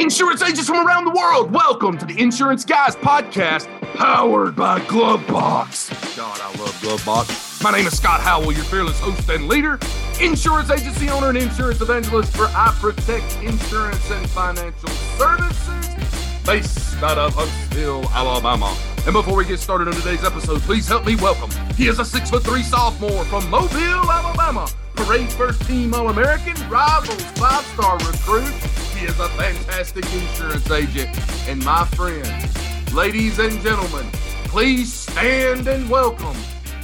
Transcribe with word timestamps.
Insurance 0.00 0.40
agents 0.40 0.66
from 0.66 0.86
around 0.86 1.04
the 1.04 1.10
world, 1.10 1.52
welcome 1.52 1.98
to 1.98 2.06
the 2.06 2.18
Insurance 2.18 2.64
Guys 2.64 2.96
podcast, 2.96 3.68
powered 3.96 4.56
by 4.56 4.80
Glovebox. 4.80 6.16
God, 6.16 6.40
I 6.40 6.46
love 6.58 6.72
Glovebox. 6.80 7.62
My 7.62 7.70
name 7.70 7.86
is 7.86 7.98
Scott 7.98 8.22
Howell, 8.22 8.52
your 8.52 8.64
fearless 8.64 8.98
host 8.98 9.28
and 9.28 9.46
leader, 9.46 9.78
insurance 10.18 10.70
agency 10.70 11.10
owner 11.10 11.28
and 11.28 11.36
insurance 11.36 11.82
evangelist 11.82 12.34
for 12.34 12.46
I 12.46 12.74
Protect 12.80 13.30
Insurance 13.42 14.10
and 14.10 14.26
Financial 14.30 14.88
Services, 15.18 16.46
based 16.46 17.02
out 17.02 17.18
of 17.18 17.34
Huntsville, 17.34 18.08
Alabama. 18.08 18.74
And 19.04 19.12
before 19.12 19.36
we 19.36 19.44
get 19.44 19.60
started 19.60 19.86
on 19.86 19.92
today's 19.92 20.24
episode, 20.24 20.62
please 20.62 20.88
help 20.88 21.04
me 21.04 21.16
welcome. 21.16 21.50
He 21.74 21.88
is 21.88 21.98
a 21.98 22.06
six 22.06 22.30
foot 22.30 22.42
three 22.42 22.62
sophomore 22.62 23.26
from 23.26 23.50
Mobile, 23.50 24.10
Alabama. 24.10 24.66
Parade 24.94 25.30
first 25.30 25.60
team 25.66 25.92
All 25.92 26.08
American, 26.08 26.54
Rivals 26.70 27.22
five 27.32 27.64
star 27.66 27.98
recruit. 27.98 28.54
Is 29.02 29.18
a 29.18 29.30
fantastic 29.30 30.04
insurance 30.12 30.70
agent. 30.70 31.08
And 31.48 31.64
my 31.64 31.86
friend, 31.86 32.94
ladies 32.94 33.38
and 33.38 33.58
gentlemen, 33.62 34.06
please 34.44 34.92
stand 34.92 35.66
and 35.66 35.88
welcome 35.88 36.36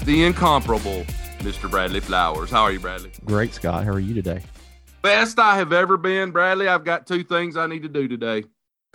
the 0.06 0.24
incomparable 0.24 1.04
Mr. 1.40 1.70
Bradley 1.70 2.00
Flowers. 2.00 2.50
How 2.50 2.62
are 2.62 2.72
you, 2.72 2.80
Bradley? 2.80 3.10
Great, 3.26 3.52
Scott. 3.52 3.84
How 3.84 3.90
are 3.90 4.00
you 4.00 4.14
today? 4.14 4.42
Best 5.02 5.38
I 5.38 5.56
have 5.56 5.74
ever 5.74 5.98
been, 5.98 6.30
Bradley. 6.30 6.68
I've 6.68 6.84
got 6.84 7.06
two 7.06 7.22
things 7.22 7.54
I 7.54 7.66
need 7.66 7.82
to 7.82 7.88
do 7.90 8.08
today. 8.08 8.44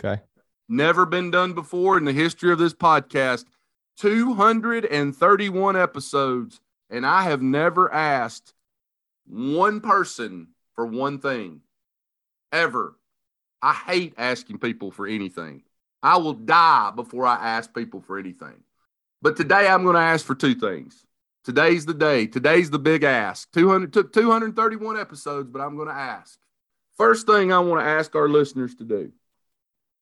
Okay. 0.04 0.20
Never 0.68 1.06
been 1.06 1.30
done 1.30 1.52
before 1.52 1.96
in 1.98 2.04
the 2.04 2.12
history 2.12 2.50
of 2.50 2.58
this 2.58 2.74
podcast. 2.74 3.44
231 3.98 5.76
episodes, 5.76 6.60
and 6.90 7.06
I 7.06 7.22
have 7.22 7.40
never 7.40 7.92
asked 7.94 8.52
one 9.28 9.80
person 9.80 10.48
for 10.74 10.84
one 10.84 11.20
thing 11.20 11.60
ever. 12.50 12.96
I 13.62 13.72
hate 13.74 14.14
asking 14.18 14.58
people 14.58 14.90
for 14.90 15.06
anything. 15.06 15.62
I 16.02 16.16
will 16.16 16.34
die 16.34 16.90
before 16.96 17.26
I 17.26 17.36
ask 17.36 17.72
people 17.72 18.00
for 18.00 18.18
anything. 18.18 18.64
But 19.22 19.36
today 19.36 19.68
I'm 19.68 19.84
going 19.84 19.94
to 19.94 20.00
ask 20.00 20.26
for 20.26 20.34
two 20.34 20.56
things. 20.56 21.06
Today's 21.44 21.86
the 21.86 21.94
day. 21.94 22.26
Today's 22.26 22.70
the 22.70 22.78
big 22.78 23.04
ask. 23.04 23.50
200 23.52 23.92
took 23.92 24.12
231 24.12 24.98
episodes, 24.98 25.48
but 25.48 25.60
I'm 25.60 25.76
going 25.76 25.88
to 25.88 25.94
ask. 25.94 26.38
First 26.96 27.26
thing 27.26 27.52
I 27.52 27.60
want 27.60 27.80
to 27.80 27.88
ask 27.88 28.14
our 28.16 28.28
listeners 28.28 28.74
to 28.76 28.84
do. 28.84 29.12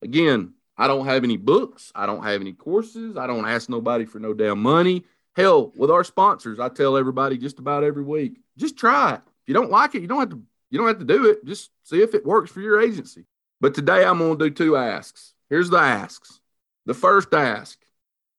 Again, 0.03 0.55
I 0.77 0.87
don't 0.87 1.05
have 1.05 1.25
any 1.25 1.37
books. 1.37 1.93
I 1.95 2.07
don't 2.07 2.23
have 2.23 2.41
any 2.41 2.55
courses. 2.55 3.19
I 3.19 3.27
don't 3.27 3.47
ask 3.47 3.69
nobody 3.69 4.07
for 4.07 4.19
no 4.19 4.33
damn 4.33 4.63
money. 4.63 5.05
Hell, 5.37 5.73
with 5.77 5.91
our 5.91 6.05
sponsors, 6.05 6.59
I 6.59 6.71
tell 6.71 6.97
everybody 6.97 7.37
just 7.37 7.59
about 7.59 7.85
every 7.85 8.03
week, 8.03 8.39
just 8.57 8.77
try 8.77 9.15
it. 9.15 9.21
If 9.27 9.49
you 9.49 9.55
don't 9.55 9.71
like 9.71 9.95
it, 9.95 10.03
you 10.03 10.09
don't 10.09 10.19
have 10.19 10.31
to 10.31 10.43
you 10.71 10.79
don't 10.79 10.89
have 10.89 10.99
to 10.99 11.05
do 11.05 11.27
it. 11.27 11.45
Just 11.45 11.71
see 11.85 12.01
if 12.01 12.15
it 12.15 12.25
works 12.25 12.51
for 12.51 12.61
your 12.61 12.81
agency. 12.81 13.27
But 13.61 13.75
today 13.75 14.05
I'm 14.05 14.19
going 14.19 14.39
to 14.39 14.49
do 14.49 14.55
two 14.55 14.77
asks. 14.77 15.35
Here's 15.49 15.71
the 15.71 15.79
asks. 15.79 16.41
The 16.87 16.95
first 16.95 17.33
ask 17.35 17.79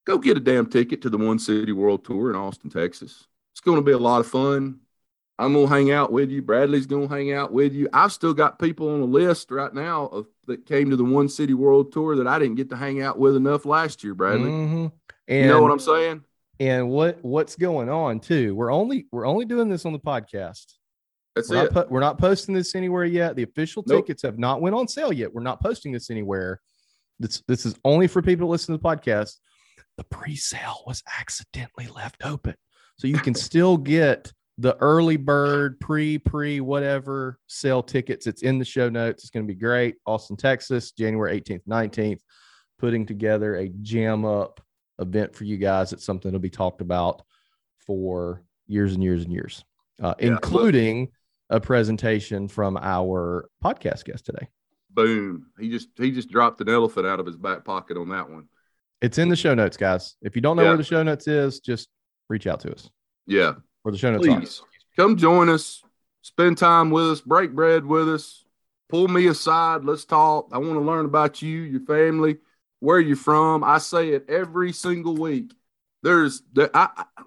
go 0.04 0.18
get 0.18 0.36
a 0.36 0.40
damn 0.40 0.66
ticket 0.66 1.02
to 1.02 1.10
the 1.10 1.18
One 1.18 1.38
City 1.38 1.72
World 1.72 2.04
Tour 2.04 2.30
in 2.30 2.36
Austin, 2.36 2.70
Texas. 2.70 3.26
It's 3.52 3.60
going 3.60 3.76
to 3.76 3.82
be 3.82 3.92
a 3.92 3.98
lot 3.98 4.20
of 4.20 4.26
fun. 4.26 4.80
I'm 5.38 5.54
going 5.54 5.66
to 5.66 5.72
hang 5.72 5.90
out 5.90 6.12
with 6.12 6.30
you. 6.30 6.42
Bradley's 6.42 6.86
going 6.86 7.08
to 7.08 7.14
hang 7.14 7.32
out 7.32 7.52
with 7.52 7.72
you. 7.72 7.88
I've 7.92 8.12
still 8.12 8.34
got 8.34 8.58
people 8.58 8.88
on 8.88 9.00
the 9.00 9.06
list 9.06 9.50
right 9.50 9.72
now 9.72 10.06
of, 10.06 10.26
that 10.46 10.66
came 10.66 10.90
to 10.90 10.96
the 10.96 11.04
One 11.04 11.28
City 11.28 11.54
World 11.54 11.92
Tour 11.92 12.16
that 12.16 12.26
I 12.26 12.38
didn't 12.38 12.56
get 12.56 12.70
to 12.70 12.76
hang 12.76 13.00
out 13.00 13.18
with 13.18 13.36
enough 13.36 13.64
last 13.64 14.04
year, 14.04 14.14
Bradley. 14.14 14.50
Mm-hmm. 14.50 14.86
And, 15.28 15.40
you 15.40 15.46
know 15.46 15.62
what 15.62 15.70
I'm 15.70 15.78
saying? 15.78 16.24
And 16.60 16.90
what 16.90 17.18
what's 17.24 17.56
going 17.56 17.88
on 17.88 18.20
too? 18.20 18.54
We're 18.54 18.72
only 18.72 19.06
we're 19.10 19.26
only 19.26 19.46
doing 19.46 19.68
this 19.68 19.84
on 19.84 19.92
the 19.92 19.98
podcast. 19.98 20.74
That's 21.34 21.48
we're 21.48 21.66
it. 21.66 21.72
Not 21.74 21.90
we're 21.90 22.00
not 22.00 22.18
posting 22.18 22.54
this 22.54 22.74
anywhere 22.74 23.04
yet. 23.04 23.36
The 23.36 23.42
official 23.42 23.82
Nope. 23.86 24.04
tickets 24.06 24.22
have 24.22 24.38
not 24.38 24.60
went 24.60 24.74
on 24.74 24.86
sale 24.88 25.12
yet. 25.12 25.32
We're 25.32 25.42
not 25.42 25.62
posting 25.62 25.92
this 25.92 26.10
anywhere. 26.10 26.60
This 27.18 27.42
this 27.48 27.64
is 27.66 27.74
only 27.84 28.06
for 28.06 28.20
people 28.22 28.46
to 28.46 28.50
listen 28.50 28.74
to 28.74 28.80
the 28.80 28.86
podcast. 28.88 29.36
The 29.98 30.04
pre-sale 30.04 30.82
was 30.86 31.02
accidentally 31.18 31.86
left 31.88 32.24
open, 32.24 32.54
so 32.96 33.06
you 33.06 33.18
can 33.18 33.34
still 33.48 33.76
get 33.76 34.32
the 34.58 34.76
early 34.78 35.16
bird 35.16 35.80
pre 35.80 36.18
pre 36.18 36.60
whatever 36.60 37.38
sale 37.46 37.82
tickets. 37.82 38.26
It's 38.26 38.42
in 38.42 38.58
the 38.58 38.64
show 38.64 38.88
notes. 38.88 39.24
It's 39.24 39.30
going 39.30 39.46
to 39.46 39.52
be 39.52 39.58
great. 39.58 39.96
Austin, 40.06 40.36
Texas, 40.36 40.92
January 40.92 41.40
18th, 41.40 41.64
19th. 41.68 42.20
Putting 42.78 43.06
together 43.06 43.56
a 43.56 43.68
jam 43.68 44.24
up 44.24 44.60
event 44.98 45.34
for 45.34 45.44
you 45.44 45.56
guys. 45.56 45.92
It's 45.92 46.04
something 46.04 46.30
that'll 46.30 46.40
be 46.42 46.50
talked 46.50 46.80
about 46.80 47.22
for 47.86 48.42
years 48.66 48.94
and 48.94 49.02
years 49.02 49.22
and 49.24 49.32
years, 49.32 49.64
uh, 50.02 50.14
Yeah. 50.18 50.26
including 50.28 51.08
a 51.52 51.60
presentation 51.60 52.48
from 52.48 52.76
our 52.78 53.48
podcast 53.62 54.04
guest 54.04 54.24
today. 54.26 54.48
Boom. 54.90 55.46
He 55.60 55.68
just 55.70 55.88
he 55.96 56.10
just 56.10 56.30
dropped 56.30 56.60
an 56.60 56.68
elephant 56.68 57.06
out 57.06 57.20
of 57.20 57.26
his 57.26 57.36
back 57.36 57.64
pocket 57.64 57.96
on 57.96 58.08
that 58.08 58.28
one. 58.28 58.48
It's 59.00 59.18
in 59.18 59.28
the 59.28 59.36
show 59.36 59.54
notes, 59.54 59.76
guys. 59.76 60.16
If 60.22 60.34
you 60.36 60.42
don't 60.42 60.56
know 60.56 60.62
Yeah. 60.62 60.68
where 60.70 60.76
the 60.78 60.84
show 60.84 61.02
notes 61.02 61.28
is, 61.28 61.60
just 61.60 61.88
reach 62.28 62.46
out 62.46 62.60
to 62.60 62.72
us. 62.72 62.88
Yeah. 63.26 63.54
Where 63.82 63.92
the 63.92 63.98
show 63.98 64.12
notes 64.12 64.26
are. 64.26 64.38
Please 64.40 64.62
come 64.96 65.16
join 65.16 65.48
us, 65.48 65.82
spend 66.22 66.58
time 66.58 66.90
with 66.90 67.10
us, 67.10 67.20
break 67.20 67.52
bread 67.52 67.84
with 67.84 68.08
us, 68.08 68.44
pull 68.88 69.08
me 69.08 69.26
aside. 69.26 69.84
Let's 69.84 70.04
talk. 70.04 70.48
I 70.52 70.58
want 70.58 70.74
to 70.74 70.80
learn 70.80 71.04
about 71.04 71.42
you, 71.42 71.60
your 71.60 71.80
family, 71.80 72.38
where 72.80 73.00
you're 73.00 73.16
from. 73.16 73.64
I 73.64 73.78
say 73.78 74.10
it 74.10 74.28
every 74.28 74.72
single 74.72 75.16
week. 75.16 75.52
There's 76.02 76.42
the 76.52 76.70
I 76.74 76.88
I- 76.96 77.22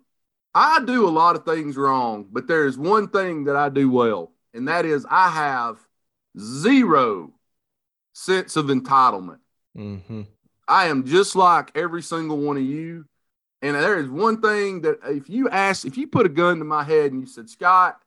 I 0.56 0.80
do 0.86 1.06
a 1.06 1.12
lot 1.12 1.36
of 1.36 1.44
things 1.44 1.76
wrong, 1.76 2.28
but 2.32 2.48
there's 2.48 2.78
one 2.78 3.10
thing 3.10 3.44
that 3.44 3.58
I 3.58 3.68
do 3.68 3.92
well, 3.92 4.32
and 4.54 4.70
that 4.70 4.86
is 4.86 5.06
I 5.10 5.30
have 5.30 5.78
zero 6.40 7.34
sense 8.14 8.56
of 8.56 8.68
entitlement. 8.68 9.40
Mm-hmm. 9.78 10.22
I 10.66 10.86
am 10.86 11.06
just 11.06 11.36
like 11.36 11.72
every 11.76 12.02
single 12.02 12.38
one 12.38 12.56
of 12.56 12.64
you. 12.64 13.06
And 13.62 13.76
there 13.76 14.00
is 14.00 14.08
one 14.08 14.42
thing 14.42 14.82
that 14.82 15.00
if 15.06 15.30
you 15.30 15.50
ask, 15.50 15.86
if 15.86 15.98
you 15.98 16.08
put 16.08 16.26
a 16.26 16.30
gun 16.30 16.60
to 16.60 16.66
my 16.66 16.84
head 16.84 17.12
and 17.12 17.20
you 17.20 17.28
said, 17.28 17.50
Scott, 17.50 18.00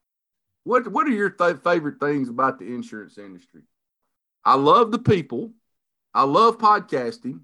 what 0.65 0.91
what 0.91 1.07
are 1.07 1.11
your 1.11 1.31
th- 1.31 1.59
favorite 1.59 2.01
things 2.01 2.29
about 2.29 2.59
the 2.59 2.67
insurance 2.67 3.19
industry? 3.19 3.63
I 4.45 4.55
love 4.55 4.91
the 4.91 4.99
people, 4.99 5.53
I 6.15 6.23
love 6.25 6.59
podcasting, 6.59 7.41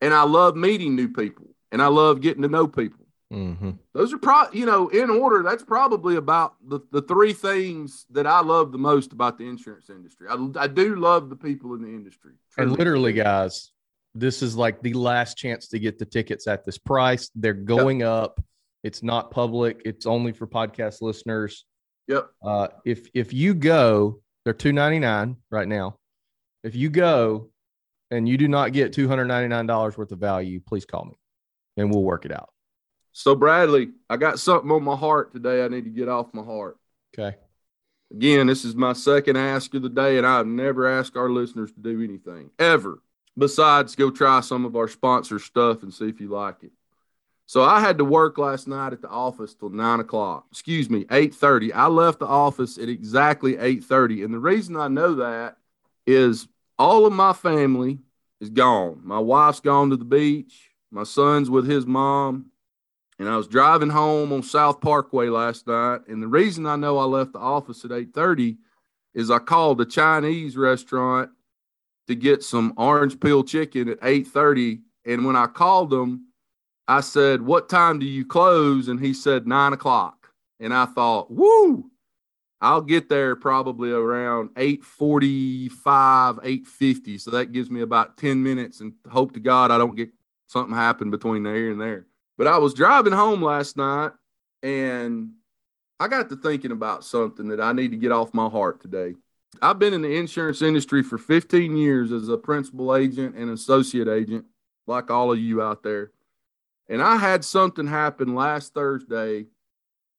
and 0.00 0.12
I 0.12 0.24
love 0.24 0.56
meeting 0.56 0.94
new 0.94 1.08
people, 1.08 1.54
and 1.72 1.80
I 1.80 1.86
love 1.86 2.20
getting 2.20 2.42
to 2.42 2.48
know 2.48 2.66
people. 2.66 2.99
Mm-hmm. 3.32 3.70
Those 3.94 4.12
are 4.12 4.18
pro, 4.18 4.50
you 4.52 4.66
know, 4.66 4.88
in 4.88 5.08
order. 5.08 5.42
That's 5.42 5.62
probably 5.62 6.16
about 6.16 6.54
the, 6.66 6.80
the 6.90 7.02
three 7.02 7.32
things 7.32 8.06
that 8.10 8.26
I 8.26 8.40
love 8.40 8.72
the 8.72 8.78
most 8.78 9.12
about 9.12 9.38
the 9.38 9.48
insurance 9.48 9.88
industry. 9.88 10.26
I, 10.28 10.48
I 10.56 10.66
do 10.66 10.96
love 10.96 11.30
the 11.30 11.36
people 11.36 11.74
in 11.74 11.82
the 11.82 11.88
industry. 11.88 12.32
And 12.58 12.72
literally, 12.72 13.12
guys, 13.12 13.70
this 14.14 14.42
is 14.42 14.56
like 14.56 14.82
the 14.82 14.94
last 14.94 15.36
chance 15.36 15.68
to 15.68 15.78
get 15.78 15.98
the 15.98 16.06
tickets 16.06 16.48
at 16.48 16.64
this 16.64 16.76
price. 16.76 17.30
They're 17.36 17.54
going 17.54 18.02
up. 18.02 18.42
It's 18.82 19.02
not 19.02 19.30
public. 19.30 19.82
It's 19.84 20.06
only 20.06 20.32
for 20.32 20.46
podcast 20.48 21.00
listeners. 21.00 21.64
Yep. 22.08 22.30
Uh, 22.42 22.68
if 22.84 23.08
if 23.14 23.32
you 23.32 23.54
go, 23.54 24.20
they're 24.44 24.54
two 24.54 24.72
ninety 24.72 24.98
nine 24.98 25.36
right 25.50 25.68
now. 25.68 25.98
If 26.64 26.74
you 26.74 26.90
go 26.90 27.50
and 28.10 28.28
you 28.28 28.36
do 28.36 28.48
not 28.48 28.72
get 28.72 28.92
two 28.92 29.06
hundred 29.06 29.26
ninety 29.26 29.48
nine 29.48 29.66
dollars 29.66 29.96
worth 29.96 30.10
of 30.10 30.18
value, 30.18 30.60
please 30.66 30.84
call 30.84 31.04
me, 31.04 31.14
and 31.76 31.92
we'll 31.92 32.02
work 32.02 32.24
it 32.24 32.32
out. 32.32 32.48
So, 33.12 33.34
Bradley, 33.34 33.90
I 34.08 34.16
got 34.16 34.38
something 34.38 34.70
on 34.70 34.84
my 34.84 34.96
heart 34.96 35.32
today 35.32 35.64
I 35.64 35.68
need 35.68 35.84
to 35.84 35.90
get 35.90 36.08
off 36.08 36.32
my 36.32 36.44
heart. 36.44 36.76
Okay. 37.18 37.36
Again, 38.12 38.46
this 38.46 38.64
is 38.64 38.74
my 38.74 38.92
second 38.92 39.36
ask 39.36 39.72
of 39.74 39.82
the 39.82 39.88
day, 39.88 40.18
and 40.18 40.26
I've 40.26 40.46
never 40.46 40.86
asked 40.86 41.16
our 41.16 41.30
listeners 41.30 41.72
to 41.72 41.80
do 41.80 42.02
anything 42.02 42.50
ever 42.58 43.00
besides 43.38 43.94
go 43.94 44.10
try 44.10 44.40
some 44.40 44.64
of 44.64 44.76
our 44.76 44.88
sponsor 44.88 45.38
stuff 45.38 45.82
and 45.82 45.94
see 45.94 46.08
if 46.08 46.20
you 46.20 46.28
like 46.28 46.62
it. 46.62 46.72
So 47.46 47.64
I 47.64 47.80
had 47.80 47.98
to 47.98 48.04
work 48.04 48.38
last 48.38 48.68
night 48.68 48.92
at 48.92 49.02
the 49.02 49.08
office 49.08 49.54
till 49.54 49.70
nine 49.70 49.98
o'clock. 49.98 50.46
Excuse 50.52 50.88
me, 50.88 51.04
eight 51.10 51.34
thirty. 51.34 51.72
I 51.72 51.86
left 51.86 52.20
the 52.20 52.26
office 52.26 52.78
at 52.78 52.88
exactly 52.88 53.58
eight 53.58 53.82
thirty, 53.82 54.22
and 54.22 54.32
the 54.32 54.38
reason 54.38 54.76
I 54.76 54.88
know 54.88 55.16
that 55.16 55.56
is 56.06 56.46
all 56.78 57.06
of 57.06 57.12
my 57.12 57.32
family 57.32 57.98
is 58.40 58.50
gone. 58.50 59.00
My 59.02 59.18
wife's 59.18 59.60
gone 59.60 59.90
to 59.90 59.96
the 59.96 60.04
beach. 60.04 60.70
My 60.92 61.02
son's 61.02 61.50
with 61.50 61.68
his 61.68 61.86
mom. 61.86 62.46
And 63.20 63.28
I 63.28 63.36
was 63.36 63.46
driving 63.46 63.90
home 63.90 64.32
on 64.32 64.42
South 64.42 64.80
Parkway 64.80 65.28
last 65.28 65.66
night. 65.66 66.00
And 66.08 66.22
the 66.22 66.26
reason 66.26 66.64
I 66.64 66.76
know 66.76 66.96
I 66.96 67.04
left 67.04 67.34
the 67.34 67.38
office 67.38 67.84
at 67.84 67.92
8:30 67.92 68.56
is 69.12 69.30
I 69.30 69.38
called 69.38 69.78
a 69.82 69.84
Chinese 69.84 70.56
restaurant 70.56 71.30
to 72.06 72.14
get 72.14 72.42
some 72.42 72.72
orange 72.78 73.20
peel 73.20 73.44
chicken 73.44 73.90
at 73.90 74.00
8:30. 74.00 74.80
And 75.04 75.26
when 75.26 75.36
I 75.36 75.48
called 75.48 75.90
them, 75.90 76.28
I 76.88 77.02
said, 77.02 77.42
What 77.42 77.68
time 77.68 77.98
do 77.98 78.06
you 78.06 78.24
close? 78.24 78.88
And 78.88 78.98
he 78.98 79.12
said 79.12 79.46
nine 79.46 79.74
o'clock. 79.74 80.32
And 80.58 80.72
I 80.72 80.86
thought, 80.86 81.30
woo, 81.30 81.90
I'll 82.62 82.80
get 82.80 83.10
there 83.10 83.36
probably 83.36 83.92
around 83.92 84.48
845, 84.56 86.40
850. 86.42 87.18
So 87.18 87.30
that 87.32 87.52
gives 87.52 87.70
me 87.70 87.82
about 87.82 88.16
10 88.16 88.42
minutes 88.42 88.80
and 88.80 88.94
hope 89.10 89.32
to 89.34 89.40
God 89.40 89.70
I 89.70 89.76
don't 89.76 89.96
get 89.96 90.10
something 90.46 90.74
happen 90.74 91.10
between 91.10 91.42
there 91.42 91.70
and 91.70 91.80
there. 91.80 92.06
But 92.40 92.46
I 92.46 92.56
was 92.56 92.72
driving 92.72 93.12
home 93.12 93.42
last 93.42 93.76
night 93.76 94.12
and 94.62 95.32
I 96.00 96.08
got 96.08 96.30
to 96.30 96.36
thinking 96.36 96.70
about 96.70 97.04
something 97.04 97.48
that 97.48 97.60
I 97.60 97.74
need 97.74 97.90
to 97.90 97.98
get 97.98 98.12
off 98.12 98.32
my 98.32 98.48
heart 98.48 98.80
today. 98.80 99.14
I've 99.60 99.78
been 99.78 99.92
in 99.92 100.00
the 100.00 100.16
insurance 100.16 100.62
industry 100.62 101.02
for 101.02 101.18
15 101.18 101.76
years 101.76 102.12
as 102.12 102.30
a 102.30 102.38
principal 102.38 102.96
agent 102.96 103.36
and 103.36 103.50
associate 103.50 104.08
agent, 104.08 104.46
like 104.86 105.10
all 105.10 105.30
of 105.30 105.38
you 105.38 105.60
out 105.60 105.82
there. 105.82 106.12
And 106.88 107.02
I 107.02 107.18
had 107.18 107.44
something 107.44 107.86
happen 107.86 108.34
last 108.34 108.72
Thursday 108.72 109.44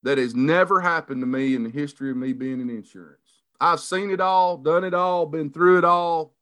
that 0.03 0.19
has 0.19 0.35
never 0.35 0.79
happened 0.79 1.23
to 1.23 1.27
me 1.27 1.55
in 1.55 1.63
the 1.63 1.71
history 1.71 2.11
of 2.11 2.17
me 2.17 2.33
being 2.33 2.61
in 2.61 2.69
insurance. 2.69 3.41
I've 3.59 3.79
seen 3.79 4.11
it 4.11 4.21
all, 4.21 4.57
done 4.57 4.83
it 4.83 4.93
all, 4.93 5.25
been 5.25 5.49
through 5.49 5.79
it 5.79 5.85
all. 5.85 6.35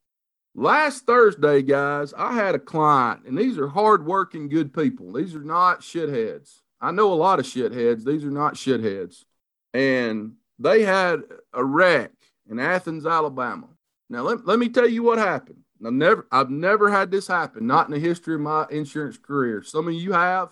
Last 0.55 1.05
Thursday, 1.05 1.61
guys, 1.61 2.13
I 2.13 2.33
had 2.33 2.55
a 2.55 2.59
client, 2.59 3.25
and 3.25 3.37
these 3.37 3.57
are 3.57 3.67
hardworking, 3.67 4.49
good 4.49 4.73
people. 4.73 5.13
These 5.13 5.35
are 5.35 5.43
not 5.43 5.81
shitheads. 5.81 6.61
I 6.81 6.91
know 6.91 7.13
a 7.13 7.15
lot 7.15 7.39
of 7.39 7.45
shitheads. 7.45 8.03
These 8.03 8.23
are 8.23 8.31
not 8.31 8.55
shitheads. 8.55 9.25
And 9.73 10.33
they 10.57 10.83
had 10.83 11.21
a 11.53 11.63
wreck 11.63 12.11
in 12.49 12.59
Athens, 12.59 13.05
Alabama. 13.05 13.67
Now, 14.09 14.23
let, 14.23 14.45
let 14.45 14.59
me 14.59 14.69
tell 14.69 14.87
you 14.87 15.03
what 15.03 15.19
happened. 15.19 15.59
I've 15.85 15.93
never, 15.93 16.27
I've 16.31 16.49
never 16.49 16.89
had 16.89 17.11
this 17.11 17.27
happen, 17.27 17.67
not 17.67 17.87
in 17.87 17.93
the 17.93 17.99
history 17.99 18.35
of 18.35 18.41
my 18.41 18.65
insurance 18.69 19.17
career. 19.17 19.63
Some 19.63 19.87
of 19.87 19.93
you 19.93 20.11
have. 20.13 20.49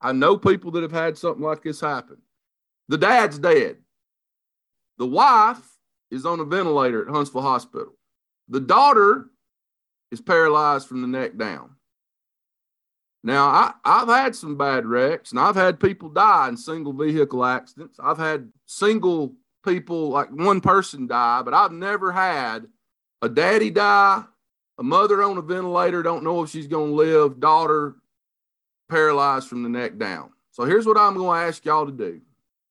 I 0.00 0.12
know 0.12 0.36
people 0.36 0.70
that 0.72 0.82
have 0.82 0.92
had 0.92 1.16
something 1.16 1.44
like 1.44 1.62
this 1.62 1.80
happen. 1.80 2.16
The 2.88 2.98
dad's 2.98 3.38
dead. 3.38 3.76
The 4.98 5.06
wife 5.06 5.62
is 6.10 6.26
on 6.26 6.40
a 6.40 6.44
ventilator 6.44 7.06
at 7.06 7.14
Huntsville 7.14 7.42
Hospital. 7.42 7.94
The 8.48 8.60
daughter 8.60 9.30
is 10.10 10.20
paralyzed 10.20 10.88
from 10.88 11.02
the 11.02 11.08
neck 11.08 11.36
down. 11.36 11.70
Now, 13.22 13.46
I, 13.46 13.72
I've 13.84 14.08
had 14.08 14.36
some 14.36 14.56
bad 14.56 14.84
wrecks 14.84 15.30
and 15.30 15.40
I've 15.40 15.54
had 15.54 15.80
people 15.80 16.10
die 16.10 16.48
in 16.48 16.56
single 16.56 16.92
vehicle 16.92 17.44
accidents. 17.44 17.98
I've 18.02 18.18
had 18.18 18.52
single 18.66 19.34
people, 19.64 20.10
like 20.10 20.30
one 20.30 20.60
person 20.60 21.06
die, 21.06 21.40
but 21.42 21.54
I've 21.54 21.72
never 21.72 22.12
had 22.12 22.66
a 23.22 23.28
daddy 23.28 23.70
die, 23.70 24.24
a 24.78 24.82
mother 24.82 25.22
on 25.22 25.38
a 25.38 25.42
ventilator, 25.42 26.02
don't 26.02 26.24
know 26.24 26.42
if 26.42 26.50
she's 26.50 26.66
going 26.66 26.90
to 26.90 26.96
live, 26.96 27.40
daughter 27.40 27.96
paralyzed 28.90 29.48
from 29.48 29.62
the 29.62 29.70
neck 29.70 29.96
down. 29.96 30.30
So 30.50 30.64
here's 30.64 30.86
what 30.86 30.98
I'm 30.98 31.14
going 31.14 31.40
to 31.40 31.46
ask 31.46 31.64
y'all 31.64 31.86
to 31.86 31.92
do 31.92 32.20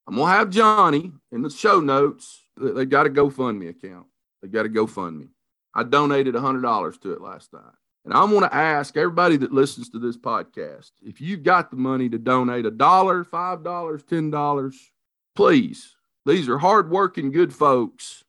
I'm 0.07 0.15
going 0.15 0.31
to 0.31 0.37
have 0.37 0.49
Johnny 0.51 1.11
in 1.31 1.41
the 1.41 1.49
show 1.49 1.79
notes 1.79 2.43
they 2.57 2.85
got 2.85 3.07
a 3.07 3.09
GoFundMe 3.09 3.69
account. 3.69 4.05
They 4.41 4.47
got 4.47 4.65
a 4.65 4.69
GoFundMe. 4.69 5.29
I 5.73 5.83
donated 5.83 6.35
$100 6.35 7.01
to 7.01 7.13
it 7.13 7.21
last 7.21 7.53
night. 7.53 7.73
And 8.05 8.13
I 8.13 8.23
want 8.25 8.43
to 8.43 8.53
ask 8.53 8.97
everybody 8.97 9.37
that 9.37 9.53
listens 9.53 9.89
to 9.89 9.99
this 9.99 10.17
podcast 10.17 10.91
if 11.01 11.21
you've 11.21 11.43
got 11.43 11.71
the 11.71 11.77
money 11.77 12.09
to 12.09 12.17
donate 12.17 12.65
a 12.65 12.71
dollar, 12.71 13.23
five 13.23 13.63
dollars, 13.63 14.03
ten 14.03 14.29
dollars, 14.29 14.91
please. 15.35 15.95
These 16.25 16.49
are 16.49 16.57
hardworking, 16.57 17.31
good 17.31 17.53
folks 17.53 18.23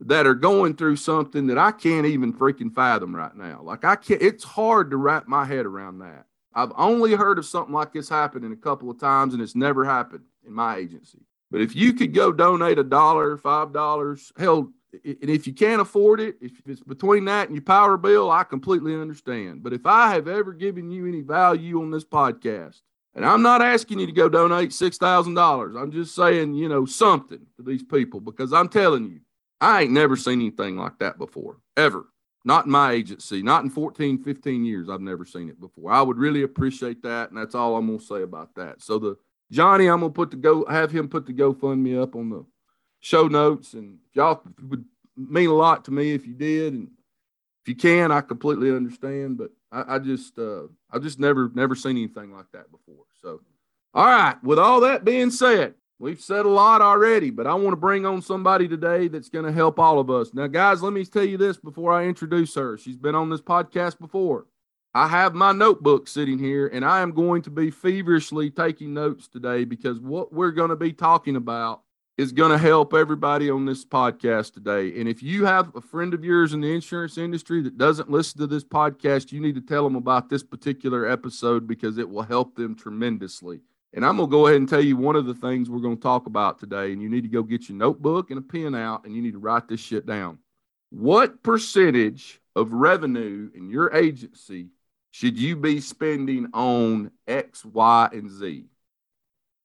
that 0.00 0.26
are 0.26 0.34
going 0.34 0.74
through 0.74 0.96
something 0.96 1.46
that 1.46 1.58
I 1.58 1.70
can't 1.70 2.06
even 2.06 2.32
freaking 2.32 2.74
fathom 2.74 3.14
right 3.14 3.34
now. 3.36 3.60
Like 3.62 3.84
I 3.84 3.96
can't. 3.96 4.22
It's 4.22 4.44
hard 4.44 4.90
to 4.90 4.96
wrap 4.96 5.28
my 5.28 5.44
head 5.44 5.66
around 5.66 5.98
that. 5.98 6.26
I've 6.54 6.72
only 6.76 7.14
heard 7.14 7.38
of 7.38 7.46
something 7.46 7.74
like 7.74 7.92
this 7.92 8.08
happening 8.08 8.52
a 8.52 8.56
couple 8.56 8.90
of 8.90 8.98
times, 8.98 9.34
and 9.34 9.42
it's 9.42 9.56
never 9.56 9.84
happened 9.84 10.24
in 10.46 10.52
my 10.52 10.76
agency. 10.76 11.26
But 11.50 11.60
if 11.60 11.76
you 11.76 11.92
could 11.92 12.14
go 12.14 12.32
donate 12.32 12.78
a 12.78 12.84
dollar, 12.84 13.36
five 13.36 13.72
dollars, 13.72 14.32
hell, 14.38 14.72
and 15.04 15.30
if 15.30 15.46
you 15.46 15.52
can't 15.52 15.80
afford 15.80 16.20
it, 16.20 16.36
if 16.40 16.52
it's 16.66 16.80
between 16.80 17.24
that 17.26 17.48
and 17.48 17.56
your 17.56 17.64
power 17.64 17.96
bill, 17.96 18.30
I 18.30 18.44
completely 18.44 18.94
understand. 18.94 19.62
But 19.62 19.72
if 19.72 19.86
I 19.86 20.14
have 20.14 20.28
ever 20.28 20.52
given 20.52 20.90
you 20.90 21.06
any 21.06 21.20
value 21.20 21.80
on 21.80 21.90
this 21.90 22.04
podcast, 22.04 22.80
and 23.14 23.24
I'm 23.24 23.42
not 23.42 23.62
asking 23.62 24.00
you 24.00 24.06
to 24.06 24.12
go 24.12 24.28
donate 24.28 24.72
six 24.72 24.98
thousand 24.98 25.34
dollars, 25.34 25.76
I'm 25.76 25.92
just 25.92 26.14
saying, 26.14 26.54
you 26.54 26.68
know, 26.68 26.84
something 26.84 27.46
to 27.56 27.62
these 27.62 27.82
people 27.82 28.20
because 28.20 28.52
I'm 28.52 28.68
telling 28.68 29.04
you, 29.04 29.20
I 29.60 29.82
ain't 29.82 29.92
never 29.92 30.16
seen 30.16 30.40
anything 30.40 30.76
like 30.76 30.98
that 30.98 31.18
before, 31.18 31.58
ever. 31.76 32.06
Not 32.46 32.66
in 32.66 32.72
my 32.72 32.92
agency, 32.92 33.42
not 33.42 33.64
in 33.64 33.70
14, 33.70 34.22
15 34.22 34.64
years. 34.66 34.90
I've 34.90 35.00
never 35.00 35.24
seen 35.24 35.48
it 35.48 35.58
before. 35.58 35.90
I 35.90 36.02
would 36.02 36.18
really 36.18 36.42
appreciate 36.42 37.02
that. 37.02 37.30
And 37.30 37.38
that's 37.38 37.54
all 37.54 37.74
I'm 37.74 37.86
going 37.86 37.98
to 37.98 38.04
say 38.04 38.20
about 38.20 38.54
that. 38.56 38.82
So 38.82 38.98
the 38.98 39.16
Johnny, 39.50 39.86
I'm 39.86 40.00
gonna 40.00 40.12
put 40.12 40.30
the 40.30 40.36
go 40.36 40.64
have 40.66 40.90
him 40.90 41.08
put 41.08 41.26
the 41.26 41.32
GoFundMe 41.32 42.00
up 42.02 42.16
on 42.16 42.30
the 42.30 42.44
show 43.04 43.28
notes, 43.28 43.74
and 43.74 43.98
y'all 44.14 44.42
would 44.70 44.84
mean 45.14 45.50
a 45.50 45.54
lot 45.54 45.84
to 45.84 45.90
me 45.90 46.12
if 46.12 46.26
you 46.26 46.32
did, 46.32 46.72
and 46.72 46.88
if 47.62 47.68
you 47.68 47.76
can, 47.76 48.10
I 48.10 48.22
completely 48.22 48.70
understand. 48.70 49.36
But 49.36 49.50
I, 49.70 49.96
I 49.96 49.98
just 49.98 50.38
uh, 50.38 50.62
I 50.90 50.98
just 50.98 51.20
never 51.20 51.50
never 51.54 51.74
seen 51.74 51.98
anything 51.98 52.32
like 52.32 52.50
that 52.52 52.70
before. 52.70 53.04
So, 53.20 53.40
all 53.92 54.06
right. 54.06 54.42
With 54.42 54.58
all 54.58 54.80
that 54.80 55.04
being 55.04 55.30
said, 55.30 55.74
we've 55.98 56.20
said 56.20 56.46
a 56.46 56.48
lot 56.48 56.80
already, 56.80 57.28
but 57.28 57.46
I 57.46 57.52
want 57.54 57.72
to 57.72 57.76
bring 57.76 58.06
on 58.06 58.22
somebody 58.22 58.66
today 58.66 59.08
that's 59.08 59.28
going 59.28 59.44
to 59.44 59.52
help 59.52 59.78
all 59.78 59.98
of 59.98 60.10
us. 60.10 60.32
Now, 60.32 60.46
guys, 60.46 60.82
let 60.82 60.94
me 60.94 61.04
tell 61.04 61.24
you 61.24 61.36
this 61.36 61.58
before 61.58 61.92
I 61.92 62.06
introduce 62.06 62.54
her. 62.54 62.78
She's 62.78 62.96
been 62.96 63.14
on 63.14 63.28
this 63.28 63.42
podcast 63.42 63.98
before. 63.98 64.46
I 64.96 65.08
have 65.08 65.34
my 65.34 65.52
notebook 65.52 66.06
sitting 66.06 66.38
here 66.38 66.68
and 66.68 66.84
I 66.84 67.00
am 67.00 67.10
going 67.10 67.42
to 67.42 67.50
be 67.50 67.70
feverishly 67.70 68.48
taking 68.48 68.94
notes 68.94 69.26
today 69.26 69.64
because 69.64 69.98
what 69.98 70.32
we're 70.32 70.52
going 70.52 70.70
to 70.70 70.76
be 70.76 70.92
talking 70.92 71.34
about 71.34 71.83
is 72.16 72.30
going 72.30 72.52
to 72.52 72.58
help 72.58 72.94
everybody 72.94 73.50
on 73.50 73.64
this 73.64 73.84
podcast 73.84 74.54
today. 74.54 75.00
And 75.00 75.08
if 75.08 75.22
you 75.22 75.44
have 75.46 75.74
a 75.74 75.80
friend 75.80 76.14
of 76.14 76.24
yours 76.24 76.52
in 76.52 76.60
the 76.60 76.72
insurance 76.72 77.18
industry 77.18 77.60
that 77.62 77.76
doesn't 77.76 78.10
listen 78.10 78.40
to 78.40 78.46
this 78.46 78.62
podcast, 78.62 79.32
you 79.32 79.40
need 79.40 79.56
to 79.56 79.60
tell 79.60 79.82
them 79.82 79.96
about 79.96 80.28
this 80.28 80.42
particular 80.42 81.08
episode 81.10 81.66
because 81.66 81.98
it 81.98 82.08
will 82.08 82.22
help 82.22 82.54
them 82.54 82.76
tremendously. 82.76 83.60
And 83.92 84.04
I'm 84.04 84.16
going 84.16 84.28
to 84.28 84.32
go 84.32 84.46
ahead 84.46 84.58
and 84.58 84.68
tell 84.68 84.80
you 84.80 84.96
one 84.96 85.16
of 85.16 85.26
the 85.26 85.34
things 85.34 85.68
we're 85.68 85.80
going 85.80 85.96
to 85.96 86.02
talk 86.02 86.26
about 86.26 86.60
today. 86.60 86.92
And 86.92 87.02
you 87.02 87.08
need 87.08 87.22
to 87.22 87.28
go 87.28 87.42
get 87.42 87.68
your 87.68 87.78
notebook 87.78 88.30
and 88.30 88.38
a 88.38 88.42
pen 88.42 88.76
out 88.76 89.04
and 89.04 89.14
you 89.14 89.22
need 89.22 89.32
to 89.32 89.38
write 89.38 89.66
this 89.66 89.80
shit 89.80 90.06
down. 90.06 90.38
What 90.90 91.42
percentage 91.42 92.40
of 92.54 92.72
revenue 92.72 93.50
in 93.54 93.70
your 93.70 93.92
agency 93.92 94.68
should 95.10 95.36
you 95.38 95.56
be 95.56 95.80
spending 95.80 96.48
on 96.54 97.10
X, 97.26 97.64
Y, 97.64 98.08
and 98.12 98.30
Z? 98.30 98.66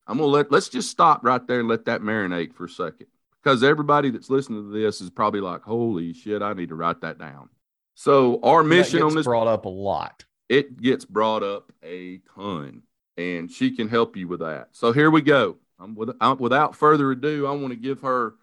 I'm 0.10 0.18
gonna 0.18 0.28
let 0.28 0.52
let's 0.52 0.70
just 0.70 0.90
stop 0.90 1.24
right 1.24 1.46
there 1.48 1.60
and 1.60 1.70
let 1.70 1.86
that 1.86 2.02
marinate 2.02 2.54
for 2.54 2.66
a 2.66 2.70
second. 2.70 3.08
Because 3.42 3.64
everybody 3.64 4.10
that's 4.10 4.30
listening 4.30 4.70
to 4.70 4.78
this 4.78 5.00
is 5.00 5.10
probably 5.10 5.40
like, 5.40 5.62
holy 5.62 6.14
shit, 6.14 6.42
I 6.42 6.54
need 6.54 6.70
to 6.70 6.76
write 6.76 7.02
that 7.02 7.18
down. 7.18 7.50
So 7.96 8.40
our 8.44 8.64
mission 8.64 9.02
on 9.02 9.16
this 9.16 9.26
brought 9.26 9.48
up 9.48 9.66
a 9.66 9.70
lot. 9.70 10.26
It 10.50 10.82
gets 10.82 11.06
brought 11.06 11.44
up 11.44 11.72
a 11.84 12.20
ton, 12.36 12.82
and 13.18 13.50
she 13.50 13.72
can 13.72 13.88
help 13.88 14.18
you 14.18 14.28
with 14.28 14.42
that. 14.42 14.70
So 14.72 14.92
here 14.92 15.12
we 15.12 15.22
go. 15.22 15.58
I'm 15.80 15.96
with, 15.96 16.10
I'm, 16.20 16.38
without 16.38 16.76
further 16.76 17.12
ado, 17.12 17.46
I 17.48 17.52
want 17.52 17.70
to 17.70 17.80
give 17.80 18.02
her 18.02 18.34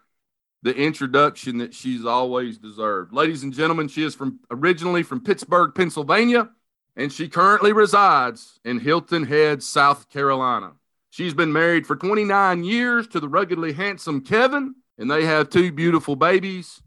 the 0.63 0.75
introduction 0.75 1.59
that 1.59 1.75
she's 1.75 2.05
always 2.05 2.57
deserved. 2.57 3.13
Ladies 3.13 3.43
and 3.43 3.53
gentlemen, 3.53 3.87
she 3.87 4.03
is 4.03 4.15
from 4.15 4.39
originally 4.49 5.03
from 5.03 5.21
Pittsburgh, 5.21 5.73
Pennsylvania 5.75 6.49
and 6.97 7.13
she 7.13 7.29
currently 7.29 7.71
resides 7.71 8.59
in 8.65 8.79
Hilton 8.79 9.23
Head, 9.23 9.61
South 9.61 10.09
Carolina. 10.09 10.73
She's 11.17 11.33
been 11.33 11.51
married 11.51 11.87
for 11.87 11.95
29 11.95 12.63
years 12.63 13.07
to 13.07 13.19
the 13.19 13.27
ruggedly 13.27 13.73
handsome 13.73 14.21
Kevin, 14.21 14.75
and 14.99 15.09
they 15.09 15.25
have 15.25 15.49
two 15.49 15.71
beautiful 15.71 16.15
babies, 16.15 16.83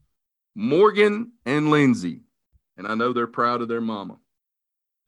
Morgan 0.55 1.33
and 1.45 1.69
Lindsay. 1.69 2.21
And 2.77 2.87
I 2.87 2.95
know 2.95 3.13
they're 3.13 3.27
proud 3.27 3.61
of 3.61 3.67
their 3.67 3.81
mama. 3.81 4.19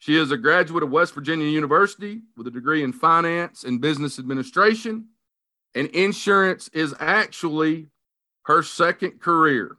She 0.01 0.17
is 0.17 0.33
a 0.33 0.37
graduate 0.37 0.83
of 0.83 0.91
West 0.91 1.15
Virginia 1.15 1.47
University 1.47 2.23
with 2.37 2.49
a 2.49 2.51
degree 2.51 2.83
in 2.83 2.93
finance 2.93 3.63
and 3.63 3.81
business 3.81 4.19
administration, 4.19 5.07
and 5.73 5.87
insurance 5.91 6.67
is 6.73 6.93
actually 6.99 7.91
her 8.47 8.65
second 8.65 9.21
career. 9.21 9.77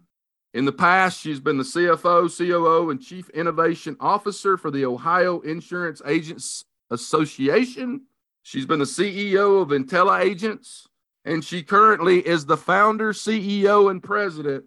In 0.54 0.64
the 0.64 0.72
past, 0.72 1.20
she's 1.20 1.42
been 1.42 1.58
the 1.58 1.66
CFO, 1.66 2.30
COO, 2.30 2.92
and 2.92 3.02
Chief 3.02 3.30
Innovation 3.32 3.98
Officer 4.00 4.56
for 4.56 4.72
the 4.72 4.86
Ohio 4.86 5.42
Insurance 5.42 6.02
Agents 6.06 6.64
Association. 6.90 8.04
She's 8.44 8.66
been 8.66 8.80
the 8.80 8.86
CEO 8.86 9.62
of 9.62 9.70
IntelliAgents, 9.70 10.88
and 11.24 11.44
she 11.44 11.64
currently 11.64 12.20
is 12.20 12.46
the 12.46 12.58
founder, 12.58 13.14
CEO, 13.14 13.90
and 13.90 14.04
president 14.04 14.66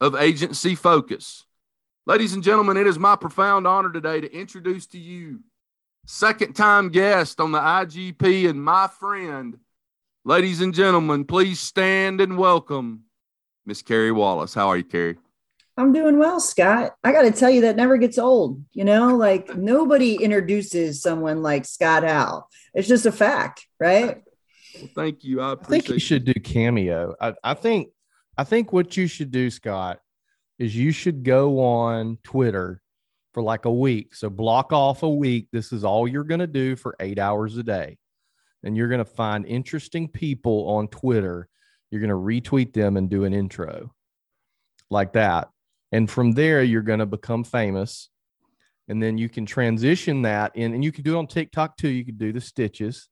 of 0.00 0.16
Agency 0.16 0.74
Focus. 0.74 1.46
Ladies 2.06 2.34
and 2.34 2.42
gentlemen, 2.42 2.76
it 2.76 2.88
is 2.88 2.98
my 2.98 3.14
profound 3.14 3.68
honor 3.68 3.92
today 3.92 4.20
to 4.20 4.30
introduce 4.32 4.88
to 4.88 4.98
you 4.98 5.40
second 6.06 6.54
time 6.54 6.88
guest 6.88 7.40
on 7.40 7.52
the 7.52 7.60
IGP 7.60 8.50
and 8.50 8.62
my 8.62 8.88
friend. 8.88 9.58
Ladies 10.24 10.60
and 10.60 10.74
gentlemen, 10.74 11.24
please 11.24 11.60
stand 11.60 12.20
and 12.20 12.36
welcome 12.36 13.04
Miss 13.64 13.80
Carey 13.80 14.10
Wallace. 14.10 14.54
How 14.54 14.68
are 14.68 14.76
you, 14.76 14.84
Carey? 14.84 15.16
I'm 15.76 15.92
doing 15.92 16.18
well, 16.18 16.38
Scott. 16.38 16.94
I 17.02 17.12
got 17.12 17.22
to 17.22 17.32
tell 17.32 17.50
you, 17.50 17.62
that 17.62 17.76
never 17.76 17.96
gets 17.96 18.18
old. 18.18 18.64
You 18.72 18.84
know, 18.84 19.16
like 19.16 19.56
nobody 19.56 20.16
introduces 20.16 21.02
someone 21.02 21.42
like 21.42 21.64
Scott 21.64 22.04
Howell. 22.04 22.48
It's 22.74 22.88
just 22.88 23.06
a 23.06 23.12
fact, 23.12 23.66
right? 23.80 24.22
Well, 24.78 24.90
thank 24.94 25.24
you. 25.24 25.40
I, 25.40 25.52
I 25.52 25.56
think 25.56 25.88
you 25.88 25.98
should 25.98 26.24
do 26.24 26.34
cameo. 26.34 27.14
I, 27.20 27.34
I 27.42 27.54
think, 27.54 27.88
I 28.36 28.44
think 28.44 28.72
what 28.72 28.96
you 28.96 29.06
should 29.06 29.30
do, 29.30 29.50
Scott, 29.50 30.00
is 30.58 30.76
you 30.76 30.92
should 30.92 31.24
go 31.24 31.60
on 31.60 32.18
Twitter 32.22 32.80
for 33.32 33.42
like 33.42 33.64
a 33.64 33.72
week. 33.72 34.14
So 34.14 34.30
block 34.30 34.72
off 34.72 35.02
a 35.02 35.10
week. 35.10 35.48
This 35.52 35.72
is 35.72 35.84
all 35.84 36.06
you're 36.06 36.24
going 36.24 36.40
to 36.40 36.46
do 36.46 36.76
for 36.76 36.94
eight 37.00 37.18
hours 37.18 37.56
a 37.56 37.64
day. 37.64 37.98
And 38.62 38.76
you're 38.76 38.88
going 38.88 38.98
to 38.98 39.04
find 39.04 39.44
interesting 39.44 40.08
people 40.08 40.68
on 40.70 40.88
Twitter. 40.88 41.48
You're 41.90 42.00
going 42.00 42.10
to 42.10 42.14
retweet 42.14 42.72
them 42.72 42.96
and 42.96 43.10
do 43.10 43.24
an 43.24 43.34
intro 43.34 43.92
like 44.90 45.12
that. 45.14 45.48
And 45.94 46.10
from 46.10 46.32
there, 46.32 46.62
you're 46.62 46.82
going 46.82 46.98
to 46.98 47.06
become 47.06 47.44
famous. 47.44 48.08
And 48.88 49.02
then 49.02 49.16
you 49.16 49.28
can 49.28 49.46
transition 49.46 50.22
that 50.22 50.56
in, 50.56 50.74
and 50.74 50.82
you 50.84 50.90
can 50.92 51.04
do 51.04 51.14
it 51.14 51.18
on 51.18 51.26
TikTok 51.26 51.76
too. 51.76 51.88
You 51.88 52.04
could 52.04 52.18
do 52.18 52.32
the 52.32 52.40
stitches 52.40 53.08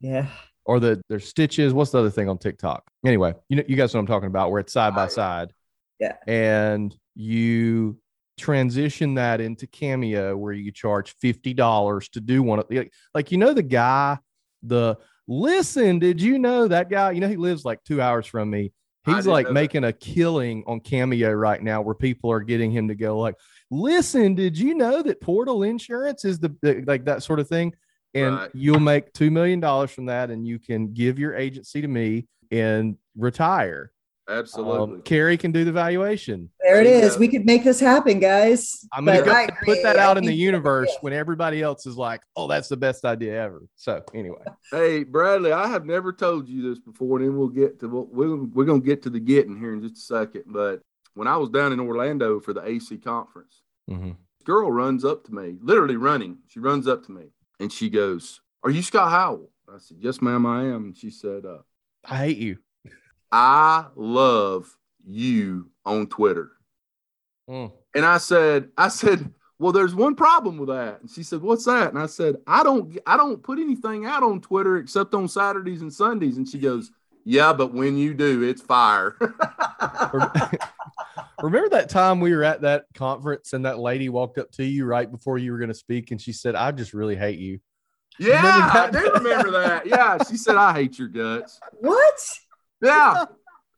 Yeah. 0.00 0.26
or 0.64 0.78
the 0.78 1.00
there's 1.08 1.26
stitches. 1.26 1.72
What's 1.72 1.90
the 1.90 1.98
other 1.98 2.10
thing 2.10 2.28
on 2.28 2.38
TikTok? 2.38 2.84
Anyway, 3.04 3.34
you 3.48 3.56
know, 3.56 3.64
you 3.66 3.76
guys 3.76 3.92
know 3.94 3.98
what 3.98 4.02
I'm 4.02 4.06
talking 4.14 4.28
about, 4.28 4.50
where 4.50 4.60
it's 4.60 4.72
side 4.72 4.94
by 4.94 5.04
Ah, 5.04 5.08
side. 5.08 5.52
Yeah. 5.98 6.16
And 6.28 6.94
you 7.16 7.98
transition 8.38 9.14
that 9.14 9.40
into 9.40 9.66
Cameo, 9.66 10.36
where 10.36 10.52
you 10.52 10.70
charge 10.70 11.14
fifty 11.20 11.52
dollars 11.54 12.08
to 12.10 12.20
do 12.20 12.42
one 12.42 12.60
of 12.60 12.66
like, 12.70 12.92
like 13.14 13.32
you 13.32 13.38
know 13.38 13.52
the 13.54 13.62
guy, 13.64 14.18
the 14.62 14.96
listen, 15.26 15.98
did 15.98 16.22
you 16.22 16.38
know 16.38 16.68
that 16.68 16.88
guy? 16.90 17.10
You 17.10 17.20
know 17.20 17.28
he 17.28 17.36
lives 17.36 17.64
like 17.64 17.82
two 17.82 18.00
hours 18.00 18.26
from 18.26 18.50
me. 18.50 18.72
He's 19.16 19.26
like 19.26 19.44
know 19.46 19.50
that. 19.50 19.54
making 19.54 19.84
a 19.84 19.92
killing 19.92 20.64
on 20.66 20.80
Cameo 20.80 21.32
right 21.32 21.62
now, 21.62 21.82
where 21.82 21.94
people 21.94 22.30
are 22.30 22.40
getting 22.40 22.70
him 22.70 22.88
to 22.88 22.94
go 22.94 23.18
like, 23.18 23.34
listen, 23.70 24.34
did 24.34 24.58
you 24.58 24.74
know 24.74 25.02
that 25.02 25.20
Portal 25.20 25.62
Insurance 25.62 26.24
is 26.24 26.38
the, 26.38 26.54
the 26.62 26.82
like 26.86 27.04
that 27.06 27.22
sort 27.22 27.40
of 27.40 27.48
thing? 27.48 27.74
And 28.14 28.36
Right. 28.36 28.50
you'll 28.54 28.80
make 28.80 29.12
two 29.12 29.30
million 29.30 29.60
dollars 29.60 29.90
from 29.90 30.06
that, 30.06 30.30
and 30.30 30.46
you 30.46 30.58
can 30.58 30.92
give 30.92 31.18
your 31.18 31.34
agency 31.34 31.80
to 31.82 31.88
me 31.88 32.26
and 32.50 32.96
retire. 33.16 33.92
Absolutely. 34.28 34.96
Um, 34.96 35.02
Carey 35.02 35.36
can 35.38 35.52
do 35.52 35.64
the 35.64 35.72
valuation. 35.72 36.50
There 36.60 36.80
it 36.80 36.84
There 36.84 37.04
is. 37.04 37.14
go. 37.14 37.20
We 37.20 37.28
could 37.28 37.46
make 37.46 37.64
this 37.64 37.80
happen, 37.80 38.20
guys. 38.20 38.84
I'm 38.92 39.04
gonna 39.04 39.22
go 39.24 39.30
I 39.32 39.46
put 39.46 39.58
agree. 39.62 39.82
that 39.82 39.98
I 39.98 40.02
out 40.02 40.18
in 40.18 40.24
the 40.24 40.34
universe 40.34 40.90
when 41.00 41.12
everybody 41.12 41.62
else 41.62 41.86
is 41.86 41.96
like, 41.96 42.20
"Oh, 42.36 42.46
that's 42.46 42.68
the 42.68 42.76
best 42.76 43.04
idea 43.04 43.40
ever." 43.42 43.62
So 43.76 44.02
anyway, 44.14 44.42
Hey, 44.70 45.04
Bradley, 45.04 45.52
I 45.52 45.66
have 45.68 45.86
never 45.86 46.12
told 46.12 46.48
you 46.48 46.62
this 46.68 46.78
before, 46.78 47.18
and 47.18 47.26
then 47.26 47.38
we'll 47.38 47.48
get 47.48 47.80
to 47.80 47.88
we're 47.88 48.36
we're 48.44 48.64
gonna 48.66 48.80
get 48.80 49.02
to 49.04 49.10
the 49.10 49.20
getting 49.20 49.58
here 49.58 49.72
in 49.72 49.80
just 49.82 49.96
a 49.96 50.00
second. 50.00 50.44
But 50.46 50.82
when 51.14 51.26
I 51.26 51.36
was 51.36 51.48
down 51.50 51.72
in 51.72 51.80
Orlando 51.80 52.38
for 52.40 52.52
the 52.52 52.62
AC 52.68 52.98
conference, 52.98 53.62
Mhm. 53.90 54.10
this 54.38 54.44
girl 54.44 54.70
runs 54.70 55.04
up 55.04 55.24
to 55.24 55.34
me, 55.34 55.56
literally 55.62 55.96
running. 55.96 56.38
She 56.48 56.60
runs 56.60 56.86
up 56.86 57.02
to 57.06 57.12
me 57.12 57.32
and 57.58 57.72
she 57.72 57.88
goes, 57.88 58.40
"Are 58.62 58.70
you 58.70 58.82
Scott 58.82 59.10
Howell?" 59.10 59.50
I 59.68 59.78
said, 59.78 59.96
"Yes, 60.00 60.20
ma'am, 60.22 60.44
I 60.46 60.64
am." 60.64 60.84
And 60.84 60.96
she 60.96 61.10
said, 61.10 61.44
uh, 61.44 61.58
I 62.04 62.16
hate 62.16 62.38
you. 62.38 62.58
"I 63.32 63.86
love 63.94 64.76
you 65.04 65.70
on 65.84 66.06
Twitter." 66.06 66.50
Mm. 67.48 67.72
And 67.94 68.04
I 68.04 68.18
said, 68.18 68.68
I 68.76 68.88
said, 68.88 69.32
well, 69.58 69.72
there's 69.72 69.94
one 69.94 70.14
problem 70.14 70.58
with 70.58 70.68
that. 70.68 71.00
And 71.00 71.10
she 71.10 71.22
said, 71.22 71.42
what's 71.42 71.64
that? 71.64 71.88
And 71.88 71.98
I 71.98 72.06
said, 72.06 72.36
I 72.46 72.62
don't, 72.62 72.96
I 73.06 73.16
don't 73.16 73.42
put 73.42 73.58
anything 73.58 74.06
out 74.06 74.22
on 74.22 74.40
Twitter 74.40 74.76
except 74.76 75.14
on 75.14 75.26
Saturdays 75.26 75.82
and 75.82 75.92
Sundays. 75.92 76.36
And 76.36 76.48
she 76.48 76.58
goes, 76.58 76.92
yeah, 77.24 77.52
but 77.52 77.74
when 77.74 77.96
you 77.96 78.14
do, 78.14 78.42
it's 78.42 78.62
fire. 78.62 79.16
Remember 81.42 81.68
that 81.70 81.88
time 81.88 82.20
we 82.20 82.34
were 82.34 82.44
at 82.44 82.62
that 82.62 82.86
conference 82.94 83.52
and 83.52 83.64
that 83.64 83.78
lady 83.78 84.08
walked 84.08 84.38
up 84.38 84.50
to 84.52 84.64
you 84.64 84.84
right 84.84 85.10
before 85.10 85.38
you 85.38 85.52
were 85.52 85.58
going 85.58 85.68
to 85.68 85.74
speak 85.74 86.10
and 86.10 86.20
she 86.20 86.32
said, 86.32 86.54
"I 86.54 86.72
just 86.72 86.94
really 86.94 87.16
hate 87.16 87.38
you." 87.38 87.60
yeah, 88.18 88.70
I 88.72 88.86
Remember 88.86 89.00
do 89.00 89.24
remember 89.24 89.50
that. 89.52 89.86
Yeah. 89.86 90.18
She 90.28 90.36
said, 90.36 90.56
I 90.56 90.72
hate 90.72 90.98
your 90.98 91.08
guts. 91.08 91.60
What? 91.80 92.20
Yeah. 92.82 93.24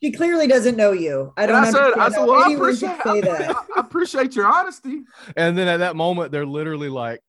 She 0.02 0.12
clearly 0.12 0.46
doesn't 0.46 0.76
know 0.76 0.92
you. 0.92 1.32
I 1.36 1.44
don't 1.46 1.62
I 1.62 1.70
said, 1.70 1.76
I 1.78 2.06
understand 2.06 2.12
said, 2.14 2.20
how 2.20 2.26
well, 2.26 2.50
I 2.50 2.54
appreciate, 2.54 3.02
say 3.02 3.20
that. 3.20 3.50
I, 3.50 3.60
I 3.76 3.80
appreciate 3.80 4.34
your 4.34 4.46
honesty. 4.46 5.02
And 5.36 5.58
then 5.58 5.68
at 5.68 5.78
that 5.78 5.94
moment, 5.94 6.32
they're 6.32 6.46
literally 6.46 6.88
like, 6.88 7.20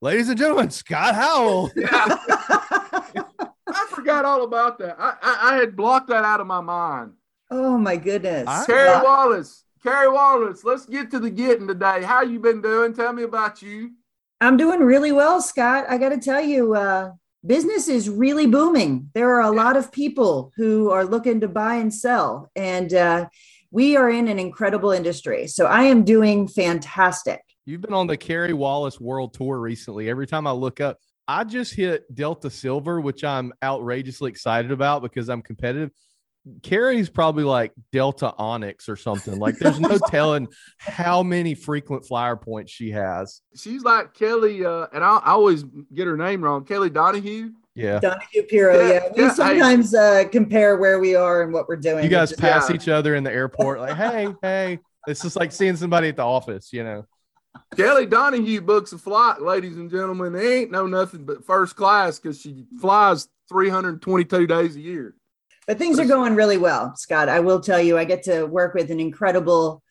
"Ladies 0.00 0.30
and 0.30 0.38
gentlemen, 0.38 0.70
Scott 0.70 1.14
Howell." 1.14 1.70
Yeah. 1.76 2.16
I 3.66 3.86
forgot 3.90 4.24
all 4.24 4.44
about 4.44 4.78
that. 4.78 4.96
I, 4.98 5.16
I, 5.20 5.52
I 5.52 5.56
had 5.56 5.74
blocked 5.76 6.08
that 6.08 6.24
out 6.24 6.40
of 6.40 6.46
my 6.46 6.60
mind. 6.60 7.12
oh 7.50 7.76
my 7.78 7.96
goodness. 7.96 8.46
I- 8.48 8.64
Carey 8.66 9.02
Wallace. 9.02 9.64
Carey 9.82 10.08
Wallace, 10.10 10.64
let's 10.64 10.86
get 10.86 11.10
to 11.10 11.18
the 11.18 11.28
getting 11.30 11.66
today. 11.68 12.02
How 12.02 12.22
you 12.22 12.40
been 12.40 12.62
doing? 12.62 12.94
Tell 12.94 13.12
me 13.12 13.22
about 13.24 13.60
you. 13.60 13.90
I'm 14.40 14.56
doing 14.56 14.80
really 14.80 15.12
well, 15.12 15.42
Scott. 15.42 15.84
I 15.90 15.98
got 15.98 16.08
to 16.10 16.18
tell 16.18 16.40
you, 16.40 16.74
uh, 16.74 17.12
business 17.46 17.88
is 17.88 18.08
really 18.08 18.46
booming. 18.46 19.10
There 19.14 19.34
are 19.36 19.42
a 19.42 19.50
lot 19.50 19.76
of 19.76 19.92
people 19.92 20.52
who 20.56 20.90
are 20.90 21.04
looking 21.04 21.40
to 21.40 21.48
buy 21.48 21.76
and 21.76 21.92
sell, 21.92 22.50
and 22.56 22.92
uh, 22.92 23.28
we 23.70 23.96
are 23.96 24.08
in 24.08 24.28
an 24.28 24.38
incredible 24.38 24.90
industry. 24.90 25.46
So 25.46 25.66
I 25.66 25.84
am 25.84 26.04
doing 26.04 26.48
fantastic. 26.48 27.42
You've 27.66 27.80
been 27.80 27.94
on 27.94 28.06
the 28.06 28.16
Carey 28.16 28.52
Wallace 28.52 29.00
World 29.00 29.34
Tour 29.34 29.58
recently. 29.58 30.08
Every 30.08 30.26
time 30.26 30.46
I 30.46 30.52
look 30.52 30.80
up, 30.80 30.98
I 31.26 31.44
just 31.44 31.74
hit 31.74 32.14
Delta 32.14 32.50
Silver, 32.50 33.00
which 33.00 33.24
I'm 33.24 33.52
outrageously 33.62 34.30
excited 34.30 34.70
about 34.70 35.02
because 35.02 35.28
I'm 35.28 35.42
competitive. 35.42 35.90
Carey's 36.62 37.08
probably 37.08 37.44
like 37.44 37.72
Delta 37.92 38.34
Onyx 38.36 38.88
or 38.88 38.96
something. 38.96 39.38
Like 39.38 39.58
there's 39.58 39.80
no 39.80 39.98
telling 40.08 40.48
how 40.78 41.22
many 41.22 41.54
frequent 41.54 42.04
flyer 42.06 42.36
points 42.36 42.70
she 42.72 42.90
has. 42.90 43.40
She's 43.56 43.82
like 43.82 44.12
Kelly, 44.14 44.64
uh, 44.64 44.86
and 44.92 45.02
I, 45.02 45.16
I 45.18 45.30
always 45.32 45.64
get 45.94 46.06
her 46.06 46.16
name 46.16 46.42
wrong. 46.42 46.64
Kelly 46.64 46.90
Donahue. 46.90 47.50
Yeah. 47.74 47.98
Donahue 47.98 48.42
Piro, 48.44 48.78
Yeah, 48.78 48.92
yeah. 48.92 49.08
We 49.16 49.22
yeah, 49.22 49.28
hey. 49.30 49.34
sometimes 49.34 49.94
uh, 49.94 50.24
compare 50.30 50.76
where 50.76 51.00
we 51.00 51.14
are 51.16 51.42
and 51.42 51.52
what 51.52 51.66
we're 51.68 51.76
doing. 51.76 52.04
You 52.04 52.10
guys 52.10 52.30
It's- 52.30 52.40
pass 52.40 52.68
Yeah. 52.70 52.76
each 52.76 52.88
other 52.88 53.14
in 53.14 53.24
the 53.24 53.32
airport, 53.32 53.80
like, 53.80 53.96
hey, 53.96 54.34
hey. 54.42 54.78
It's 55.06 55.22
just 55.22 55.36
like 55.36 55.50
seeing 55.52 55.76
somebody 55.76 56.08
at 56.08 56.16
the 56.16 56.22
office, 56.24 56.72
you 56.72 56.84
know. 56.84 57.04
Kelly 57.76 58.06
Donahue 58.06 58.60
books 58.60 58.92
a 58.92 58.98
flight, 58.98 59.40
ladies 59.42 59.76
and 59.76 59.90
gentlemen. 59.90 60.32
They 60.32 60.60
ain't 60.60 60.70
no 60.70 60.86
nothing 60.86 61.24
but 61.24 61.44
first 61.44 61.76
class 61.76 62.18
because 62.18 62.40
she 62.40 62.64
flies 62.80 63.28
322 63.48 64.46
days 64.46 64.76
a 64.76 64.80
year. 64.80 65.14
But 65.66 65.78
things 65.78 65.98
are 65.98 66.04
going 66.04 66.34
really 66.34 66.58
well, 66.58 66.94
Scott. 66.96 67.28
I 67.28 67.40
will 67.40 67.60
tell 67.60 67.80
you, 67.80 67.96
I 67.96 68.04
get 68.04 68.24
to 68.24 68.44
work 68.44 68.74
with 68.74 68.90
an 68.90 69.00
incredible 69.00 69.82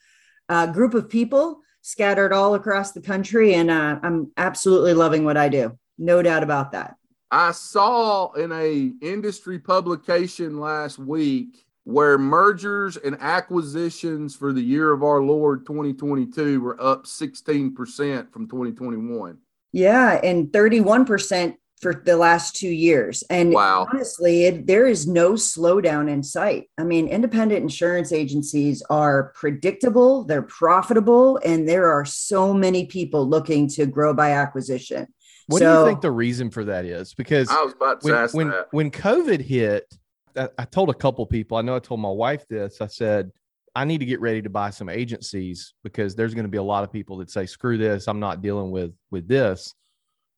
uh, 0.50 0.68
group 0.68 0.94
of 0.94 1.10
people 1.10 1.62
scattered 1.82 2.32
all 2.32 2.56
across 2.56 2.92
the 2.92 3.02
country, 3.02 3.56
and 3.56 3.70
uh, 3.70 4.00
I'm 4.02 4.32
absolutely 4.38 4.94
loving 4.94 5.26
what 5.26 5.38
I 5.38 5.50
do. 5.50 5.78
No 5.98 6.22
doubt 6.22 6.44
about 6.44 6.72
that. 6.72 6.96
I 7.32 7.52
saw 7.52 8.32
in 8.34 8.52
a 8.52 8.92
industry 9.02 9.60
publication 9.60 10.60
last 10.60 11.00
week 11.00 11.66
where 11.84 12.18
mergers 12.18 12.96
and 12.96 13.18
acquisitions 13.20 14.36
for 14.36 14.54
the 14.54 14.62
year 14.62 14.92
of 14.92 15.04
our 15.04 15.22
Lord 15.22 15.66
2022 15.66 16.62
were 16.62 16.82
up 16.82 17.06
16% 17.06 18.32
from 18.32 18.48
2021. 18.48 19.38
Yeah, 19.72 20.20
and 20.24 20.48
31% 20.50 21.56
for 21.84 21.94
the 21.94 22.18
last 22.18 22.56
two 22.56 22.70
years. 22.70 23.24
And 23.30 23.54
Wow. 23.54 23.88
honestly, 23.92 24.46
it, 24.46 24.66
there 24.66 24.88
is 24.88 25.06
no 25.06 25.34
slowdown 25.34 26.10
in 26.10 26.24
sight. 26.24 26.70
I 26.80 26.84
mean, 26.84 27.08
independent 27.08 27.62
insurance 27.62 28.12
agencies 28.12 28.82
are 28.90 29.32
predictable, 29.36 30.24
they're 30.24 30.42
profitable, 30.42 31.40
and 31.46 31.70
there 31.70 31.92
are 31.92 32.06
so 32.06 32.54
many 32.54 32.88
people 32.88 33.28
looking 33.28 33.68
to 33.70 33.86
grow 33.86 34.14
by 34.14 34.32
acquisition. 34.32 35.08
What 35.48 35.60
do 35.60 35.66
you 35.66 35.84
think 35.84 36.02
the 36.02 36.12
reason 36.12 36.50
for 36.50 36.64
that 36.66 36.86
is? 36.86 37.14
Because 37.14 37.50
I 37.50 37.62
was 37.62 37.74
about 37.74 38.02
to 38.02 38.06
when 38.06 38.16
ask 38.16 38.34
when, 38.34 38.50
that. 38.50 38.68
when 38.72 38.90
COVID 38.90 39.42
hit, 39.42 39.94
I, 40.36 40.50
I 40.58 40.66
told 40.66 40.90
a 40.90 40.94
couple 40.94 41.26
people. 41.26 41.58
I 41.58 41.62
know 41.62 41.76
I 41.76 41.80
told 41.80 42.00
my 42.00 42.10
wife 42.10 42.48
this. 42.48 42.80
I 42.80 42.88
said 42.88 43.32
I 43.76 43.86
need 43.86 44.00
to 44.00 44.06
get 44.06 44.22
ready 44.22 44.42
to 44.42 44.50
buy 44.50 44.70
some 44.70 44.88
agencies 44.88 45.74
because 45.84 46.16
there's 46.16 46.34
going 46.34 46.46
to 46.46 46.50
be 46.50 46.58
a 46.60 46.64
lot 46.64 46.84
of 46.84 46.92
people 46.92 47.18
that 47.18 47.30
say, 47.30 47.46
"Screw 47.46 47.78
this, 47.78 48.08
I'm 48.08 48.20
not 48.20 48.42
dealing 48.42 48.72
with 48.72 48.94
with 49.12 49.28
this." 49.28 49.74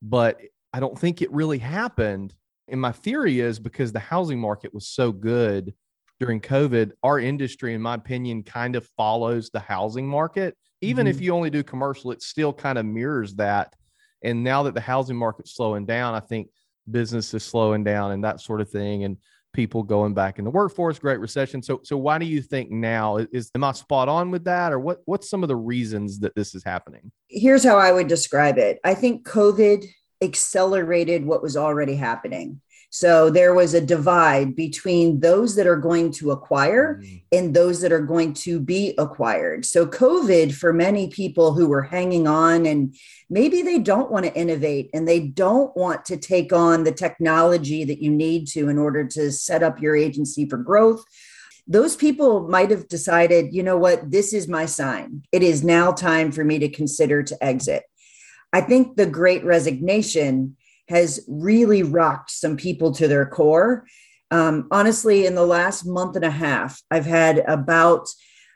But 0.01 0.39
I 0.75 0.81
don't 0.81 0.99
think 0.99 1.21
it 1.21 1.31
really 1.31 1.57
happened. 1.57 2.35
And 2.67 2.81
my 2.81 2.91
theory 2.91 3.39
is 3.39 3.59
because 3.59 3.93
the 3.93 3.99
housing 3.99 4.37
market 4.37 4.73
was 4.73 4.89
so 4.89 5.13
good 5.13 5.73
during 6.19 6.41
COVID, 6.41 6.91
our 7.01 7.17
industry, 7.17 7.73
in 7.73 7.81
my 7.81 7.93
opinion, 7.93 8.43
kind 8.43 8.75
of 8.75 8.85
follows 8.97 9.49
the 9.49 9.61
housing 9.61 10.05
market. 10.05 10.57
Even 10.81 11.07
if 11.07 11.15
mm-hmm. 11.15 11.23
you 11.23 11.33
only 11.33 11.49
do 11.49 11.63
commercial, 11.63 12.11
it 12.11 12.21
still 12.21 12.51
kind 12.51 12.77
of 12.77 12.85
mirrors 12.85 13.35
that. 13.35 13.73
And 14.21 14.43
now 14.43 14.63
that 14.63 14.73
the 14.73 14.81
housing 14.81 15.15
market's 15.15 15.55
slowing 15.55 15.85
down, 15.85 16.13
I 16.13 16.19
think 16.19 16.49
business 16.91 17.33
is 17.33 17.45
slowing 17.45 17.85
down 17.85 18.11
and 18.11 18.25
that 18.25 18.41
sort 18.41 18.59
of 18.59 18.69
thing, 18.69 19.05
and 19.05 19.15
people 19.53 19.81
going 19.81 20.13
back 20.13 20.39
in 20.39 20.43
the 20.43 20.51
workforce, 20.51 20.99
Great 20.99 21.21
Recession. 21.21 21.61
So, 21.61 21.79
so 21.83 21.95
why 21.95 22.17
do 22.17 22.25
you 22.25 22.41
think 22.41 22.69
now 22.69 23.15
is 23.15 23.49
am 23.55 23.63
I 23.63 23.71
spot 23.71 24.09
on 24.09 24.29
with 24.29 24.43
that, 24.43 24.73
or 24.73 24.79
what? 24.79 24.99
What's 25.05 25.29
some 25.29 25.41
of 25.41 25.47
the 25.47 25.55
reasons 25.55 26.19
that 26.19 26.35
this 26.35 26.53
is 26.53 26.65
happening? 26.65 27.13
here's 27.29 27.63
how 27.63 27.77
I 27.77 27.93
would 27.93 28.07
describe 28.07 28.57
it. 28.57 28.79
I 28.83 28.93
think 28.93 29.25
COVID 29.25 29.85
accelerated 30.25 31.25
what 31.25 31.41
was 31.41 31.55
already 31.55 31.95
happening. 31.95 32.61
So 32.95 33.29
there 33.29 33.53
was 33.53 33.73
a 33.73 33.81
divide 33.81 34.55
between 34.55 35.19
those 35.19 35.55
that 35.55 35.67
are 35.67 35.75
going 35.75 36.11
to 36.13 36.31
acquire 36.31 37.01
mm. 37.01 37.21
and 37.31 37.53
those 37.53 37.81
that 37.81 37.91
are 37.91 37.99
going 37.99 38.33
to 38.35 38.57
be 38.57 38.93
acquired. 38.97 39.65
So 39.65 39.85
COVID 39.85 40.53
for 40.53 40.71
many 40.71 41.09
people 41.09 41.51
who 41.51 41.67
were 41.67 41.81
hanging 41.81 42.25
on 42.25 42.65
and 42.65 42.95
maybe 43.29 43.61
they 43.61 43.79
don't 43.79 44.11
want 44.11 44.25
to 44.25 44.33
innovate 44.33 44.91
and 44.93 45.05
they 45.05 45.19
don't 45.19 45.75
want 45.75 46.05
to 46.05 46.15
take 46.15 46.53
on 46.53 46.85
the 46.85 46.93
technology 46.93 47.83
that 47.83 48.01
you 48.01 48.11
need 48.11 48.47
to 48.49 48.69
in 48.69 48.77
order 48.77 49.05
to 49.07 49.29
set 49.29 49.61
up 49.61 49.81
your 49.81 49.97
agency 49.97 50.47
for 50.47 50.57
growth 50.57 51.03
those 51.67 51.95
people 51.95 52.47
might 52.47 52.69
have 52.69 52.87
decided, 52.87 53.53
you 53.53 53.63
know 53.63 53.77
what, 53.77 54.11
this 54.11 54.33
is 54.33 54.47
my 54.47 54.67
sign. 54.67 55.23
It 55.31 55.41
is 55.41 55.63
now 55.63 55.91
time 55.91 56.31
for 56.31 56.43
me 56.43 56.59
to 56.59 56.69
consider 56.69 57.23
to 57.23 57.43
exit. 57.43 57.83
I 58.53 58.61
think 58.61 58.95
the 58.95 59.05
great 59.05 59.43
resignation 59.43 60.55
has 60.87 61.23
really 61.27 61.83
rocked 61.83 62.31
some 62.31 62.57
people 62.57 62.91
to 62.93 63.07
their 63.07 63.25
core. 63.25 63.85
Um, 64.31 64.67
honestly, 64.71 65.25
in 65.25 65.35
the 65.35 65.45
last 65.45 65.85
month 65.85 66.15
and 66.15 66.25
a 66.25 66.31
half, 66.31 66.81
I've 66.91 67.05
had 67.05 67.39
about 67.47 68.07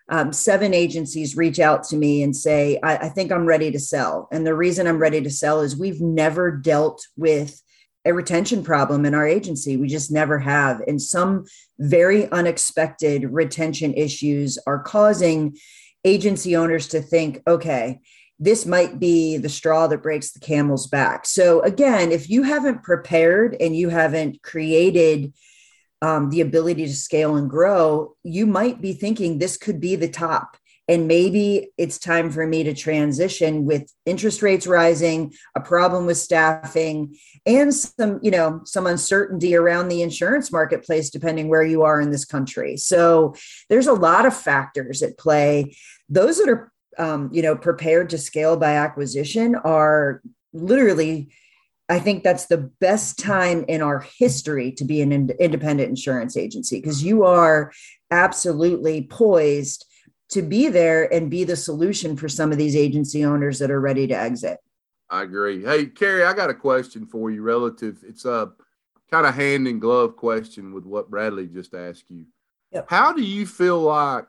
um, 0.09 0.33
seven 0.33 0.73
agencies 0.73 1.37
reach 1.37 1.59
out 1.59 1.83
to 1.85 1.95
me 1.95 2.23
and 2.23 2.35
say, 2.35 2.79
I, 2.81 2.97
I 2.97 3.09
think 3.09 3.31
I'm 3.31 3.45
ready 3.45 3.71
to 3.71 3.79
sell. 3.79 4.27
And 4.31 4.45
the 4.45 4.55
reason 4.55 4.87
I'm 4.87 4.99
ready 4.99 5.21
to 5.21 5.29
sell 5.29 5.61
is 5.61 5.77
we've 5.77 6.01
never 6.01 6.51
dealt 6.51 7.05
with 7.15 7.61
a 8.05 8.13
retention 8.13 8.63
problem 8.63 9.05
in 9.05 9.13
our 9.13 9.27
agency. 9.27 9.77
We 9.77 9.87
just 9.87 10.11
never 10.11 10.39
have. 10.39 10.81
And 10.87 11.01
some 11.01 11.45
very 11.77 12.29
unexpected 12.31 13.25
retention 13.25 13.93
issues 13.93 14.57
are 14.65 14.81
causing 14.81 15.57
agency 16.03 16.55
owners 16.55 16.87
to 16.87 17.01
think, 17.01 17.41
okay, 17.45 17.99
this 18.39 18.65
might 18.65 18.99
be 18.99 19.37
the 19.37 19.49
straw 19.49 19.87
that 19.87 20.01
breaks 20.01 20.31
the 20.31 20.39
camel's 20.39 20.87
back. 20.87 21.25
So, 21.25 21.61
again, 21.61 22.11
if 22.11 22.29
you 22.29 22.43
haven't 22.43 22.83
prepared 22.83 23.55
and 23.59 23.75
you 23.75 23.89
haven't 23.89 24.41
created 24.41 25.33
um, 26.01 26.29
the 26.29 26.41
ability 26.41 26.85
to 26.85 26.95
scale 26.95 27.35
and 27.35 27.49
grow, 27.49 28.15
you 28.23 28.45
might 28.45 28.81
be 28.81 28.93
thinking 28.93 29.37
this 29.37 29.57
could 29.57 29.81
be 29.81 29.95
the 29.95 30.07
top. 30.07 30.55
And 30.87 31.07
maybe 31.07 31.69
it's 31.77 31.99
time 31.99 32.31
for 32.31 32.47
me 32.47 32.63
to 32.63 32.73
transition 32.73 33.65
with 33.65 33.93
interest 34.07 34.41
rates 34.41 34.65
rising, 34.65 35.33
a 35.55 35.61
problem 35.61 36.07
with 36.07 36.17
staffing, 36.17 37.15
and 37.45 37.71
some, 37.71 38.19
you 38.23 38.31
know, 38.31 38.61
some 38.65 38.87
uncertainty 38.87 39.55
around 39.55 39.89
the 39.89 40.01
insurance 40.01 40.51
marketplace, 40.51 41.11
depending 41.11 41.47
where 41.47 41.61
you 41.61 41.83
are 41.83 42.01
in 42.01 42.09
this 42.09 42.25
country. 42.25 42.75
So 42.75 43.35
there's 43.69 43.85
a 43.85 43.93
lot 43.93 44.25
of 44.25 44.35
factors 44.35 45.03
at 45.03 45.19
play. 45.19 45.75
Those 46.09 46.39
that 46.39 46.49
are, 46.49 46.71
um, 46.97 47.29
you 47.31 47.41
know, 47.41 47.55
prepared 47.55 48.09
to 48.09 48.17
scale 48.17 48.57
by 48.57 48.73
acquisition 48.73 49.55
are 49.55 50.21
literally 50.53 51.29
I 51.91 51.97
think 51.97 52.23
that's 52.23 52.45
the 52.45 52.69
best 52.79 53.17
time 53.17 53.65
in 53.67 53.81
our 53.81 54.05
history 54.19 54.71
to 54.73 54.85
be 54.85 55.01
an 55.01 55.11
ind- 55.11 55.33
independent 55.39 55.89
insurance 55.89 56.37
agency 56.37 56.79
because 56.79 57.03
you 57.03 57.23
are 57.23 57.71
absolutely 58.11 59.07
poised 59.07 59.85
to 60.29 60.43
be 60.43 60.69
there 60.69 61.11
and 61.11 61.31
be 61.31 61.43
the 61.43 61.55
solution 61.55 62.15
for 62.15 62.29
some 62.29 62.51
of 62.51 62.59
these 62.59 62.75
agency 62.75 63.25
owners 63.25 63.57
that 63.57 63.71
are 63.71 63.81
ready 63.81 64.05
to 64.05 64.15
exit. 64.15 64.59
I 65.09 65.23
agree. 65.23 65.63
Hey, 65.63 65.87
Carey, 65.87 66.23
I 66.23 66.33
got 66.33 66.51
a 66.51 66.53
question 66.53 67.07
for 67.07 67.31
you 67.31 67.41
relative. 67.41 68.03
It's 68.07 68.25
a 68.25 68.51
kind 69.09 69.25
of 69.25 69.33
hand 69.33 69.67
in 69.67 69.79
glove 69.79 70.15
question 70.15 70.71
with 70.71 70.85
what 70.85 71.09
Bradley 71.09 71.47
just 71.47 71.73
asked 71.73 72.11
you. 72.11 72.25
Yep. 72.71 72.85
How 72.87 73.13
do 73.13 73.23
you 73.23 73.47
feel 73.47 73.81
like 73.81 74.27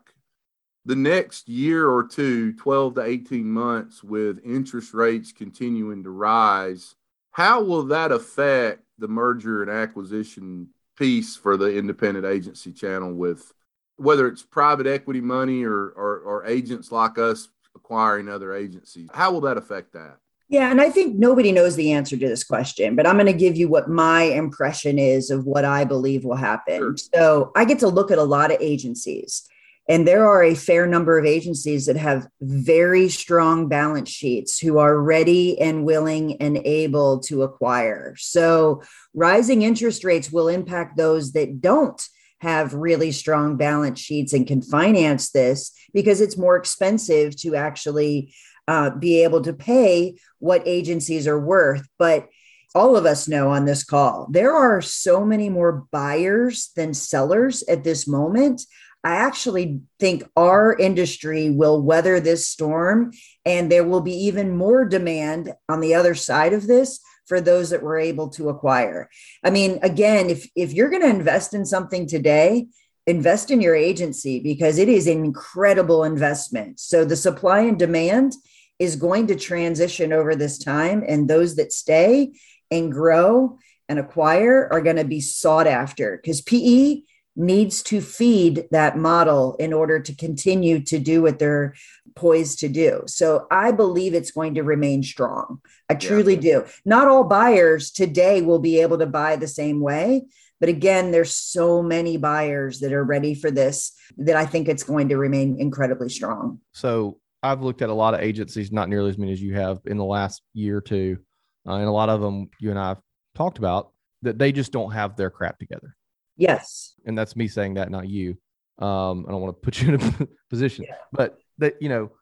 the 0.85 0.97
next 0.97 1.49
year 1.49 1.89
or 1.89 2.07
two, 2.07 2.53
12 2.55 2.95
to 2.97 3.03
18 3.03 3.45
months, 3.45 4.03
with 4.03 4.41
interest 4.45 4.95
rates 4.95 5.33
continuing 5.33 6.03
to 6.05 6.11
rise, 6.11 6.95
how 7.33 7.63
will 7.63 7.85
that 7.85 8.13
affect 8.13 8.83
the 8.99 9.09
merger 9.09 9.63
and 9.63 9.71
acquisition 9.71 10.69
piece 10.97 11.37
for 11.37 11.57
the 11.57 11.77
independent 11.77 12.27
agency 12.27 12.73
channel 12.73 13.13
with 13.13 13.53
whether 13.97 14.27
it's 14.27 14.43
private 14.43 14.87
equity 14.87 15.21
money 15.21 15.65
or, 15.65 15.89
or, 15.91 16.19
or 16.21 16.47
agents 16.47 16.91
like 16.91 17.19
us 17.19 17.49
acquiring 17.75 18.29
other 18.29 18.55
agencies? 18.55 19.09
How 19.13 19.33
will 19.33 19.43
that 19.43 19.59
affect 19.59 19.93
that? 19.93 20.17
Yeah, 20.49 20.71
and 20.71 20.81
I 20.81 20.91
think 20.91 21.17
nobody 21.17 21.53
knows 21.53 21.77
the 21.77 21.93
answer 21.93 22.17
to 22.17 22.29
this 22.29 22.43
question, 22.43 22.97
but 22.97 23.07
I'm 23.07 23.15
going 23.15 23.27
to 23.27 23.33
give 23.33 23.57
you 23.57 23.69
what 23.69 23.89
my 23.89 24.23
impression 24.23 24.99
is 24.99 25.31
of 25.31 25.47
what 25.47 25.65
I 25.65 25.85
believe 25.85 26.25
will 26.25 26.35
happen. 26.35 26.79
Sure. 26.79 26.97
So 27.15 27.53
I 27.55 27.65
get 27.65 27.79
to 27.81 27.89
look 27.89 28.11
at 28.11 28.19
a 28.19 28.25
lot 28.25 28.51
of 28.51 28.61
agencies 28.61 29.49
and 29.91 30.07
there 30.07 30.25
are 30.25 30.45
a 30.45 30.55
fair 30.55 30.87
number 30.87 31.19
of 31.19 31.27
agencies 31.27 31.87
that 31.87 31.97
have 31.97 32.29
very 32.41 33.09
strong 33.09 33.67
balance 33.67 34.09
sheets 34.09 34.57
who 34.57 34.79
are 34.79 34.97
ready 34.97 35.61
and 35.61 35.85
willing 35.85 36.41
and 36.41 36.59
able 36.59 37.19
to 37.23 37.43
acquire. 37.43 38.15
So, 38.17 38.85
rising 39.15 39.63
interest 39.63 40.05
rates 40.05 40.31
will 40.31 40.47
impact 40.47 40.97
those 40.97 41.33
that 41.33 41.61
don't 41.61 42.01
have 42.39 42.73
really 42.73 43.11
strong 43.11 43.57
balance 43.57 43.99
sheets 43.99 44.33
and 44.33 44.47
can 44.47 44.63
finance 44.63 45.33
this 45.33 45.73
because 45.93 46.21
it's 46.21 46.39
more 46.39 46.55
expensive 46.55 47.35
to 47.39 47.57
actually 47.57 48.33
uh, 48.69 48.91
be 48.91 49.25
able 49.25 49.43
to 49.43 49.53
pay 49.53 50.15
what 50.39 50.63
agencies 50.67 51.27
are 51.27 51.41
worth. 51.41 51.89
But 51.99 52.29
all 52.75 52.97
of 52.97 53.07
us 53.07 53.27
know 53.27 53.51
on 53.51 53.65
this 53.65 53.85
call, 53.85 54.29
there 54.31 54.55
are 54.55 54.81
so 54.81 55.25
many 55.25 55.49
more 55.49 55.87
buyers 55.91 56.71
than 56.77 56.95
sellers 56.95 57.63
at 57.65 57.85
this 57.85 58.07
moment. 58.07 58.63
I 59.03 59.15
actually 59.15 59.81
think 59.99 60.25
our 60.37 60.77
industry 60.77 61.51
will 61.51 61.83
weather 61.83 62.21
this 62.21 62.49
storm 62.49 63.13
and 63.45 63.71
there 63.71 63.85
will 63.85 64.03
be 64.03 64.13
even 64.13 64.57
more 64.57 64.85
demand 64.85 65.55
on 65.69 65.81
the 65.81 65.95
other 65.95 66.15
side 66.15 66.53
of 66.53 66.67
this 66.67 67.01
for 67.27 67.41
those 67.41 67.71
that 67.71 67.83
were 67.83 67.99
able 67.99 68.29
to 68.29 68.51
acquire. 68.51 69.09
I 69.43 69.51
mean, 69.51 69.79
again, 69.83 70.29
if 70.29 70.49
if 70.55 70.73
you're 70.73 70.91
going 70.91 71.03
to 71.03 71.09
invest 71.09 71.55
in 71.55 71.65
something 71.65 72.07
today, 72.07 72.67
invest 73.07 73.51
in 73.51 73.61
your 73.61 73.75
agency 73.75 74.41
because 74.41 74.79
it 74.79 74.89
is 74.89 75.07
an 75.07 75.25
incredible 75.25 76.05
investment. 76.05 76.79
So 76.81 77.05
the 77.05 77.17
supply 77.17 77.61
and 77.61 77.79
demand 77.79 78.35
is 78.79 78.97
going 78.97 79.29
to 79.29 79.37
transition 79.37 80.13
over 80.13 80.35
this 80.35 80.59
time 80.59 81.05
and 81.07 81.29
those 81.29 81.57
that 81.57 81.73
stay 81.73 82.33
and 82.71 82.93
grow 82.93 83.59
and 83.89 83.99
acquire 83.99 84.69
are 84.71 84.81
going 84.81 84.97
to 84.97 85.05
be 85.05 85.21
sought 85.21 85.67
after 85.67 86.17
because 86.17 86.41
PE 86.41 87.03
needs 87.37 87.83
to 87.83 88.01
feed 88.01 88.67
that 88.71 88.97
model 88.97 89.57
in 89.59 89.73
order 89.73 90.01
to 90.01 90.15
continue 90.15 90.81
to 90.85 90.99
do 90.99 91.23
what 91.23 91.39
they're 91.39 91.75
poised 92.15 92.59
to 92.61 92.69
do. 92.69 93.03
So 93.07 93.47
I 93.51 93.73
believe 93.73 94.15
it's 94.15 94.33
going 94.33 94.55
to 94.55 94.63
remain 94.63 95.03
strong. 95.03 95.61
I 95.89 95.95
truly 95.95 96.35
yeah. 96.35 96.41
do. 96.41 96.65
Not 96.85 97.09
all 97.09 97.25
buyers 97.25 97.91
today 97.91 98.43
will 98.43 98.59
be 98.59 98.81
able 98.81 98.99
to 98.99 99.07
buy 99.07 99.37
the 99.37 99.49
same 99.49 99.81
way. 99.81 100.27
But 100.59 100.69
again, 100.69 101.11
there's 101.11 101.35
so 101.35 101.83
many 101.83 102.19
buyers 102.19 102.81
that 102.81 102.93
are 102.93 103.05
ready 103.05 103.35
for 103.35 103.51
this 103.51 103.93
that 104.19 104.37
I 104.37 104.45
think 104.45 104.69
it's 104.69 104.83
going 104.83 105.09
to 105.09 105.17
remain 105.17 105.59
incredibly 105.59 106.11
strong. 106.11 106.61
So 106.73 107.19
I've 107.43 107.63
looked 107.63 107.81
at 107.81 107.89
a 107.89 107.95
lot 107.95 108.13
of 108.13 108.21
agencies, 108.21 108.71
not 108.71 108.91
nearly 108.91 109.09
as 109.09 109.19
many 109.19 109.33
as 109.33 109.41
you 109.41 109.55
have 109.55 109.81
in 109.87 109.97
the 109.97 110.05
last 110.05 110.43
year 110.53 110.77
or 110.77 110.83
two. 110.83 111.19
Uh, 111.67 111.75
and 111.75 111.87
a 111.87 111.93
lot 111.93 112.09
of 112.09 112.21
them 112.21 112.49
you 112.59 112.71
and 112.71 112.79
I 112.79 112.89
have 112.89 113.01
talked 113.35 113.59
about 113.59 113.93
that 114.23 114.39
they 114.39 114.53
just 114.53 114.73
don't 114.73 114.93
have 114.93 115.17
their 115.17 115.31
crap 115.31 115.59
together. 115.59 115.97
Yes. 116.37 116.95
And 117.05 117.17
that's 117.17 117.37
me 117.37 117.49
saying 117.49 117.75
that, 117.75 117.91
not 117.91 118.09
you. 118.09 118.37
Um, 118.79 119.27
I 119.29 119.31
don't 119.31 119.43
want 119.43 119.57
to 119.57 119.61
put 119.61 119.83
you 119.83 119.95
in 119.95 120.01
a 120.01 120.29
position, 120.51 120.87
yeah. 120.89 120.97
but 121.13 121.37
that, 121.59 121.75
you 121.81 121.89
know, 121.89 122.13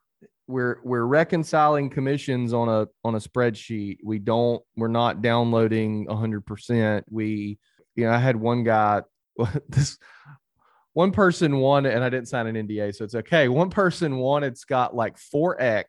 we're, 0.49 0.79
we're 0.83 1.05
reconciling 1.05 1.91
commissions 1.91 2.53
on 2.53 2.69
a, 2.69 2.89
on 3.05 3.15
a 3.15 3.19
spreadsheet. 3.19 3.99
We 4.03 4.19
don't, 4.19 4.63
we're 4.77 4.89
not 4.89 5.23
downloading 5.23 6.07
a 6.09 6.17
hundred 6.17 6.47
percent. 6.47 7.05
We, 7.11 7.59
you 7.95 8.05
know, 8.05 8.11
I 8.11 8.19
had 8.19 8.37
one 8.37 8.65
guy, 8.65 9.03
this 9.69 9.99
one 10.95 11.13
person 11.13 11.59
wanted, 11.59 11.95
and 11.95 12.03
I 12.03 12.09
didn't 12.09 12.29
sign 12.29 12.49
an 12.49 12.67
NDA, 12.67 12.97
so 12.97 13.05
it's 13.05 13.15
okay. 13.15 13.47
One 13.47 13.71
person 13.71 14.17
wanted 14.17 14.59
Scott 14.59 14.97
like 14.97 15.17
4X. 15.17 15.85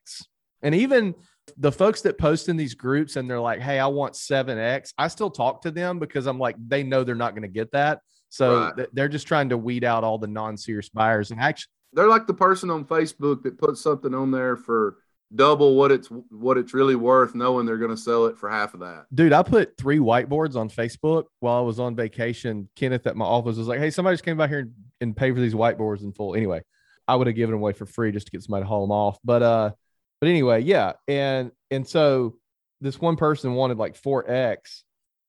And 0.62 0.76
even 0.76 1.16
the 1.58 1.72
folks 1.72 2.02
that 2.02 2.18
post 2.18 2.50
in 2.50 2.58
these 2.58 2.74
groups 2.74 3.16
and 3.16 3.30
they're 3.30 3.40
like, 3.40 3.60
hey, 3.60 3.80
I 3.80 3.88
want 3.88 4.14
7X, 4.14 4.94
I 4.98 5.08
still 5.08 5.30
talk 5.30 5.62
to 5.64 5.72
them 5.72 6.00
because 6.00 6.26
I'm 6.26 6.40
like, 6.40 6.56
they 6.68 6.84
know 6.84 7.04
they're 7.04 7.16
not 7.16 7.32
going 7.32 7.44
to 7.44 7.48
get 7.48 7.72
that. 7.72 8.00
So 8.30 8.60
right. 8.60 8.76
th- 8.76 8.90
they're 8.94 9.10
just 9.10 9.28
trying 9.28 9.50
to 9.50 9.58
weed 9.58 9.84
out 9.84 10.04
all 10.04 10.18
the 10.18 10.28
non-serious 10.28 10.90
buyers. 10.90 11.32
And 11.32 11.40
actually, 11.40 11.72
they're 11.94 12.08
like 12.08 12.28
the 12.28 12.34
person 12.34 12.70
on 12.70 12.86
Facebook 12.86 13.44
that 13.44 13.58
puts 13.58 13.82
something 13.82 14.14
on 14.14 14.32
there 14.32 14.56
for 14.56 14.98
double 15.36 15.76
what 15.76 15.92
it's 15.92 16.08
what 16.30 16.58
it's 16.58 16.74
really 16.74 16.96
worth, 16.96 17.36
knowing 17.36 17.66
they're 17.66 17.78
going 17.78 17.90
to 17.92 17.98
sell 17.98 18.26
it 18.26 18.38
for 18.38 18.50
half 18.50 18.74
of 18.74 18.80
that. 18.82 19.06
Dude, 19.14 19.34
I 19.34 19.44
put 19.44 19.78
three 19.78 20.00
whiteboards 20.00 20.56
on 20.56 20.70
Facebook 20.70 21.26
while 21.40 21.58
I 21.58 21.62
was 21.62 21.80
on 21.80 21.96
vacation. 21.96 22.70
Kenneth 22.76 23.08
at 23.08 23.16
my 23.16 23.26
office 23.26 23.58
was 23.58 23.68
like, 23.68 23.80
"Hey, 23.80 23.90
somebody 23.90 24.16
just 24.16 24.26
came 24.26 24.38
by 24.38 24.48
here 24.48 24.60
and, 24.60 24.74
and 25.02 25.18
paid 25.18 25.34
for 25.34 25.42
these 25.42 25.54
whiteboards 25.54 26.04
in 26.04 26.12
full." 26.12 26.36
Anyway, 26.36 26.62
I 27.08 27.16
would 27.16 27.28
have 27.28 27.36
given 27.36 27.54
them 27.54 27.62
away 27.62 27.74
for 27.74 27.86
free 27.86 28.12
just 28.12 28.28
to 28.28 28.32
get 28.32 28.44
somebody 28.44 28.64
to 28.64 28.68
haul 28.68 28.86
them 28.86 28.92
off. 28.92 29.18
But 29.24 29.44
uh, 29.44 29.72
but 30.20 30.30
anyway, 30.30 30.62
yeah, 30.62 30.94
and 31.08 31.52
and 31.72 31.88
so 31.88 32.36
this 32.82 33.00
one 33.00 33.16
person 33.16 33.54
wanted 33.54 33.78
like 33.78 33.96
four 33.96 34.30
X, 34.30 34.84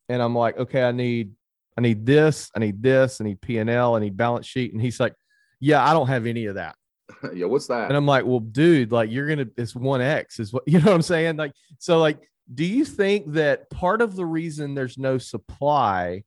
and 0.09 0.23
I'm 0.23 0.35
like, 0.35 0.59
okay, 0.59 0.83
I 0.83 0.93
need 0.93 1.33
I 1.81 1.83
need 1.83 2.05
this, 2.05 2.51
I 2.55 2.59
need 2.59 2.83
this, 2.83 3.21
I 3.21 3.25
need 3.25 3.41
P 3.41 3.59
and 3.59 3.71
L, 3.71 3.97
I 3.97 4.01
need 4.01 4.17
balance 4.17 4.47
sheet. 4.47 4.73
And 4.73 4.83
he's 4.83 5.01
like, 5.01 5.15
Yeah, 5.61 5.83
I 5.83 5.93
don't 5.93 6.09
have 6.09 6.27
any 6.27 6.47
of 6.47 6.57
that. 6.57 6.77
yeah, 7.35 7.47
what's 7.47 7.69
that? 7.69 7.89
And 7.89 7.97
I'm 7.97 8.07
like, 8.07 8.25
Well, 8.25 8.41
dude, 8.41 8.93
like 8.93 9.11
you're 9.11 9.27
gonna 9.27 9.47
it's 9.57 9.75
one 9.75 10.01
X 10.01 10.39
is 10.41 10.53
what 10.53 10.65
you 10.67 10.79
know 10.79 10.87
what 10.87 10.95
I'm 10.95 11.03
saying? 11.03 11.37
Like, 11.37 11.53
so 11.79 11.99
like, 11.99 12.19
do 12.53 12.65
you 12.65 12.85
think 12.85 13.33
that 13.33 13.71
part 13.71 14.03
of 14.03 14.17
the 14.17 14.27
reason 14.27 14.75
there's 14.75 14.99
no 14.99 15.19
supply 15.19 16.25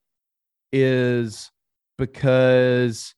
is 0.72 1.52
because 1.98 3.14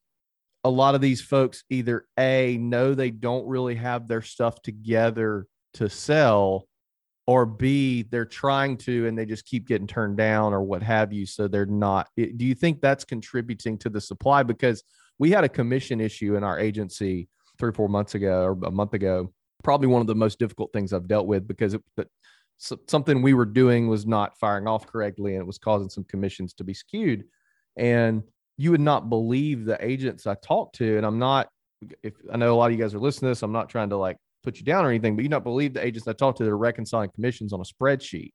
a 0.66 0.70
lot 0.70 0.96
of 0.96 1.02
these 1.02 1.22
folks 1.22 1.64
either 1.70 2.08
a 2.18 2.58
know 2.58 2.96
they 2.96 3.12
don't 3.12 3.46
really 3.48 3.76
have 3.76 4.08
their 4.08 4.24
stuff 4.24 4.64
together 4.64 5.46
to 5.76 5.88
sell 5.88 6.68
or 7.28 7.46
B, 7.46 8.02
they're 8.02 8.26
trying 8.26 8.78
to 8.78 9.06
and 9.06 9.16
they 9.16 9.28
just 9.28 9.46
keep 9.46 9.68
getting 9.68 9.86
turned 9.86 10.18
down 10.18 10.54
or 10.54 10.64
what 10.64 10.82
have 10.82 11.14
you. 11.14 11.28
So 11.28 11.48
they're 11.48 11.68
not. 11.68 12.08
Do 12.16 12.46
you 12.46 12.56
think 12.56 12.82
that's 12.82 13.06
contributing 13.06 13.78
to 13.80 13.90
the 13.90 14.02
supply? 14.02 14.42
Because 14.42 14.84
we 15.20 15.30
had 15.30 15.44
a 15.44 15.50
commission 15.50 16.02
issue 16.02 16.36
in 16.36 16.44
our 16.44 16.60
agency 16.60 17.30
three 17.60 17.70
or 17.70 17.74
four 17.74 17.88
months 17.88 18.16
ago 18.16 18.42
or 18.42 18.58
a 18.66 18.72
month 18.72 18.96
ago. 18.96 19.32
Probably 19.64 19.88
one 19.88 20.02
of 20.02 20.08
the 20.08 20.16
most 20.16 20.40
difficult 20.40 20.74
things 20.74 20.94
I've 20.94 21.08
dealt 21.08 21.28
with 21.28 21.48
because 21.48 21.76
it, 21.76 21.84
something 22.58 23.22
we 23.22 23.36
were 23.36 23.46
doing 23.46 23.88
was 23.88 24.08
not 24.08 24.38
firing 24.40 24.68
off 24.68 24.88
correctly 24.88 25.34
and 25.34 25.42
it 25.42 25.48
was 25.48 25.60
causing 25.60 25.90
some 25.90 26.06
commissions 26.06 26.56
to 26.56 26.64
be 26.64 26.74
skewed. 26.74 27.26
And 27.78 28.24
you 28.58 28.72
would 28.72 28.82
not 28.82 29.10
believe 29.10 29.66
the 29.66 29.84
agents 29.86 30.28
I 30.28 30.36
talked 30.36 30.76
to, 30.76 30.98
and 30.98 31.06
I'm 31.06 31.20
not 31.20 31.50
if 32.04 32.14
I 32.32 32.38
know 32.38 32.54
a 32.54 32.56
lot 32.56 32.68
of 32.68 32.78
you 32.78 32.84
guys 32.84 32.94
are 32.94 33.00
listening 33.00 33.28
to 33.28 33.32
this, 33.32 33.44
I'm 33.44 33.52
not 33.52 33.70
trying 33.70 33.90
to 33.90 33.98
like 33.98 34.18
put 34.44 34.58
you 34.58 34.66
down 34.66 34.86
or 34.86 34.90
anything, 34.90 35.16
but 35.16 35.24
you 35.24 35.30
not 35.30 35.44
believe 35.44 35.74
the 35.74 35.86
agents 35.86 36.08
I 36.08 36.14
talked 36.14 36.38
to 36.38 36.44
that 36.44 36.50
are 36.50 36.58
reconciling 36.58 37.10
commissions 37.14 37.54
on 37.54 37.60
a 37.60 37.64
spreadsheet. 37.64 38.34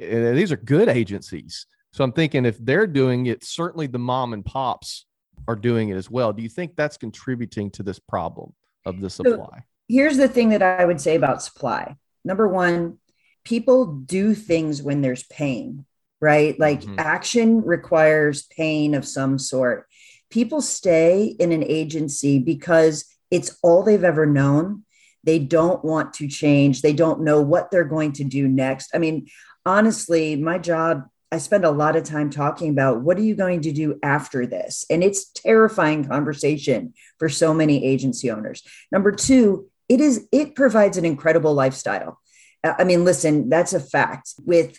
And 0.00 0.36
these 0.36 0.52
are 0.52 0.56
good 0.56 0.88
agencies. 0.88 1.66
So 1.92 2.04
I'm 2.04 2.12
thinking 2.12 2.44
if 2.44 2.58
they're 2.58 2.86
doing 2.86 3.26
it, 3.26 3.44
certainly 3.44 3.86
the 3.86 3.98
mom 3.98 4.32
and 4.32 4.44
pops 4.44 5.06
are 5.46 5.56
doing 5.56 5.88
it 5.88 5.96
as 5.96 6.10
well. 6.10 6.32
Do 6.32 6.42
you 6.42 6.48
think 6.48 6.76
that's 6.76 6.96
contributing 6.96 7.70
to 7.72 7.82
this 7.82 7.98
problem 7.98 8.52
of 8.84 9.00
the 9.00 9.10
supply? 9.10 9.58
So 9.58 9.64
here's 9.88 10.16
the 10.16 10.28
thing 10.28 10.50
that 10.50 10.62
I 10.62 10.84
would 10.84 11.00
say 11.00 11.16
about 11.16 11.42
supply. 11.42 11.96
Number 12.24 12.46
one, 12.46 12.98
people 13.44 13.86
do 13.86 14.34
things 14.34 14.82
when 14.82 15.00
there's 15.00 15.22
pain, 15.24 15.86
right? 16.20 16.58
Like 16.58 16.82
mm-hmm. 16.82 16.98
action 16.98 17.62
requires 17.62 18.42
pain 18.46 18.94
of 18.94 19.06
some 19.06 19.38
sort. 19.38 19.86
People 20.30 20.60
stay 20.60 21.24
in 21.38 21.52
an 21.52 21.64
agency 21.64 22.38
because 22.38 23.04
it's 23.30 23.58
all 23.62 23.82
they've 23.82 24.04
ever 24.04 24.26
known. 24.26 24.84
They 25.24 25.38
don't 25.38 25.84
want 25.84 26.14
to 26.14 26.28
change. 26.28 26.82
They 26.82 26.92
don't 26.92 27.22
know 27.22 27.40
what 27.40 27.70
they're 27.70 27.84
going 27.84 28.12
to 28.14 28.24
do 28.24 28.48
next. 28.48 28.90
I 28.94 28.98
mean, 28.98 29.28
honestly, 29.64 30.36
my 30.36 30.58
job, 30.58 31.04
I 31.30 31.38
spend 31.38 31.64
a 31.64 31.70
lot 31.70 31.96
of 31.96 32.04
time 32.04 32.30
talking 32.30 32.70
about 32.70 33.02
what 33.02 33.18
are 33.18 33.22
you 33.22 33.34
going 33.34 33.60
to 33.62 33.72
do 33.72 33.98
after 34.02 34.46
this? 34.46 34.86
And 34.88 35.04
it's 35.04 35.30
terrifying 35.30 36.06
conversation 36.06 36.94
for 37.18 37.28
so 37.28 37.52
many 37.52 37.84
agency 37.84 38.30
owners. 38.30 38.62
Number 38.90 39.12
two, 39.12 39.68
it 39.88 40.00
is 40.00 40.26
it 40.32 40.54
provides 40.54 40.96
an 40.96 41.04
incredible 41.04 41.54
lifestyle. 41.54 42.18
I 42.64 42.84
mean, 42.84 43.04
listen, 43.04 43.48
that's 43.48 43.72
a 43.72 43.80
fact. 43.80 44.34
With 44.44 44.78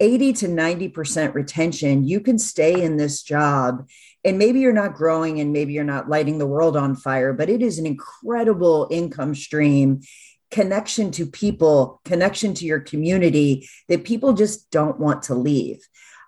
80 0.00 0.32
to 0.32 0.46
90% 0.48 1.34
retention, 1.34 2.08
you 2.08 2.20
can 2.20 2.38
stay 2.38 2.82
in 2.82 2.96
this 2.96 3.22
job 3.22 3.86
and 4.24 4.38
maybe 4.38 4.60
you're 4.60 4.72
not 4.72 4.94
growing 4.94 5.40
and 5.40 5.52
maybe 5.52 5.72
you're 5.72 5.84
not 5.84 6.08
lighting 6.08 6.38
the 6.38 6.46
world 6.46 6.76
on 6.76 6.96
fire, 6.96 7.32
but 7.32 7.48
it 7.48 7.62
is 7.62 7.78
an 7.78 7.86
incredible 7.86 8.88
income 8.90 9.34
stream, 9.34 10.00
connection 10.50 11.10
to 11.12 11.26
people, 11.26 12.00
connection 12.04 12.54
to 12.54 12.64
your 12.64 12.80
community 12.80 13.68
that 13.88 14.04
people 14.04 14.32
just 14.32 14.70
don't 14.70 14.98
want 14.98 15.22
to 15.24 15.34
leave. 15.34 15.78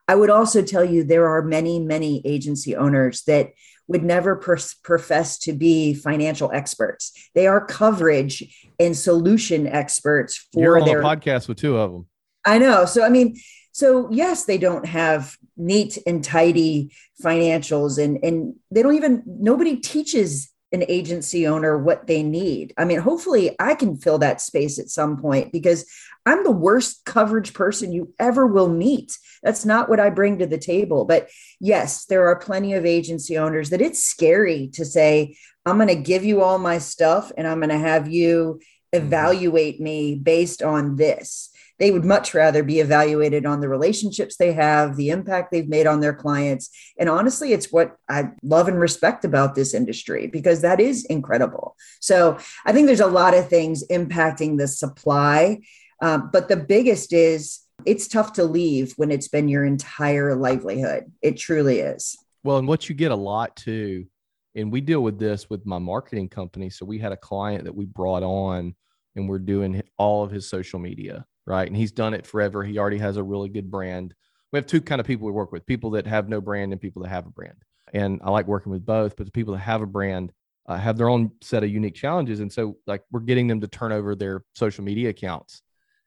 I 0.09 0.15
would 0.15 0.31
also 0.31 0.63
tell 0.63 0.85
you 0.85 1.05
there 1.05 1.29
are 1.29 1.43
many, 1.43 1.81
many 1.81 2.23
agency 2.25 2.77
owners 2.77 3.23
that 3.23 3.51
would 3.89 4.03
never 4.03 4.37
profess 4.37 5.39
to 5.39 5.53
be 5.53 5.93
financial 5.95 6.51
experts. 6.53 7.31
They 7.35 7.47
are 7.47 7.65
coverage 7.65 8.71
and 8.79 8.97
solution 8.97 9.67
experts 9.67 10.49
for 10.53 10.63
You're 10.63 10.81
on 10.81 10.87
their 10.87 11.03
podcast 11.03 11.49
with 11.49 11.59
two 11.59 11.77
of 11.77 11.93
them. 11.93 12.07
I 12.45 12.59
know. 12.59 12.85
So 12.87 13.05
I 13.05 13.09
mean, 13.09 13.37
so 13.73 14.09
yes, 14.11 14.45
they 14.45 14.59
don't 14.59 14.87
have 14.87 15.37
neat 15.57 15.99
and 16.07 16.23
tidy 16.23 16.95
financials 17.23 18.03
and 18.03 18.23
and 18.23 18.55
they 18.71 18.83
don't 18.83 18.95
even 18.95 19.23
nobody 19.27 19.77
teaches 19.77 20.51
an 20.73 20.85
agency 20.89 21.47
owner 21.47 21.77
what 21.77 22.07
they 22.07 22.23
need. 22.23 22.73
I 22.79 22.85
mean, 22.85 22.99
hopefully 22.99 23.55
I 23.59 23.75
can 23.75 23.99
fill 23.99 24.19
that 24.19 24.41
space 24.41 24.79
at 24.79 24.89
some 24.89 25.19
point 25.19 25.53
because 25.53 25.85
I'm 26.25 26.45
the 26.45 26.51
worst 26.51 27.05
coverage 27.05 27.53
person 27.53 27.93
you 27.93 28.15
ever 28.19 28.47
will 28.47 28.69
meet. 28.69 29.19
That's 29.43 29.67
not 29.67 29.91
what 29.91 30.01
I 30.01 30.09
bring 30.09 30.39
to 30.39 30.47
the 30.47 30.59
table. 30.59 31.05
But 31.05 31.29
yes, 31.61 32.07
there 32.07 32.27
are 32.29 32.39
plenty 32.39 32.73
of 32.73 32.87
agency 32.87 33.37
owners 33.37 33.71
that 33.71 33.83
it's 33.83 34.03
scary 34.03 34.69
to 34.75 34.85
say, 34.85 35.37
I'm 35.67 35.77
going 35.77 35.89
to 35.89 35.95
give 35.95 36.25
you 36.25 36.41
all 36.41 36.59
my 36.59 36.79
stuff 36.79 37.33
and 37.37 37.47
I'm 37.47 37.59
going 37.59 37.69
to 37.69 37.79
have 37.79 38.09
you 38.09 38.61
mm-hmm. 38.95 39.05
evaluate 39.05 39.79
me 39.79 40.15
based 40.15 40.63
on 40.63 40.97
this 40.97 41.52
they 41.83 41.91
would 41.91 42.05
much 42.05 42.33
rather 42.33 42.63
be 42.63 42.79
evaluated 42.79 43.45
on 43.45 43.61
the 43.61 43.69
relationships 43.69 44.37
they 44.37 44.53
have, 44.53 44.95
the 44.95 45.11
impact 45.11 45.51
they've 45.51 45.69
made 45.69 45.85
on 45.85 45.99
their 45.99 46.15
clients. 46.15 46.71
And 46.97 47.09
honestly, 47.09 47.53
it's 47.53 47.73
what 47.73 47.97
I 48.09 48.31
love 48.45 48.69
and 48.69 48.79
respect 48.79 49.25
about 49.25 49.57
this 49.57 49.75
industry 49.75 50.29
because 50.29 50.61
that 50.61 50.79
is 50.79 51.05
incredible. 51.07 51.75
So 52.01 52.39
I 52.65 52.73
think 52.73 52.87
there's 52.87 53.01
a 53.01 53.09
lot 53.09 53.35
of 53.35 53.49
things 53.49 53.83
impacting 53.89 54.59
the 54.59 54.69
supply. 54.69 55.59
Um, 56.01 56.31
but 56.33 56.49
the 56.49 56.57
biggest 56.57 57.13
is 57.13 57.59
it's 57.85 58.07
tough 58.07 58.35
to 58.35 58.45
leave 58.45 58.93
when 58.93 59.11
it's 59.11 59.27
been 59.27 59.49
your 59.49 59.65
entire 59.65 60.37
livelihood. 60.37 61.11
It 61.21 61.37
truly 61.37 61.81
is. 61.81 62.17
Well, 62.45 62.59
and 62.59 62.69
what 62.69 62.89
you 62.89 62.95
get 62.95 63.11
a 63.11 63.17
lot 63.17 63.57
too, 63.57 64.07
and 64.55 64.71
we 64.71 64.83
deal 64.83 65.01
with 65.01 65.19
this 65.19 65.51
with 65.51 65.67
my 65.67 65.81
marketing 65.81 66.29
company. 66.29 66.71
So 66.71 66.87
we 66.87 67.01
had 67.01 67.11
a 67.11 67.17
client 67.17 67.65
that 67.65 67.75
we 67.75 67.87
brought 67.87 68.23
on 68.23 68.77
and 69.17 69.29
we're 69.29 69.41
doing 69.41 69.83
all 69.99 70.23
of 70.23 70.31
his 70.31 70.49
social 70.49 70.79
media 70.79 71.27
right? 71.47 71.67
And 71.67 71.77
he's 71.77 71.93
done 71.93 72.15
it 72.15 72.27
forever. 72.27 72.63
He 72.63 72.79
already 72.79 72.99
has 72.99 73.17
a 73.17 73.23
really 73.23 73.49
good 73.49 73.71
brand. 73.71 74.15
We 74.53 74.59
have 74.59 74.67
two 74.67 74.81
kind 74.81 75.01
of 75.01 75.07
people 75.07 75.27
we 75.27 75.33
work 75.33 75.53
with 75.53 75.67
people 75.67 75.91
that 75.93 76.07
have 76.07 76.29
no 76.29 76.41
brand 76.41 76.73
and 76.73 76.81
people 76.81 77.03
that 77.03 77.09
have 77.09 77.27
a 77.27 77.31
brand. 77.31 77.57
And 77.93 78.21
I 78.25 78.31
like 78.31 78.47
working 78.47 78.73
with 78.73 78.85
both, 78.85 79.17
but 79.17 79.27
the 79.27 79.33
people 79.33 79.55
that 79.55 79.61
have 79.61 79.83
a 79.83 79.87
brand 79.87 80.33
uh, 80.67 80.77
have 80.77 80.97
their 80.97 81.09
own 81.09 81.33
set 81.41 81.65
of 81.65 81.71
unique 81.71 81.95
challenges. 81.95 82.41
And 82.41 82.53
so, 82.53 82.77
like, 82.87 83.03
we're 83.11 83.21
getting 83.21 83.49
them 83.49 83.61
to 83.61 83.69
turn 83.69 83.93
over 83.93 84.15
their 84.15 84.45
social 84.55 84.85
media 84.85 85.11
accounts. 85.11 85.63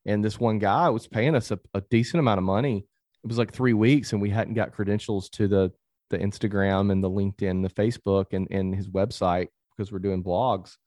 And 0.05 0.23
this 0.23 0.39
one 0.39 0.59
guy 0.59 0.89
was 0.89 1.07
paying 1.07 1.35
us 1.35 1.51
a, 1.51 1.59
a 1.73 1.81
decent 1.81 2.19
amount 2.19 2.37
of 2.37 2.43
money. 2.43 2.85
It 3.23 3.27
was 3.27 3.37
like 3.37 3.51
three 3.51 3.73
weeks, 3.73 4.13
and 4.13 4.21
we 4.21 4.29
hadn't 4.29 4.53
got 4.53 4.71
credentials 4.71 5.29
to 5.31 5.47
the 5.47 5.71
the 6.11 6.19
Instagram 6.19 6.91
and 6.91 7.03
the 7.03 7.09
LinkedIn, 7.09 7.63
the 7.63 7.69
Facebook, 7.69 8.27
and 8.31 8.47
and 8.51 8.75
his 8.75 8.87
website 8.87 9.47
because 9.75 9.91
we're 9.91 9.99
doing 9.99 10.23
blogs 10.23 10.77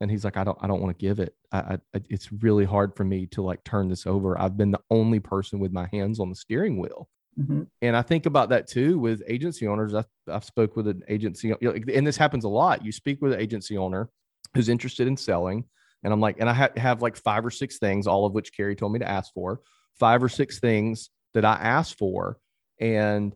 and 0.00 0.10
he's 0.10 0.24
like 0.24 0.36
i 0.36 0.44
don't 0.44 0.58
i 0.60 0.66
don't 0.66 0.80
want 0.80 0.96
to 0.96 1.02
give 1.06 1.20
it. 1.20 1.34
I, 1.52 1.78
I, 1.94 2.00
it's 2.10 2.32
really 2.32 2.64
hard 2.64 2.94
for 2.96 3.04
me 3.04 3.26
to 3.28 3.42
like 3.42 3.64
turn 3.64 3.88
this 3.88 4.06
over. 4.06 4.38
I've 4.40 4.56
been 4.56 4.70
the 4.70 4.80
only 4.90 5.20
person 5.20 5.58
with 5.58 5.72
my 5.72 5.88
hands 5.92 6.20
on 6.20 6.28
the 6.28 6.36
steering 6.36 6.78
wheel. 6.78 7.08
Mm-hmm. 7.38 7.64
and 7.82 7.94
i 7.94 8.00
think 8.00 8.24
about 8.24 8.48
that 8.48 8.66
too 8.66 8.98
with 8.98 9.22
agency 9.28 9.66
owners. 9.66 9.92
I, 9.94 10.04
i've 10.30 10.44
spoke 10.44 10.74
with 10.74 10.88
an 10.88 11.02
agency 11.06 11.48
you 11.48 11.56
know, 11.60 11.74
and 11.94 12.06
this 12.06 12.16
happens 12.16 12.44
a 12.44 12.48
lot. 12.48 12.82
You 12.82 12.92
speak 12.92 13.20
with 13.20 13.34
an 13.34 13.40
agency 13.40 13.76
owner 13.76 14.08
who's 14.54 14.70
interested 14.70 15.06
in 15.06 15.18
selling 15.18 15.64
and 16.02 16.12
i'm 16.12 16.20
like 16.20 16.36
and 16.40 16.48
i 16.48 16.52
ha- 16.52 16.68
have 16.76 17.02
like 17.02 17.16
five 17.16 17.44
or 17.44 17.50
six 17.50 17.78
things 17.78 18.06
all 18.06 18.24
of 18.24 18.32
which 18.32 18.56
carey 18.56 18.74
told 18.74 18.92
me 18.92 18.98
to 18.98 19.08
ask 19.08 19.32
for 19.34 19.60
five 19.98 20.22
or 20.22 20.28
six 20.28 20.58
things 20.60 21.10
that 21.34 21.44
i 21.44 21.54
asked 21.54 21.98
for 21.98 22.38
and 22.80 23.34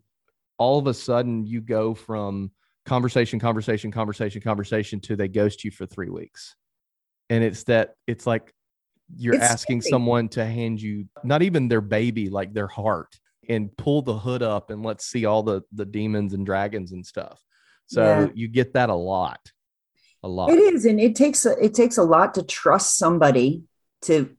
all 0.58 0.78
of 0.78 0.86
a 0.86 0.94
sudden 0.94 1.44
you 1.44 1.60
go 1.60 1.94
from 1.94 2.50
conversation, 2.86 3.38
conversation, 3.38 3.90
conversation, 3.90 4.40
conversation 4.40 5.00
to 5.00 5.16
they 5.16 5.28
ghost 5.28 5.64
you 5.64 5.70
for 5.70 5.86
three 5.86 6.10
weeks. 6.10 6.56
And 7.28 7.44
it's 7.44 7.64
that 7.64 7.94
it's 8.06 8.26
like 8.26 8.52
you're 9.16 9.34
it's 9.34 9.44
asking 9.44 9.82
scary. 9.82 9.90
someone 9.90 10.28
to 10.30 10.44
hand 10.44 10.80
you 10.80 11.06
not 11.22 11.42
even 11.42 11.68
their 11.68 11.80
baby, 11.80 12.28
like 12.28 12.52
their 12.52 12.66
heart, 12.66 13.18
and 13.48 13.74
pull 13.76 14.02
the 14.02 14.16
hood 14.16 14.42
up 14.42 14.70
and 14.70 14.84
let's 14.84 15.06
see 15.06 15.24
all 15.24 15.42
the 15.42 15.62
the 15.72 15.84
demons 15.84 16.34
and 16.34 16.44
dragons 16.44 16.92
and 16.92 17.06
stuff. 17.06 17.40
So 17.86 18.02
yeah. 18.02 18.28
you 18.34 18.48
get 18.48 18.74
that 18.74 18.90
a 18.90 18.94
lot. 18.94 19.40
A 20.22 20.28
lot. 20.28 20.50
It 20.50 20.58
is, 20.58 20.84
and 20.84 21.00
it 21.00 21.16
takes 21.16 21.46
a, 21.46 21.52
it 21.64 21.72
takes 21.72 21.96
a 21.96 22.02
lot 22.02 22.34
to 22.34 22.42
trust 22.42 22.98
somebody 22.98 23.62
to 24.02 24.36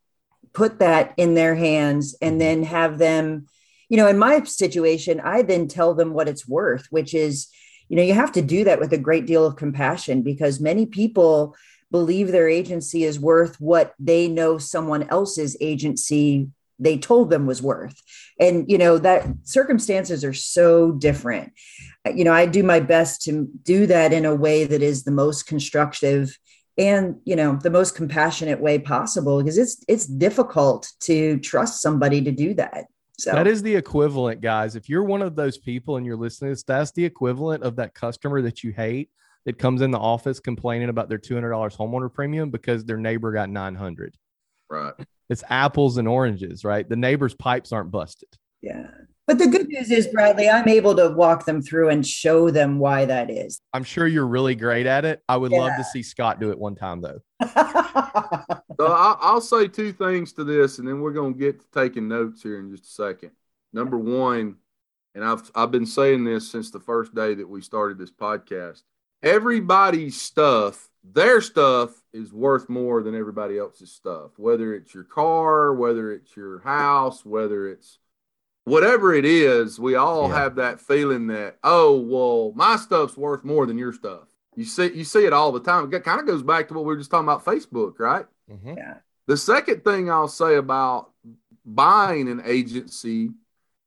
put 0.53 0.79
that 0.79 1.13
in 1.17 1.33
their 1.33 1.55
hands 1.55 2.15
and 2.21 2.33
mm-hmm. 2.33 2.39
then 2.39 2.63
have 2.63 2.97
them 2.97 3.47
you 3.89 3.97
know 3.97 4.07
in 4.07 4.17
my 4.17 4.43
situation 4.43 5.19
i 5.21 5.41
then 5.41 5.67
tell 5.67 5.93
them 5.93 6.13
what 6.13 6.27
it's 6.27 6.47
worth 6.47 6.87
which 6.89 7.13
is 7.13 7.47
you 7.91 7.97
know 7.97 8.03
you 8.03 8.13
have 8.13 8.31
to 8.31 8.41
do 8.41 8.63
that 8.63 8.79
with 8.79 8.93
a 8.93 8.97
great 8.97 9.25
deal 9.25 9.45
of 9.45 9.57
compassion 9.57 10.21
because 10.21 10.61
many 10.61 10.85
people 10.85 11.57
believe 11.91 12.31
their 12.31 12.47
agency 12.47 13.03
is 13.03 13.19
worth 13.19 13.59
what 13.59 13.93
they 13.99 14.29
know 14.29 14.57
someone 14.57 15.03
else's 15.09 15.57
agency 15.59 16.47
they 16.79 16.97
told 16.97 17.29
them 17.29 17.45
was 17.45 17.61
worth. 17.61 18.01
And 18.39 18.65
you 18.71 18.77
know 18.77 18.97
that 18.97 19.27
circumstances 19.43 20.23
are 20.23 20.33
so 20.33 20.93
different. 20.93 21.51
You 22.05 22.23
know 22.23 22.33
i 22.33 22.45
do 22.45 22.63
my 22.63 22.79
best 22.79 23.21
to 23.23 23.47
do 23.61 23.85
that 23.87 24.13
in 24.13 24.25
a 24.25 24.33
way 24.33 24.63
that 24.63 24.81
is 24.81 25.03
the 25.03 25.11
most 25.11 25.45
constructive 25.45 26.35
and 26.77 27.17
you 27.25 27.35
know 27.35 27.59
the 27.61 27.69
most 27.69 27.93
compassionate 27.95 28.61
way 28.61 28.79
possible 28.79 29.37
because 29.37 29.57
it's 29.57 29.83
it's 29.87 30.05
difficult 30.05 30.91
to 31.01 31.37
trust 31.39 31.81
somebody 31.81 32.21
to 32.23 32.31
do 32.31 32.53
that 32.55 32.85
so 33.21 33.31
that 33.31 33.47
is 33.47 33.61
the 33.61 33.75
equivalent, 33.75 34.41
guys. 34.41 34.75
If 34.75 34.89
you're 34.89 35.03
one 35.03 35.21
of 35.21 35.35
those 35.35 35.57
people 35.57 35.97
and 35.97 36.05
you're 36.05 36.17
listening 36.17 36.49
to 36.49 36.53
this, 36.53 36.63
that's 36.63 36.91
the 36.91 37.05
equivalent 37.05 37.63
of 37.63 37.75
that 37.77 37.93
customer 37.93 38.41
that 38.41 38.63
you 38.63 38.71
hate 38.71 39.09
that 39.45 39.57
comes 39.57 39.81
in 39.81 39.91
the 39.91 39.99
office 39.99 40.39
complaining 40.39 40.89
about 40.89 41.09
their 41.09 41.17
$200 41.17 41.75
homeowner 41.75 42.13
premium 42.13 42.49
because 42.49 42.85
their 42.85 42.97
neighbor 42.97 43.31
got 43.31 43.49
900. 43.49 44.15
Right. 44.69 44.93
It's 45.29 45.43
apples 45.49 45.97
and 45.97 46.07
oranges, 46.07 46.63
right? 46.63 46.87
The 46.87 46.95
neighbor's 46.95 47.33
pipes 47.33 47.71
aren't 47.71 47.91
busted. 47.91 48.29
Yeah. 48.61 48.89
But 49.31 49.37
the 49.37 49.47
good 49.47 49.69
news 49.69 49.89
is, 49.89 50.07
Bradley, 50.07 50.49
I'm 50.49 50.67
able 50.67 50.93
to 50.95 51.07
walk 51.07 51.45
them 51.45 51.61
through 51.61 51.87
and 51.87 52.05
show 52.05 52.49
them 52.51 52.79
why 52.79 53.05
that 53.05 53.29
is. 53.29 53.61
I'm 53.71 53.85
sure 53.85 54.05
you're 54.05 54.27
really 54.27 54.55
great 54.55 54.85
at 54.85 55.05
it. 55.05 55.23
I 55.29 55.37
would 55.37 55.53
yeah. 55.53 55.59
love 55.59 55.77
to 55.77 55.85
see 55.85 56.03
Scott 56.03 56.41
do 56.41 56.51
it 56.51 56.59
one 56.59 56.75
time, 56.75 56.99
though. 56.99 57.21
so 57.41 57.53
I'll, 58.77 59.17
I'll, 59.21 59.39
say 59.39 59.69
two 59.69 59.93
things 59.93 60.33
to 60.33 60.43
this, 60.43 60.79
and 60.79 60.87
then 60.87 60.99
we're 60.99 61.13
going 61.13 61.31
to 61.31 61.39
get 61.39 61.61
to 61.61 61.65
taking 61.73 62.09
notes 62.09 62.43
here 62.43 62.59
in 62.59 62.71
just 62.71 62.83
a 62.83 62.89
second. 62.89 63.31
Number 63.71 63.97
one, 63.97 64.57
and 65.15 65.23
I've 65.23 65.49
I've 65.55 65.71
been 65.71 65.85
saying 65.85 66.25
this 66.25 66.51
since 66.51 66.69
the 66.69 66.81
first 66.81 67.15
day 67.15 67.33
that 67.33 67.47
we 67.47 67.61
started 67.61 67.97
this 67.97 68.11
podcast. 68.11 68.81
Everybody's 69.23 70.21
stuff, 70.21 70.89
their 71.05 71.39
stuff, 71.39 71.91
is 72.11 72.33
worth 72.33 72.67
more 72.67 73.01
than 73.01 73.15
everybody 73.15 73.57
else's 73.57 73.93
stuff. 73.93 74.31
Whether 74.35 74.73
it's 74.73 74.93
your 74.93 75.05
car, 75.05 75.73
whether 75.73 76.11
it's 76.11 76.35
your 76.35 76.59
house, 76.59 77.23
whether 77.23 77.69
it's 77.69 77.97
whatever 78.65 79.13
it 79.13 79.25
is, 79.25 79.79
we 79.79 79.95
all 79.95 80.29
yeah. 80.29 80.37
have 80.37 80.55
that 80.55 80.79
feeling 80.79 81.27
that, 81.27 81.57
oh, 81.63 81.99
well, 81.99 82.53
my 82.55 82.75
stuff's 82.75 83.17
worth 83.17 83.43
more 83.43 83.65
than 83.65 83.77
your 83.77 83.93
stuff. 83.93 84.27
You 84.55 84.65
see, 84.65 84.91
you 84.93 85.03
see 85.03 85.25
it 85.25 85.33
all 85.33 85.51
the 85.51 85.59
time. 85.59 85.91
It 85.93 86.03
kind 86.03 86.19
of 86.19 86.27
goes 86.27 86.43
back 86.43 86.67
to 86.67 86.73
what 86.73 86.81
we 86.81 86.87
were 86.87 86.97
just 86.97 87.09
talking 87.09 87.27
about 87.27 87.45
Facebook, 87.45 87.99
right? 87.99 88.25
Mhm. 88.49 88.77
Yeah. 88.77 88.97
The 89.27 89.37
second 89.37 89.83
thing 89.83 90.09
I'll 90.09 90.27
say 90.27 90.55
about 90.55 91.11
buying 91.65 92.27
an 92.27 92.41
agency 92.43 93.31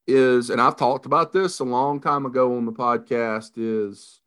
is, 0.07 0.51
and 0.51 0.61
I've 0.61 0.77
talked 0.77 1.07
about 1.07 1.33
this 1.33 1.61
a 1.61 1.65
long 1.65 2.01
time 2.01 2.25
ago 2.25 2.57
on 2.57 2.65
the 2.65 2.73
podcast, 2.73 3.53
is 3.57 4.21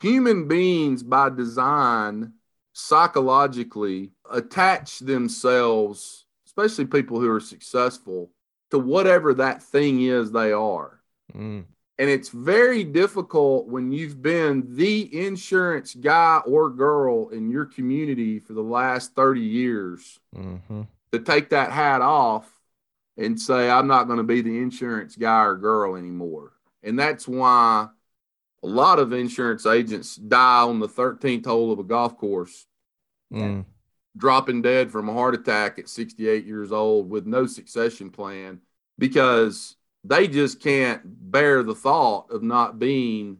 human 0.00 0.48
beings 0.48 1.02
by 1.02 1.30
design 1.30 2.32
psychologically 2.72 4.12
attach 4.30 4.98
themselves, 5.00 6.26
especially 6.46 6.86
people 6.86 7.20
who 7.20 7.30
are 7.30 7.40
successful, 7.40 8.30
to 8.72 8.78
whatever 8.78 9.34
that 9.34 9.62
thing 9.62 10.00
is 10.00 10.32
they 10.32 10.50
are. 10.50 10.98
Mm. 11.34 11.66
And 11.98 12.10
it's 12.10 12.30
very 12.30 12.84
difficult 12.84 13.68
when 13.68 13.92
you've 13.92 14.22
been 14.22 14.64
the 14.74 15.26
insurance 15.26 15.94
guy 15.94 16.40
or 16.46 16.70
girl 16.70 17.28
in 17.28 17.50
your 17.50 17.66
community 17.66 18.38
for 18.38 18.54
the 18.54 18.62
last 18.62 19.14
30 19.14 19.42
years 19.42 20.18
Mhm. 20.34 20.88
to 21.12 21.18
take 21.18 21.50
that 21.50 21.70
hat 21.70 22.00
off 22.00 22.50
and 23.18 23.38
say, 23.38 23.68
I'm 23.70 23.86
not 23.88 24.06
going 24.06 24.16
to 24.16 24.22
be 24.24 24.40
the 24.40 24.56
insurance 24.56 25.16
guy 25.16 25.44
or 25.44 25.56
girl 25.56 25.96
anymore. 25.96 26.54
And 26.82 26.98
that's 26.98 27.28
why 27.28 27.88
a 28.62 28.66
lot 28.66 28.98
of 28.98 29.12
insurance 29.12 29.66
agents 29.66 30.16
die 30.16 30.62
on 30.62 30.80
the 30.80 30.88
13th 30.88 31.44
hole 31.44 31.72
of 31.72 31.78
a 31.78 31.84
golf 31.84 32.16
course, 32.16 32.66
Mm. 33.30 33.66
Dropping 34.16 34.62
dead 34.62 34.90
from 34.90 35.08
a 35.08 35.12
heart 35.12 35.34
attack 35.34 35.78
at 35.78 35.88
68 35.88 36.44
years 36.44 36.72
old 36.72 37.08
with 37.08 37.26
no 37.26 37.46
succession 37.46 38.10
plan 38.10 38.60
because 38.98 39.76
they 40.04 40.28
just 40.28 40.60
can't 40.60 41.00
bear 41.04 41.62
the 41.62 41.74
thought 41.74 42.30
of 42.30 42.42
not 42.42 42.78
being, 42.78 43.38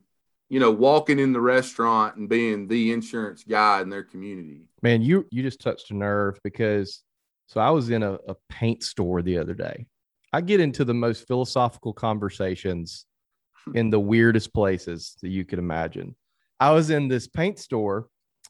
you 0.48 0.60
know, 0.60 0.70
walking 0.70 1.18
in 1.18 1.32
the 1.32 1.40
restaurant 1.40 2.16
and 2.16 2.28
being 2.28 2.68
the 2.68 2.92
insurance 2.92 3.44
guy 3.44 3.80
in 3.82 3.90
their 3.90 4.04
community. 4.04 4.62
Man, 4.82 5.02
you 5.02 5.26
you 5.30 5.42
just 5.42 5.60
touched 5.60 5.90
a 5.90 5.96
nerve 5.96 6.38
because 6.42 7.02
so 7.46 7.60
I 7.60 7.70
was 7.70 7.90
in 7.90 8.02
a, 8.02 8.14
a 8.28 8.36
paint 8.48 8.82
store 8.82 9.22
the 9.22 9.38
other 9.38 9.54
day. 9.54 9.86
I 10.32 10.40
get 10.40 10.60
into 10.60 10.84
the 10.84 10.94
most 10.94 11.26
philosophical 11.26 11.92
conversations 11.92 13.04
in 13.74 13.90
the 13.90 14.00
weirdest 14.00 14.54
places 14.54 15.16
that 15.22 15.28
you 15.28 15.44
could 15.44 15.58
imagine. 15.58 16.16
I 16.58 16.70
was 16.70 16.90
in 16.90 17.08
this 17.08 17.26
paint 17.26 17.58
store 17.58 18.06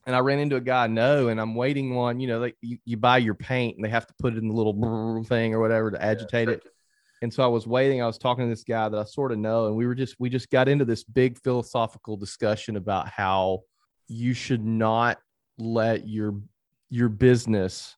and 0.07 0.17
I 0.17 0.19
ran 0.21 0.38
into 0.38 0.57
a 0.57 0.61
guy 0.61 0.85
I 0.85 0.87
know, 0.88 1.29
and 1.29 1.41
I'm 1.41 1.55
waiting 1.55 1.97
on, 1.97 2.21
you 2.21 2.27
know, 2.27 2.38
like 2.41 2.57
you, 2.61 2.79
you 2.85 2.97
buy 2.97 3.19
your 3.19 3.35
paint 3.35 3.77
and 3.77 3.85
they 3.85 3.88
have 3.91 4.07
to 4.07 4.15
put 4.19 4.35
it 4.35 4.38
in 4.38 4.49
the 4.49 4.55
little 4.55 5.25
thing 5.25 5.55
or 5.55 5.61
whatever 5.61 5.91
to 5.91 6.03
agitate 6.03 6.49
it. 6.49 6.62
And 7.23 7.33
so 7.33 7.45
I 7.45 7.47
was 7.47 7.69
waiting. 7.69 8.03
I 8.03 8.07
was 8.07 8.19
talking 8.19 8.45
to 8.45 8.51
this 8.51 8.65
guy 8.65 8.88
that 8.88 8.99
I 8.99 9.05
sort 9.05 9.31
of 9.31 9.38
know, 9.38 9.67
and 9.67 9.77
we 9.77 9.87
were 9.87 9.95
just 9.95 10.17
we 10.19 10.29
just 10.29 10.51
got 10.51 10.69
into 10.69 10.85
this 10.85 11.05
big 11.05 11.38
philosophical 11.38 12.17
discussion 12.17 12.77
about 12.77 13.09
how 13.09 13.61
you 14.09 14.35
should 14.35 14.65
not 14.65 15.19
let 15.57 16.09
your 16.09 16.35
your 16.91 17.09
business 17.09 17.97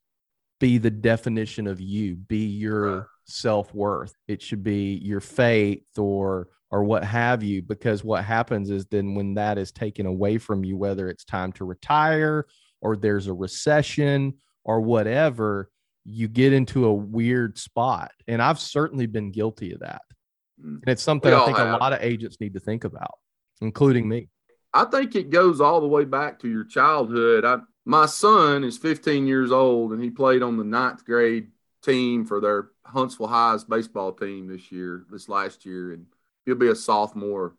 be 0.60 0.76
the 0.78 0.90
definition 0.90 1.66
of 1.66 1.80
you, 1.80 2.16
be 2.16 2.46
your 2.46 2.96
Right. 2.96 3.06
self-worth. 3.24 4.14
It 4.28 4.42
should 4.42 4.62
be 4.62 4.94
your 4.96 5.20
faith 5.20 5.98
or 5.98 6.48
or 6.74 6.82
what 6.82 7.04
have 7.04 7.44
you 7.44 7.62
because 7.62 8.02
what 8.02 8.24
happens 8.24 8.68
is 8.68 8.84
then 8.86 9.14
when 9.14 9.34
that 9.34 9.58
is 9.58 9.70
taken 9.70 10.06
away 10.06 10.38
from 10.38 10.64
you 10.64 10.76
whether 10.76 11.08
it's 11.08 11.24
time 11.24 11.52
to 11.52 11.64
retire 11.64 12.46
or 12.80 12.96
there's 12.96 13.28
a 13.28 13.32
recession 13.32 14.34
or 14.64 14.80
whatever, 14.80 15.70
you 16.04 16.26
get 16.26 16.52
into 16.52 16.86
a 16.86 16.92
weird 16.92 17.56
spot. 17.58 18.10
And 18.26 18.42
I've 18.42 18.58
certainly 18.58 19.06
been 19.06 19.30
guilty 19.30 19.72
of 19.72 19.80
that. 19.80 20.02
Mm. 20.60 20.80
And 20.82 20.88
it's 20.88 21.02
something 21.02 21.32
I 21.32 21.44
think 21.44 21.58
have. 21.58 21.74
a 21.74 21.76
lot 21.78 21.92
of 21.92 22.02
agents 22.02 22.40
need 22.40 22.54
to 22.54 22.60
think 22.60 22.82
about, 22.82 23.18
including 23.60 24.08
me. 24.08 24.28
I 24.72 24.84
think 24.84 25.14
it 25.14 25.30
goes 25.30 25.60
all 25.60 25.80
the 25.80 25.86
way 25.86 26.04
back 26.04 26.40
to 26.40 26.48
your 26.48 26.64
childhood. 26.64 27.44
I, 27.44 27.58
my 27.84 28.06
son 28.06 28.64
is 28.64 28.78
15 28.78 29.28
years 29.28 29.52
old 29.52 29.92
and 29.92 30.02
he 30.02 30.10
played 30.10 30.42
on 30.42 30.56
the 30.56 30.64
ninth 30.64 31.04
grade 31.04 31.52
team 31.84 32.26
for 32.26 32.40
their 32.40 32.70
Huntsville 32.84 33.28
Highs 33.28 33.62
baseball 33.62 34.12
team 34.12 34.48
this 34.48 34.72
year, 34.72 35.04
this 35.08 35.28
last 35.28 35.64
year. 35.64 35.92
And 35.92 36.06
he'll 36.44 36.54
be 36.54 36.68
a 36.68 36.74
sophomore 36.74 37.54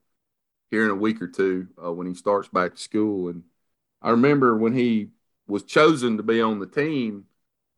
here 0.72 0.86
in 0.86 0.92
a 0.92 0.96
week 0.96 1.22
or 1.22 1.28
two 1.28 1.68
uh, 1.84 1.92
when 1.92 2.08
he 2.08 2.14
starts 2.14 2.48
back 2.48 2.76
to 2.76 2.82
school. 2.82 3.30
And 3.30 3.44
I 4.02 4.12
remember 4.12 4.58
when 4.58 4.74
he 4.74 5.10
was 5.48 5.64
chosen 5.64 6.18
to 6.18 6.24
be 6.24 6.42
on 6.42 6.60
the 6.60 6.68
team, 6.68 7.26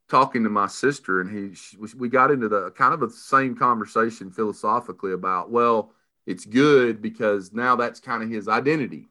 talking 0.10 0.44
to 0.44 0.50
my 0.50 0.68
sister, 0.68 1.22
and 1.22 1.30
he 1.30 1.56
she, 1.56 1.78
we 1.98 2.10
got 2.10 2.32
into 2.32 2.50
the 2.50 2.72
kind 2.72 2.94
of 2.94 3.00
the 3.00 3.10
same 3.10 3.56
conversation 3.56 4.32
philosophically 4.32 5.14
about, 5.14 5.52
well, 5.52 5.92
it's 6.26 6.46
good 6.46 7.02
because 7.02 7.54
now 7.54 7.76
that's 7.76 8.00
kind 8.00 8.24
of 8.24 8.30
his 8.30 8.48
identity 8.48 9.08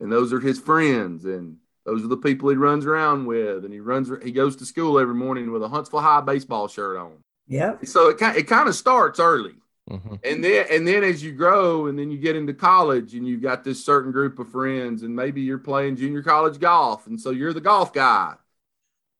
and 0.00 0.12
those 0.12 0.32
are 0.32 0.40
his 0.40 0.58
friends 0.60 1.24
and 1.24 1.56
those 1.84 2.04
are 2.04 2.08
the 2.08 2.16
people 2.16 2.48
he 2.48 2.56
runs 2.56 2.86
around 2.86 3.26
with 3.26 3.64
and 3.64 3.72
he 3.72 3.80
runs 3.80 4.10
he 4.22 4.32
goes 4.32 4.56
to 4.56 4.66
school 4.66 4.98
every 4.98 5.14
morning 5.14 5.50
with 5.52 5.62
a 5.62 5.68
Huntsville 5.68 6.00
High 6.00 6.20
baseball 6.20 6.68
shirt 6.68 6.96
on. 6.96 7.18
Yep. 7.48 7.86
So 7.86 8.08
it 8.08 8.18
kind 8.18 8.36
it 8.36 8.46
kind 8.46 8.68
of 8.68 8.74
starts 8.74 9.20
early. 9.20 9.54
Mhm. 9.90 10.18
And 10.24 10.42
then 10.42 10.66
and 10.70 10.88
then 10.88 11.04
as 11.04 11.22
you 11.22 11.32
grow 11.32 11.86
and 11.86 11.98
then 11.98 12.10
you 12.10 12.16
get 12.18 12.36
into 12.36 12.54
college 12.54 13.14
and 13.14 13.26
you've 13.26 13.42
got 13.42 13.64
this 13.64 13.84
certain 13.84 14.12
group 14.12 14.38
of 14.38 14.50
friends 14.50 15.02
and 15.02 15.14
maybe 15.14 15.42
you're 15.42 15.58
playing 15.58 15.96
junior 15.96 16.22
college 16.22 16.58
golf 16.58 17.06
and 17.06 17.20
so 17.20 17.30
you're 17.30 17.52
the 17.52 17.60
golf 17.60 17.92
guy. 17.92 18.34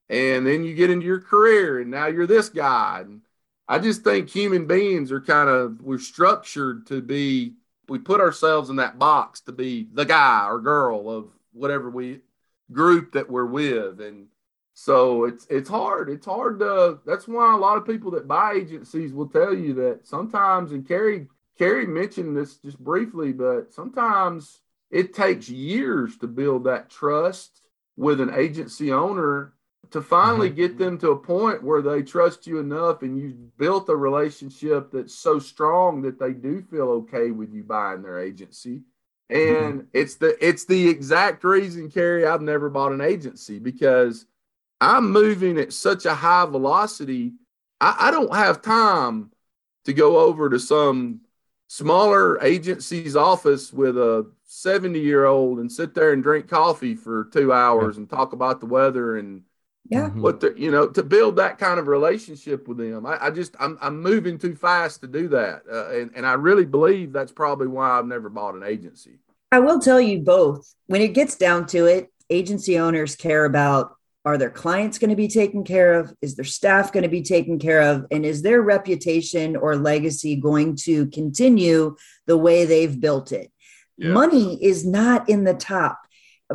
And 0.09 0.45
then 0.45 0.63
you 0.63 0.75
get 0.75 0.89
into 0.89 1.05
your 1.05 1.21
career 1.21 1.79
and 1.79 1.91
now 1.91 2.07
you're 2.07 2.27
this 2.27 2.49
guy. 2.49 3.01
And 3.01 3.21
I 3.67 3.79
just 3.79 4.03
think 4.03 4.29
human 4.29 4.65
beings 4.67 5.11
are 5.11 5.21
kind 5.21 5.49
of 5.49 5.81
we're 5.81 5.99
structured 5.99 6.87
to 6.87 7.01
be 7.01 7.55
we 7.87 7.99
put 7.99 8.21
ourselves 8.21 8.69
in 8.71 8.77
that 8.77 8.97
box 8.97 9.41
to 9.41 9.51
be 9.51 9.87
the 9.93 10.05
guy 10.05 10.47
or 10.47 10.59
girl 10.59 11.09
of 11.09 11.29
whatever 11.53 11.89
we 11.89 12.21
group 12.71 13.11
that 13.13 13.29
we're 13.29 13.45
with 13.45 14.01
and 14.01 14.27
so 14.77 15.23
it's 15.23 15.47
it's 15.49 15.69
hard. 15.69 16.09
It's 16.09 16.25
hard 16.25 16.59
to 16.59 16.99
that's 17.05 17.29
why 17.29 17.53
a 17.53 17.57
lot 17.57 17.77
of 17.77 17.87
people 17.87 18.11
that 18.11 18.27
buy 18.27 18.55
agencies 18.55 19.13
will 19.13 19.29
tell 19.29 19.53
you 19.53 19.73
that 19.75 20.05
sometimes 20.05 20.73
and 20.73 20.85
Carey 20.85 21.27
Carey 21.57 21.87
mentioned 21.87 22.35
this 22.35 22.57
just 22.57 22.77
briefly 22.77 23.31
but 23.31 23.73
sometimes 23.73 24.59
it 24.91 25.13
takes 25.13 25.47
years 25.47 26.17
to 26.17 26.27
build 26.27 26.65
that 26.65 26.89
trust 26.89 27.61
with 27.95 28.19
an 28.19 28.33
agency 28.35 28.91
owner 28.91 29.53
to 29.91 30.01
finally 30.01 30.49
mm-hmm. 30.49 30.57
get 30.57 30.77
them 30.77 30.97
to 30.97 31.11
a 31.11 31.17
point 31.17 31.63
where 31.63 31.81
they 31.81 32.03
trust 32.03 32.45
you 32.45 32.59
enough 32.59 33.01
and 33.01 33.17
you've 33.17 33.57
built 33.57 33.87
a 33.87 33.95
relationship 33.95 34.91
that's 34.91 35.15
so 35.15 35.39
strong 35.39 36.01
that 36.01 36.19
they 36.19 36.33
do 36.33 36.61
feel 36.69 36.89
okay 36.89 37.31
with 37.31 37.53
you 37.53 37.63
buying 37.63 38.01
their 38.01 38.19
agency. 38.19 38.81
Mm-hmm. 39.31 39.65
And 39.65 39.87
it's 39.93 40.15
the 40.15 40.35
it's 40.45 40.65
the 40.65 40.89
exact 40.89 41.45
reason 41.45 41.89
Carey 41.89 42.25
I've 42.25 42.41
never 42.41 42.69
bought 42.69 42.91
an 42.91 42.99
agency 42.99 43.57
because 43.57 44.25
I'm 44.81 45.11
moving 45.11 45.57
at 45.57 45.73
such 45.73 46.05
a 46.05 46.13
high 46.15 46.45
velocity 46.45 47.33
I, 47.81 48.07
I 48.07 48.11
don't 48.11 48.33
have 48.33 48.61
time 48.61 49.31
to 49.85 49.93
go 49.93 50.19
over 50.19 50.49
to 50.49 50.59
some 50.59 51.21
smaller 51.67 52.41
agency's 52.43 53.15
office 53.15 53.73
with 53.73 53.97
a 53.97 54.29
70 54.45 54.99
year 54.99 55.25
old 55.25 55.59
and 55.59 55.71
sit 55.71 55.93
there 55.93 56.13
and 56.13 56.23
drink 56.23 56.47
coffee 56.47 56.95
for 56.95 57.25
two 57.25 57.51
hours 57.51 57.97
and 57.97 58.09
talk 58.09 58.33
about 58.33 58.59
the 58.59 58.65
weather 58.67 59.17
and 59.17 59.43
Yeah. 59.89 60.09
Mhm. 60.09 60.21
what 60.21 60.39
the 60.39 60.53
you 60.57 60.71
know 60.71 60.87
to 60.87 61.03
build 61.03 61.35
that 61.37 61.57
kind 61.57 61.79
of 61.79 61.87
relationship 61.87 62.67
with 62.67 62.77
them 62.77 63.05
i, 63.05 63.25
I 63.27 63.29
just 63.31 63.55
I'm, 63.59 63.77
I'm 63.81 64.01
moving 64.01 64.37
too 64.37 64.55
fast 64.55 65.01
to 65.01 65.07
do 65.07 65.27
that 65.29 65.63
uh, 65.71 65.89
and, 65.91 66.11
and 66.15 66.25
i 66.25 66.33
really 66.33 66.65
believe 66.65 67.11
that's 67.13 67.31
probably 67.31 67.67
why 67.67 67.97
i've 67.97 68.07
never 68.07 68.29
bought 68.29 68.55
an 68.55 68.63
agency 68.63 69.19
I 69.51 69.59
will 69.59 69.79
tell 69.79 70.01
you 70.01 70.19
both. 70.19 70.73
When 70.87 71.01
it 71.01 71.09
gets 71.13 71.35
down 71.35 71.65
to 71.67 71.85
it, 71.85 72.11
agency 72.29 72.77
owners 72.77 73.15
care 73.15 73.45
about 73.45 73.95
are 74.25 74.37
their 74.39 74.49
clients 74.49 74.97
going 74.97 75.11
to 75.11 75.15
be 75.15 75.27
taken 75.27 75.63
care 75.63 75.93
of? 75.93 76.11
Is 76.21 76.35
their 76.35 76.45
staff 76.45 76.91
going 76.91 77.03
to 77.03 77.09
be 77.09 77.21
taken 77.21 77.59
care 77.59 77.81
of? 77.81 78.05
And 78.09 78.25
is 78.25 78.41
their 78.41 78.61
reputation 78.61 79.55
or 79.55 79.75
legacy 79.75 80.35
going 80.35 80.75
to 80.77 81.07
continue 81.07 81.95
the 82.25 82.37
way 82.37 82.65
they've 82.65 82.99
built 82.99 83.31
it? 83.31 83.51
Yeah. 83.97 84.09
Money 84.09 84.61
is 84.63 84.85
not 84.85 85.29
in 85.29 85.43
the 85.43 85.53
top. 85.53 85.99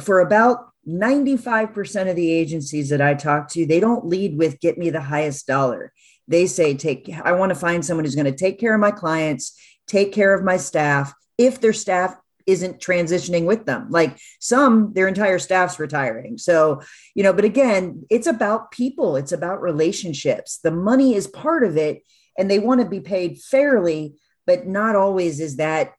For 0.00 0.20
about 0.20 0.70
95% 0.86 2.10
of 2.10 2.16
the 2.16 2.32
agencies 2.32 2.88
that 2.88 3.00
I 3.00 3.14
talk 3.14 3.48
to, 3.50 3.64
they 3.64 3.80
don't 3.80 4.06
lead 4.06 4.36
with 4.36 4.60
get 4.60 4.76
me 4.76 4.90
the 4.90 5.00
highest 5.00 5.46
dollar. 5.46 5.92
They 6.26 6.46
say, 6.46 6.74
take, 6.74 7.10
I 7.22 7.32
want 7.32 7.50
to 7.50 7.58
find 7.58 7.84
someone 7.84 8.04
who's 8.04 8.14
going 8.14 8.26
to 8.26 8.32
take 8.32 8.58
care 8.58 8.74
of 8.74 8.80
my 8.80 8.90
clients, 8.90 9.58
take 9.86 10.12
care 10.12 10.34
of 10.34 10.44
my 10.44 10.56
staff. 10.56 11.14
If 11.38 11.60
their 11.60 11.72
staff 11.72 12.16
isn't 12.50 12.80
transitioning 12.80 13.44
with 13.46 13.66
them. 13.66 13.88
Like 13.90 14.18
some, 14.40 14.92
their 14.92 15.08
entire 15.08 15.38
staff's 15.38 15.78
retiring. 15.78 16.38
So, 16.38 16.82
you 17.14 17.22
know, 17.22 17.32
but 17.32 17.44
again, 17.44 18.04
it's 18.10 18.26
about 18.26 18.70
people, 18.70 19.16
it's 19.16 19.32
about 19.32 19.62
relationships. 19.62 20.58
The 20.58 20.70
money 20.70 21.14
is 21.14 21.26
part 21.26 21.64
of 21.64 21.76
it, 21.76 22.02
and 22.38 22.50
they 22.50 22.58
want 22.58 22.80
to 22.80 22.88
be 22.88 23.00
paid 23.00 23.38
fairly, 23.38 24.14
but 24.46 24.66
not 24.66 24.96
always 24.96 25.40
is 25.40 25.56
that 25.56 25.92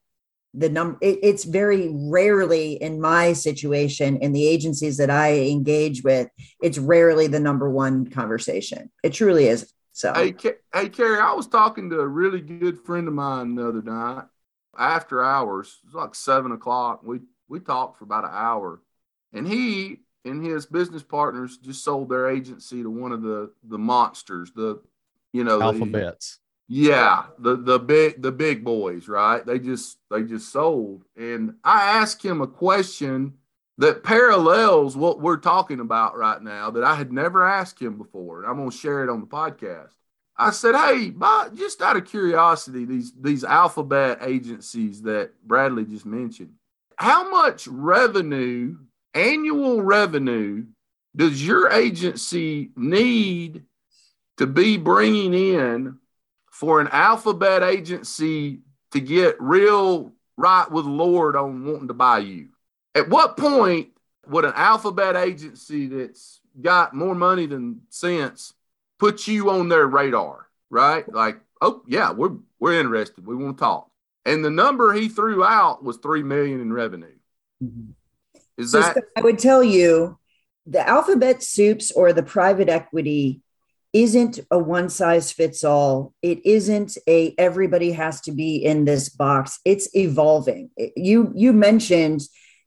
the 0.54 0.70
number. 0.70 0.98
It, 1.02 1.20
it's 1.24 1.46
very 1.46 1.90
rarely 1.94 2.74
in 2.74 3.00
my 3.00 3.34
situation 3.34 4.18
in 4.18 4.34
the 4.34 4.46
agencies 4.46 4.98
that 4.98 5.10
I 5.10 5.40
engage 5.40 6.04
with, 6.04 6.28
it's 6.62 6.78
rarely 6.78 7.28
the 7.28 7.40
number 7.40 7.70
one 7.70 8.10
conversation. 8.10 8.92
It 9.04 9.14
truly 9.14 9.48
is. 9.48 9.72
So, 9.94 10.14
hey, 10.14 10.34
hey 10.74 10.88
carey 10.88 11.20
i 11.20 11.34
was 11.34 11.48
talking 11.48 11.90
to 11.90 12.00
a 12.00 12.08
really 12.08 12.40
good 12.40 12.80
friend 12.86 13.10
of 13.10 13.14
mine 13.14 13.56
the 13.56 13.68
other 13.68 13.82
night 13.82 14.24
after 14.78 15.24
hours 15.24 15.80
it 15.84 15.88
was 15.88 15.96
like 15.96 16.16
seven 16.16 16.52
o'clock 16.52 17.02
we 17.04 17.20
we 17.48 17.60
talked 17.60 17.98
for 17.98 18.06
about 18.06 18.24
an 18.24 18.32
hour 18.34 18.82
and 19.34 19.48
he 19.48 20.00
and 20.26 20.46
his 20.46 20.66
business 20.66 21.04
partners 21.04 21.58
just 21.58 21.84
sold 21.84 22.10
their 22.10 22.30
agency 22.30 22.84
to 22.84 22.90
one 22.90 23.12
of 23.12 23.22
the 23.22 23.52
the 23.64 23.78
monsters, 23.78 24.52
the 24.56 24.82
you 25.34 25.44
know 25.44 25.62
alphabets. 25.62 26.40
The, 26.70 26.76
yeah, 26.76 27.24
the 27.40 27.56
the 27.56 27.80
big 27.80 28.22
the 28.22 28.32
big 28.32 28.64
boys, 28.64 29.08
right? 29.08 29.46
They 29.46 29.60
just 29.60 29.98
they 30.10 30.24
just 30.24 30.52
sold, 30.52 31.04
and 31.18 31.56
I 31.64 31.98
asked 31.98 32.24
him 32.24 32.42
a 32.42 32.48
question 32.48 33.34
that 33.78 34.04
parallels 34.04 34.96
what 34.96 35.20
we're 35.20 35.38
talking 35.38 35.80
about 35.80 36.16
right 36.16 36.42
now 36.42 36.70
that 36.72 36.84
I 36.84 36.94
had 36.96 37.12
never 37.12 37.48
asked 37.48 37.82
him 37.82 37.98
before. 37.98 38.40
and 38.40 38.48
I'm 38.50 38.58
going 38.58 38.70
to 38.70 38.78
share 38.78 39.04
it 39.04 39.10
on 39.10 39.22
the 39.22 39.26
podcast. 39.28 39.94
I 40.38 40.52
said, 40.52 40.76
"Hey, 40.76 41.10
Bob, 41.10 41.56
just 41.56 41.82
out 41.82 41.98
of 41.98 42.06
curiosity, 42.06 42.86
these 42.86 43.14
these 43.20 43.44
alphabet 43.44 44.20
agencies 44.22 45.02
that 45.04 45.32
Bradley 45.46 45.86
just 45.86 46.06
mentioned, 46.06 46.54
how 46.96 47.30
much 47.30 47.68
revenue, 47.68 48.78
annual 49.14 49.82
revenue, 49.82 50.66
does 51.16 51.46
your 51.46 51.70
agency 51.70 52.72
need 52.76 53.64
to 54.38 54.48
be 54.48 54.78
bringing 54.78 55.34
in 55.34 55.98
for 56.52 56.82
an 56.82 56.88
alphabet 56.88 57.64
agency 57.64 58.62
to 58.92 59.00
get 59.00 59.42
real 59.42 60.14
right 60.38 60.70
with 60.72 60.86
Lord 60.86 61.36
on 61.36 61.66
wanting 61.66 61.90
to 61.90 61.94
buy 61.94 62.20
you?" 62.20 62.50
At 62.96 63.10
what 63.10 63.38
point 63.38 63.90
would 64.28 64.46
an 64.46 64.54
alphabet 64.56 65.16
agency 65.16 65.88
that's 65.88 66.40
got 66.60 66.94
more 66.94 67.16
money 67.16 67.46
than 67.46 67.82
sense 67.90 68.54
put 69.02 69.28
you 69.28 69.50
on 69.50 69.68
their 69.68 69.88
radar, 69.88 70.48
right? 70.70 71.12
Like, 71.12 71.42
oh 71.60 71.82
yeah, 71.88 72.12
we're 72.12 72.38
we're 72.60 72.80
interested. 72.80 73.26
We 73.26 73.36
want 73.36 73.58
to 73.58 73.62
talk. 73.62 73.90
And 74.26 74.46
the 74.46 74.52
number 74.52 74.94
he 74.94 75.10
threw 75.10 75.44
out 75.44 75.84
was 75.84 75.98
three 75.98 76.22
million 76.22 76.62
in 76.62 76.72
revenue. 76.72 77.18
Mm-hmm. 77.62 77.92
Is 78.58 78.72
so 78.72 78.82
that 78.82 79.04
I 79.18 79.22
would 79.22 79.40
tell 79.40 79.64
you 79.64 80.20
the 80.68 80.88
alphabet 80.88 81.42
soups 81.42 81.92
or 81.92 82.14
the 82.14 82.22
private 82.22 82.70
equity 82.70 83.42
isn't 83.92 84.40
a 84.52 84.60
one 84.60 84.90
size 84.90 85.32
fits 85.32 85.64
all. 85.64 86.14
It 86.22 86.46
isn't 86.46 86.96
a 87.10 87.34
everybody 87.40 87.94
has 87.94 88.22
to 88.22 88.32
be 88.32 88.58
in 88.64 88.86
this 88.86 89.10
box. 89.10 89.60
It's 89.66 89.90
evolving. 89.96 90.70
You 90.96 91.32
you 91.36 91.54
mentioned 91.54 92.22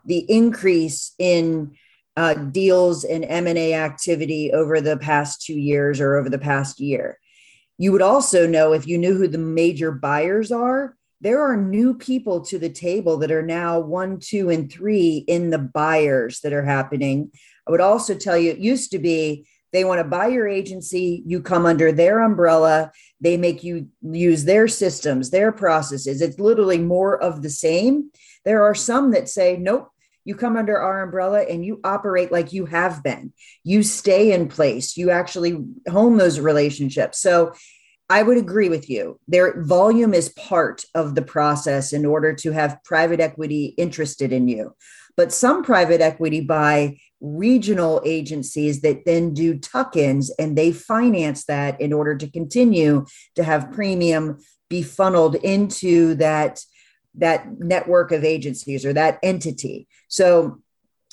the 0.04 0.18
increase 0.28 1.14
in 1.16 1.76
uh, 2.16 2.34
deals 2.34 3.04
and 3.04 3.24
M&A 3.24 3.74
activity 3.74 4.52
over 4.52 4.80
the 4.80 4.96
past 4.96 5.42
two 5.42 5.58
years 5.58 6.00
or 6.00 6.16
over 6.16 6.28
the 6.28 6.38
past 6.38 6.80
year. 6.80 7.18
You 7.78 7.92
would 7.92 8.02
also 8.02 8.46
know 8.46 8.72
if 8.72 8.86
you 8.86 8.98
knew 8.98 9.14
who 9.14 9.26
the 9.26 9.38
major 9.38 9.90
buyers 9.90 10.52
are, 10.52 10.96
there 11.20 11.42
are 11.42 11.56
new 11.56 11.94
people 11.94 12.42
to 12.42 12.58
the 12.58 12.68
table 12.68 13.16
that 13.18 13.32
are 13.32 13.42
now 13.42 13.80
one, 13.80 14.20
two, 14.20 14.50
and 14.50 14.70
three 14.70 15.24
in 15.26 15.50
the 15.50 15.58
buyers 15.58 16.40
that 16.40 16.52
are 16.52 16.64
happening. 16.64 17.30
I 17.66 17.70
would 17.70 17.80
also 17.80 18.14
tell 18.14 18.36
you 18.36 18.50
it 18.50 18.58
used 18.58 18.90
to 18.92 18.98
be 18.98 19.46
they 19.72 19.84
want 19.84 19.98
to 19.98 20.04
buy 20.04 20.28
your 20.28 20.46
agency, 20.46 21.24
you 21.26 21.42
come 21.42 21.66
under 21.66 21.90
their 21.90 22.20
umbrella, 22.20 22.92
they 23.20 23.36
make 23.36 23.64
you 23.64 23.88
use 24.02 24.44
their 24.44 24.68
systems, 24.68 25.30
their 25.30 25.50
processes. 25.50 26.22
It's 26.22 26.38
literally 26.38 26.78
more 26.78 27.20
of 27.20 27.42
the 27.42 27.50
same. 27.50 28.10
There 28.44 28.62
are 28.62 28.74
some 28.74 29.10
that 29.10 29.28
say, 29.28 29.56
nope, 29.56 29.88
you 30.24 30.34
come 30.34 30.56
under 30.56 30.78
our 30.78 31.02
umbrella 31.02 31.42
and 31.42 31.64
you 31.64 31.80
operate 31.84 32.32
like 32.32 32.52
you 32.52 32.66
have 32.66 33.02
been. 33.02 33.32
You 33.62 33.82
stay 33.82 34.32
in 34.32 34.48
place. 34.48 34.96
You 34.96 35.10
actually 35.10 35.64
hone 35.88 36.16
those 36.16 36.40
relationships. 36.40 37.20
So 37.20 37.52
I 38.10 38.22
would 38.22 38.36
agree 38.36 38.68
with 38.68 38.90
you. 38.90 39.18
Their 39.28 39.62
volume 39.62 40.14
is 40.14 40.28
part 40.30 40.84
of 40.94 41.14
the 41.14 41.22
process 41.22 41.92
in 41.92 42.04
order 42.04 42.34
to 42.34 42.52
have 42.52 42.82
private 42.84 43.20
equity 43.20 43.74
interested 43.78 44.32
in 44.32 44.48
you. 44.48 44.74
But 45.16 45.32
some 45.32 45.62
private 45.62 46.00
equity 46.00 46.40
buy 46.40 46.98
regional 47.20 48.02
agencies 48.04 48.82
that 48.82 49.04
then 49.06 49.32
do 49.32 49.58
tuck 49.58 49.96
ins 49.96 50.30
and 50.38 50.58
they 50.58 50.72
finance 50.72 51.46
that 51.46 51.80
in 51.80 51.92
order 51.92 52.16
to 52.16 52.30
continue 52.30 53.06
to 53.36 53.44
have 53.44 53.72
premium 53.72 54.38
be 54.68 54.82
funneled 54.82 55.36
into 55.36 56.14
that 56.16 56.60
that 57.16 57.58
network 57.58 58.12
of 58.12 58.24
agencies 58.24 58.84
or 58.84 58.92
that 58.92 59.18
entity. 59.22 59.86
So 60.08 60.60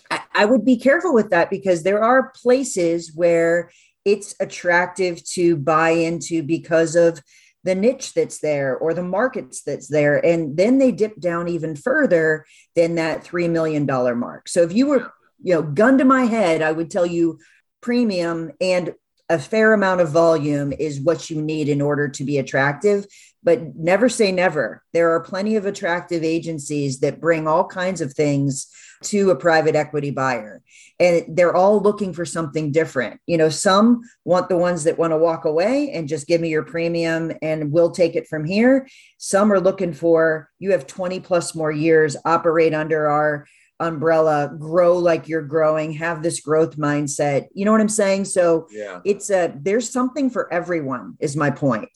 I, 0.10 0.22
I 0.34 0.46
would 0.46 0.66
be 0.66 0.78
careful 0.78 1.14
with 1.14 1.30
that 1.30 1.50
because 1.50 1.84
there 1.84 2.04
are 2.04 2.32
places 2.42 3.14
where 3.16 3.72
it's 4.06 4.36
attractive 4.40 5.24
to 5.32 5.56
buy 5.56 5.92
into 5.92 6.42
because 6.44 6.96
of 6.96 7.22
the 7.64 7.76
niche 7.76 8.14
that's 8.14 8.40
there 8.40 8.76
or 8.78 8.94
the 8.94 9.04
markets 9.04 9.62
that's 9.64 9.88
there. 9.88 10.24
And 10.26 10.58
then 10.58 10.80
they 10.80 10.92
dip 10.92 11.20
down 11.20 11.48
even 11.48 11.76
further 11.76 12.46
than 12.76 12.96
that 12.96 13.24
$3 13.24 13.50
million 13.50 13.86
mark. 13.86 14.50
So 14.50 14.64
if 14.64 14.74
you 14.74 14.88
were, 14.88 15.12
you 15.44 15.54
know, 15.54 15.62
gun 15.62 16.00
to 16.00 16.06
my 16.06 16.24
head, 16.24 16.64
I 16.64 16.72
would 16.72 16.90
tell 16.90 17.06
you 17.06 17.40
premium 17.82 18.52
and 18.60 18.96
a 19.30 19.40
fair 19.40 19.74
amount 19.74 20.02
of 20.02 20.10
volume 20.10 20.74
is 20.74 21.00
what 21.00 21.30
you 21.30 21.42
need 21.42 21.70
in 21.70 21.82
order 21.82 22.10
to 22.10 22.24
be 22.24 22.38
attractive 22.38 23.06
but 23.44 23.76
never 23.76 24.10
say 24.10 24.32
never. 24.32 24.84
There 24.94 25.12
are 25.12 25.22
plenty 25.22 25.56
of 25.56 25.66
attractive 25.66 26.24
agencies 26.24 27.00
that 27.00 27.22
bring 27.22 27.48
all 27.48 27.66
kinds 27.66 28.02
of 28.02 28.14
things 28.14 28.68
to 29.04 29.32
a 29.32 29.36
private 29.36 29.76
equity 29.76 30.12
buyer 30.12 30.62
and 31.02 31.26
they're 31.36 31.56
all 31.56 31.82
looking 31.82 32.14
for 32.14 32.26
something 32.26 32.72
different. 32.72 33.20
You 33.26 33.38
know, 33.38 33.50
some 33.50 34.02
want 34.24 34.50
the 34.50 34.58
ones 34.58 34.84
that 34.84 35.00
want 35.00 35.12
to 35.12 35.18
walk 35.18 35.46
away 35.46 35.92
and 35.92 36.08
just 36.08 36.28
give 36.28 36.40
me 36.40 36.50
your 36.50 36.64
premium 36.64 37.32
and 37.42 37.72
we'll 37.72 37.90
take 37.90 38.16
it 38.16 38.28
from 38.28 38.46
here. 38.46 38.88
Some 39.18 39.52
are 39.52 39.60
looking 39.60 39.94
for 39.94 40.50
you 40.60 40.72
have 40.72 40.86
20 40.86 41.20
plus 41.22 41.56
more 41.56 41.72
years 41.72 42.16
operate 42.24 42.76
under 42.76 43.10
our 43.10 43.48
umbrella 43.80 44.56
grow 44.60 44.96
like 44.96 45.28
you're 45.28 45.42
growing 45.42 45.92
have 45.92 46.22
this 46.22 46.40
growth 46.40 46.78
mindset 46.78 47.48
you 47.56 47.66
know 47.66 47.72
what 47.72 47.82
i'm 47.82 47.90
saying 47.90 48.24
so 48.24 48.68
yeah 48.70 49.00
it's 49.06 49.32
a 49.32 49.52
there's 49.60 49.90
something 49.90 50.30
for 50.30 50.54
everyone 50.54 51.18
is 51.20 51.36
my 51.36 51.50
point 51.50 51.90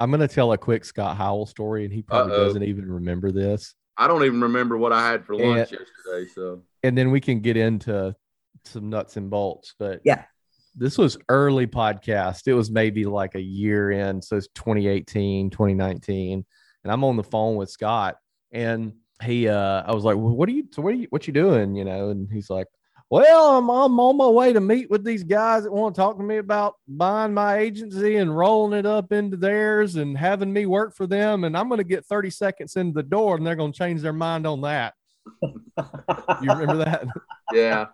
I'm 0.00 0.10
gonna 0.10 0.26
tell 0.26 0.52
a 0.52 0.58
quick 0.58 0.84
Scott 0.84 1.16
Howell 1.16 1.46
story, 1.46 1.84
and 1.84 1.92
he 1.92 2.02
probably 2.02 2.32
Uh-oh. 2.32 2.44
doesn't 2.46 2.62
even 2.62 2.90
remember 2.90 3.30
this. 3.30 3.74
I 3.98 4.08
don't 4.08 4.24
even 4.24 4.40
remember 4.40 4.78
what 4.78 4.92
I 4.92 5.06
had 5.06 5.26
for 5.26 5.36
lunch 5.36 5.72
and, 5.72 5.80
yesterday. 5.80 6.30
So, 6.34 6.62
and 6.82 6.96
then 6.96 7.10
we 7.10 7.20
can 7.20 7.40
get 7.40 7.58
into 7.58 8.16
some 8.64 8.88
nuts 8.88 9.18
and 9.18 9.28
bolts. 9.28 9.74
But 9.78 10.00
yeah, 10.02 10.24
this 10.74 10.96
was 10.96 11.18
early 11.28 11.66
podcast. 11.66 12.48
It 12.48 12.54
was 12.54 12.70
maybe 12.70 13.04
like 13.04 13.34
a 13.34 13.40
year 13.40 13.90
in, 13.90 14.22
so 14.22 14.36
it's 14.36 14.48
2018, 14.54 15.50
2019, 15.50 16.46
and 16.84 16.92
I'm 16.92 17.04
on 17.04 17.16
the 17.16 17.22
phone 17.22 17.56
with 17.56 17.70
Scott, 17.70 18.16
and 18.52 18.94
he, 19.22 19.48
uh, 19.48 19.82
I 19.86 19.92
was 19.92 20.04
like, 20.04 20.16
well, 20.16 20.34
"What 20.34 20.48
are 20.48 20.52
you? 20.52 20.66
So 20.72 20.80
what 20.80 20.94
are 20.94 20.96
you? 20.96 21.06
What 21.10 21.26
you 21.26 21.34
doing? 21.34 21.74
You 21.74 21.84
know?" 21.84 22.08
And 22.08 22.32
he's 22.32 22.48
like, 22.48 22.68
well, 23.10 23.58
I'm, 23.58 23.68
I'm 23.68 23.98
on 23.98 24.16
my 24.16 24.28
way 24.28 24.52
to 24.52 24.60
meet 24.60 24.88
with 24.88 25.04
these 25.04 25.24
guys 25.24 25.64
that 25.64 25.72
want 25.72 25.96
to 25.96 26.00
talk 26.00 26.16
to 26.16 26.22
me 26.22 26.36
about 26.36 26.76
buying 26.86 27.34
my 27.34 27.58
agency 27.58 28.16
and 28.16 28.34
rolling 28.34 28.78
it 28.78 28.86
up 28.86 29.10
into 29.10 29.36
theirs 29.36 29.96
and 29.96 30.16
having 30.16 30.52
me 30.52 30.64
work 30.64 30.94
for 30.94 31.08
them. 31.08 31.42
And 31.42 31.56
I'm 31.56 31.68
going 31.68 31.78
to 31.78 31.84
get 31.84 32.06
30 32.06 32.30
seconds 32.30 32.76
into 32.76 32.94
the 32.94 33.02
door 33.02 33.36
and 33.36 33.44
they're 33.44 33.56
going 33.56 33.72
to 33.72 33.78
change 33.78 34.00
their 34.00 34.12
mind 34.12 34.46
on 34.46 34.60
that. 34.60 34.94
you 35.42 35.56
remember 36.48 36.76
that? 36.76 37.04
Yeah, 37.52 37.86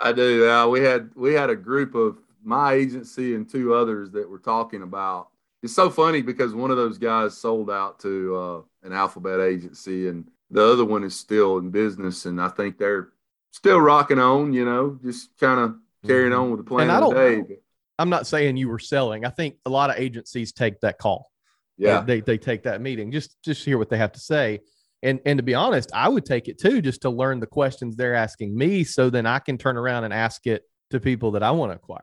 I 0.00 0.10
do. 0.10 0.50
Uh, 0.50 0.66
we 0.66 0.80
had 0.80 1.10
we 1.14 1.32
had 1.32 1.48
a 1.48 1.56
group 1.56 1.94
of 1.94 2.18
my 2.42 2.72
agency 2.72 3.36
and 3.36 3.48
two 3.48 3.72
others 3.72 4.10
that 4.10 4.28
were 4.28 4.40
talking 4.40 4.82
about. 4.82 5.28
It's 5.62 5.74
so 5.74 5.90
funny 5.90 6.22
because 6.22 6.54
one 6.54 6.72
of 6.72 6.76
those 6.76 6.98
guys 6.98 7.36
sold 7.36 7.70
out 7.70 8.00
to 8.00 8.36
uh, 8.36 8.86
an 8.86 8.92
alphabet 8.92 9.40
agency 9.40 10.08
and 10.08 10.28
the 10.50 10.64
other 10.64 10.84
one 10.84 11.04
is 11.04 11.14
still 11.14 11.58
in 11.58 11.70
business 11.70 12.26
and 12.26 12.40
I 12.40 12.48
think 12.48 12.78
they're 12.78 13.10
still 13.50 13.80
rocking 13.80 14.18
on, 14.18 14.52
you 14.52 14.64
know, 14.64 14.98
just 15.02 15.30
kind 15.38 15.60
of 15.60 15.76
carrying 16.06 16.32
mm-hmm. 16.32 16.42
on 16.42 16.50
with 16.50 16.60
the 16.60 16.64
plan 16.64 16.90
of 16.90 17.10
the 17.10 17.14
day. 17.14 17.56
I'm 17.98 18.10
not 18.10 18.26
saying 18.26 18.56
you 18.56 18.68
were 18.68 18.78
selling. 18.78 19.24
I 19.24 19.30
think 19.30 19.56
a 19.66 19.70
lot 19.70 19.90
of 19.90 19.96
agencies 19.96 20.52
take 20.52 20.80
that 20.80 20.98
call. 20.98 21.30
Yeah. 21.76 22.00
They, 22.00 22.20
they 22.20 22.38
take 22.38 22.64
that 22.64 22.80
meeting 22.80 23.10
just, 23.10 23.36
just 23.44 23.64
hear 23.64 23.78
what 23.78 23.88
they 23.88 23.98
have 23.98 24.12
to 24.12 24.20
say. 24.20 24.60
And, 25.02 25.20
and 25.24 25.38
to 25.38 25.42
be 25.42 25.54
honest, 25.54 25.90
I 25.94 26.08
would 26.08 26.24
take 26.24 26.48
it 26.48 26.58
too, 26.58 26.82
just 26.82 27.02
to 27.02 27.10
learn 27.10 27.40
the 27.40 27.46
questions 27.46 27.96
they're 27.96 28.14
asking 28.14 28.56
me. 28.56 28.84
So 28.84 29.10
then 29.10 29.26
I 29.26 29.38
can 29.38 29.58
turn 29.58 29.76
around 29.76 30.04
and 30.04 30.12
ask 30.12 30.46
it 30.46 30.62
to 30.90 31.00
people 31.00 31.32
that 31.32 31.42
I 31.42 31.50
want 31.50 31.72
to 31.72 31.76
acquire. 31.76 32.00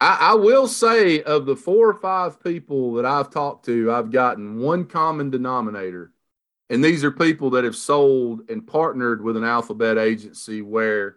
I, 0.00 0.18
I 0.20 0.34
will 0.34 0.68
say 0.68 1.22
of 1.22 1.46
the 1.46 1.56
four 1.56 1.88
or 1.88 1.94
five 1.94 2.42
people 2.42 2.94
that 2.94 3.06
I've 3.06 3.30
talked 3.30 3.64
to, 3.66 3.90
I've 3.90 4.10
gotten 4.10 4.58
one 4.58 4.84
common 4.84 5.30
denominator 5.30 6.12
and 6.68 6.82
these 6.82 7.04
are 7.04 7.10
people 7.10 7.50
that 7.50 7.64
have 7.64 7.76
sold 7.76 8.48
and 8.48 8.66
partnered 8.66 9.22
with 9.22 9.36
an 9.36 9.44
alphabet 9.44 9.98
agency 9.98 10.62
where, 10.62 11.16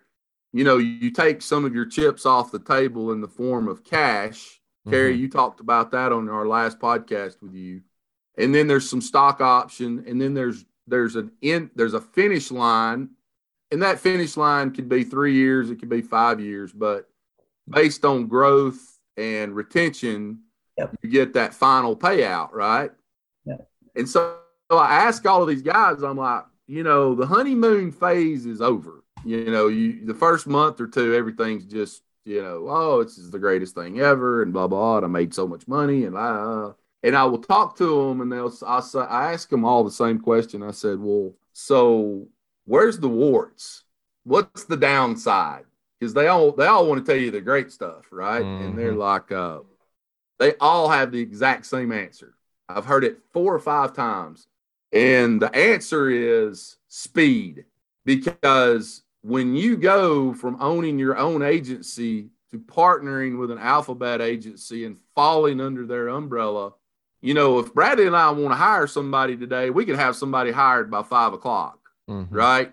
you 0.54 0.64
know, 0.64 0.78
you 0.78 1.12
take 1.12 1.42
some 1.42 1.66
of 1.66 1.74
your 1.74 1.86
chips 1.86 2.26
off 2.26 2.52
the 2.52 2.60
table 2.60 3.12
in 3.12 3.22
the 3.22 3.28
form 3.28 3.68
of 3.68 3.84
cash. 3.84 4.62
Mm-hmm. 4.82 4.92
Carey, 4.92 5.16
you 5.16 5.30
talked 5.30 5.60
about 5.60 5.92
that 5.92 6.12
on 6.12 6.30
our 6.30 6.48
last 6.48 6.80
podcast 6.80 7.42
with 7.42 7.54
you. 7.54 7.82
And 8.38 8.54
then 8.54 8.68
there's 8.68 8.90
some 8.90 9.02
stock 9.02 9.42
option, 9.42 10.04
and 10.08 10.22
then 10.22 10.34
there's 10.34 10.66
there's 10.88 11.16
an 11.16 11.32
in 11.42 11.70
there's 11.76 11.94
a 11.94 12.00
finish 12.02 12.52
line, 12.52 13.10
and 13.72 13.82
that 13.82 14.00
finish 14.00 14.38
line 14.38 14.72
could 14.72 14.88
be 14.88 15.04
three 15.04 15.34
years, 15.34 15.70
it 15.70 15.78
could 15.78 15.90
be 15.90 16.02
five 16.02 16.40
years, 16.40 16.72
but 16.72 17.10
based 17.68 18.06
on 18.06 18.28
growth 18.28 18.98
and 19.18 19.56
retention, 19.56 20.40
yep. 20.78 20.96
you 21.02 21.10
get 21.10 21.34
that 21.34 21.54
final 21.54 21.96
payout, 21.96 22.54
right? 22.54 22.92
Yeah. 23.46 23.58
And 23.96 24.08
so 24.08 24.38
I 24.78 25.06
ask 25.06 25.26
all 25.26 25.42
of 25.42 25.48
these 25.48 25.62
guys, 25.62 26.04
I'm 26.04 26.18
like, 26.18 26.44
you 26.68 26.84
know, 26.84 27.16
the 27.16 27.26
honeymoon 27.26 27.92
phase 27.92 28.46
is 28.46 28.62
over. 28.62 29.04
You 29.26 29.52
know, 29.52 29.68
you 29.68 30.06
the 30.06 30.14
first 30.14 30.48
month 30.48 30.80
or 30.80 30.88
two, 30.88 31.14
everything's 31.14 31.66
just, 31.66 32.04
you 32.24 32.42
know, 32.42 32.68
oh, 32.70 33.04
this 33.04 33.18
is 33.18 33.32
the 33.32 33.40
greatest 33.40 33.76
thing 33.76 34.00
ever, 34.00 34.44
and 34.44 34.54
blah 34.54 34.68
blah. 34.68 34.98
And 34.98 35.06
I 35.06 35.10
made 35.10 35.34
so 35.34 35.48
much 35.48 35.68
money, 35.68 36.06
and 36.06 36.18
I, 36.18 36.72
and 37.04 37.16
I 37.16 37.26
will 37.26 37.42
talk 37.42 37.76
to 37.78 38.08
them, 38.08 38.22
and 38.22 38.32
they'll, 38.32 38.54
I, 38.66 38.82
I 38.96 39.34
ask 39.34 39.50
them 39.50 39.66
all 39.66 39.84
the 39.84 39.92
same 39.92 40.20
question. 40.20 40.64
I 40.64 40.72
said, 40.72 41.00
well, 41.00 41.34
so 41.54 42.28
where's 42.66 43.00
the 43.00 43.10
warts? 43.10 43.84
What's 44.24 44.66
the 44.66 44.78
downside? 44.78 45.66
Because 46.00 46.14
they 46.14 46.28
all 46.28 46.52
they 46.52 46.68
all 46.68 46.88
want 46.88 47.06
to 47.06 47.12
tell 47.12 47.20
you 47.20 47.32
the 47.32 47.42
great 47.42 47.72
stuff, 47.72 48.06
right? 48.12 48.44
Mm-hmm. 48.44 48.66
And 48.66 48.78
they're 48.78 48.94
like, 48.94 49.32
uh, 49.32 49.60
they 50.38 50.54
all 50.62 50.88
have 50.90 51.12
the 51.12 51.20
exact 51.20 51.66
same 51.66 51.92
answer. 51.92 52.36
I've 52.70 52.86
heard 52.86 53.04
it 53.04 53.20
four 53.34 53.54
or 53.54 53.60
five 53.60 53.94
times. 53.94 54.48
And 54.92 55.42
the 55.42 55.54
answer 55.56 56.10
is 56.10 56.78
speed. 56.88 57.66
Because 58.06 59.04
when 59.22 59.56
you 59.56 59.78
go 59.78 60.34
from 60.34 60.62
owning 60.62 60.98
your 60.98 61.18
own 61.18 61.42
agency 61.42 62.30
to 62.52 62.58
partnering 62.58 63.38
with 63.38 63.52
an 63.52 63.60
alphabet 63.60 64.22
agency 64.22 64.86
and 64.86 64.98
falling 65.14 65.62
under 65.62 65.86
their 65.86 66.08
umbrella, 66.08 66.74
you 67.22 67.34
know, 67.34 67.60
if 67.60 67.74
Bradley 67.74 68.08
and 68.08 68.16
I 68.16 68.32
want 68.32 68.52
to 68.52 68.56
hire 68.56 68.88
somebody 68.88 69.36
today, 69.36 69.70
we 69.70 69.86
could 69.86 69.98
have 69.98 70.16
somebody 70.16 70.52
hired 70.52 70.90
by 70.90 71.04
five 71.04 71.34
o'clock, 71.34 71.80
mm-hmm. 72.10 72.34
right? 72.34 72.72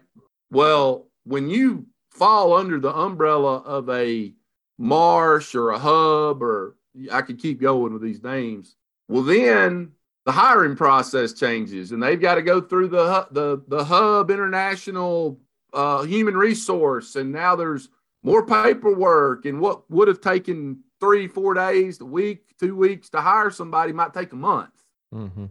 Well, 0.51 1.09
when 1.25 1.51
you 1.51 1.87
fall 2.11 2.55
under 2.55 2.79
the 2.79 2.95
umbrella 2.95 3.59
of 3.59 3.91
a 3.91 4.33
Marsh 4.79 5.55
or 5.55 5.71
a 5.71 5.79
Hub, 5.79 6.43
or 6.43 6.77
I 7.11 7.23
could 7.23 7.41
keep 7.41 7.61
going 7.61 7.93
with 7.93 8.03
these 8.03 8.23
names, 8.23 8.77
well, 9.09 9.23
then 9.23 9.93
the 10.27 10.33
hiring 10.33 10.77
process 10.77 11.33
changes, 11.33 11.93
and 11.93 12.03
they've 12.03 12.21
got 12.21 12.35
to 12.35 12.43
go 12.43 12.61
through 12.61 12.89
the 12.89 13.27
the 13.31 13.63
the 13.69 13.85
Hub 13.85 14.31
International 14.31 15.41
uh, 15.73 16.03
Human 16.03 16.37
Resource, 16.37 17.15
and 17.15 17.33
now 17.33 17.55
there's 17.57 17.89
more 18.25 18.45
paperwork, 18.45 19.47
and 19.47 19.61
what 19.61 19.89
would 19.89 20.09
have 20.09 20.21
taken 20.21 20.81
three, 20.99 21.29
four 21.29 21.55
days, 21.55 22.01
a 22.01 22.05
week, 22.05 22.57
two 22.59 22.75
weeks 22.75 23.09
to 23.11 23.21
hire 23.21 23.51
somebody 23.51 23.93
might 23.93 24.13
take 24.13 24.33
a 24.33 24.37
month. 24.37 24.71
Mm-hmm. 25.15 25.47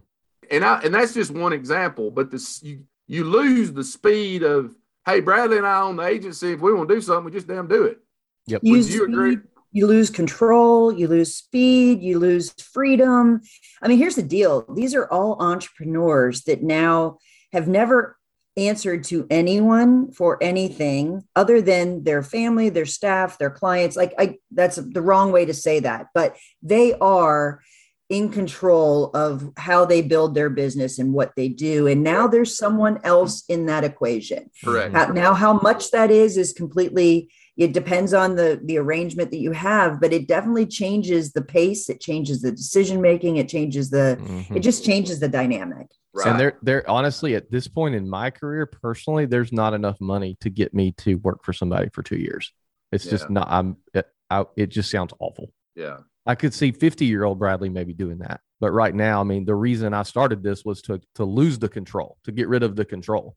And 0.50 0.64
I 0.64 0.80
and 0.82 0.94
that's 0.94 1.14
just 1.14 1.30
one 1.30 1.54
example, 1.54 2.10
but 2.10 2.30
this 2.30 2.62
you 2.62 2.84
you 3.08 3.24
lose 3.24 3.72
the 3.72 3.82
speed 3.82 4.42
of 4.42 4.76
hey 5.06 5.20
Bradley 5.20 5.56
and 5.56 5.66
I 5.66 5.80
own 5.80 5.96
the 5.96 6.06
agency. 6.06 6.52
If 6.52 6.60
we 6.60 6.74
want 6.74 6.90
to 6.90 6.94
do 6.96 7.00
something, 7.00 7.24
we 7.24 7.30
just 7.30 7.48
damn 7.48 7.66
do 7.66 7.84
it. 7.84 7.98
Yep. 8.46 8.60
Would 8.62 8.88
you 8.90 9.04
agree? 9.04 9.38
You 9.76 9.86
lose 9.86 10.08
control, 10.08 10.90
you 10.90 11.06
lose 11.06 11.34
speed, 11.34 12.00
you 12.00 12.18
lose 12.18 12.50
freedom. 12.72 13.42
I 13.82 13.88
mean, 13.88 13.98
here's 13.98 14.14
the 14.14 14.22
deal 14.22 14.64
these 14.74 14.94
are 14.94 15.06
all 15.12 15.36
entrepreneurs 15.38 16.44
that 16.44 16.62
now 16.62 17.18
have 17.52 17.68
never 17.68 18.16
answered 18.56 19.04
to 19.04 19.26
anyone 19.28 20.10
for 20.12 20.42
anything 20.42 21.22
other 21.36 21.60
than 21.60 22.04
their 22.04 22.22
family, 22.22 22.70
their 22.70 22.86
staff, 22.86 23.36
their 23.36 23.50
clients. 23.50 23.96
Like, 23.96 24.14
I 24.18 24.38
that's 24.50 24.76
the 24.76 25.02
wrong 25.02 25.30
way 25.30 25.44
to 25.44 25.52
say 25.52 25.80
that, 25.80 26.06
but 26.14 26.38
they 26.62 26.94
are 26.94 27.60
in 28.08 28.30
control 28.30 29.10
of 29.12 29.52
how 29.58 29.84
they 29.84 30.00
build 30.00 30.34
their 30.34 30.48
business 30.48 30.98
and 30.98 31.12
what 31.12 31.32
they 31.36 31.50
do. 31.50 31.86
And 31.86 32.02
now 32.02 32.26
there's 32.26 32.56
someone 32.56 32.98
else 33.04 33.44
in 33.46 33.66
that 33.66 33.84
equation. 33.84 34.50
Correct. 34.64 34.94
How, 34.94 35.06
now, 35.08 35.34
how 35.34 35.52
much 35.54 35.90
that 35.90 36.10
is 36.10 36.38
is 36.38 36.54
completely 36.54 37.28
it 37.56 37.72
depends 37.72 38.12
on 38.12 38.36
the 38.36 38.60
the 38.64 38.78
arrangement 38.78 39.30
that 39.30 39.38
you 39.38 39.52
have 39.52 40.00
but 40.00 40.12
it 40.12 40.28
definitely 40.28 40.66
changes 40.66 41.32
the 41.32 41.42
pace 41.42 41.88
it 41.88 42.00
changes 42.00 42.42
the 42.42 42.52
decision 42.52 43.00
making 43.00 43.36
it 43.36 43.48
changes 43.48 43.90
the 43.90 44.18
mm-hmm. 44.20 44.56
it 44.56 44.60
just 44.60 44.84
changes 44.84 45.20
the 45.20 45.28
dynamic 45.28 45.88
right. 46.14 46.26
and 46.26 46.52
they're 46.62 46.88
honestly 46.88 47.34
at 47.34 47.50
this 47.50 47.66
point 47.68 47.94
in 47.94 48.08
my 48.08 48.30
career 48.30 48.66
personally 48.66 49.26
there's 49.26 49.52
not 49.52 49.74
enough 49.74 50.00
money 50.00 50.36
to 50.40 50.50
get 50.50 50.74
me 50.74 50.92
to 50.92 51.16
work 51.16 51.44
for 51.44 51.52
somebody 51.52 51.88
for 51.92 52.02
two 52.02 52.18
years 52.18 52.52
it's 52.92 53.04
yeah. 53.04 53.10
just 53.10 53.30
not 53.30 53.48
i'm 53.50 53.76
it, 53.94 54.06
I, 54.30 54.44
it 54.56 54.66
just 54.66 54.90
sounds 54.90 55.12
awful 55.18 55.52
yeah 55.74 55.98
i 56.26 56.34
could 56.34 56.54
see 56.54 56.72
50 56.72 57.04
year 57.04 57.24
old 57.24 57.38
bradley 57.38 57.68
maybe 57.68 57.92
doing 57.92 58.18
that 58.18 58.40
but 58.60 58.72
right 58.72 58.94
now 58.94 59.20
i 59.20 59.24
mean 59.24 59.44
the 59.44 59.54
reason 59.54 59.94
i 59.94 60.02
started 60.02 60.42
this 60.42 60.64
was 60.64 60.82
to 60.82 61.00
to 61.14 61.24
lose 61.24 61.58
the 61.58 61.68
control 61.68 62.18
to 62.24 62.32
get 62.32 62.48
rid 62.48 62.62
of 62.62 62.76
the 62.76 62.84
control 62.84 63.36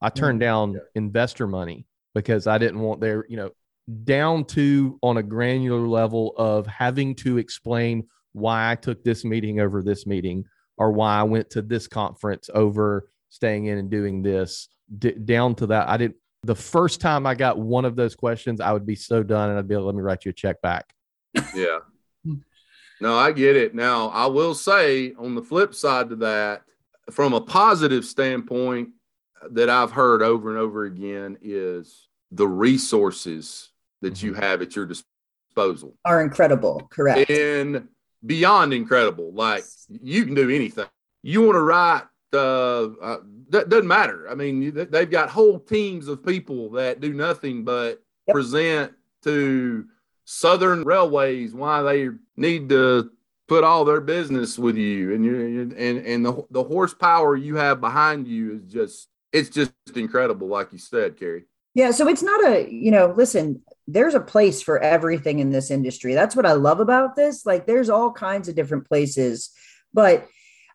i 0.00 0.08
turned 0.08 0.40
mm-hmm. 0.40 0.46
down 0.46 0.72
yeah. 0.72 0.80
investor 0.94 1.46
money 1.46 1.86
because 2.14 2.46
I 2.46 2.58
didn't 2.58 2.80
want 2.80 3.00
their, 3.00 3.24
you 3.28 3.36
know, 3.36 3.50
down 4.04 4.44
to 4.44 4.98
on 5.02 5.16
a 5.16 5.22
granular 5.22 5.86
level 5.86 6.34
of 6.36 6.66
having 6.66 7.14
to 7.16 7.38
explain 7.38 8.06
why 8.32 8.70
I 8.70 8.74
took 8.74 9.02
this 9.02 9.24
meeting 9.24 9.60
over 9.60 9.82
this 9.82 10.06
meeting 10.06 10.44
or 10.76 10.92
why 10.92 11.18
I 11.18 11.22
went 11.24 11.50
to 11.50 11.62
this 11.62 11.86
conference 11.86 12.48
over 12.54 13.10
staying 13.28 13.66
in 13.66 13.78
and 13.78 13.90
doing 13.90 14.22
this 14.22 14.68
D- 14.98 15.12
down 15.12 15.54
to 15.56 15.66
that. 15.68 15.88
I 15.88 15.96
didn't, 15.96 16.16
the 16.42 16.54
first 16.54 17.00
time 17.00 17.26
I 17.26 17.34
got 17.34 17.58
one 17.58 17.84
of 17.84 17.96
those 17.96 18.14
questions, 18.14 18.60
I 18.60 18.72
would 18.72 18.86
be 18.86 18.94
so 18.94 19.22
done 19.22 19.50
and 19.50 19.58
I'd 19.58 19.68
be 19.68 19.76
like, 19.76 19.84
let 19.84 19.94
me 19.94 20.02
write 20.02 20.24
you 20.24 20.30
a 20.30 20.34
check 20.34 20.60
back. 20.62 20.92
Yeah. 21.54 21.80
no, 23.00 23.16
I 23.16 23.32
get 23.32 23.56
it. 23.56 23.74
Now, 23.74 24.08
I 24.08 24.26
will 24.26 24.54
say 24.54 25.14
on 25.18 25.34
the 25.34 25.42
flip 25.42 25.74
side 25.74 26.08
to 26.10 26.16
that, 26.16 26.62
from 27.10 27.34
a 27.34 27.40
positive 27.40 28.04
standpoint 28.04 28.90
uh, 29.42 29.48
that 29.52 29.68
I've 29.68 29.92
heard 29.92 30.22
over 30.22 30.50
and 30.50 30.58
over 30.58 30.84
again 30.84 31.38
is 31.42 32.08
the 32.30 32.46
resources 32.46 33.69
that 34.02 34.14
mm-hmm. 34.14 34.26
you 34.26 34.34
have 34.34 34.62
at 34.62 34.76
your 34.76 34.86
disposal 34.86 35.96
are 36.04 36.22
incredible. 36.22 36.86
Correct. 36.90 37.30
And 37.30 37.88
beyond 38.24 38.72
incredible. 38.72 39.32
Like 39.32 39.64
you 39.88 40.24
can 40.24 40.34
do 40.34 40.50
anything. 40.50 40.86
You 41.22 41.42
want 41.42 41.56
to 41.56 41.60
write, 41.60 42.02
uh, 42.32 42.84
uh, 43.00 43.18
that 43.50 43.68
doesn't 43.68 43.86
matter. 43.86 44.28
I 44.30 44.34
mean, 44.34 44.72
they've 44.90 45.10
got 45.10 45.28
whole 45.28 45.58
teams 45.58 46.08
of 46.08 46.24
people 46.24 46.70
that 46.70 47.00
do 47.00 47.12
nothing 47.12 47.64
but 47.64 48.02
yep. 48.26 48.34
present 48.34 48.92
to 49.24 49.86
Southern 50.24 50.84
Railways 50.84 51.52
why 51.52 51.82
they 51.82 52.08
need 52.36 52.68
to 52.68 53.10
put 53.48 53.64
all 53.64 53.84
their 53.84 54.00
business 54.00 54.56
with 54.56 54.76
you 54.76 55.12
and 55.12 55.24
you 55.24 55.74
and 55.76 55.98
and 56.06 56.24
the 56.24 56.46
the 56.52 56.62
horsepower 56.62 57.34
you 57.34 57.56
have 57.56 57.80
behind 57.80 58.28
you 58.28 58.54
is 58.54 58.72
just 58.72 59.08
it's 59.32 59.48
just 59.50 59.72
incredible 59.96 60.46
like 60.46 60.72
you 60.72 60.78
said 60.78 61.18
Carey. 61.18 61.44
Yeah, 61.74 61.90
so 61.90 62.08
it's 62.08 62.22
not 62.22 62.44
a, 62.44 62.72
you 62.72 62.90
know, 62.90 63.14
listen, 63.16 63.62
there's 63.92 64.14
a 64.14 64.20
place 64.20 64.62
for 64.62 64.78
everything 64.78 65.38
in 65.38 65.50
this 65.50 65.70
industry. 65.70 66.14
That's 66.14 66.36
what 66.36 66.46
I 66.46 66.52
love 66.52 66.80
about 66.80 67.16
this. 67.16 67.44
Like 67.44 67.66
there's 67.66 67.90
all 67.90 68.12
kinds 68.12 68.48
of 68.48 68.54
different 68.54 68.88
places. 68.88 69.50
But 69.92 70.26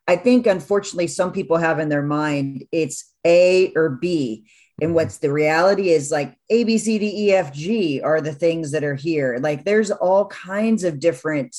I 0.06 0.16
think 0.16 0.46
unfortunately 0.46 1.08
some 1.08 1.32
people 1.32 1.56
have 1.56 1.78
in 1.78 1.88
their 1.88 2.02
mind 2.02 2.64
it's 2.70 3.12
A 3.26 3.72
or 3.74 3.90
B. 3.90 4.46
And 4.80 4.94
what's 4.94 5.18
the 5.18 5.32
reality 5.32 5.88
is 5.88 6.10
like 6.10 6.36
A, 6.50 6.64
B, 6.64 6.76
C, 6.76 6.98
D, 6.98 7.28
E, 7.28 7.32
F, 7.32 7.52
G 7.52 8.02
are 8.02 8.20
the 8.20 8.34
things 8.34 8.72
that 8.72 8.84
are 8.84 8.94
here. 8.94 9.38
Like 9.40 9.64
there's 9.64 9.90
all 9.90 10.26
kinds 10.26 10.84
of 10.84 11.00
different 11.00 11.56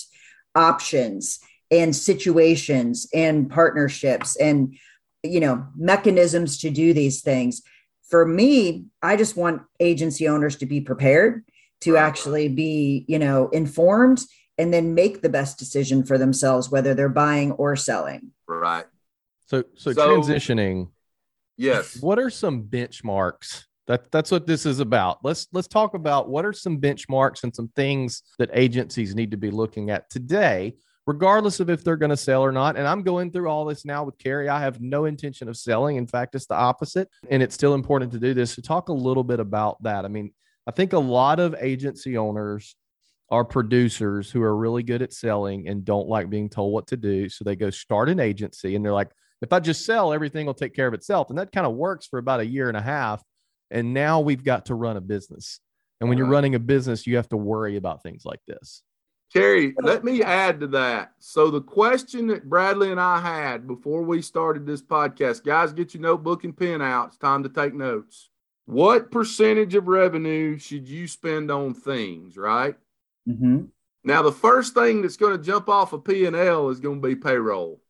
options 0.54 1.40
and 1.72 1.96
situations 1.96 3.08
and 3.14 3.50
partnerships 3.50 4.36
and 4.38 4.78
you 5.24 5.40
know 5.40 5.66
mechanisms 5.76 6.60
to 6.60 6.70
do 6.70 6.94
these 6.94 7.22
things 7.22 7.62
for 8.10 8.26
me, 8.26 8.86
I 9.02 9.16
just 9.16 9.36
want 9.36 9.64
agency 9.80 10.28
owners 10.28 10.56
to 10.58 10.66
be 10.66 10.82
prepared 10.82 11.44
to 11.82 11.98
actually 11.98 12.48
be, 12.48 13.06
you 13.08 13.20
know, 13.20 13.50
informed 13.50 14.22
and 14.58 14.74
then 14.74 14.96
make 14.96 15.22
the 15.22 15.30
best 15.30 15.60
decision 15.60 16.04
for 16.04 16.18
themselves, 16.18 16.72
whether 16.72 16.94
they're 16.94 17.10
buying 17.10 17.52
or 17.54 17.76
selling. 17.76 18.32
Right. 18.48 18.86
So, 19.46 19.64
so, 19.76 19.94
so 19.94 20.10
transitioning. 20.10 20.90
Yes. 21.58 22.02
What 22.02 22.18
are 22.18 22.30
some 22.30 22.64
benchmarks? 22.64 23.66
That 23.88 24.12
that's 24.12 24.32
what 24.32 24.46
this 24.46 24.66
is 24.66 24.82
about. 24.82 25.20
Let's 25.24 25.48
let's 25.54 25.68
talk 25.68 25.94
about 25.94 26.28
what 26.28 26.44
are 26.44 26.52
some 26.52 26.82
benchmarks 26.82 27.44
and 27.44 27.56
some 27.56 27.70
things 27.70 28.22
that 28.38 28.50
agencies 28.52 29.16
need 29.16 29.32
to 29.32 29.38
be 29.38 29.50
looking 29.50 29.90
at 29.92 30.10
today 30.10 30.76
regardless 31.08 31.62
of 31.62 31.70
if 31.70 31.84
they're 31.84 31.96
going 31.96 32.12
to 32.12 32.18
sell 32.18 32.44
or 32.44 32.52
not. 32.52 32.76
And 32.76 32.86
I'm 32.86 33.02
going 33.02 33.32
through 33.32 33.48
all 33.48 33.66
this 33.66 33.86
now 33.86 34.04
with 34.04 34.18
Carey. 34.18 34.50
I 34.50 34.60
have 34.60 34.82
no 34.82 35.06
intention 35.06 35.48
of 35.48 35.56
selling. 35.56 35.96
In 35.96 36.06
fact, 36.06 36.36
it's 36.36 36.46
the 36.46 36.54
opposite. 36.54 37.10
And 37.32 37.42
it's 37.42 37.56
still 37.56 37.74
important 37.74 38.12
to 38.12 38.20
do 38.20 38.34
this. 38.34 38.56
To 38.56 38.62
so 38.62 38.68
talk 38.68 38.90
a 38.90 38.94
little 38.94 39.24
bit 39.24 39.40
about 39.40 39.82
that. 39.84 40.04
I 40.04 40.10
mean, 40.10 40.34
I 40.68 40.72
think 40.72 40.92
a 40.92 41.00
lot 41.00 41.40
of 41.40 41.56
agency 41.60 42.18
owners 42.18 42.76
are 43.30 43.46
producers 43.46 44.30
who 44.30 44.42
are 44.44 44.56
really 44.56 44.84
good 44.84 45.02
at 45.02 45.14
selling 45.14 45.68
and 45.70 45.86
don't 45.86 46.10
like 46.10 46.30
being 46.30 46.50
told 46.50 46.74
what 46.74 46.88
to 46.88 46.98
do. 46.98 47.30
So 47.30 47.46
they 47.46 47.56
go 47.56 47.70
start 47.70 48.10
an 48.10 48.20
agency 48.20 48.76
and 48.76 48.84
they're 48.84 48.94
like, 48.94 49.12
if 49.42 49.54
I 49.54 49.62
just 49.62 49.86
sell, 49.86 50.12
everything 50.12 50.46
will 50.46 50.54
take 50.54 50.76
care 50.76 50.88
of 50.88 50.94
itself. 50.94 51.30
And 51.30 51.40
that 51.40 51.52
kind 51.54 51.66
of 51.66 51.74
works 51.74 52.06
for 52.06 52.20
about 52.20 52.42
a 52.42 52.46
year 52.46 52.68
and 52.68 52.78
a 52.78 52.82
half. 52.82 53.24
And 53.72 53.94
now 53.94 54.20
we've 54.20 54.44
got 54.44 54.66
to 54.68 54.76
run 54.76 54.98
a 54.98 55.02
business. 55.02 55.62
And 56.02 56.10
when 56.10 56.18
you're 56.18 56.28
running 56.28 56.56
a 56.56 56.60
business, 56.60 57.08
you 57.08 57.16
have 57.16 57.30
to 57.30 57.38
worry 57.38 57.76
about 57.78 58.04
things 58.04 58.24
like 58.26 58.40
this. 58.48 58.82
Carey, 59.34 59.74
let 59.82 60.04
me 60.04 60.24
add 60.24 60.62
to 60.62 60.68
that. 60.68 61.12
So 61.20 61.52
the 61.52 61.62
question 61.62 62.28
that 62.28 62.50
Bradley 62.50 62.92
and 62.92 63.00
I 63.00 63.20
had 63.20 63.68
before 63.68 64.02
we 64.02 64.22
started 64.22 64.66
this 64.66 64.82
podcast, 64.82 65.44
guys, 65.44 65.74
get 65.74 65.94
your 65.94 66.02
notebook 66.02 66.44
and 66.46 66.56
pen 66.56 66.82
out. 66.82 67.10
It's 67.10 67.18
time 67.18 67.44
to 67.44 67.50
take 67.50 67.74
notes. 67.74 68.30
What 68.66 69.12
percentage 69.12 69.76
of 69.76 69.88
revenue 69.88 70.58
should 70.58 70.88
you 70.88 71.08
spend 71.08 71.52
on 71.52 71.74
things, 71.74 72.38
right? 72.38 72.76
Mm-hmm. 73.28 73.66
Now, 74.04 74.22
the 74.22 74.32
first 74.32 74.74
thing 74.74 75.02
that's 75.02 75.18
going 75.18 75.38
to 75.38 75.44
jump 75.44 75.68
off 75.68 75.92
a 75.92 75.98
of 75.98 76.06
P&L 76.06 76.70
is 76.70 76.80
going 76.80 77.02
to 77.02 77.08
be 77.08 77.16
payroll. 77.16 77.82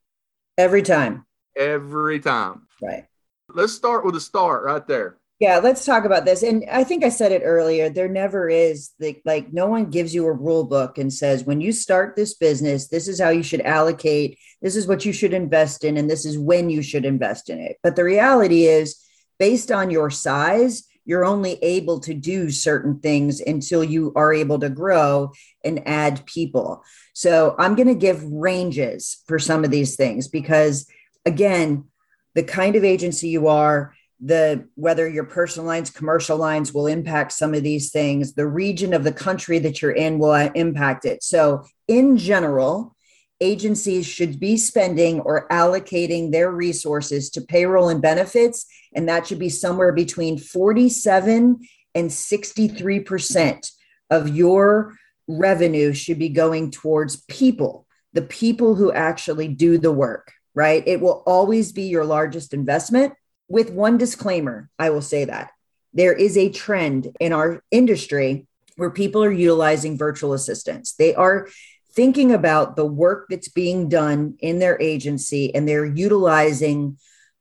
Every 0.57 0.81
time. 0.81 1.25
Every 1.55 2.19
time. 2.19 2.67
Right. 2.81 3.05
Let's 3.53 3.73
start 3.73 4.03
with 4.03 4.15
a 4.15 4.19
start 4.19 4.63
right 4.63 4.85
there. 4.87 5.17
Yeah, 5.39 5.59
let's 5.59 5.85
talk 5.85 6.05
about 6.05 6.25
this. 6.25 6.41
And 6.41 6.65
I 6.71 6.83
think 6.83 7.03
I 7.03 7.09
said 7.09 7.31
it 7.31 7.43
earlier. 7.45 7.89
There 7.89 8.07
never 8.07 8.49
is 8.49 8.91
the 8.99 9.21
like 9.23 9.53
no 9.53 9.67
one 9.67 9.91
gives 9.91 10.13
you 10.15 10.25
a 10.25 10.33
rule 10.33 10.63
book 10.63 10.97
and 10.97 11.13
says 11.13 11.43
when 11.43 11.61
you 11.61 11.71
start 11.71 12.15
this 12.15 12.33
business, 12.33 12.87
this 12.87 13.07
is 13.07 13.21
how 13.21 13.29
you 13.29 13.43
should 13.43 13.61
allocate, 13.61 14.39
this 14.63 14.75
is 14.75 14.87
what 14.87 15.05
you 15.05 15.13
should 15.13 15.33
invest 15.33 15.83
in, 15.83 15.97
and 15.97 16.09
this 16.09 16.25
is 16.25 16.39
when 16.39 16.71
you 16.71 16.81
should 16.81 17.05
invest 17.05 17.51
in 17.51 17.59
it. 17.59 17.77
But 17.83 17.95
the 17.95 18.03
reality 18.03 18.65
is, 18.65 18.99
based 19.37 19.71
on 19.71 19.91
your 19.91 20.09
size, 20.09 20.83
you're 21.05 21.23
only 21.23 21.53
able 21.63 21.99
to 22.01 22.15
do 22.15 22.49
certain 22.49 22.99
things 22.99 23.39
until 23.39 23.83
you 23.83 24.11
are 24.15 24.33
able 24.33 24.59
to 24.59 24.69
grow 24.69 25.31
and 25.63 25.87
add 25.87 26.25
people. 26.25 26.83
So 27.13 27.55
I'm 27.59 27.75
going 27.75 27.87
to 27.87 27.95
give 27.95 28.23
ranges 28.23 29.23
for 29.27 29.37
some 29.37 29.63
of 29.63 29.69
these 29.71 29.95
things 29.95 30.27
because, 30.27 30.87
again, 31.25 31.85
the 32.33 32.43
kind 32.43 32.75
of 32.75 32.83
agency 32.83 33.29
you 33.29 33.47
are, 33.47 33.95
the 34.19 34.67
whether 34.75 35.07
your 35.07 35.25
personal 35.25 35.67
lines 35.67 35.89
commercial 35.89 36.37
lines 36.37 36.73
will 36.73 36.87
impact 36.87 37.31
some 37.31 37.53
of 37.53 37.63
these 37.63 37.91
things. 37.91 38.33
The 38.33 38.47
region 38.47 38.93
of 38.93 39.03
the 39.03 39.11
country 39.11 39.59
that 39.59 39.81
you're 39.81 39.91
in 39.91 40.17
will 40.17 40.31
uh, 40.31 40.49
impact 40.55 41.05
it. 41.05 41.23
So 41.23 41.65
in 41.87 42.17
general 42.17 42.95
agencies 43.39 44.07
should 44.07 44.39
be 44.39 44.57
spending 44.57 45.19
or 45.19 45.47
allocating 45.49 46.31
their 46.31 46.51
resources 46.51 47.29
to 47.29 47.41
payroll 47.41 47.89
and 47.89 48.01
benefits 48.01 48.65
and 48.95 49.07
that 49.07 49.27
should 49.27 49.37
be 49.37 49.49
somewhere 49.49 49.91
between 49.93 50.39
47 50.39 51.59
and 51.93 52.09
63% 52.09 53.71
of 54.09 54.35
your 54.35 54.95
revenue 55.27 55.93
should 55.93 56.17
be 56.17 56.29
going 56.29 56.71
towards 56.71 57.21
people 57.25 57.85
the 58.13 58.23
people 58.23 58.73
who 58.73 58.91
actually 58.91 59.47
do 59.49 59.77
the 59.77 59.91
work 59.91 60.31
right? 60.57 60.81
It 60.87 60.99
will 61.01 61.21
always 61.27 61.71
be 61.71 61.83
your 61.83 62.03
largest 62.03 62.51
investment 62.51 63.13
with 63.47 63.71
one 63.71 63.97
disclaimer, 63.97 64.69
I 64.77 64.89
will 64.89 65.01
say 65.01 65.25
that 65.25 65.51
there 65.93 66.13
is 66.13 66.37
a 66.37 66.49
trend 66.49 67.15
in 67.19 67.33
our 67.33 67.63
industry 67.71 68.47
where 68.75 68.91
people 68.91 69.23
are 69.23 69.31
utilizing 69.31 69.97
virtual 69.97 70.33
assistants. 70.33 70.93
They 70.93 71.15
are 71.15 71.47
thinking 71.93 72.31
about 72.31 72.75
the 72.75 72.85
work 72.85 73.27
that's 73.29 73.49
being 73.49 73.89
done 73.89 74.35
in 74.39 74.59
their 74.59 74.79
agency 74.79 75.53
and 75.55 75.67
they're 75.67 75.85
utilizing 75.85 76.99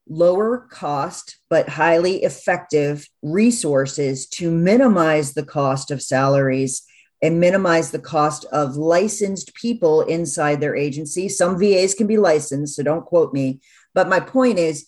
lower 0.08 0.66
cost 0.70 1.38
but 1.50 1.68
highly 1.68 2.22
effective 2.22 3.06
resources 3.22 4.26
to 4.28 4.50
minimize 4.50 5.34
the 5.34 5.44
cost 5.44 5.90
of 5.90 6.00
salaries 6.00 6.82
and 7.20 7.40
minimize 7.40 7.90
the 7.90 7.98
cost 7.98 8.44
of 8.46 8.76
licensed 8.76 9.54
people 9.54 10.02
inside 10.02 10.60
their 10.60 10.76
agency. 10.76 11.28
Some 11.28 11.58
VAs 11.58 11.94
can 11.94 12.06
be 12.06 12.18
licensed, 12.18 12.76
so 12.76 12.82
don't 12.82 13.04
quote 13.04 13.32
me. 13.32 13.60
But 13.94 14.08
my 14.08 14.20
point 14.20 14.58
is, 14.58 14.86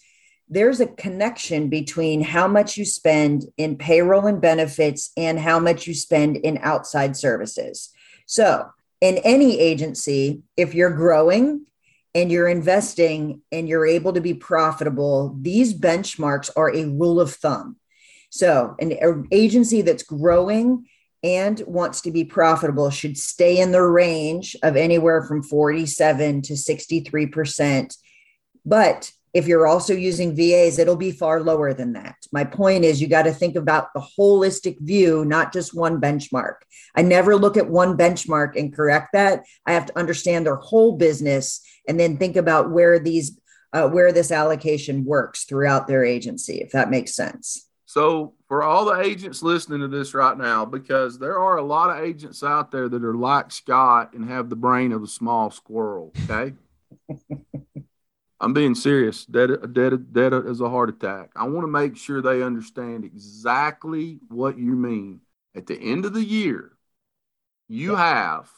there's 0.51 0.81
a 0.81 0.87
connection 0.87 1.69
between 1.69 2.23
how 2.23 2.49
much 2.49 2.77
you 2.77 2.85
spend 2.85 3.45
in 3.57 3.77
payroll 3.77 4.27
and 4.27 4.41
benefits 4.41 5.11
and 5.17 5.39
how 5.39 5.59
much 5.59 5.87
you 5.87 5.95
spend 5.95 6.37
in 6.37 6.59
outside 6.63 7.17
services. 7.17 7.91
So, 8.27 8.67
in 9.01 9.19
any 9.19 9.61
agency, 9.61 10.43
if 10.57 10.75
you're 10.75 10.91
growing 10.91 11.67
and 12.15 12.33
you're 12.33 12.49
investing 12.49 13.43
and 13.53 13.69
you're 13.69 13.87
able 13.87 14.13
to 14.15 14.21
be 14.21 14.35
profitable, 14.35 15.37
these 15.41 15.73
benchmarks 15.73 16.51
are 16.57 16.75
a 16.75 16.87
rule 16.87 17.21
of 17.21 17.33
thumb. 17.33 17.77
So, 18.31 18.75
an 18.81 19.27
agency 19.31 19.83
that's 19.83 20.03
growing 20.03 20.87
and 21.23 21.61
wants 21.67 22.01
to 22.03 22.11
be 22.11 22.25
profitable 22.25 22.91
should 22.91 23.19
stay 23.19 23.59
in 23.59 23.73
the 23.73 23.83
range 23.83 24.57
of 24.63 24.77
anywhere 24.77 25.23
from 25.23 25.43
47 25.43 26.43
to 26.43 26.53
63%. 26.55 27.97
But 28.65 29.11
if 29.39 29.47
you're 29.47 29.68
also 29.68 29.95
using 29.95 30.34
VAs, 30.34 30.78
it'll 30.78 30.97
be 30.97 31.12
far 31.12 31.41
lower 31.41 31.72
than 31.72 31.93
that. 31.93 32.16
My 32.32 32.43
point 32.45 32.84
is, 32.84 33.01
you 33.01 33.07
got 33.07 33.22
to 33.22 33.32
think 33.32 33.55
about 33.55 33.95
the 33.95 34.05
holistic 34.18 34.80
view, 34.80 35.24
not 35.24 35.53
just 35.53 35.74
one 35.74 36.01
benchmark. 36.01 36.57
I 36.97 37.03
never 37.03 37.36
look 37.36 37.57
at 37.57 37.70
one 37.70 37.97
benchmark 37.97 38.57
and 38.57 38.74
correct 38.74 39.11
that. 39.12 39.45
I 39.64 39.72
have 39.72 39.86
to 39.86 39.99
understand 39.99 40.45
their 40.45 40.57
whole 40.57 40.97
business 40.97 41.61
and 41.86 41.99
then 41.99 42.16
think 42.16 42.34
about 42.36 42.70
where 42.70 42.99
these 42.99 43.41
uh, 43.72 43.89
where 43.89 44.12
this 44.12 44.32
allocation 44.32 45.05
works 45.05 45.45
throughout 45.45 45.86
their 45.86 46.05
agency, 46.05 46.61
if 46.61 46.72
that 46.72 46.91
makes 46.91 47.14
sense. 47.14 47.68
So, 47.84 48.34
for 48.49 48.62
all 48.62 48.86
the 48.86 49.01
agents 49.01 49.43
listening 49.43 49.80
to 49.80 49.89
this 49.89 50.14
right 50.14 50.36
now, 50.36 50.64
because 50.64 51.18
there 51.18 51.39
are 51.39 51.59
a 51.59 51.64
lot 51.64 51.97
of 51.97 52.05
agents 52.05 52.43
out 52.43 52.70
there 52.70 52.89
that 52.89 53.05
are 53.05 53.14
like 53.14 53.53
Scott 53.53 54.14
and 54.14 54.28
have 54.28 54.51
the 54.51 54.57
brain 54.57 54.93
of 54.93 55.03
a 55.03 55.07
small 55.07 55.51
squirrel. 55.51 56.12
Okay. 56.24 56.55
I'm 58.41 58.53
being 58.53 58.74
serious. 58.74 59.24
Dead, 59.24 59.72
dead, 59.72 60.12
dead 60.12 60.32
as 60.32 60.61
a 60.61 60.70
heart 60.70 60.91
attack. 60.91 61.30
I 61.34 61.45
want 61.45 61.64
to 61.64 61.70
make 61.70 61.97
sure 61.97 62.22
they 62.22 62.43
understand 62.43 63.05
exactly 63.05 64.20
what 64.28 64.59
you 64.59 64.76
mean. 64.76 65.20
At 65.57 65.66
the 65.66 65.76
end 65.76 66.05
of 66.05 66.14
the 66.14 66.24
year, 66.24 66.72
you 67.68 67.97
have 67.97 68.49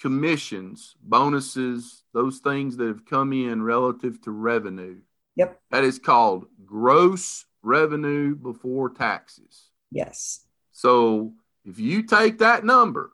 commissions, 0.00 0.94
bonuses, 1.02 2.02
those 2.12 2.38
things 2.38 2.76
that 2.78 2.86
have 2.86 3.04
come 3.04 3.32
in 3.32 3.62
relative 3.62 4.20
to 4.22 4.30
revenue. 4.30 4.98
Yep. 5.36 5.60
That 5.70 5.84
is 5.84 5.98
called 5.98 6.46
gross 6.64 7.44
revenue 7.62 8.34
before 8.34 8.90
taxes. 8.90 9.68
Yes. 9.90 10.40
So 10.72 11.34
if 11.64 11.78
you 11.78 12.02
take 12.02 12.38
that 12.38 12.64
number 12.64 13.12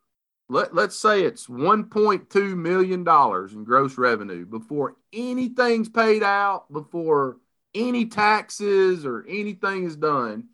let, 0.50 0.74
let's 0.74 0.98
say 0.98 1.22
it's 1.22 1.46
$1.2 1.46 2.56
million 2.56 3.00
in 3.00 3.64
gross 3.64 3.96
revenue 3.96 4.44
before 4.44 4.96
anything's 5.12 5.88
paid 5.88 6.24
out, 6.24 6.70
before 6.72 7.36
any 7.72 8.06
taxes 8.06 9.06
or 9.06 9.24
anything 9.28 9.84
is 9.84 9.94
done. 9.94 10.48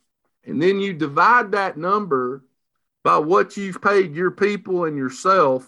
And 0.44 0.60
then 0.60 0.80
you 0.80 0.92
divide 0.92 1.52
that 1.52 1.78
number 1.78 2.44
by 3.04 3.18
what 3.18 3.56
you've 3.56 3.80
paid 3.80 4.14
your 4.14 4.30
people 4.30 4.84
and 4.84 4.98
yourself, 4.98 5.66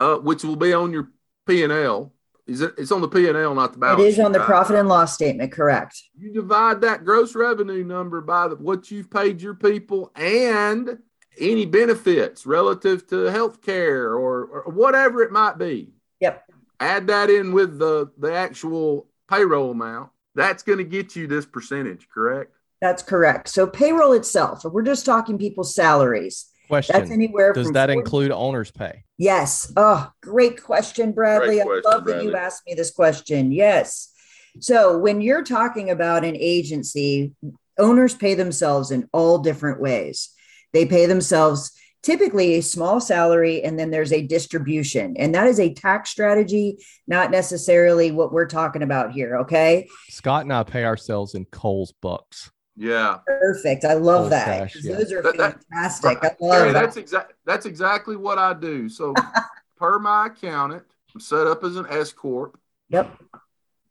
uh, 0.00 0.16
which 0.16 0.42
will 0.42 0.56
be 0.56 0.72
on 0.72 0.92
your 0.92 1.10
P&L. 1.46 2.14
Is 2.46 2.62
it, 2.62 2.74
it's 2.78 2.90
on 2.90 3.02
the 3.02 3.08
P&L, 3.08 3.54
not 3.54 3.74
the 3.74 3.78
balance 3.78 4.02
It 4.02 4.06
is 4.06 4.18
on 4.18 4.32
the 4.32 4.40
profit 4.40 4.76
and 4.76 4.88
loss 4.88 5.12
statement, 5.12 5.52
correct. 5.52 6.02
You 6.18 6.32
divide 6.32 6.80
that 6.80 7.04
gross 7.04 7.34
revenue 7.34 7.84
number 7.84 8.22
by 8.22 8.48
the, 8.48 8.56
what 8.56 8.90
you've 8.90 9.10
paid 9.10 9.42
your 9.42 9.54
people 9.54 10.12
and– 10.16 10.98
any 11.40 11.66
benefits 11.66 12.46
relative 12.46 13.06
to 13.08 13.24
health 13.24 13.62
care 13.62 14.14
or, 14.14 14.44
or 14.44 14.72
whatever 14.72 15.22
it 15.22 15.32
might 15.32 15.58
be. 15.58 15.92
Yep. 16.20 16.44
Add 16.78 17.06
that 17.08 17.30
in 17.30 17.52
with 17.52 17.78
the, 17.78 18.10
the 18.18 18.32
actual 18.32 19.08
payroll 19.28 19.70
amount. 19.70 20.10
That's 20.34 20.62
going 20.62 20.78
to 20.78 20.84
get 20.84 21.16
you 21.16 21.26
this 21.26 21.46
percentage, 21.46 22.08
correct? 22.08 22.52
That's 22.80 23.02
correct. 23.02 23.48
So 23.48 23.66
payroll 23.66 24.12
itself, 24.12 24.64
if 24.64 24.72
we're 24.72 24.82
just 24.82 25.04
talking 25.04 25.38
people's 25.38 25.74
salaries, 25.74 26.50
Question. 26.70 26.96
That's 26.96 27.10
anywhere. 27.10 27.52
Does 27.52 27.72
that 27.72 27.88
40- 27.88 27.92
include 27.94 28.30
owner's 28.30 28.70
pay? 28.70 29.02
Yes. 29.18 29.72
Oh, 29.76 30.08
great 30.22 30.62
question, 30.62 31.10
Bradley. 31.10 31.56
Great 31.56 31.66
question, 31.66 31.82
I 31.84 31.90
love 31.90 32.04
Bradley. 32.04 32.26
that 32.26 32.30
you 32.30 32.36
asked 32.36 32.62
me 32.64 32.74
this 32.74 32.92
question. 32.92 33.50
Yes. 33.50 34.12
So 34.60 34.96
when 34.96 35.20
you're 35.20 35.42
talking 35.42 35.90
about 35.90 36.24
an 36.24 36.36
agency, 36.36 37.32
owners 37.76 38.14
pay 38.14 38.34
themselves 38.34 38.92
in 38.92 39.08
all 39.12 39.38
different 39.38 39.80
ways. 39.80 40.30
They 40.72 40.86
pay 40.86 41.06
themselves 41.06 41.72
typically 42.02 42.54
a 42.54 42.62
small 42.62 43.00
salary 43.00 43.62
and 43.62 43.78
then 43.78 43.90
there's 43.90 44.12
a 44.12 44.26
distribution. 44.26 45.16
And 45.16 45.34
that 45.34 45.46
is 45.46 45.60
a 45.60 45.72
tax 45.74 46.10
strategy, 46.10 46.78
not 47.06 47.30
necessarily 47.30 48.10
what 48.10 48.32
we're 48.32 48.46
talking 48.46 48.82
about 48.82 49.12
here. 49.12 49.36
Okay. 49.38 49.88
Scott 50.08 50.42
and 50.42 50.52
I 50.52 50.62
pay 50.62 50.84
ourselves 50.84 51.34
in 51.34 51.44
Kohl's 51.46 51.92
bucks. 51.92 52.50
Yeah. 52.76 53.18
Perfect. 53.26 53.84
I 53.84 53.94
love 53.94 54.20
Kohl's 54.20 54.30
that. 54.30 54.46
Cash, 54.46 54.76
yeah. 54.82 54.96
Those 54.96 55.12
are 55.12 55.22
that, 55.22 55.62
fantastic. 55.70 56.20
That, 56.22 56.36
I 56.40 56.44
love 56.44 56.72
that. 56.72 56.80
That's 56.80 56.96
exactly 56.96 57.34
that's 57.44 57.66
exactly 57.66 58.16
what 58.16 58.38
I 58.38 58.54
do. 58.54 58.88
So 58.88 59.14
per 59.76 59.98
my 59.98 60.26
accountant, 60.26 60.84
I'm 61.14 61.20
set 61.20 61.46
up 61.46 61.62
as 61.64 61.76
an 61.76 61.86
S 61.90 62.12
corp. 62.12 62.58
Yep. 62.88 63.14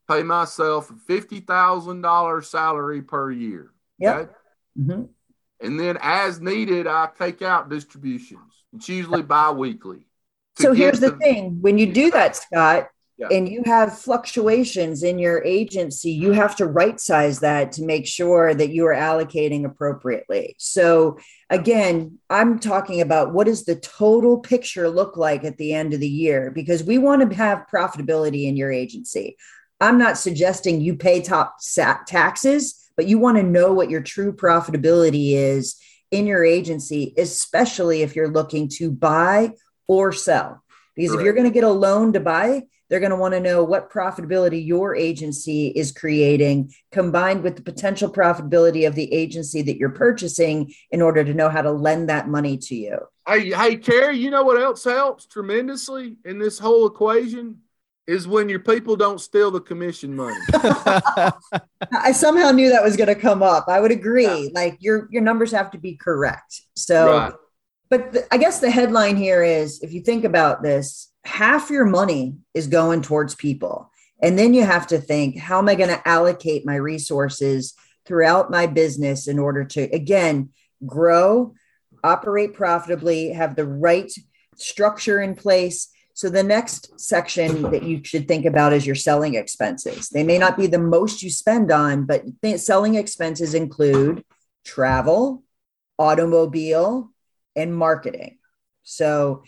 Pay 0.10 0.24
myself 0.24 0.92
fifty 1.06 1.40
thousand 1.40 2.02
dollars 2.02 2.50
salary 2.50 3.04
per 3.04 3.30
year. 3.30 3.72
Yep. 4.00 4.16
Okay? 4.16 4.32
Mm-hmm. 4.80 5.04
And 5.62 5.80
then 5.80 5.98
as 6.02 6.40
needed, 6.40 6.88
I 6.88 7.10
take 7.18 7.42
out 7.42 7.70
distributions. 7.70 8.64
It's 8.74 8.88
usually 8.88 9.24
bi-weekly. 9.24 10.08
So 10.58 10.74
here's 10.74 11.00
the, 11.00 11.12
the 11.12 11.18
thing. 11.18 11.62
When 11.62 11.78
you 11.78 11.92
do 11.92 12.12
that, 12.12 12.36
Scott, 12.36 12.90
yeah. 13.18 13.28
and 13.32 13.48
you 13.48 13.64
have 13.66 14.00
fluctuations 14.00 15.04
in 15.04 15.20
your 15.20 15.44
agency, 15.44 16.12
you 16.12 16.32
have 16.32 16.56
to 16.58 16.66
right 16.66 17.00
size 17.00 17.40
that 17.40 17.74
to 17.74 17.84
make 17.84 18.08
sure 18.08 18.54
that 18.54 18.70
you 18.70 18.86
are 18.86 18.94
allocating 18.94 19.66
appropriately. 19.66 20.56
So, 20.58 21.18
again, 21.50 22.20
I'm 22.30 22.60
talking 22.60 23.02
about 23.02 23.34
what 23.34 23.48
does 23.48 23.66
the 23.66 23.76
total 23.76 24.40
picture 24.40 24.90
look 24.90 25.18
like 25.18 25.44
at 25.44 25.58
the 25.58 25.74
end 25.74 25.94
of 25.94 26.00
the 26.00 26.08
year 26.08 26.52
because 26.52 26.84
we 26.84 26.98
want 26.98 27.30
to 27.30 27.36
have 27.36 27.68
profitability 27.72 28.46
in 28.46 28.56
your 28.56 28.72
agency. 28.72 29.38
I'm 29.82 29.98
not 29.98 30.18
suggesting 30.18 30.82
you 30.82 30.96
pay 30.96 31.22
top 31.22 31.58
taxes 32.06 32.79
but 33.00 33.08
you 33.08 33.18
want 33.18 33.38
to 33.38 33.44
know 33.44 33.72
what 33.72 33.90
your 33.90 34.02
true 34.02 34.34
profitability 34.34 35.32
is 35.32 35.78
in 36.12 36.28
your 36.28 36.44
agency, 36.44 37.14
especially 37.18 38.02
if 38.02 38.14
you're 38.14 38.28
looking 38.28 38.68
to 38.68 38.92
buy 38.92 39.54
or 39.88 40.12
sell. 40.12 40.62
Because 40.98 41.12
Correct. 41.12 41.22
if 41.22 41.24
you're 41.24 41.34
going 41.34 41.48
to 41.48 41.54
get 41.54 41.64
a 41.64 41.70
loan 41.70 42.12
to 42.12 42.20
buy, 42.20 42.64
They're 42.90 43.00
going 43.00 43.12
to 43.12 43.16
want 43.16 43.36
to 43.36 43.40
know 43.40 43.64
what 43.64 43.92
profitability 43.92 44.66
your 44.66 44.96
agency 44.96 45.68
is 45.68 45.92
creating 45.92 46.74
combined 46.92 47.44
with 47.44 47.56
the 47.56 47.62
potential 47.62 48.12
profitability 48.12 48.88
of 48.88 48.96
the 48.96 49.12
agency 49.14 49.62
that 49.62 49.78
you're 49.78 49.92
purchasing 49.92 50.74
in 50.92 51.02
order 51.02 51.24
to 51.24 51.34
know 51.34 51.50
how 51.50 51.62
to 51.62 51.72
lend 51.72 52.10
that 52.10 52.28
money 52.28 52.58
to 52.58 52.76
you. 52.76 52.98
Hey, 53.28 53.52
hey, 53.52 53.76
Carey, 53.78 54.18
you 54.18 54.32
know 54.32 54.44
what 54.44 54.60
else 54.60 54.84
helps 54.84 55.28
tremendously 55.28 56.18
in 56.26 56.40
this 56.40 56.58
whole 56.58 56.88
equation? 56.88 57.60
Is 58.10 58.28
when 58.28 58.50
your 58.50 58.60
people 58.60 58.96
don't 58.96 59.22
steal 59.22 59.52
the 59.52 59.62
commission 59.62 60.16
money. 60.16 60.36
I 60.54 62.12
somehow 62.12 62.50
knew 62.50 62.70
that 62.70 62.84
was 62.84 62.98
going 62.98 63.08
to 63.08 63.14
come 63.16 63.44
up. 63.44 63.66
I 63.68 63.80
would 63.80 63.92
agree. 63.92 64.24
Yeah. 64.26 64.50
Like 64.52 64.78
your 64.80 65.08
your 65.12 65.22
numbers 65.22 65.52
have 65.52 65.70
to 65.72 65.78
be 65.78 65.96
correct. 65.96 66.62
So 66.76 67.18
right. 67.18 67.34
but 67.92 68.12
the, 68.14 68.34
I 68.34 68.38
guess 68.38 68.60
the 68.60 68.72
headline 68.72 69.16
here 69.16 69.44
is 69.44 69.82
if 69.84 69.94
you 69.94 70.02
think 70.02 70.24
about 70.24 70.64
this, 70.64 71.12
half 71.24 71.70
your 71.70 71.86
money 71.86 72.38
is 72.56 72.66
going 72.66 73.04
towards 73.04 73.36
people. 73.36 73.92
And 74.22 74.38
then 74.38 74.56
you 74.56 74.66
have 74.66 74.88
to 74.88 74.98
think, 75.00 75.38
how 75.38 75.60
am 75.60 75.70
I 75.70 75.76
going 75.76 75.90
to 75.90 76.08
allocate 76.08 76.66
my 76.66 76.76
resources 76.76 77.76
throughout 78.06 78.50
my 78.50 78.66
business 78.66 79.28
in 79.28 79.38
order 79.38 79.64
to, 79.64 79.82
again, 79.94 80.50
grow, 80.84 81.54
operate 82.04 82.56
profitably, 82.56 83.30
have 83.30 83.56
the 83.56 83.68
right 83.68 84.12
structure 84.58 85.22
in 85.22 85.36
place. 85.36 85.90
So 86.20 86.28
the 86.28 86.44
next 86.44 87.00
section 87.00 87.62
that 87.72 87.84
you 87.84 88.04
should 88.04 88.28
think 88.28 88.44
about 88.44 88.74
is 88.74 88.86
your 88.86 88.94
selling 88.94 89.36
expenses. 89.36 90.10
They 90.10 90.24
may 90.24 90.38
not 90.38 90.58
be 90.58 90.68
the 90.68 90.78
most 90.78 91.24
you 91.24 91.30
spend 91.30 91.72
on, 91.72 92.06
but 92.06 92.26
selling 92.60 92.96
expenses 92.96 93.54
include 93.54 94.26
travel, 94.66 95.46
automobile, 95.98 97.10
and 97.56 97.74
marketing. 97.74 98.38
So 98.84 99.44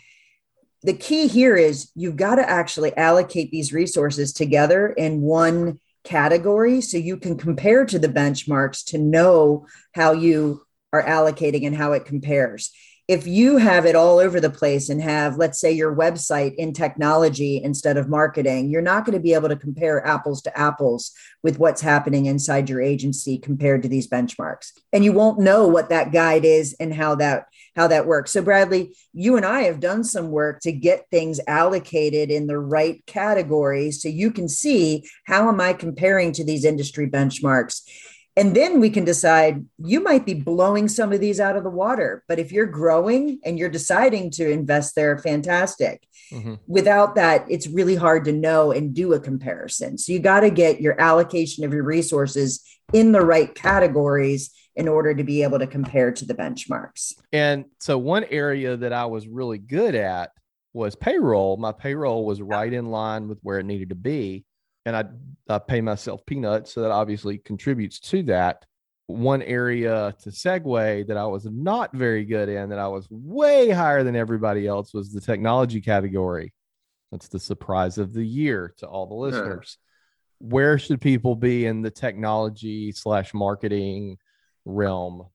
the 0.82 0.94
key 0.94 1.26
here 1.26 1.56
is 1.56 1.90
you've 1.94 2.16
got 2.16 2.36
to 2.36 2.48
actually 2.48 2.96
allocate 2.96 3.50
these 3.50 3.74
resources 3.74 4.32
together 4.32 4.88
in 4.88 5.20
one 5.20 5.78
category 6.04 6.80
so 6.80 6.96
you 6.96 7.18
can 7.18 7.36
compare 7.36 7.84
to 7.84 7.98
the 7.98 8.08
benchmarks 8.08 8.82
to 8.86 8.96
know 8.96 9.66
how 9.94 10.12
you 10.12 10.62
are 10.90 11.02
allocating 11.02 11.66
and 11.66 11.76
how 11.76 11.92
it 11.92 12.06
compares. 12.06 12.72
If 13.12 13.26
you 13.26 13.58
have 13.58 13.84
it 13.84 13.94
all 13.94 14.18
over 14.18 14.40
the 14.40 14.48
place 14.48 14.88
and 14.88 14.98
have, 15.02 15.36
let's 15.36 15.60
say, 15.60 15.70
your 15.70 15.94
website 15.94 16.54
in 16.54 16.72
technology 16.72 17.60
instead 17.62 17.98
of 17.98 18.08
marketing, 18.08 18.70
you're 18.70 18.80
not 18.80 19.04
going 19.04 19.12
to 19.12 19.22
be 19.22 19.34
able 19.34 19.50
to 19.50 19.56
compare 19.56 20.06
apples 20.06 20.40
to 20.44 20.58
apples 20.58 21.12
with 21.42 21.58
what's 21.58 21.82
happening 21.82 22.24
inside 22.24 22.70
your 22.70 22.80
agency 22.80 23.36
compared 23.36 23.82
to 23.82 23.88
these 23.90 24.08
benchmarks. 24.08 24.72
And 24.94 25.04
you 25.04 25.12
won't 25.12 25.38
know 25.38 25.68
what 25.68 25.90
that 25.90 26.10
guide 26.10 26.46
is 26.46 26.74
and 26.80 26.94
how 26.94 27.16
that 27.16 27.48
how 27.76 27.86
that 27.88 28.06
works. 28.06 28.30
So, 28.30 28.40
Bradley, 28.40 28.96
you 29.12 29.36
and 29.36 29.44
I 29.44 29.62
have 29.62 29.80
done 29.80 30.04
some 30.04 30.30
work 30.30 30.60
to 30.60 30.72
get 30.72 31.06
things 31.10 31.38
allocated 31.46 32.30
in 32.30 32.46
the 32.46 32.58
right 32.58 33.04
categories 33.04 34.00
so 34.00 34.08
you 34.08 34.30
can 34.30 34.48
see 34.48 35.04
how 35.24 35.50
am 35.50 35.60
I 35.60 35.74
comparing 35.74 36.32
to 36.32 36.44
these 36.44 36.64
industry 36.64 37.10
benchmarks. 37.10 37.82
And 38.36 38.56
then 38.56 38.80
we 38.80 38.88
can 38.88 39.04
decide 39.04 39.66
you 39.78 40.02
might 40.02 40.24
be 40.24 40.34
blowing 40.34 40.88
some 40.88 41.12
of 41.12 41.20
these 41.20 41.38
out 41.38 41.56
of 41.56 41.64
the 41.64 41.70
water. 41.70 42.24
But 42.28 42.38
if 42.38 42.50
you're 42.50 42.66
growing 42.66 43.40
and 43.44 43.58
you're 43.58 43.68
deciding 43.68 44.30
to 44.32 44.50
invest 44.50 44.94
there, 44.94 45.18
fantastic. 45.18 46.06
Mm-hmm. 46.32 46.54
Without 46.66 47.14
that, 47.16 47.44
it's 47.50 47.66
really 47.66 47.94
hard 47.94 48.24
to 48.24 48.32
know 48.32 48.72
and 48.72 48.94
do 48.94 49.12
a 49.12 49.20
comparison. 49.20 49.98
So 49.98 50.12
you 50.12 50.18
got 50.18 50.40
to 50.40 50.50
get 50.50 50.80
your 50.80 50.98
allocation 50.98 51.64
of 51.64 51.74
your 51.74 51.84
resources 51.84 52.62
in 52.92 53.12
the 53.12 53.20
right 53.20 53.54
categories 53.54 54.50
in 54.74 54.88
order 54.88 55.14
to 55.14 55.24
be 55.24 55.42
able 55.42 55.58
to 55.58 55.66
compare 55.66 56.10
to 56.12 56.24
the 56.24 56.34
benchmarks. 56.34 57.12
And 57.32 57.66
so, 57.78 57.98
one 57.98 58.24
area 58.30 58.76
that 58.76 58.92
I 58.92 59.04
was 59.04 59.28
really 59.28 59.58
good 59.58 59.94
at 59.94 60.30
was 60.72 60.96
payroll. 60.96 61.58
My 61.58 61.72
payroll 61.72 62.24
was 62.24 62.40
right 62.40 62.72
in 62.72 62.86
line 62.86 63.28
with 63.28 63.38
where 63.42 63.58
it 63.58 63.66
needed 63.66 63.90
to 63.90 63.94
be. 63.94 64.44
And 64.84 64.96
I, 64.96 65.04
I 65.48 65.58
pay 65.58 65.80
myself 65.80 66.24
peanuts. 66.26 66.72
So, 66.72 66.82
that 66.82 66.90
obviously 66.90 67.38
contributes 67.38 68.00
to 68.00 68.22
that. 68.24 68.64
One 69.06 69.42
area 69.42 70.14
to 70.22 70.30
segue 70.30 71.06
that 71.08 71.16
I 71.16 71.26
was 71.26 71.44
not 71.44 71.94
very 71.94 72.24
good 72.24 72.48
in, 72.48 72.70
that 72.70 72.78
I 72.78 72.88
was 72.88 73.06
way 73.10 73.68
higher 73.70 74.04
than 74.04 74.16
everybody 74.16 74.66
else, 74.66 74.94
was 74.94 75.12
the 75.12 75.20
technology 75.20 75.80
category. 75.80 76.52
That's 77.10 77.28
the 77.28 77.40
surprise 77.40 77.98
of 77.98 78.14
the 78.14 78.24
year 78.24 78.72
to 78.78 78.86
all 78.86 79.06
the 79.06 79.14
listeners. 79.14 79.76
Yeah. 80.40 80.48
Where 80.48 80.78
should 80.78 81.00
people 81.00 81.36
be 81.36 81.66
in 81.66 81.82
the 81.82 81.90
technology 81.90 82.90
slash 82.92 83.34
marketing 83.34 84.16
realm? 84.64 85.26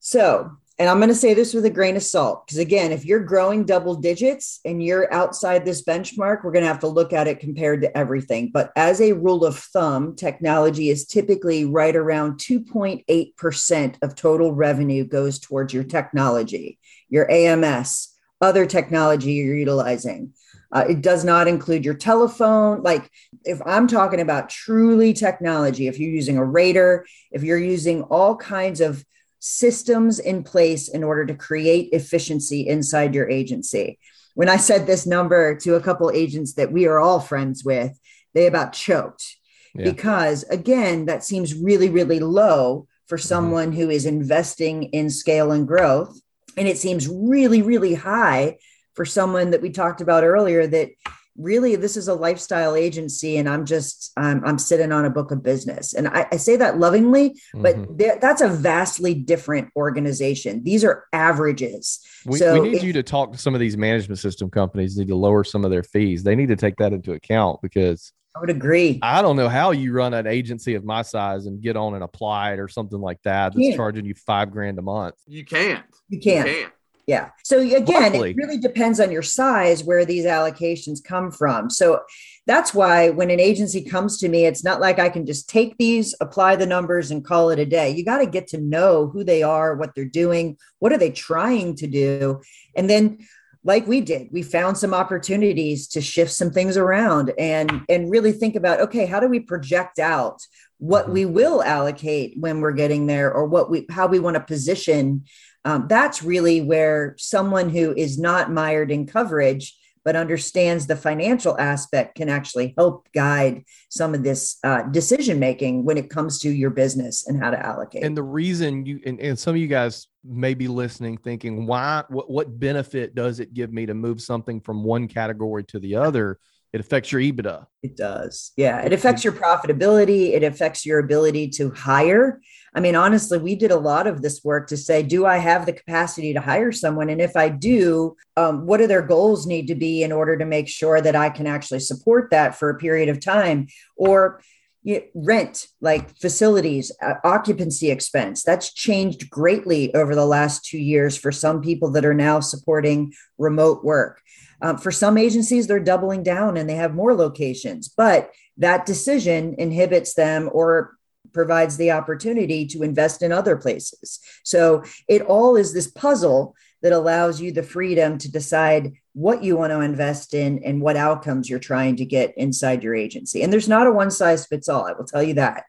So, 0.00 0.50
and 0.78 0.88
I'm 0.88 0.98
going 0.98 1.08
to 1.10 1.14
say 1.14 1.34
this 1.34 1.52
with 1.52 1.64
a 1.66 1.70
grain 1.70 1.96
of 1.96 2.02
salt 2.02 2.46
because 2.46 2.58
again, 2.58 2.92
if 2.92 3.04
you're 3.04 3.20
growing 3.20 3.64
double 3.64 3.94
digits 3.94 4.60
and 4.64 4.82
you're 4.82 5.12
outside 5.12 5.64
this 5.64 5.84
benchmark, 5.84 6.42
we're 6.42 6.52
going 6.52 6.64
to 6.64 6.68
have 6.68 6.80
to 6.80 6.88
look 6.88 7.12
at 7.12 7.28
it 7.28 7.40
compared 7.40 7.82
to 7.82 7.96
everything. 7.96 8.50
But 8.52 8.72
as 8.74 9.00
a 9.00 9.12
rule 9.12 9.44
of 9.44 9.58
thumb, 9.58 10.16
technology 10.16 10.88
is 10.88 11.06
typically 11.06 11.64
right 11.66 11.94
around 11.94 12.38
2.8% 12.38 13.96
of 14.02 14.14
total 14.14 14.52
revenue 14.52 15.04
goes 15.04 15.38
towards 15.38 15.74
your 15.74 15.84
technology, 15.84 16.78
your 17.08 17.30
AMS, 17.30 18.08
other 18.40 18.64
technology 18.64 19.32
you're 19.32 19.54
utilizing. 19.54 20.32
Uh, 20.72 20.86
it 20.88 21.02
does 21.02 21.22
not 21.22 21.48
include 21.48 21.84
your 21.84 21.94
telephone. 21.94 22.82
Like, 22.82 23.10
if 23.44 23.60
I'm 23.66 23.86
talking 23.86 24.20
about 24.20 24.48
truly 24.48 25.12
technology, 25.12 25.86
if 25.86 25.98
you're 25.98 26.10
using 26.10 26.38
a 26.38 26.44
rater, 26.44 27.06
if 27.30 27.42
you're 27.42 27.58
using 27.58 28.02
all 28.04 28.36
kinds 28.36 28.80
of 28.80 29.04
systems 29.44 30.20
in 30.20 30.44
place 30.44 30.88
in 30.88 31.02
order 31.02 31.26
to 31.26 31.34
create 31.34 31.88
efficiency 31.92 32.68
inside 32.68 33.12
your 33.12 33.28
agency. 33.28 33.98
When 34.34 34.48
I 34.48 34.56
said 34.56 34.86
this 34.86 35.04
number 35.04 35.56
to 35.56 35.74
a 35.74 35.80
couple 35.80 36.12
agents 36.12 36.54
that 36.54 36.70
we 36.70 36.86
are 36.86 37.00
all 37.00 37.18
friends 37.18 37.64
with, 37.64 37.98
they 38.34 38.46
about 38.46 38.72
choked 38.72 39.36
yeah. 39.74 39.90
because, 39.90 40.44
again, 40.44 41.06
that 41.06 41.24
seems 41.24 41.54
really, 41.54 41.90
really 41.90 42.20
low 42.20 42.86
for 43.08 43.18
mm-hmm. 43.18 43.26
someone 43.26 43.70
mm-hmm. 43.72 43.80
who 43.80 43.90
is 43.90 44.06
investing 44.06 44.84
in 44.84 45.10
scale 45.10 45.50
and 45.50 45.66
growth. 45.66 46.16
And 46.56 46.68
it 46.68 46.78
seems 46.78 47.08
really, 47.08 47.62
really 47.62 47.94
high 47.94 48.58
for 48.94 49.04
someone 49.04 49.50
that 49.50 49.60
we 49.60 49.70
talked 49.70 50.00
about 50.00 50.22
earlier 50.22 50.68
that 50.68 50.90
really 51.36 51.76
this 51.76 51.96
is 51.96 52.08
a 52.08 52.14
lifestyle 52.14 52.74
agency 52.76 53.38
and 53.38 53.48
i'm 53.48 53.64
just 53.64 54.12
um, 54.16 54.42
i'm 54.44 54.58
sitting 54.58 54.92
on 54.92 55.04
a 55.04 55.10
book 55.10 55.30
of 55.30 55.42
business 55.42 55.94
and 55.94 56.08
i, 56.08 56.26
I 56.30 56.36
say 56.36 56.56
that 56.56 56.78
lovingly 56.78 57.34
but 57.54 57.76
mm-hmm. 57.76 58.18
that's 58.20 58.42
a 58.42 58.48
vastly 58.48 59.14
different 59.14 59.70
organization 59.74 60.62
these 60.62 60.84
are 60.84 61.04
averages 61.12 62.00
we, 62.26 62.38
so 62.38 62.60
we 62.60 62.68
need 62.68 62.76
if, 62.78 62.82
you 62.82 62.92
to 62.94 63.02
talk 63.02 63.32
to 63.32 63.38
some 63.38 63.54
of 63.54 63.60
these 63.60 63.76
management 63.76 64.18
system 64.18 64.50
companies 64.50 64.96
need 64.96 65.08
to 65.08 65.16
lower 65.16 65.44
some 65.44 65.64
of 65.64 65.70
their 65.70 65.82
fees 65.82 66.22
they 66.22 66.36
need 66.36 66.48
to 66.48 66.56
take 66.56 66.76
that 66.76 66.92
into 66.92 67.12
account 67.12 67.60
because 67.62 68.12
I 68.34 68.40
would 68.40 68.48
agree. 68.48 68.98
I 69.02 69.20
don't 69.20 69.36
know 69.36 69.50
how 69.50 69.72
you 69.72 69.92
run 69.92 70.14
an 70.14 70.26
agency 70.26 70.74
of 70.74 70.84
my 70.84 71.02
size 71.02 71.44
and 71.44 71.60
get 71.60 71.76
on 71.76 71.94
and 71.94 72.02
apply 72.02 72.54
it 72.54 72.60
or 72.60 72.66
something 72.66 72.98
like 72.98 73.20
that 73.24 73.52
that's 73.54 73.76
charging 73.76 74.06
you 74.06 74.14
five 74.14 74.50
grand 74.50 74.78
a 74.78 74.82
month. 74.82 75.16
You 75.26 75.44
can't. 75.44 75.84
You 76.08 76.18
can't. 76.18 76.48
You 76.48 76.54
can't. 76.54 76.72
Yeah. 77.06 77.30
So 77.42 77.58
again, 77.58 78.14
it 78.14 78.36
really 78.36 78.58
depends 78.58 79.00
on 79.00 79.10
your 79.10 79.22
size 79.22 79.82
where 79.82 80.04
these 80.04 80.24
allocations 80.24 81.02
come 81.02 81.32
from. 81.32 81.68
So 81.68 82.00
that's 82.46 82.72
why 82.72 83.10
when 83.10 83.30
an 83.30 83.40
agency 83.40 83.82
comes 83.82 84.18
to 84.18 84.28
me, 84.28 84.46
it's 84.46 84.62
not 84.62 84.80
like 84.80 85.00
I 85.00 85.08
can 85.08 85.26
just 85.26 85.48
take 85.48 85.76
these, 85.78 86.14
apply 86.20 86.56
the 86.56 86.66
numbers, 86.66 87.10
and 87.10 87.24
call 87.24 87.50
it 87.50 87.58
a 87.58 87.66
day. 87.66 87.90
You 87.90 88.04
got 88.04 88.18
to 88.18 88.26
get 88.26 88.46
to 88.48 88.60
know 88.60 89.08
who 89.08 89.24
they 89.24 89.42
are, 89.42 89.74
what 89.74 89.94
they're 89.94 90.04
doing, 90.04 90.56
what 90.78 90.92
are 90.92 90.98
they 90.98 91.10
trying 91.10 91.74
to 91.76 91.86
do, 91.88 92.40
and 92.76 92.88
then 92.88 93.18
like 93.64 93.86
we 93.86 94.00
did 94.00 94.28
we 94.32 94.42
found 94.42 94.76
some 94.76 94.92
opportunities 94.92 95.86
to 95.86 96.00
shift 96.00 96.32
some 96.32 96.50
things 96.50 96.76
around 96.76 97.32
and 97.38 97.82
and 97.88 98.10
really 98.10 98.32
think 98.32 98.56
about 98.56 98.80
okay 98.80 99.06
how 99.06 99.20
do 99.20 99.28
we 99.28 99.38
project 99.38 99.98
out 99.98 100.40
what 100.78 101.04
mm-hmm. 101.04 101.12
we 101.12 101.24
will 101.26 101.62
allocate 101.62 102.34
when 102.36 102.60
we're 102.60 102.72
getting 102.72 103.06
there 103.06 103.32
or 103.32 103.46
what 103.46 103.70
we 103.70 103.86
how 103.90 104.06
we 104.06 104.18
want 104.18 104.34
to 104.34 104.40
position 104.40 105.24
um, 105.64 105.86
that's 105.88 106.22
really 106.22 106.60
where 106.60 107.14
someone 107.18 107.70
who 107.70 107.94
is 107.94 108.18
not 108.18 108.50
mired 108.50 108.90
in 108.90 109.06
coverage 109.06 109.76
but 110.04 110.16
understands 110.16 110.86
the 110.86 110.96
financial 110.96 111.58
aspect 111.58 112.16
can 112.16 112.28
actually 112.28 112.74
help 112.76 113.08
guide 113.14 113.64
some 113.88 114.14
of 114.14 114.22
this 114.22 114.58
uh, 114.64 114.82
decision 114.82 115.38
making 115.38 115.84
when 115.84 115.96
it 115.96 116.10
comes 116.10 116.38
to 116.40 116.50
your 116.50 116.70
business 116.70 117.26
and 117.26 117.42
how 117.42 117.50
to 117.50 117.66
allocate. 117.66 118.02
And 118.02 118.16
the 118.16 118.22
reason 118.22 118.84
you 118.84 119.00
and, 119.06 119.20
and 119.20 119.38
some 119.38 119.54
of 119.54 119.60
you 119.60 119.68
guys 119.68 120.08
may 120.24 120.54
be 120.54 120.68
listening, 120.68 121.18
thinking, 121.18 121.66
why? 121.66 122.04
What, 122.08 122.30
what 122.30 122.58
benefit 122.58 123.14
does 123.14 123.40
it 123.40 123.54
give 123.54 123.72
me 123.72 123.86
to 123.86 123.94
move 123.94 124.20
something 124.20 124.60
from 124.60 124.82
one 124.82 125.08
category 125.08 125.64
to 125.64 125.78
the 125.78 125.96
other? 125.96 126.38
It 126.72 126.80
affects 126.80 127.12
your 127.12 127.20
EBITDA. 127.20 127.66
It 127.82 127.96
does. 127.98 128.52
Yeah. 128.56 128.80
It 128.80 128.94
affects 128.94 129.24
your 129.24 129.34
profitability. 129.34 130.32
It 130.32 130.42
affects 130.42 130.86
your 130.86 131.00
ability 131.00 131.48
to 131.50 131.70
hire. 131.70 132.40
I 132.74 132.80
mean, 132.80 132.94
honestly, 132.94 133.38
we 133.38 133.54
did 133.54 133.70
a 133.70 133.76
lot 133.76 134.06
of 134.06 134.22
this 134.22 134.42
work 134.42 134.68
to 134.68 134.76
say, 134.76 135.02
do 135.02 135.26
I 135.26 135.36
have 135.36 135.66
the 135.66 135.74
capacity 135.74 136.32
to 136.32 136.40
hire 136.40 136.72
someone? 136.72 137.10
And 137.10 137.20
if 137.20 137.36
I 137.36 137.50
do, 137.50 138.16
um, 138.36 138.66
what 138.66 138.78
do 138.78 138.86
their 138.86 139.02
goals 139.02 139.46
need 139.46 139.66
to 139.68 139.74
be 139.74 140.02
in 140.02 140.10
order 140.10 140.38
to 140.38 140.46
make 140.46 140.68
sure 140.68 141.00
that 141.00 141.14
I 141.14 141.28
can 141.28 141.46
actually 141.46 141.80
support 141.80 142.30
that 142.30 142.54
for 142.54 142.70
a 142.70 142.78
period 142.78 143.10
of 143.10 143.20
time? 143.20 143.66
Or 143.96 144.40
you, 144.82 145.02
rent, 145.14 145.66
like 145.80 146.16
facilities, 146.18 146.90
uh, 147.02 147.14
occupancy 147.24 147.90
expense. 147.90 148.42
That's 148.42 148.72
changed 148.72 149.30
greatly 149.30 149.94
over 149.94 150.14
the 150.14 150.26
last 150.26 150.64
two 150.64 150.78
years 150.78 151.16
for 151.16 151.30
some 151.30 151.60
people 151.60 151.90
that 151.92 152.04
are 152.04 152.14
now 152.14 152.40
supporting 152.40 153.12
remote 153.38 153.84
work. 153.84 154.20
Um, 154.60 154.78
for 154.78 154.90
some 154.90 155.18
agencies, 155.18 155.66
they're 155.66 155.80
doubling 155.80 156.22
down 156.22 156.56
and 156.56 156.68
they 156.68 156.76
have 156.76 156.94
more 156.94 157.14
locations, 157.14 157.88
but 157.88 158.30
that 158.56 158.86
decision 158.86 159.54
inhibits 159.58 160.14
them 160.14 160.48
or 160.52 160.96
provides 161.32 161.76
the 161.76 161.90
opportunity 161.90 162.66
to 162.66 162.82
invest 162.82 163.22
in 163.22 163.32
other 163.32 163.56
places. 163.56 164.20
So 164.44 164.82
it 165.08 165.22
all 165.22 165.56
is 165.56 165.72
this 165.72 165.90
puzzle 165.90 166.54
that 166.82 166.92
allows 166.92 167.40
you 167.40 167.52
the 167.52 167.62
freedom 167.62 168.18
to 168.18 168.30
decide 168.30 168.92
what 169.14 169.42
you 169.42 169.56
want 169.56 169.70
to 169.70 169.80
invest 169.80 170.34
in 170.34 170.62
and 170.64 170.80
what 170.80 170.96
outcomes 170.96 171.48
you're 171.48 171.58
trying 171.58 171.96
to 171.96 172.04
get 172.04 172.36
inside 172.36 172.82
your 172.82 172.94
agency. 172.94 173.42
And 173.42 173.52
there's 173.52 173.68
not 173.68 173.86
a 173.86 173.92
one 173.92 174.10
size 174.10 174.46
fits 174.46 174.68
all, 174.68 174.86
I 174.86 174.92
will 174.92 175.04
tell 175.04 175.22
you 175.22 175.34
that. 175.34 175.64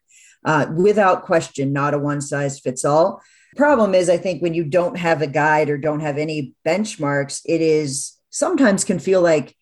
Uh, 0.45 0.68
without 0.76 1.24
question, 1.24 1.72
not 1.72 1.93
a 1.93 1.99
one 1.99 2.20
size 2.20 2.59
fits 2.59 2.84
all. 2.84 3.22
Problem 3.55 3.93
is, 3.93 4.09
I 4.09 4.18
think 4.18 4.41
when 4.41 4.53
you 4.53 4.64
don't 4.64 4.97
have 4.97 5.22
a 5.22 5.28
guide 5.28 5.70
or 5.70 5.78
don't 5.78 5.99
have 5.99 6.18
any 6.18 6.53
benchmarks, 6.66 7.41
it 7.45 7.61
is 7.61 8.18
sometimes 8.30 8.84
can 8.84 8.99
feel 8.99 9.22
like, 9.22 9.55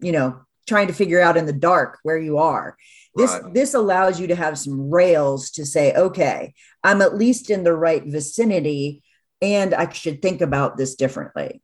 you 0.00 0.12
know, 0.12 0.40
trying 0.66 0.88
to 0.88 0.92
figure 0.92 1.20
out 1.20 1.36
in 1.36 1.46
the 1.46 1.52
dark 1.52 1.98
where 2.02 2.18
you 2.18 2.38
are. 2.38 2.76
This 3.14 3.32
right. 3.32 3.54
this 3.54 3.74
allows 3.74 4.20
you 4.20 4.28
to 4.28 4.36
have 4.36 4.58
some 4.58 4.90
rails 4.90 5.50
to 5.52 5.66
say, 5.66 5.92
okay, 5.94 6.54
I'm 6.84 7.02
at 7.02 7.16
least 7.16 7.50
in 7.50 7.64
the 7.64 7.74
right 7.74 8.04
vicinity 8.04 9.02
and 9.42 9.74
I 9.74 9.90
should 9.90 10.22
think 10.22 10.40
about 10.40 10.76
this 10.76 10.94
differently. 10.94 11.62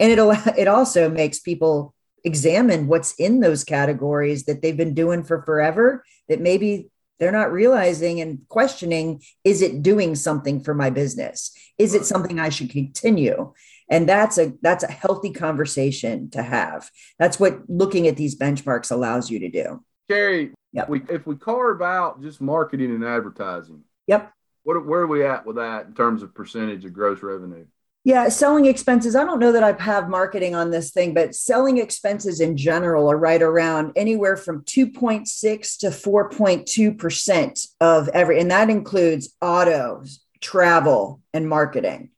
And 0.00 0.12
it 0.12 0.18
it 0.58 0.68
also 0.68 1.08
makes 1.08 1.38
people 1.38 1.94
examine 2.24 2.88
what's 2.88 3.14
in 3.14 3.40
those 3.40 3.64
categories 3.64 4.44
that 4.44 4.60
they've 4.60 4.76
been 4.76 4.94
doing 4.94 5.22
for 5.22 5.42
forever 5.42 6.04
that 6.28 6.40
maybe 6.40 6.90
they're 7.18 7.32
not 7.32 7.52
realizing 7.52 8.20
and 8.20 8.40
questioning 8.48 9.22
is 9.44 9.62
it 9.62 9.82
doing 9.82 10.14
something 10.14 10.62
for 10.62 10.74
my 10.74 10.90
business? 10.90 11.52
Is 11.78 11.94
it 11.94 12.04
something 12.04 12.38
i 12.38 12.48
should 12.48 12.70
continue? 12.70 13.52
And 13.90 14.08
that's 14.08 14.38
a 14.38 14.52
that's 14.62 14.84
a 14.84 14.90
healthy 14.90 15.32
conversation 15.32 16.30
to 16.30 16.42
have. 16.42 16.90
That's 17.18 17.40
what 17.40 17.68
looking 17.68 18.06
at 18.06 18.16
these 18.16 18.36
benchmarks 18.36 18.90
allows 18.90 19.30
you 19.30 19.40
to 19.40 19.48
do. 19.48 19.84
Carey, 20.08 20.52
yep. 20.72 20.88
we, 20.88 21.02
if 21.08 21.26
we 21.26 21.36
carve 21.36 21.82
out 21.82 22.22
just 22.22 22.40
marketing 22.40 22.94
and 22.94 23.04
advertising, 23.04 23.82
yep. 24.06 24.32
What, 24.64 24.84
where 24.84 25.00
are 25.00 25.06
we 25.06 25.24
at 25.24 25.46
with 25.46 25.56
that 25.56 25.86
in 25.86 25.94
terms 25.94 26.22
of 26.22 26.34
percentage 26.34 26.84
of 26.84 26.92
gross 26.92 27.22
revenue? 27.22 27.64
Yeah, 28.04 28.28
selling 28.28 28.66
expenses. 28.66 29.16
I 29.16 29.24
don't 29.24 29.38
know 29.38 29.52
that 29.52 29.62
I 29.62 29.72
have 29.82 30.08
marketing 30.08 30.54
on 30.54 30.70
this 30.70 30.92
thing, 30.92 31.14
but 31.14 31.34
selling 31.34 31.78
expenses 31.78 32.40
in 32.40 32.56
general 32.56 33.10
are 33.10 33.18
right 33.18 33.42
around 33.42 33.92
anywhere 33.96 34.36
from 34.36 34.62
2.6 34.62 35.78
to 35.78 35.88
4.2% 35.88 37.66
of 37.80 38.08
every, 38.08 38.40
and 38.40 38.50
that 38.50 38.70
includes 38.70 39.34
autos, 39.42 40.20
travel, 40.40 41.20
and 41.34 41.48
marketing. 41.48 42.10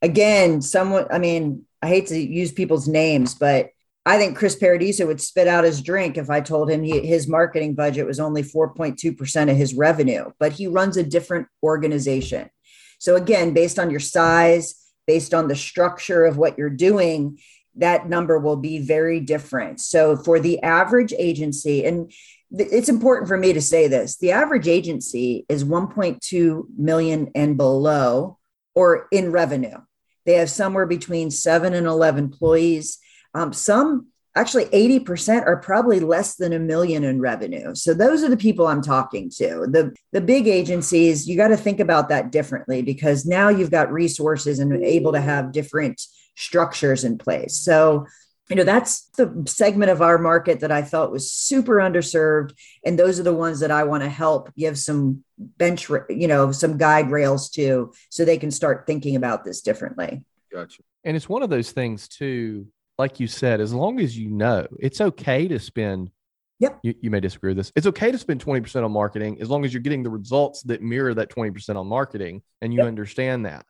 Again, 0.00 0.62
someone, 0.62 1.06
I 1.10 1.18
mean, 1.18 1.64
I 1.80 1.88
hate 1.88 2.08
to 2.08 2.18
use 2.18 2.52
people's 2.52 2.86
names, 2.86 3.34
but 3.34 3.70
I 4.04 4.18
think 4.18 4.36
Chris 4.36 4.56
Paradiso 4.56 5.06
would 5.06 5.20
spit 5.20 5.46
out 5.46 5.64
his 5.64 5.80
drink 5.80 6.16
if 6.16 6.28
I 6.28 6.40
told 6.40 6.68
him 6.70 6.82
he, 6.82 7.06
his 7.06 7.28
marketing 7.28 7.74
budget 7.74 8.06
was 8.06 8.18
only 8.18 8.42
4.2% 8.42 9.50
of 9.50 9.56
his 9.56 9.74
revenue, 9.74 10.32
but 10.40 10.52
he 10.52 10.66
runs 10.66 10.96
a 10.96 11.04
different 11.04 11.46
organization. 11.62 12.50
So, 12.98 13.14
again, 13.14 13.54
based 13.54 13.78
on 13.78 13.90
your 13.90 14.00
size, 14.00 14.74
based 15.06 15.34
on 15.34 15.46
the 15.46 15.56
structure 15.56 16.24
of 16.24 16.36
what 16.36 16.58
you're 16.58 16.70
doing, 16.70 17.38
that 17.76 18.08
number 18.08 18.38
will 18.38 18.56
be 18.56 18.78
very 18.78 19.20
different. 19.20 19.80
So, 19.80 20.16
for 20.16 20.40
the 20.40 20.60
average 20.62 21.14
agency, 21.16 21.84
and 21.84 22.12
it's 22.50 22.88
important 22.88 23.28
for 23.28 23.36
me 23.36 23.52
to 23.52 23.60
say 23.60 23.88
this 23.88 24.18
the 24.18 24.32
average 24.32 24.68
agency 24.68 25.46
is 25.48 25.64
1.2 25.64 26.64
million 26.76 27.30
and 27.34 27.56
below 27.56 28.38
or 28.74 29.06
in 29.12 29.30
revenue. 29.32 29.78
They 30.26 30.34
have 30.34 30.50
somewhere 30.50 30.86
between 30.86 31.30
seven 31.30 31.72
and 31.74 31.86
11 31.86 32.24
employees 32.24 32.98
um, 33.34 33.52
some 33.52 34.08
actually 34.34 34.64
80% 34.66 35.44
are 35.46 35.58
probably 35.58 36.00
less 36.00 36.36
than 36.36 36.52
a 36.52 36.58
million 36.58 37.04
in 37.04 37.20
revenue. 37.20 37.74
So 37.74 37.92
those 37.92 38.22
are 38.22 38.30
the 38.30 38.36
people 38.36 38.66
I'm 38.66 38.82
talking 38.82 39.30
to. 39.36 39.66
The 39.70 39.94
the 40.12 40.20
big 40.20 40.48
agencies, 40.48 41.28
you 41.28 41.36
got 41.36 41.48
to 41.48 41.56
think 41.56 41.80
about 41.80 42.08
that 42.08 42.32
differently 42.32 42.82
because 42.82 43.26
now 43.26 43.48
you've 43.48 43.70
got 43.70 43.92
resources 43.92 44.58
and 44.58 44.72
able 44.82 45.12
to 45.12 45.20
have 45.20 45.52
different 45.52 46.00
structures 46.34 47.04
in 47.04 47.18
place. 47.18 47.56
So 47.56 48.06
you 48.48 48.56
know 48.56 48.64
that's 48.64 49.08
the 49.16 49.44
segment 49.46 49.90
of 49.90 50.02
our 50.02 50.18
market 50.18 50.60
that 50.60 50.72
I 50.72 50.82
felt 50.82 51.12
was 51.12 51.32
super 51.32 51.76
underserved 51.76 52.52
and 52.84 52.98
those 52.98 53.20
are 53.20 53.22
the 53.22 53.32
ones 53.32 53.60
that 53.60 53.70
I 53.70 53.84
want 53.84 54.02
to 54.02 54.08
help 54.10 54.54
give 54.56 54.76
some 54.76 55.24
bench 55.38 55.88
you 56.10 56.28
know 56.28 56.52
some 56.52 56.76
guide 56.76 57.10
rails 57.10 57.48
to 57.50 57.92
so 58.10 58.24
they 58.24 58.38
can 58.38 58.50
start 58.50 58.86
thinking 58.86 59.16
about 59.16 59.44
this 59.44 59.62
differently. 59.62 60.24
Gotcha. 60.52 60.82
And 61.04 61.16
it's 61.16 61.28
one 61.28 61.42
of 61.42 61.50
those 61.50 61.70
things 61.70 62.08
too 62.08 62.66
like 63.02 63.18
you 63.18 63.26
said, 63.26 63.60
as 63.60 63.74
long 63.74 63.98
as 63.98 64.16
you 64.16 64.30
know, 64.30 64.64
it's 64.78 65.00
okay 65.00 65.48
to 65.48 65.58
spend. 65.58 66.12
Yep. 66.60 66.78
You, 66.84 66.94
you 67.00 67.10
may 67.10 67.18
disagree 67.18 67.50
with 67.50 67.56
this. 67.56 67.72
It's 67.74 67.88
okay 67.88 68.12
to 68.12 68.18
spend 68.18 68.44
20% 68.44 68.84
on 68.84 68.92
marketing 68.92 69.38
as 69.40 69.50
long 69.50 69.64
as 69.64 69.74
you're 69.74 69.82
getting 69.82 70.04
the 70.04 70.10
results 70.10 70.62
that 70.62 70.80
mirror 70.80 71.12
that 71.14 71.28
20% 71.28 71.74
on 71.74 71.88
marketing 71.88 72.42
and 72.60 72.72
you 72.72 72.78
yep. 72.78 72.86
understand 72.86 73.46
that. 73.46 73.66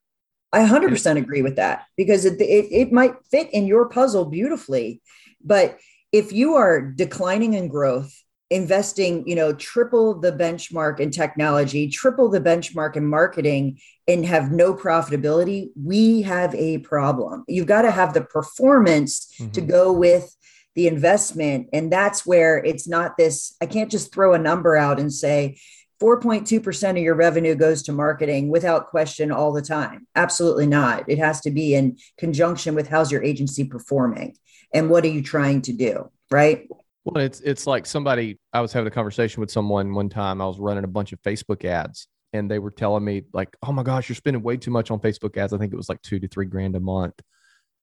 I 0.52 0.66
100% 0.66 1.16
agree 1.16 1.40
with 1.40 1.56
that 1.56 1.86
because 1.96 2.26
it, 2.26 2.38
it, 2.42 2.66
it 2.70 2.92
might 2.92 3.14
fit 3.30 3.48
in 3.54 3.66
your 3.66 3.88
puzzle 3.88 4.26
beautifully. 4.26 5.00
But 5.42 5.78
if 6.12 6.34
you 6.34 6.56
are 6.56 6.82
declining 6.82 7.54
in 7.54 7.68
growth 7.68 8.14
investing, 8.52 9.26
you 9.26 9.34
know, 9.34 9.52
triple 9.54 10.20
the 10.20 10.32
benchmark 10.32 11.00
in 11.00 11.10
technology, 11.10 11.88
triple 11.88 12.28
the 12.28 12.40
benchmark 12.40 12.96
in 12.96 13.06
marketing, 13.06 13.78
and 14.06 14.26
have 14.26 14.52
no 14.52 14.74
profitability, 14.74 15.70
we 15.82 16.22
have 16.22 16.54
a 16.54 16.78
problem. 16.78 17.44
You've 17.48 17.66
got 17.66 17.82
to 17.82 17.90
have 17.90 18.14
the 18.14 18.20
performance 18.20 19.32
mm-hmm. 19.40 19.52
to 19.52 19.60
go 19.60 19.92
with 19.92 20.36
the 20.74 20.86
investment. 20.86 21.68
And 21.72 21.92
that's 21.92 22.26
where 22.26 22.58
it's 22.58 22.88
not 22.88 23.16
this, 23.16 23.56
I 23.60 23.66
can't 23.66 23.90
just 23.90 24.12
throw 24.12 24.34
a 24.34 24.38
number 24.38 24.76
out 24.76 25.00
and 25.00 25.12
say, 25.12 25.58
4.2% 26.00 26.90
of 26.90 26.96
your 26.96 27.14
revenue 27.14 27.54
goes 27.54 27.84
to 27.84 27.92
marketing 27.92 28.48
without 28.48 28.88
question 28.88 29.30
all 29.30 29.52
the 29.52 29.62
time. 29.62 30.08
Absolutely 30.16 30.66
not. 30.66 31.04
It 31.08 31.18
has 31.18 31.40
to 31.42 31.50
be 31.52 31.76
in 31.76 31.96
conjunction 32.18 32.74
with 32.74 32.88
how's 32.88 33.12
your 33.12 33.22
agency 33.22 33.62
performing 33.62 34.36
and 34.74 34.90
what 34.90 35.04
are 35.04 35.08
you 35.08 35.22
trying 35.22 35.62
to 35.62 35.72
do, 35.72 36.10
right? 36.28 36.66
Well, 37.04 37.22
it's 37.22 37.40
it's 37.40 37.66
like 37.66 37.86
somebody 37.86 38.38
I 38.52 38.60
was 38.60 38.72
having 38.72 38.86
a 38.86 38.90
conversation 38.90 39.40
with 39.40 39.50
someone 39.50 39.92
one 39.94 40.08
time. 40.08 40.40
I 40.40 40.46
was 40.46 40.58
running 40.58 40.84
a 40.84 40.88
bunch 40.88 41.12
of 41.12 41.20
Facebook 41.22 41.64
ads 41.64 42.06
and 42.32 42.50
they 42.50 42.58
were 42.58 42.70
telling 42.70 43.04
me 43.04 43.24
like, 43.32 43.56
"Oh 43.62 43.72
my 43.72 43.82
gosh, 43.82 44.08
you're 44.08 44.16
spending 44.16 44.42
way 44.42 44.56
too 44.56 44.70
much 44.70 44.90
on 44.90 45.00
Facebook 45.00 45.36
ads. 45.36 45.52
I 45.52 45.58
think 45.58 45.72
it 45.72 45.76
was 45.76 45.88
like 45.88 46.00
2 46.02 46.20
to 46.20 46.28
3 46.28 46.46
grand 46.46 46.76
a 46.76 46.80
month." 46.80 47.14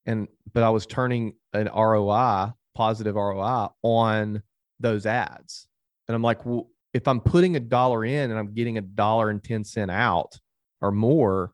And 0.06 0.28
but 0.54 0.64
I 0.64 0.70
was 0.70 0.86
turning 0.86 1.34
an 1.54 1.68
ROI, 1.68 2.54
positive 2.76 3.16
ROI 3.16 3.70
on 3.84 4.42
those 4.80 5.06
ads. 5.06 5.68
And 6.08 6.16
I'm 6.16 6.24
like, 6.24 6.46
"Well, 6.46 6.70
if 6.94 7.08
I'm 7.08 7.20
putting 7.20 7.58
a 7.58 7.60
dollar 7.60 8.06
in 8.06 8.32
and 8.32 8.40
I'm 8.40 8.54
getting 8.54 8.78
a 8.78 8.82
dollar 8.82 9.30
and 9.30 9.44
10 9.44 9.66
cent 9.66 9.92
out 9.92 10.40
or 10.82 10.92
more, 10.92 11.52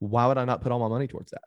why 0.00 0.26
would 0.26 0.36
I 0.36 0.44
not 0.44 0.62
put 0.62 0.72
all 0.72 0.80
my 0.80 0.88
money 0.88 1.06
towards 1.06 1.30
that? 1.30 1.42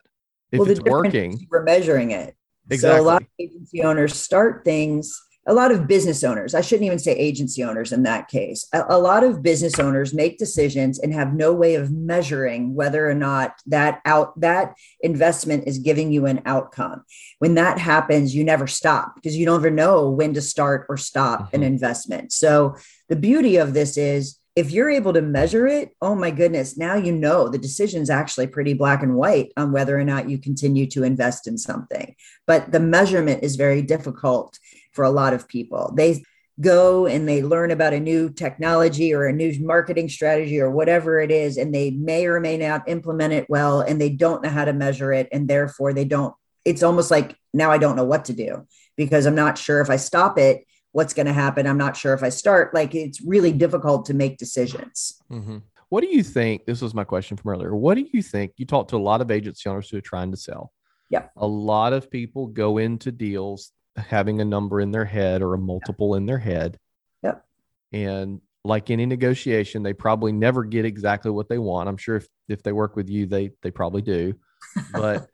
If 0.50 0.60
well, 0.60 0.70
it's 0.70 0.80
working, 0.80 1.46
we're 1.50 1.62
measuring 1.62 2.12
it. 2.12 2.34
Exactly. 2.70 2.98
So 2.98 3.02
a 3.02 3.06
lot 3.06 3.22
of 3.22 3.28
agency 3.38 3.82
owners 3.82 4.14
start 4.14 4.64
things 4.64 5.20
a 5.48 5.54
lot 5.54 5.72
of 5.72 5.88
business 5.88 6.22
owners, 6.22 6.54
I 6.54 6.60
shouldn't 6.60 6.84
even 6.84 6.98
say 6.98 7.12
agency 7.12 7.64
owners 7.64 7.90
in 7.90 8.02
that 8.02 8.28
case, 8.28 8.68
a, 8.74 8.84
a, 8.90 8.98
lot 8.98 9.24
of 9.24 9.42
business 9.42 9.78
owners 9.78 10.12
make 10.12 10.36
decisions 10.36 10.98
and 10.98 11.12
have 11.14 11.32
no 11.32 11.54
way 11.54 11.74
of 11.74 11.90
measuring 11.90 12.74
whether 12.74 13.08
or 13.08 13.14
not 13.14 13.54
that 13.66 14.02
out 14.04 14.38
that 14.40 14.74
investment 15.00 15.64
is 15.66 15.78
giving 15.78 16.12
you 16.12 16.26
an 16.26 16.42
outcome. 16.44 17.02
When 17.38 17.54
that 17.54 17.78
happens, 17.78 18.34
you 18.34 18.44
never 18.44 18.66
stop 18.66 19.14
because 19.14 19.36
you 19.36 19.46
don't 19.46 19.60
ever 19.60 19.70
know 19.70 20.10
when 20.10 20.34
to 20.34 20.42
start 20.42 20.84
or 20.90 20.98
stop 20.98 21.40
mm-hmm. 21.40 21.56
an 21.56 21.62
investment. 21.62 22.32
So 22.32 22.76
the 23.08 23.16
beauty 23.16 23.56
of 23.56 23.72
this 23.72 23.96
is 23.96 24.37
if 24.58 24.72
you're 24.72 24.90
able 24.90 25.12
to 25.12 25.22
measure 25.22 25.68
it, 25.68 25.94
oh 26.02 26.16
my 26.16 26.32
goodness, 26.32 26.76
now 26.76 26.96
you 26.96 27.12
know 27.12 27.48
the 27.48 27.58
decision's 27.58 28.10
actually 28.10 28.48
pretty 28.48 28.74
black 28.74 29.04
and 29.04 29.14
white 29.14 29.52
on 29.56 29.70
whether 29.70 29.96
or 29.96 30.02
not 30.02 30.28
you 30.28 30.36
continue 30.36 30.84
to 30.84 31.04
invest 31.04 31.46
in 31.46 31.56
something. 31.56 32.16
But 32.44 32.72
the 32.72 32.80
measurement 32.80 33.44
is 33.44 33.54
very 33.54 33.82
difficult 33.82 34.58
for 34.90 35.04
a 35.04 35.10
lot 35.10 35.32
of 35.32 35.46
people. 35.46 35.92
They 35.96 36.24
go 36.60 37.06
and 37.06 37.28
they 37.28 37.40
learn 37.40 37.70
about 37.70 37.92
a 37.92 38.00
new 38.00 38.30
technology 38.30 39.14
or 39.14 39.26
a 39.26 39.32
new 39.32 39.54
marketing 39.64 40.08
strategy 40.08 40.60
or 40.60 40.72
whatever 40.72 41.20
it 41.20 41.30
is, 41.30 41.56
and 41.56 41.72
they 41.72 41.92
may 41.92 42.26
or 42.26 42.40
may 42.40 42.58
not 42.58 42.88
implement 42.88 43.32
it 43.32 43.48
well, 43.48 43.80
and 43.80 44.00
they 44.00 44.10
don't 44.10 44.42
know 44.42 44.50
how 44.50 44.64
to 44.64 44.72
measure 44.72 45.12
it. 45.12 45.28
And 45.30 45.46
therefore, 45.46 45.92
they 45.92 46.04
don't, 46.04 46.34
it's 46.64 46.82
almost 46.82 47.12
like 47.12 47.36
now 47.54 47.70
I 47.70 47.78
don't 47.78 47.94
know 47.94 48.02
what 48.02 48.24
to 48.24 48.32
do 48.32 48.66
because 48.96 49.24
I'm 49.24 49.36
not 49.36 49.56
sure 49.56 49.80
if 49.80 49.88
I 49.88 49.98
stop 49.98 50.36
it, 50.36 50.64
what's 50.92 51.14
going 51.14 51.26
to 51.26 51.32
happen. 51.32 51.66
I'm 51.66 51.78
not 51.78 51.96
sure 51.96 52.14
if 52.14 52.22
I 52.22 52.28
start. 52.28 52.74
Like 52.74 52.94
it's 52.94 53.20
really 53.20 53.52
difficult 53.52 54.06
to 54.06 54.14
make 54.14 54.38
decisions. 54.38 55.20
Mm-hmm. 55.30 55.58
What 55.90 56.02
do 56.02 56.08
you 56.08 56.22
think? 56.22 56.66
This 56.66 56.82
was 56.82 56.94
my 56.94 57.04
question 57.04 57.36
from 57.36 57.50
earlier. 57.50 57.74
What 57.74 57.94
do 57.94 58.06
you 58.12 58.22
think? 58.22 58.52
You 58.56 58.66
talk 58.66 58.88
to 58.88 58.96
a 58.96 58.98
lot 58.98 59.20
of 59.20 59.30
agency 59.30 59.68
owners 59.68 59.88
who 59.88 59.98
are 59.98 60.02
trying 60.02 60.30
to 60.30 60.36
sell. 60.36 60.72
Yeah. 61.08 61.26
A 61.36 61.46
lot 61.46 61.92
of 61.92 62.10
people 62.10 62.46
go 62.46 62.78
into 62.78 63.10
deals 63.10 63.72
having 63.96 64.40
a 64.40 64.44
number 64.44 64.80
in 64.80 64.90
their 64.90 65.04
head 65.04 65.42
or 65.42 65.54
a 65.54 65.58
multiple 65.58 66.14
in 66.14 66.26
their 66.26 66.38
head. 66.38 66.78
Yep. 67.22 67.44
And 67.92 68.40
like 68.64 68.90
any 68.90 69.06
negotiation, 69.06 69.82
they 69.82 69.94
probably 69.94 70.32
never 70.32 70.64
get 70.64 70.84
exactly 70.84 71.30
what 71.30 71.48
they 71.48 71.58
want. 71.58 71.88
I'm 71.88 71.96
sure 71.96 72.16
if 72.16 72.28
if 72.48 72.62
they 72.62 72.72
work 72.72 72.96
with 72.96 73.08
you, 73.08 73.26
they 73.26 73.50
they 73.62 73.70
probably 73.70 74.02
do. 74.02 74.34
But 74.92 75.28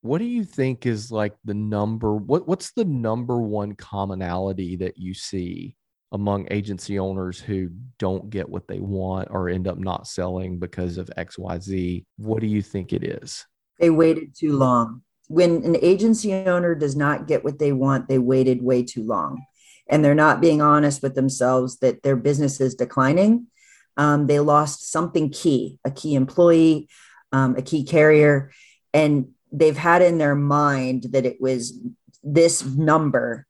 what 0.00 0.18
do 0.18 0.24
you 0.24 0.44
think 0.44 0.86
is 0.86 1.10
like 1.10 1.34
the 1.44 1.54
number 1.54 2.14
what 2.14 2.46
what's 2.46 2.72
the 2.72 2.84
number 2.84 3.40
one 3.40 3.74
commonality 3.74 4.76
that 4.76 4.96
you 4.96 5.12
see 5.12 5.76
among 6.12 6.46
agency 6.50 6.98
owners 6.98 7.38
who 7.40 7.68
don't 7.98 8.30
get 8.30 8.48
what 8.48 8.66
they 8.66 8.80
want 8.80 9.28
or 9.30 9.48
end 9.48 9.68
up 9.68 9.78
not 9.78 10.06
selling 10.06 10.58
because 10.58 10.98
of 10.98 11.10
XYZ? 11.18 12.04
What 12.16 12.40
do 12.40 12.46
you 12.46 12.62
think 12.62 12.92
it 12.92 13.04
is? 13.04 13.44
They 13.78 13.90
waited 13.90 14.34
too 14.34 14.56
long. 14.56 15.02
When 15.28 15.62
an 15.64 15.76
agency 15.82 16.32
owner 16.32 16.74
does 16.74 16.96
not 16.96 17.26
get 17.26 17.44
what 17.44 17.58
they 17.58 17.72
want, 17.72 18.08
they 18.08 18.18
waited 18.18 18.62
way 18.62 18.82
too 18.82 19.04
long. 19.04 19.44
And 19.90 20.04
they're 20.04 20.14
not 20.14 20.40
being 20.40 20.62
honest 20.62 21.02
with 21.02 21.14
themselves 21.14 21.78
that 21.78 22.02
their 22.02 22.16
business 22.16 22.60
is 22.60 22.74
declining. 22.74 23.46
Um, 23.96 24.26
they 24.26 24.40
lost 24.40 24.90
something 24.90 25.30
key, 25.30 25.78
a 25.84 25.90
key 25.90 26.14
employee, 26.14 26.88
um, 27.32 27.56
a 27.56 27.62
key 27.62 27.84
carrier, 27.84 28.50
and 28.94 29.28
they've 29.52 29.76
had 29.76 30.02
in 30.02 30.18
their 30.18 30.34
mind 30.34 31.04
that 31.10 31.26
it 31.26 31.40
was 31.40 31.78
this 32.22 32.64
number, 32.64 33.46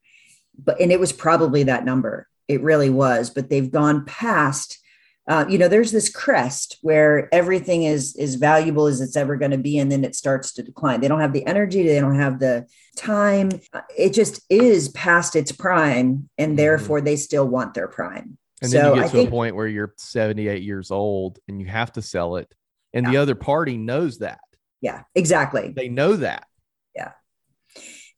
but 0.57 0.79
and 0.79 0.91
it 0.91 0.99
was 0.99 1.11
probably 1.11 1.63
that 1.63 1.85
number. 1.85 2.27
It 2.47 2.61
really 2.61 2.89
was, 2.89 3.29
but 3.29 3.49
they've 3.49 3.71
gone 3.71 4.05
past 4.05 4.79
uh, 5.29 5.45
you 5.47 5.59
know 5.59 5.67
there's 5.67 5.91
this 5.91 6.09
crest 6.09 6.77
where 6.81 7.33
everything 7.33 7.83
is 7.83 8.15
is 8.15 8.35
valuable 8.35 8.87
as 8.87 8.99
it's 8.99 9.15
ever 9.15 9.37
going 9.37 9.51
to 9.51 9.59
be 9.59 9.77
and 9.77 9.91
then 9.91 10.03
it 10.03 10.15
starts 10.15 10.51
to 10.51 10.63
decline 10.63 10.99
they 10.99 11.07
don't 11.07 11.19
have 11.21 11.33
the 11.33 11.45
energy 11.45 11.87
they 11.87 11.99
don't 11.99 12.19
have 12.19 12.39
the 12.39 12.65
time 12.97 13.49
it 13.95 14.11
just 14.11 14.41
is 14.49 14.89
past 14.89 15.35
its 15.35 15.51
prime 15.51 16.27
and 16.37 16.49
mm-hmm. 16.49 16.55
therefore 16.55 16.99
they 16.99 17.15
still 17.15 17.47
want 17.47 17.75
their 17.75 17.87
prime 17.87 18.37
and 18.61 18.71
then 18.71 18.83
so 18.83 18.89
you 18.89 18.95
get 18.95 19.03
I 19.03 19.07
to 19.07 19.13
think, 19.13 19.29
a 19.29 19.31
point 19.31 19.55
where 19.55 19.67
you're 19.67 19.93
78 19.97 20.63
years 20.63 20.89
old 20.89 21.37
and 21.47 21.61
you 21.61 21.67
have 21.67 21.93
to 21.93 22.01
sell 22.01 22.37
it 22.37 22.51
and 22.93 23.05
yeah. 23.05 23.11
the 23.11 23.17
other 23.17 23.35
party 23.35 23.77
knows 23.77 24.17
that 24.17 24.39
yeah 24.81 25.03
exactly 25.15 25.73
they 25.75 25.89
know 25.89 26.15
that 26.15 26.45
yeah 26.95 27.11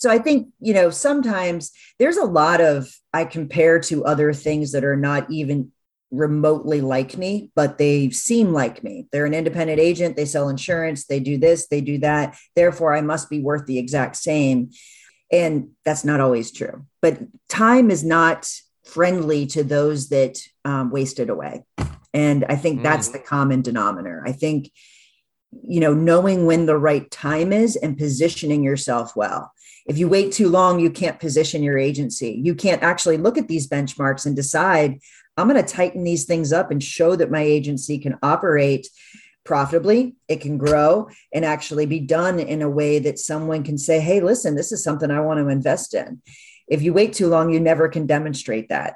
so 0.02 0.10
I 0.10 0.18
think, 0.18 0.48
you 0.60 0.74
know, 0.74 0.90
sometimes 0.90 1.72
there's 2.00 2.18
a 2.18 2.26
lot 2.26 2.60
of 2.60 2.92
I 3.14 3.24
compare 3.24 3.80
to 3.82 4.04
other 4.04 4.34
things 4.34 4.72
that 4.72 4.84
are 4.84 4.98
not 4.98 5.30
even 5.30 5.72
remotely 6.10 6.82
like 6.82 7.20
me, 7.20 7.52
but 7.56 7.78
they 7.78 8.10
seem 8.10 8.52
like 8.52 8.84
me. 8.84 9.06
They're 9.12 9.28
an 9.28 9.36
independent 9.36 9.80
agent, 9.80 10.16
they 10.16 10.26
sell 10.26 10.50
insurance, 10.50 11.06
they 11.06 11.20
do 11.20 11.38
this, 11.38 11.68
they 11.68 11.82
do 11.82 12.00
that. 12.00 12.36
Therefore, 12.56 12.96
I 12.96 13.02
must 13.02 13.30
be 13.30 13.42
worth 13.42 13.68
the 13.68 13.78
exact 13.78 14.16
same. 14.16 14.72
And 15.32 15.70
that's 15.86 16.04
not 16.04 16.20
always 16.20 16.52
true. 16.52 16.88
But 17.04 17.20
time 17.48 17.92
is 17.92 18.04
not 18.04 18.52
friendly 18.84 19.46
to 19.48 19.64
those 19.64 20.10
that 20.10 20.40
um, 20.66 20.90
waste 20.90 21.20
it 21.20 21.30
away. 21.30 21.64
And 22.12 22.44
I 22.50 22.56
think 22.56 22.82
that's 22.82 23.10
mm. 23.10 23.14
the 23.14 23.20
common 23.20 23.62
denominator. 23.62 24.24
I 24.26 24.32
think, 24.32 24.72
you 25.64 25.80
know, 25.80 25.94
knowing 25.94 26.46
when 26.46 26.66
the 26.66 26.78
right 26.78 27.10
time 27.12 27.52
is 27.52 27.76
and 27.76 27.98
positioning 27.98 28.64
yourself 28.64 29.16
well. 29.16 29.52
If 29.86 29.98
you 29.98 30.08
wait 30.08 30.32
too 30.32 30.48
long, 30.48 30.80
you 30.80 30.92
can't 30.92 31.20
position 31.20 31.64
your 31.64 31.78
agency. 31.78 32.40
You 32.44 32.56
can't 32.56 32.84
actually 32.84 33.18
look 33.18 33.38
at 33.38 33.48
these 33.48 33.68
benchmarks 33.68 34.26
and 34.26 34.36
decide 34.36 35.00
I'm 35.38 35.50
going 35.50 35.64
to 35.64 35.68
tighten 35.68 36.04
these 36.04 36.26
things 36.26 36.54
up 36.54 36.72
and 36.72 36.84
show 36.84 37.16
that 37.16 37.32
my 37.32 37.42
agency 37.42 37.98
can 37.98 38.18
operate 38.22 38.88
profitably, 39.44 40.16
it 40.28 40.42
can 40.42 40.58
grow 40.58 41.10
and 41.34 41.44
actually 41.44 41.86
be 41.86 42.00
done 42.00 42.40
in 42.40 42.62
a 42.62 42.70
way 42.70 43.00
that 43.00 43.20
someone 43.20 43.64
can 43.64 43.78
say, 43.78 44.00
hey, 44.00 44.22
listen, 44.22 44.56
this 44.56 44.72
is 44.72 44.84
something 44.84 45.10
I 45.10 45.22
want 45.22 45.40
to 45.40 45.48
invest 45.48 45.94
in. 45.94 46.22
If 46.68 46.82
you 46.82 46.94
wait 46.94 47.14
too 47.14 47.28
long, 47.28 47.52
you 47.52 47.60
never 47.60 47.90
can 47.90 48.06
demonstrate 48.06 48.70
that. 48.70 48.96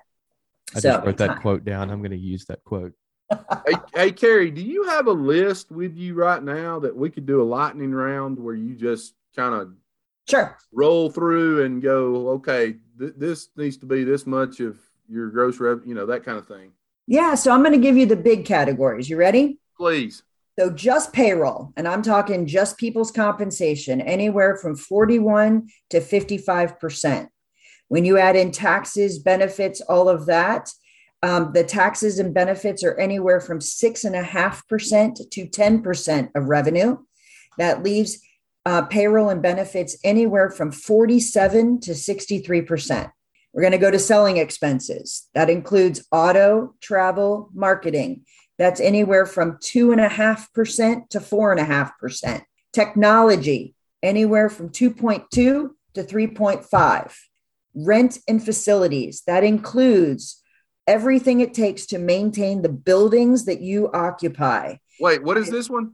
I 0.75 0.79
so, 0.79 0.91
just 0.91 1.05
wrote 1.05 1.17
that 1.17 1.41
quote 1.41 1.65
down. 1.65 1.89
I'm 1.89 1.99
going 1.99 2.11
to 2.11 2.17
use 2.17 2.45
that 2.45 2.63
quote. 2.63 2.93
Hey, 3.31 3.73
hey, 3.93 4.11
Carey, 4.11 4.51
do 4.51 4.61
you 4.61 4.83
have 4.83 5.07
a 5.07 5.11
list 5.11 5.71
with 5.71 5.95
you 5.95 6.13
right 6.13 6.43
now 6.43 6.79
that 6.79 6.95
we 6.95 7.09
could 7.09 7.25
do 7.25 7.41
a 7.41 7.43
lightning 7.43 7.91
round 7.91 8.37
where 8.37 8.55
you 8.55 8.75
just 8.75 9.15
kind 9.35 9.55
of 9.55 9.73
sure 10.29 10.57
roll 10.71 11.09
through 11.09 11.65
and 11.65 11.81
go, 11.81 12.29
okay, 12.29 12.75
th- 12.99 13.13
this 13.17 13.49
needs 13.55 13.77
to 13.77 13.85
be 13.85 14.03
this 14.03 14.25
much 14.25 14.59
of 14.59 14.77
your 15.09 15.29
gross 15.29 15.59
revenue, 15.59 15.89
you 15.89 15.95
know, 15.95 16.05
that 16.05 16.23
kind 16.23 16.37
of 16.37 16.47
thing. 16.47 16.71
Yeah. 17.07 17.35
So 17.35 17.51
I'm 17.51 17.61
going 17.61 17.73
to 17.73 17.79
give 17.79 17.97
you 17.97 18.05
the 18.05 18.15
big 18.15 18.45
categories. 18.45 19.09
You 19.09 19.17
ready? 19.17 19.59
Please. 19.77 20.23
So 20.57 20.69
just 20.69 21.11
payroll, 21.11 21.73
and 21.75 21.85
I'm 21.85 22.01
talking 22.01 22.47
just 22.47 22.77
people's 22.77 23.11
compensation, 23.11 23.99
anywhere 23.99 24.55
from 24.55 24.77
41 24.77 25.67
to 25.89 25.99
55%. 25.99 27.27
When 27.89 28.05
you 28.05 28.17
add 28.17 28.37
in 28.37 28.51
taxes, 28.51 29.19
benefits, 29.19 29.81
all 29.81 30.07
of 30.07 30.27
that, 30.27 30.69
um, 31.23 31.53
the 31.53 31.63
taxes 31.63 32.19
and 32.19 32.33
benefits 32.33 32.83
are 32.83 32.97
anywhere 32.99 33.39
from 33.39 33.59
6.5% 33.59 35.29
to 35.29 35.47
10% 35.47 36.29
of 36.35 36.45
revenue. 36.45 36.97
That 37.57 37.83
leaves 37.83 38.19
uh, 38.65 38.83
payroll 38.83 39.29
and 39.29 39.41
benefits 39.41 39.97
anywhere 40.03 40.49
from 40.49 40.71
47 40.71 41.79
to 41.81 41.91
63%. 41.91 43.11
We're 43.53 43.61
going 43.61 43.71
to 43.71 43.77
go 43.77 43.91
to 43.91 43.99
selling 43.99 44.37
expenses. 44.37 45.27
That 45.33 45.49
includes 45.49 46.05
auto, 46.11 46.75
travel, 46.81 47.49
marketing. 47.53 48.25
That's 48.57 48.81
anywhere 48.81 49.25
from 49.25 49.57
2.5% 49.57 51.09
to 51.09 51.19
4.5%. 51.19 52.41
Technology, 52.73 53.75
anywhere 54.03 54.49
from 54.49 54.69
2.2 54.69 55.29
to 55.31 55.69
3.5. 55.95 57.15
Rent 57.75 58.17
and 58.27 58.43
facilities, 58.43 59.23
that 59.27 59.43
includes 59.43 60.41
everything 60.87 61.41
it 61.41 61.53
takes 61.53 61.85
to 61.87 61.97
maintain 61.97 62.61
the 62.61 62.69
buildings 62.69 63.45
that 63.45 63.61
you 63.61 63.91
occupy. 63.91 64.75
Wait, 64.99 65.23
what 65.23 65.37
is 65.37 65.49
this 65.49 65.69
one? 65.69 65.93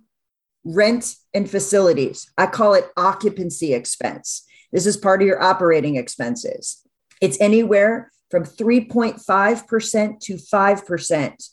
Rent 0.64 1.16
and 1.34 1.50
facilities. 1.50 2.32
I 2.38 2.48
call 2.48 2.74
it 2.74 2.90
occupancy 2.98 3.74
expense. 3.74 4.46
This 4.72 4.86
is 4.86 4.98
part 4.98 5.22
of 5.22 5.28
your 5.28 5.42
operating 5.42 5.96
expenses. 5.96 6.82
It's 7.20 7.40
anywhere 7.40 8.12
from 8.30 8.44
3.5% 8.44 10.20
to 10.22 10.34
5%. 10.36 11.50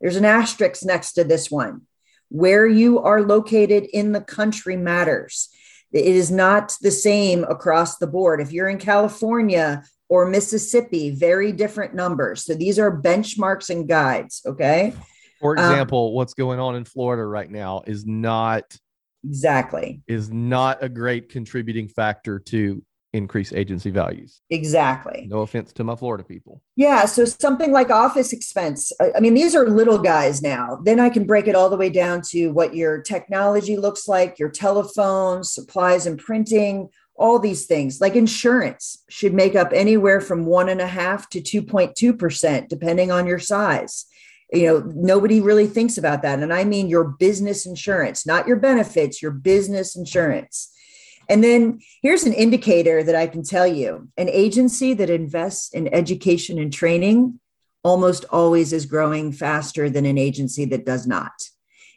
There's 0.00 0.16
an 0.16 0.24
asterisk 0.24 0.84
next 0.84 1.12
to 1.12 1.24
this 1.24 1.50
one. 1.50 1.82
Where 2.28 2.66
you 2.66 2.98
are 3.00 3.20
located 3.20 3.84
in 3.84 4.12
the 4.12 4.20
country 4.20 4.76
matters. 4.76 5.50
It 5.92 6.06
is 6.06 6.30
not 6.30 6.74
the 6.80 6.90
same 6.90 7.44
across 7.44 7.98
the 7.98 8.06
board. 8.06 8.40
If 8.40 8.52
you're 8.52 8.70
in 8.70 8.78
California 8.78 9.82
or 10.12 10.26
Mississippi, 10.26 11.08
very 11.08 11.52
different 11.52 11.94
numbers. 11.94 12.44
So 12.44 12.52
these 12.52 12.78
are 12.78 13.00
benchmarks 13.00 13.70
and 13.70 13.88
guides. 13.88 14.42
Okay. 14.44 14.92
For 15.40 15.58
um, 15.58 15.64
example, 15.64 16.08
um, 16.08 16.14
what's 16.14 16.34
going 16.34 16.60
on 16.60 16.74
in 16.74 16.84
Florida 16.84 17.24
right 17.24 17.50
now 17.50 17.82
is 17.86 18.04
not 18.04 18.76
exactly 19.24 20.02
is 20.06 20.30
not 20.30 20.82
a 20.82 20.88
great 20.90 21.30
contributing 21.30 21.88
factor 21.88 22.38
to 22.38 22.84
increase 23.14 23.54
agency 23.54 23.90
values. 23.90 24.42
Exactly. 24.50 25.26
No 25.30 25.40
offense 25.40 25.72
to 25.74 25.84
my 25.84 25.96
Florida 25.96 26.24
people. 26.24 26.62
Yeah. 26.76 27.06
So 27.06 27.24
something 27.24 27.72
like 27.72 27.90
office 27.90 28.34
expense. 28.34 28.92
I 29.00 29.20
mean, 29.20 29.32
these 29.32 29.54
are 29.54 29.66
little 29.66 29.98
guys 29.98 30.42
now. 30.42 30.78
Then 30.84 31.00
I 31.00 31.08
can 31.08 31.26
break 31.26 31.46
it 31.46 31.54
all 31.54 31.70
the 31.70 31.76
way 31.78 31.88
down 31.88 32.20
to 32.30 32.48
what 32.48 32.74
your 32.74 33.00
technology 33.00 33.78
looks 33.78 34.08
like, 34.08 34.38
your 34.38 34.50
telephones, 34.50 35.54
supplies 35.54 36.06
and 36.06 36.18
printing, 36.18 36.90
all 37.14 37.38
these 37.38 37.66
things. 37.66 38.00
Like 38.00 38.16
insurance 38.16 39.04
should 39.08 39.34
make 39.34 39.54
up 39.54 39.70
anywhere 39.72 40.20
from 40.20 40.46
one 40.46 40.68
and 40.68 40.80
a 40.80 40.86
half 40.86 41.28
to 41.30 41.40
2.2%, 41.40 42.68
depending 42.68 43.10
on 43.10 43.26
your 43.26 43.38
size. 43.38 44.06
You 44.52 44.66
know, 44.66 44.92
nobody 44.94 45.40
really 45.40 45.66
thinks 45.66 45.96
about 45.96 46.22
that. 46.22 46.40
And 46.40 46.52
I 46.52 46.64
mean 46.64 46.88
your 46.88 47.04
business 47.04 47.64
insurance, 47.64 48.26
not 48.26 48.46
your 48.46 48.56
benefits, 48.56 49.22
your 49.22 49.30
business 49.30 49.96
insurance. 49.96 50.70
And 51.28 51.42
then 51.42 51.80
here's 52.02 52.24
an 52.24 52.32
indicator 52.32 53.02
that 53.02 53.14
I 53.14 53.26
can 53.26 53.42
tell 53.42 53.66
you 53.66 54.08
an 54.16 54.28
agency 54.28 54.92
that 54.94 55.08
invests 55.08 55.72
in 55.72 55.92
education 55.94 56.58
and 56.58 56.72
training 56.72 57.40
almost 57.84 58.24
always 58.30 58.72
is 58.72 58.86
growing 58.86 59.32
faster 59.32 59.88
than 59.90 60.06
an 60.06 60.18
agency 60.18 60.64
that 60.66 60.86
does 60.86 61.06
not. 61.06 61.32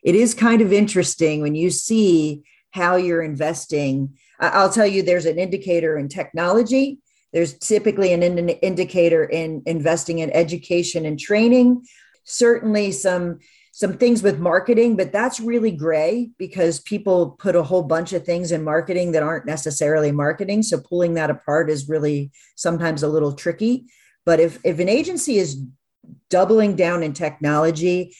It 0.04 0.16
is 0.16 0.34
kind 0.34 0.62
of 0.62 0.72
interesting 0.72 1.42
when 1.42 1.56
you 1.56 1.70
see 1.70 2.44
how 2.72 2.96
you're 2.96 3.24
investing. 3.24 4.18
I'll 4.40 4.72
tell 4.72 4.88
you, 4.88 5.02
there's 5.02 5.26
an 5.26 5.40
indicator 5.40 5.98
in 5.98 6.10
technology. 6.10 7.00
There's 7.34 7.58
typically 7.58 8.14
an 8.14 8.24
indicator 8.24 9.24
in 9.24 9.64
investing 9.66 10.20
in 10.20 10.32
education 10.32 11.06
and 11.06 11.20
training. 11.20 11.86
Certainly, 12.24 12.94
some 12.94 13.40
some 13.76 13.98
things 13.98 14.24
with 14.24 14.40
marketing, 14.40 14.96
but 14.96 15.12
that's 15.12 15.42
really 15.42 15.72
gray 15.72 16.30
because 16.38 16.80
people 16.80 17.32
put 17.32 17.58
a 17.58 17.64
whole 17.64 17.84
bunch 17.84 18.14
of 18.14 18.24
things 18.24 18.54
in 18.54 18.64
marketing 18.64 19.12
that 19.12 19.22
aren't 19.22 19.46
necessarily 19.46 20.14
marketing. 20.14 20.64
So 20.64 20.80
pulling 20.80 21.16
that 21.16 21.30
apart 21.30 21.70
is 21.70 21.90
really 21.90 22.32
sometimes 22.56 23.04
a 23.04 23.10
little 23.10 23.34
tricky. 23.34 23.88
But 24.26 24.40
if, 24.40 24.60
if 24.64 24.80
an 24.80 24.88
agency 24.88 25.40
is 25.40 25.62
doubling 26.30 26.78
down 26.78 27.04
in 27.04 27.12
technology, 27.12 28.16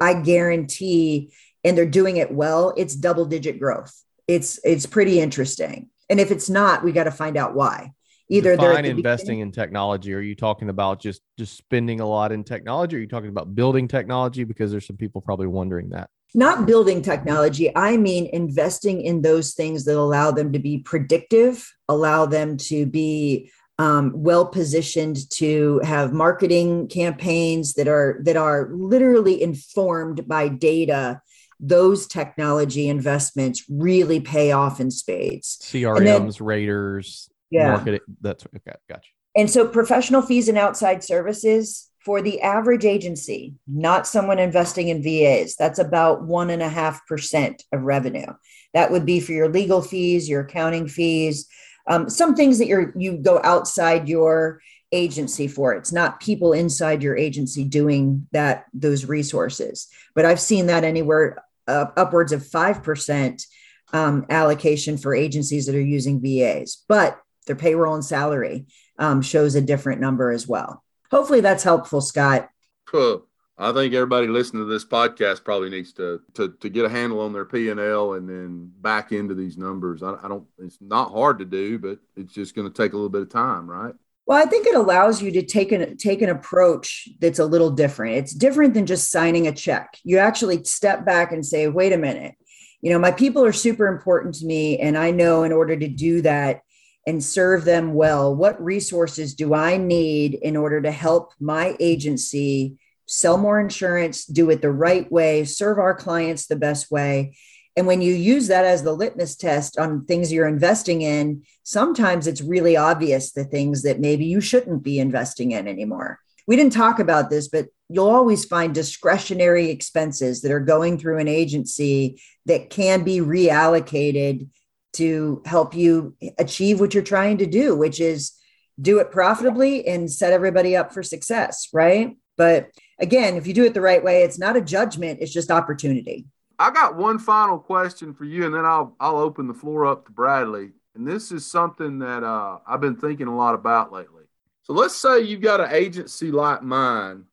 I 0.00 0.14
guarantee, 0.14 1.32
and 1.62 1.78
they're 1.78 1.86
doing 1.86 2.16
it 2.16 2.32
well, 2.32 2.74
it's 2.76 2.96
double 2.96 3.26
digit 3.26 3.60
growth. 3.60 3.94
It's 4.28 4.58
it's 4.64 4.86
pretty 4.86 5.20
interesting. 5.20 5.90
And 6.08 6.20
if 6.20 6.30
it's 6.30 6.48
not, 6.48 6.84
we 6.84 6.92
got 6.92 7.04
to 7.04 7.10
find 7.10 7.36
out 7.36 7.54
why. 7.54 7.92
Either 8.28 8.56
Define 8.56 8.84
the 8.84 8.90
investing 8.90 9.38
in 9.38 9.52
technology. 9.52 10.12
Are 10.12 10.20
you 10.20 10.34
talking 10.34 10.68
about 10.68 11.00
just 11.00 11.22
just 11.38 11.56
spending 11.56 12.00
a 12.00 12.06
lot 12.06 12.32
in 12.32 12.42
technology? 12.42 12.96
Are 12.96 13.00
you 13.00 13.06
talking 13.06 13.28
about 13.28 13.54
building 13.54 13.86
technology? 13.86 14.42
Because 14.42 14.72
there's 14.72 14.86
some 14.86 14.96
people 14.96 15.20
probably 15.20 15.46
wondering 15.46 15.90
that. 15.90 16.10
not 16.34 16.66
building 16.66 17.02
technology. 17.02 17.74
I 17.76 17.96
mean, 17.96 18.28
investing 18.32 19.00
in 19.02 19.22
those 19.22 19.54
things 19.54 19.84
that 19.84 19.96
allow 19.96 20.32
them 20.32 20.52
to 20.52 20.58
be 20.58 20.78
predictive, 20.78 21.64
allow 21.88 22.26
them 22.26 22.56
to 22.56 22.84
be 22.84 23.50
um, 23.78 24.12
well 24.14 24.46
positioned 24.46 25.30
to 25.30 25.80
have 25.84 26.12
marketing 26.12 26.88
campaigns 26.88 27.74
that 27.74 27.88
are 27.88 28.20
that 28.24 28.36
are 28.36 28.70
literally 28.72 29.42
informed 29.42 30.26
by 30.26 30.48
data. 30.48 31.20
Those 31.60 32.06
technology 32.06 32.88
investments 32.88 33.64
really 33.68 34.20
pay 34.20 34.52
off 34.52 34.80
in 34.80 34.90
spades. 34.90 35.58
CRMs, 35.62 36.40
raters, 36.40 37.28
Yeah. 37.50 37.70
market. 37.72 38.02
That's 38.20 38.44
okay. 38.44 38.76
Gotcha. 38.88 39.08
And 39.36 39.50
so 39.50 39.66
professional 39.66 40.22
fees 40.22 40.48
and 40.48 40.58
outside 40.58 41.04
services 41.04 41.90
for 42.04 42.22
the 42.22 42.40
average 42.40 42.84
agency, 42.84 43.54
not 43.66 44.06
someone 44.06 44.38
investing 44.38 44.88
in 44.88 45.02
VAs, 45.02 45.56
that's 45.56 45.78
about 45.78 46.24
one 46.24 46.50
and 46.50 46.62
a 46.62 46.68
half 46.68 47.06
percent 47.06 47.64
of 47.72 47.82
revenue. 47.82 48.32
That 48.74 48.90
would 48.90 49.04
be 49.04 49.20
for 49.20 49.32
your 49.32 49.48
legal 49.48 49.82
fees, 49.82 50.28
your 50.28 50.42
accounting 50.42 50.88
fees, 50.88 51.46
um, 51.88 52.08
some 52.08 52.34
things 52.34 52.58
that 52.58 52.66
you're 52.66 52.92
you 52.96 53.16
go 53.18 53.40
outside 53.42 54.08
your 54.08 54.60
agency 54.92 55.48
for. 55.48 55.74
It's 55.74 55.92
not 55.92 56.20
people 56.20 56.52
inside 56.52 57.02
your 57.02 57.16
agency 57.16 57.64
doing 57.64 58.26
that 58.32 58.66
those 58.72 59.04
resources. 59.04 59.88
But 60.14 60.24
I've 60.24 60.40
seen 60.40 60.66
that 60.66 60.84
anywhere 60.84 61.42
uh, 61.66 61.86
upwards 61.96 62.32
of 62.32 62.46
five 62.46 62.82
percent 62.82 63.44
um, 63.92 64.26
allocation 64.30 64.98
for 64.98 65.14
agencies 65.14 65.66
that 65.66 65.74
are 65.74 65.80
using 65.80 66.20
VAs. 66.20 66.84
But 66.88 67.20
their 67.46 67.56
payroll 67.56 67.94
and 67.94 68.04
salary 68.04 68.66
um, 68.98 69.22
shows 69.22 69.54
a 69.54 69.60
different 69.60 70.00
number 70.00 70.30
as 70.30 70.46
well. 70.48 70.82
Hopefully 71.10 71.40
that's 71.40 71.62
helpful, 71.62 72.00
Scott. 72.00 72.48
Huh. 72.88 73.18
I 73.58 73.72
think 73.72 73.94
everybody 73.94 74.26
listening 74.26 74.64
to 74.64 74.70
this 74.70 74.84
podcast 74.84 75.42
probably 75.42 75.70
needs 75.70 75.94
to 75.94 76.20
to, 76.34 76.52
to 76.60 76.68
get 76.68 76.84
a 76.84 76.90
handle 76.90 77.20
on 77.20 77.32
their 77.32 77.46
P 77.46 77.70
and 77.70 77.80
L 77.80 78.12
and 78.14 78.28
then 78.28 78.70
back 78.80 79.12
into 79.12 79.34
these 79.34 79.56
numbers. 79.56 80.02
I, 80.02 80.14
I 80.22 80.28
don't. 80.28 80.46
It's 80.58 80.78
not 80.80 81.10
hard 81.10 81.38
to 81.38 81.46
do, 81.46 81.78
but 81.78 81.98
it's 82.16 82.34
just 82.34 82.54
going 82.54 82.70
to 82.70 82.82
take 82.82 82.92
a 82.92 82.96
little 82.96 83.08
bit 83.08 83.22
of 83.22 83.30
time, 83.30 83.68
right? 83.68 83.94
Well, 84.26 84.42
I 84.42 84.48
think 84.48 84.66
it 84.66 84.74
allows 84.74 85.22
you 85.22 85.30
to 85.32 85.42
take 85.42 85.70
an 85.70 85.96
take 85.98 86.20
an 86.20 86.28
approach 86.28 87.08
that's 87.20 87.38
a 87.38 87.44
little 87.46 87.70
different. 87.70 88.16
It's 88.16 88.34
different 88.34 88.74
than 88.74 88.84
just 88.84 89.10
signing 89.10 89.46
a 89.46 89.52
check. 89.52 89.98
You 90.02 90.18
actually 90.18 90.64
step 90.64 91.06
back 91.06 91.30
and 91.30 91.46
say, 91.46 91.68
"Wait 91.68 91.92
a 91.92 91.98
minute. 91.98 92.34
You 92.82 92.90
know, 92.90 92.98
my 92.98 93.12
people 93.12 93.44
are 93.44 93.52
super 93.52 93.86
important 93.86 94.34
to 94.36 94.46
me 94.46 94.78
and 94.78 94.98
I 94.98 95.10
know 95.12 95.44
in 95.44 95.52
order 95.52 95.76
to 95.76 95.88
do 95.88 96.22
that 96.22 96.60
and 97.06 97.22
serve 97.22 97.64
them 97.64 97.94
well, 97.94 98.34
what 98.34 98.62
resources 98.62 99.34
do 99.34 99.54
I 99.54 99.76
need 99.76 100.34
in 100.34 100.56
order 100.56 100.80
to 100.82 100.90
help 100.90 101.32
my 101.40 101.76
agency 101.78 102.78
sell 103.06 103.38
more 103.38 103.60
insurance, 103.60 104.24
do 104.26 104.50
it 104.50 104.60
the 104.60 104.72
right 104.72 105.10
way, 105.10 105.44
serve 105.44 105.78
our 105.78 105.94
clients 105.94 106.46
the 106.46 106.56
best 106.56 106.90
way?" 106.90 107.36
And 107.76 107.86
when 107.86 108.00
you 108.00 108.14
use 108.14 108.48
that 108.48 108.64
as 108.64 108.82
the 108.82 108.92
litmus 108.92 109.36
test 109.36 109.78
on 109.78 110.06
things 110.06 110.32
you're 110.32 110.48
investing 110.48 111.02
in, 111.02 111.42
sometimes 111.62 112.26
it's 112.26 112.40
really 112.40 112.76
obvious 112.76 113.32
the 113.32 113.44
things 113.44 113.82
that 113.82 114.00
maybe 114.00 114.24
you 114.24 114.40
shouldn't 114.40 114.82
be 114.82 114.98
investing 114.98 115.52
in 115.52 115.68
anymore. 115.68 116.18
We 116.46 116.56
didn't 116.56 116.72
talk 116.72 116.98
about 116.98 117.28
this, 117.28 117.48
but 117.48 117.66
you'll 117.88 118.08
always 118.08 118.44
find 118.44 118.74
discretionary 118.74 119.68
expenses 119.68 120.42
that 120.42 120.52
are 120.52 120.60
going 120.60 120.98
through 120.98 121.18
an 121.18 121.28
agency 121.28 122.20
that 122.46 122.70
can 122.70 123.04
be 123.04 123.18
reallocated 123.18 124.48
to 124.94 125.42
help 125.44 125.74
you 125.74 126.16
achieve 126.38 126.80
what 126.80 126.94
you're 126.94 127.02
trying 127.02 127.38
to 127.38 127.46
do, 127.46 127.76
which 127.76 128.00
is 128.00 128.32
do 128.80 128.98
it 129.00 129.10
profitably 129.10 129.86
and 129.86 130.10
set 130.10 130.32
everybody 130.32 130.76
up 130.76 130.94
for 130.94 131.02
success, 131.02 131.68
right? 131.72 132.16
But 132.36 132.70
again, 132.98 133.36
if 133.36 133.46
you 133.46 133.52
do 133.52 133.64
it 133.64 133.74
the 133.74 133.80
right 133.80 134.02
way, 134.02 134.22
it's 134.22 134.38
not 134.38 134.56
a 134.56 134.60
judgment, 134.60 135.18
it's 135.20 135.32
just 135.32 135.50
opportunity. 135.50 136.26
I 136.58 136.70
got 136.70 136.96
one 136.96 137.18
final 137.18 137.58
question 137.58 138.14
for 138.14 138.24
you, 138.24 138.46
and 138.46 138.54
then 138.54 138.64
I'll 138.64 138.96
I'll 138.98 139.18
open 139.18 139.46
the 139.46 139.54
floor 139.54 139.86
up 139.86 140.06
to 140.06 140.12
Bradley. 140.12 140.70
And 140.94 141.06
this 141.06 141.30
is 141.30 141.44
something 141.44 141.98
that 141.98 142.24
uh, 142.24 142.58
I've 142.66 142.80
been 142.80 142.96
thinking 142.96 143.26
a 143.26 143.36
lot 143.36 143.54
about 143.54 143.92
lately. 143.92 144.24
So 144.62 144.72
let's 144.72 144.96
say 144.96 145.20
you've 145.20 145.42
got 145.42 145.60
an 145.60 145.70
agency 145.70 146.30
like 146.30 146.62
mine, 146.62 147.24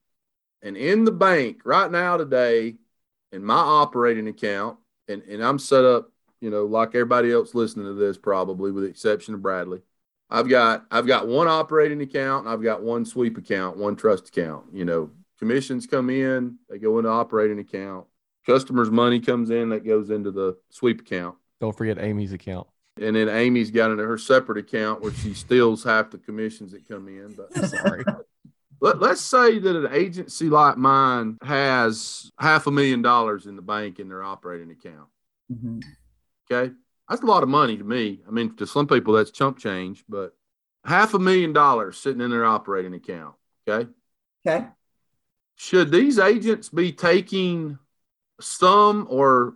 and 0.61 0.75
in 0.75 1.05
the 1.05 1.11
bank 1.11 1.61
right 1.63 1.89
now 1.89 2.17
today, 2.17 2.75
in 3.31 3.43
my 3.43 3.55
operating 3.55 4.27
account, 4.27 4.77
and, 5.07 5.23
and 5.23 5.43
I'm 5.43 5.57
set 5.57 5.85
up, 5.85 6.11
you 6.41 6.49
know, 6.49 6.65
like 6.65 6.89
everybody 6.89 7.31
else 7.31 7.55
listening 7.55 7.85
to 7.85 7.93
this, 7.93 8.17
probably 8.17 8.71
with 8.71 8.83
the 8.83 8.89
exception 8.89 9.33
of 9.33 9.41
Bradley. 9.41 9.81
I've 10.29 10.49
got 10.49 10.85
I've 10.91 11.07
got 11.07 11.27
one 11.27 11.47
operating 11.47 12.01
account 12.01 12.47
I've 12.47 12.63
got 12.63 12.81
one 12.81 13.05
sweep 13.05 13.37
account, 13.37 13.77
one 13.77 13.95
trust 13.95 14.29
account. 14.29 14.65
You 14.73 14.83
know, 14.83 15.11
commissions 15.39 15.87
come 15.87 16.09
in, 16.09 16.57
they 16.69 16.79
go 16.79 16.97
into 16.97 17.09
operating 17.09 17.59
account. 17.59 18.05
Customers' 18.45 18.91
money 18.91 19.19
comes 19.19 19.49
in, 19.49 19.69
that 19.69 19.85
goes 19.85 20.09
into 20.09 20.31
the 20.31 20.57
sweep 20.69 21.01
account. 21.01 21.35
Don't 21.61 21.75
forget 21.75 21.97
Amy's 21.99 22.33
account. 22.33 22.67
And 23.01 23.15
then 23.15 23.29
Amy's 23.29 23.71
got 23.71 23.91
into 23.91 24.03
her 24.03 24.17
separate 24.17 24.57
account 24.57 25.01
where 25.01 25.13
she 25.13 25.33
steals 25.33 25.83
half 25.83 26.11
the 26.11 26.17
commissions 26.17 26.71
that 26.73 26.87
come 26.87 27.07
in. 27.07 27.33
But 27.35 27.53
Sorry. 27.69 28.03
let, 28.81 28.99
let's 28.99 29.21
say 29.21 29.57
that 29.59 29.75
an 29.75 29.93
agency 29.93 30.49
like 30.49 30.77
mine 30.77 31.37
has 31.41 32.31
half 32.37 32.67
a 32.67 32.71
million 32.71 33.01
dollars 33.01 33.45
in 33.47 33.55
the 33.55 33.61
bank 33.61 33.99
in 33.99 34.09
their 34.09 34.23
operating 34.23 34.71
account. 34.71 35.07
Mhm. 35.51 35.81
Okay. 36.51 36.73
That's 37.09 37.21
a 37.21 37.25
lot 37.25 37.43
of 37.43 37.49
money 37.49 37.77
to 37.77 37.83
me. 37.83 38.21
I 38.27 38.31
mean, 38.31 38.55
to 38.57 38.67
some 38.67 38.87
people, 38.87 39.13
that's 39.13 39.31
chump 39.31 39.57
change, 39.57 40.03
but 40.07 40.35
half 40.85 41.13
a 41.13 41.19
million 41.19 41.51
dollars 41.53 41.97
sitting 41.97 42.21
in 42.21 42.29
their 42.29 42.45
operating 42.45 42.93
account. 42.93 43.35
Okay. 43.67 43.89
Okay. 44.45 44.67
Should 45.55 45.91
these 45.91 46.19
agents 46.19 46.69
be 46.69 46.91
taking 46.91 47.77
some 48.43 49.07
or 49.09 49.55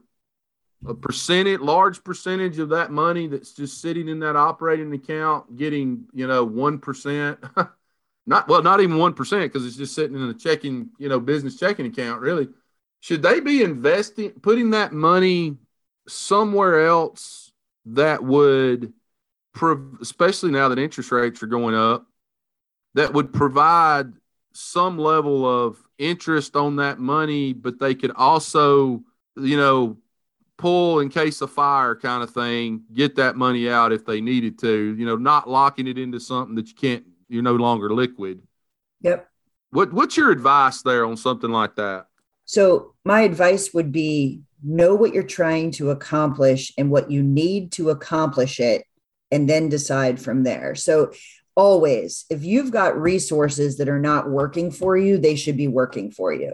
a 0.85 0.93
percentage, 0.93 1.59
large 1.59 2.03
percentage 2.03 2.59
of 2.59 2.69
that 2.69 2.91
money 2.91 3.27
that's 3.27 3.53
just 3.53 3.81
sitting 3.81 4.07
in 4.07 4.19
that 4.19 4.35
operating 4.35 4.93
account, 4.93 5.55
getting, 5.55 6.05
you 6.13 6.27
know, 6.27 6.47
1%? 6.47 7.37
not, 8.27 8.47
well, 8.47 8.61
not 8.61 8.81
even 8.81 8.97
1% 8.97 9.15
because 9.41 9.65
it's 9.65 9.77
just 9.77 9.95
sitting 9.95 10.15
in 10.15 10.29
a 10.29 10.33
checking, 10.33 10.89
you 10.99 11.09
know, 11.09 11.19
business 11.19 11.57
checking 11.57 11.85
account, 11.85 12.21
really. 12.21 12.47
Should 12.99 13.21
they 13.21 13.39
be 13.39 13.63
investing, 13.63 14.31
putting 14.31 14.71
that 14.71 14.91
money 14.91 15.57
somewhere 16.07 16.85
else 16.87 17.51
that 17.87 18.23
would, 18.23 18.93
especially 20.01 20.51
now 20.51 20.69
that 20.69 20.79
interest 20.79 21.11
rates 21.11 21.41
are 21.41 21.47
going 21.47 21.75
up, 21.75 22.05
that 22.93 23.13
would 23.13 23.33
provide 23.33 24.13
some 24.57 24.97
level 24.97 25.45
of 25.45 25.77
interest 25.97 26.55
on 26.55 26.77
that 26.77 26.99
money, 26.99 27.53
but 27.53 27.79
they 27.79 27.93
could 27.93 28.11
also, 28.15 29.03
you 29.35 29.55
know, 29.55 29.97
pull 30.57 30.99
in 30.99 31.09
case 31.09 31.41
of 31.41 31.51
fire 31.51 31.95
kind 31.95 32.23
of 32.23 32.31
thing, 32.31 32.81
get 32.91 33.15
that 33.15 33.35
money 33.35 33.69
out 33.69 33.91
if 33.93 34.03
they 34.03 34.19
needed 34.19 34.57
to, 34.59 34.95
you 34.97 35.05
know, 35.05 35.15
not 35.15 35.47
locking 35.47 35.85
it 35.85 35.99
into 35.99 36.19
something 36.19 36.55
that 36.55 36.67
you 36.67 36.73
can't, 36.73 37.03
you're 37.29 37.43
no 37.43 37.53
longer 37.53 37.93
liquid. 37.93 38.41
Yep. 39.01 39.29
What 39.69 39.93
what's 39.93 40.17
your 40.17 40.31
advice 40.31 40.81
there 40.81 41.05
on 41.05 41.17
something 41.17 41.51
like 41.51 41.75
that? 41.75 42.07
So, 42.45 42.95
my 43.05 43.21
advice 43.21 43.73
would 43.73 43.91
be 43.91 44.41
know 44.63 44.95
what 44.95 45.13
you're 45.13 45.23
trying 45.23 45.69
to 45.71 45.91
accomplish 45.91 46.73
and 46.77 46.89
what 46.89 47.11
you 47.11 47.21
need 47.21 47.71
to 47.73 47.91
accomplish 47.91 48.59
it, 48.59 48.85
and 49.29 49.47
then 49.47 49.69
decide 49.69 50.19
from 50.19 50.43
there. 50.43 50.73
So, 50.73 51.11
always, 51.57 52.25
if 52.29 52.45
you've 52.45 52.71
got 52.71 53.01
resources 53.01 53.77
that 53.77 53.89
are 53.89 53.99
not 53.99 54.29
working 54.29 54.71
for 54.71 54.95
you, 54.95 55.17
they 55.17 55.35
should 55.35 55.57
be 55.57 55.67
working 55.67 56.11
for 56.11 56.31
you. 56.31 56.53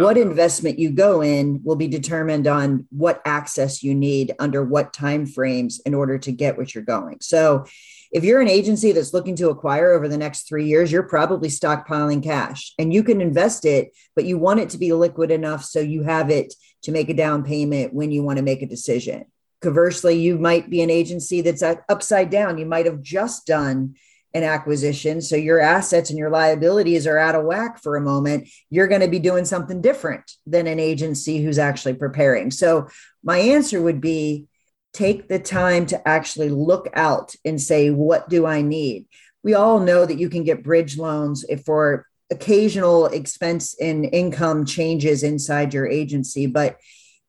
What 0.00 0.18
investment 0.18 0.78
you 0.78 0.90
go 0.90 1.22
in 1.22 1.60
will 1.64 1.74
be 1.76 1.88
determined 1.88 2.46
on 2.46 2.86
what 2.90 3.22
access 3.24 3.82
you 3.82 3.94
need 3.94 4.32
under 4.38 4.62
what 4.62 4.92
time 4.92 5.26
frames 5.26 5.80
in 5.84 5.94
order 5.94 6.18
to 6.18 6.30
get 6.30 6.56
what 6.56 6.74
you're 6.74 6.84
going. 6.84 7.18
So, 7.20 7.64
if 8.12 8.24
you're 8.24 8.42
an 8.42 8.48
agency 8.48 8.92
that's 8.92 9.14
looking 9.14 9.36
to 9.36 9.48
acquire 9.48 9.92
over 9.92 10.06
the 10.06 10.18
next 10.18 10.46
three 10.46 10.66
years, 10.66 10.92
you're 10.92 11.02
probably 11.02 11.48
stockpiling 11.48 12.22
cash 12.22 12.74
and 12.78 12.92
you 12.92 13.02
can 13.02 13.22
invest 13.22 13.64
it, 13.64 13.96
but 14.14 14.26
you 14.26 14.36
want 14.36 14.60
it 14.60 14.68
to 14.70 14.78
be 14.78 14.92
liquid 14.92 15.30
enough 15.30 15.64
so 15.64 15.80
you 15.80 16.02
have 16.02 16.28
it 16.28 16.52
to 16.82 16.92
make 16.92 17.08
a 17.08 17.14
down 17.14 17.42
payment 17.42 17.94
when 17.94 18.12
you 18.12 18.22
want 18.22 18.36
to 18.36 18.44
make 18.44 18.60
a 18.60 18.66
decision. 18.66 19.24
Conversely, 19.62 20.20
you 20.20 20.38
might 20.38 20.68
be 20.68 20.82
an 20.82 20.90
agency 20.90 21.40
that's 21.40 21.62
upside 21.62 22.28
down. 22.28 22.58
You 22.58 22.66
might 22.66 22.84
have 22.84 23.00
just 23.00 23.46
done 23.46 23.94
an 24.34 24.44
acquisition. 24.44 25.20
So 25.20 25.36
your 25.36 25.60
assets 25.60 26.10
and 26.10 26.18
your 26.18 26.30
liabilities 26.30 27.06
are 27.06 27.18
out 27.18 27.34
of 27.34 27.44
whack 27.44 27.82
for 27.82 27.96
a 27.96 28.00
moment. 28.00 28.48
You're 28.70 28.88
going 28.88 29.00
to 29.02 29.08
be 29.08 29.18
doing 29.18 29.44
something 29.44 29.80
different 29.80 30.32
than 30.46 30.66
an 30.66 30.80
agency 30.80 31.42
who's 31.42 31.58
actually 31.58 31.94
preparing. 31.94 32.50
So 32.50 32.88
my 33.22 33.38
answer 33.38 33.80
would 33.82 34.00
be 34.00 34.46
take 34.92 35.28
the 35.28 35.38
time 35.38 35.86
to 35.86 36.08
actually 36.08 36.50
look 36.50 36.88
out 36.94 37.34
and 37.44 37.60
say, 37.60 37.90
what 37.90 38.28
do 38.28 38.46
I 38.46 38.62
need? 38.62 39.06
We 39.42 39.54
all 39.54 39.80
know 39.80 40.04
that 40.06 40.18
you 40.18 40.28
can 40.28 40.44
get 40.44 40.62
bridge 40.62 40.96
loans 40.96 41.44
for 41.64 42.06
occasional 42.30 43.06
expense 43.06 43.74
and 43.80 44.08
income 44.12 44.64
changes 44.64 45.22
inside 45.22 45.74
your 45.74 45.86
agency, 45.86 46.46
but 46.46 46.78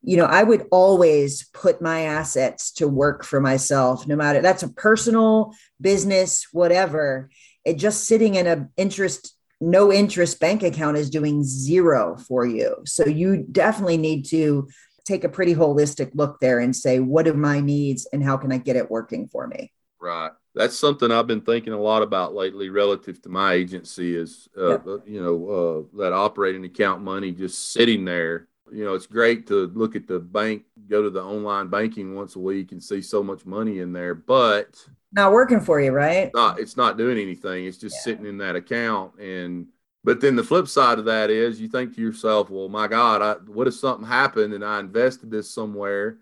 you 0.04 0.18
know, 0.18 0.26
I 0.26 0.43
would 0.43 0.68
always 0.70 1.47
put 1.54 1.82
my 1.82 2.01
assets 2.01 2.72
to 2.74 2.88
work 2.89 3.24
for 3.24 3.39
myself, 3.39 4.06
no 4.06 4.18
matter 4.18 4.41
that's 4.41 4.64
a 4.64 4.68
personal 4.68 5.56
business, 5.80 6.47
whatever. 6.51 7.30
It 7.64 7.78
just 7.78 8.06
sitting 8.06 8.36
in 8.36 8.45
a 8.45 8.70
interest, 8.76 9.34
no 9.62 9.93
interest 9.93 10.41
bank 10.41 10.62
account 10.62 10.97
is 10.97 11.10
doing 11.10 11.43
zero 11.45 12.18
for 12.18 12.45
you. 12.45 12.84
So 12.86 13.06
you 13.06 13.45
definitely 13.49 13.97
need 13.97 14.26
to 14.26 14.68
take 15.06 15.24
a 15.24 15.30
pretty 15.30 15.56
holistic 15.56 16.12
look 16.14 16.39
there 16.41 16.60
and 16.60 16.76
say, 16.76 16.99
what 16.99 17.28
are 17.28 17.34
my 17.34 17.62
needs 17.62 18.06
and 18.12 18.22
how 18.22 18.36
can 18.36 18.51
I 18.51 18.58
get 18.58 18.76
it 18.76 18.91
working 18.91 19.30
for 19.30 19.47
me? 19.47 19.72
Right. 20.01 20.32
That's 20.54 20.78
something 20.78 21.12
I've 21.12 21.28
been 21.28 21.41
thinking 21.41 21.72
a 21.72 21.80
lot 21.80 22.04
about 22.04 22.36
lately 22.36 22.70
relative 22.70 23.22
to 23.22 23.30
my 23.30 23.54
agency 23.54 24.16
is, 24.16 24.49
uh, 24.58 24.80
yeah. 24.80 24.97
you 25.06 25.24
know, 25.24 25.89
uh, 25.95 25.97
that 25.97 26.14
operating 26.14 26.66
account 26.66 27.01
money 27.01 27.32
just 27.32 27.72
sitting 27.72 28.04
there 28.04 28.49
you 28.74 28.84
know, 28.84 28.95
it's 28.95 29.05
great 29.05 29.47
to 29.47 29.67
look 29.67 29.95
at 29.95 30.07
the 30.07 30.19
bank, 30.19 30.63
go 30.89 31.03
to 31.03 31.09
the 31.09 31.21
online 31.21 31.67
banking 31.67 32.15
once 32.15 32.36
a 32.36 32.39
week 32.39 32.71
and 32.71 32.84
see 32.84 33.01
so 33.01 33.21
much 33.21 33.45
money 33.45 33.80
in 33.80 33.93
there, 33.93 34.15
but 34.15 34.84
not 35.11 35.32
working 35.32 35.59
for 35.59 35.80
you, 35.80 35.91
right? 35.91 36.26
It's 36.26 36.36
not, 36.36 36.59
it's 36.59 36.76
not 36.78 36.97
doing 36.97 37.19
anything. 37.19 37.65
It's 37.65 37.78
just 37.78 37.97
yeah. 37.97 38.01
sitting 38.01 38.26
in 38.26 38.39
that 38.39 38.55
account. 38.55 39.19
And, 39.19 39.67
but 40.03 40.19
then 40.19 40.36
the 40.36 40.43
flip 40.43 40.67
side 40.67 40.97
of 40.97 41.05
that 41.05 41.30
is 41.30 41.61
you 41.61 41.67
think 41.67 41.95
to 41.95 42.01
yourself, 42.01 42.49
well, 42.49 42.67
my 42.67 42.88
God, 42.88 43.21
I, 43.21 43.34
what 43.45 43.67
if 43.67 43.76
something 43.76 44.07
happened 44.07 44.53
and 44.53 44.65
I 44.65 44.80
invested 44.80 45.30
this 45.30 45.53
somewhere 45.53 46.17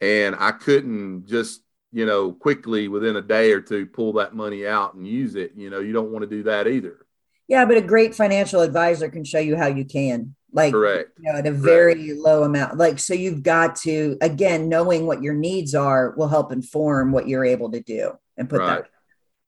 and 0.00 0.36
I 0.38 0.52
couldn't 0.52 1.26
just, 1.26 1.62
you 1.92 2.06
know, 2.06 2.32
quickly 2.32 2.86
within 2.86 3.16
a 3.16 3.22
day 3.22 3.50
or 3.50 3.60
two 3.60 3.84
pull 3.84 4.12
that 4.14 4.34
money 4.34 4.64
out 4.64 4.94
and 4.94 5.04
use 5.06 5.34
it? 5.34 5.52
You 5.56 5.70
know, 5.70 5.80
you 5.80 5.92
don't 5.92 6.12
want 6.12 6.22
to 6.22 6.30
do 6.30 6.44
that 6.44 6.68
either. 6.68 7.04
Yeah, 7.48 7.64
but 7.64 7.76
a 7.76 7.82
great 7.82 8.14
financial 8.14 8.60
advisor 8.60 9.08
can 9.08 9.24
show 9.24 9.38
you 9.40 9.56
how 9.56 9.66
you 9.66 9.84
can 9.84 10.35
like 10.52 10.72
Correct. 10.72 11.10
you 11.18 11.32
know 11.32 11.38
at 11.38 11.46
a 11.46 11.50
Correct. 11.50 11.64
very 11.64 12.14
low 12.14 12.42
amount 12.44 12.76
like 12.76 12.98
so 12.98 13.14
you've 13.14 13.42
got 13.42 13.76
to 13.76 14.16
again 14.20 14.68
knowing 14.68 15.06
what 15.06 15.22
your 15.22 15.34
needs 15.34 15.74
are 15.74 16.14
will 16.16 16.28
help 16.28 16.52
inform 16.52 17.12
what 17.12 17.28
you're 17.28 17.44
able 17.44 17.70
to 17.70 17.80
do 17.80 18.12
and 18.36 18.48
put 18.48 18.60
right. 18.60 18.82
that 18.82 18.90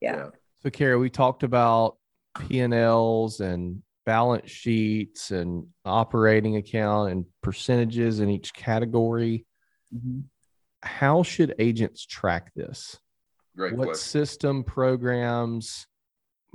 yeah. 0.01 0.17
yeah 0.17 0.27
so 0.63 0.71
Carey 0.71 0.97
we 0.97 1.11
talked 1.11 1.43
about 1.43 1.97
p&l's 2.49 3.41
and 3.41 3.83
balance 4.05 4.51
sheets 4.51 5.31
and 5.31 5.67
operating 5.85 6.57
account 6.57 7.13
and 7.13 7.25
percentages 7.43 8.21
in 8.21 8.31
each 8.31 8.55
category 8.55 9.45
mm-hmm. 9.95 10.21
how 10.83 11.23
should 11.23 11.55
agents 11.59 12.05
track 12.05 12.53
this 12.55 12.99
Great 13.57 13.75
what 13.77 13.89
question. 13.89 14.09
system 14.09 14.65
programs 14.65 15.88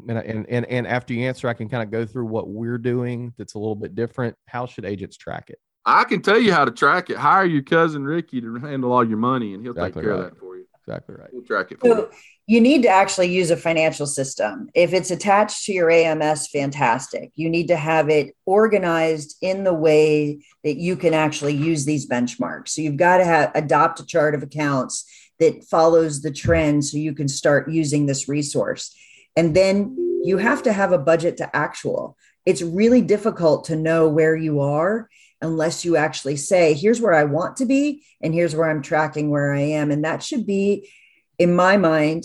and, 0.10 0.20
and 0.20 0.46
and 0.50 0.66
and 0.66 0.88
after 0.88 1.14
you 1.14 1.28
answer, 1.28 1.48
I 1.48 1.54
can 1.54 1.70
kind 1.70 1.84
of 1.84 1.92
go 1.92 2.06
through 2.06 2.26
what 2.26 2.48
we're 2.48 2.78
doing 2.78 3.34
that's 3.38 3.54
a 3.56 3.60
little 3.60 3.76
bit 3.76 3.96
different. 3.96 4.36
How 4.48 4.66
should 4.66 4.86
agents 4.86 5.18
track 5.18 5.50
it? 5.50 5.60
I 5.86 6.06
can 6.06 6.22
tell 6.22 6.40
you 6.40 6.54
how 6.54 6.66
to 6.66 6.72
track 6.72 7.10
it. 7.10 7.18
Hire 7.18 7.46
your 7.46 7.62
cousin 7.62 8.04
Ricky 8.04 8.42
to 8.42 8.56
handle 8.56 8.92
all 8.92 9.08
your 9.08 9.18
money, 9.18 9.54
and 9.54 9.64
he'll 9.64 9.72
exactly 9.72 10.02
take 10.02 10.08
care 10.08 10.18
right. 10.18 10.26
of 10.26 10.32
that 10.32 10.40
for 10.40 10.58
you. 10.58 10.66
Exactly 10.86 11.16
right. 11.16 11.30
He'll 11.32 11.44
track 11.44 11.72
it 11.72 11.80
for 11.80 11.88
so, 11.88 11.98
you. 11.98 12.10
You 12.46 12.62
need 12.62 12.82
to 12.84 12.90
actually 12.90 13.28
use 13.28 13.52
a 13.52 13.58
financial 13.58 14.06
system. 14.06 14.70
If 14.74 14.94
it's 14.94 15.12
attached 15.12 15.66
to 15.66 15.74
your 15.74 15.90
AMS, 15.90 16.48
fantastic. 16.48 17.32
You 17.36 17.50
need 17.50 17.68
to 17.70 17.78
have 17.78 18.10
it 18.10 18.36
organized 18.46 19.38
in 19.42 19.64
the 19.64 19.74
way 19.74 20.44
that 20.66 20.76
you 20.76 20.98
can 20.98 21.14
actually 21.14 21.54
use 21.54 21.86
these 21.86 22.08
benchmarks. 22.08 22.70
So 22.70 22.82
you've 22.82 22.98
got 22.98 23.20
to 23.20 23.26
have 23.26 23.52
adopt 23.56 24.02
a 24.02 24.06
chart 24.06 24.36
of 24.36 24.44
accounts 24.44 25.06
that 25.40 25.64
follows 25.64 26.22
the 26.22 26.32
trend 26.32 26.84
so 26.84 26.98
you 26.98 27.14
can 27.14 27.30
start 27.30 27.72
using 27.72 28.06
this 28.06 28.28
resource 28.28 28.94
and 29.36 29.56
then 29.56 29.98
you 30.24 30.38
have 30.38 30.64
to 30.64 30.74
have 30.74 30.92
a 30.92 30.98
budget 30.98 31.38
to 31.38 31.56
actual. 31.56 32.18
It's 32.46 32.62
really 32.62 33.02
difficult 33.02 33.66
to 33.66 33.76
know 33.76 34.10
where 34.10 34.36
you 34.36 34.62
are 34.62 35.10
unless 35.42 35.84
you 35.84 35.98
actually 35.98 36.38
say, 36.38 36.74
here's 36.74 37.02
where 37.02 37.14
I 37.14 37.26
want 37.26 37.58
to 37.58 37.66
be, 37.66 38.04
and 38.22 38.34
here's 38.34 38.56
where 38.56 38.70
I'm 38.70 38.82
tracking 38.82 39.30
where 39.30 39.54
I 39.54 39.60
am. 39.60 39.92
And 39.92 40.06
that 40.06 40.24
should 40.24 40.48
be, 40.48 40.90
in 41.38 41.54
my 41.54 41.76
mind, 41.76 42.24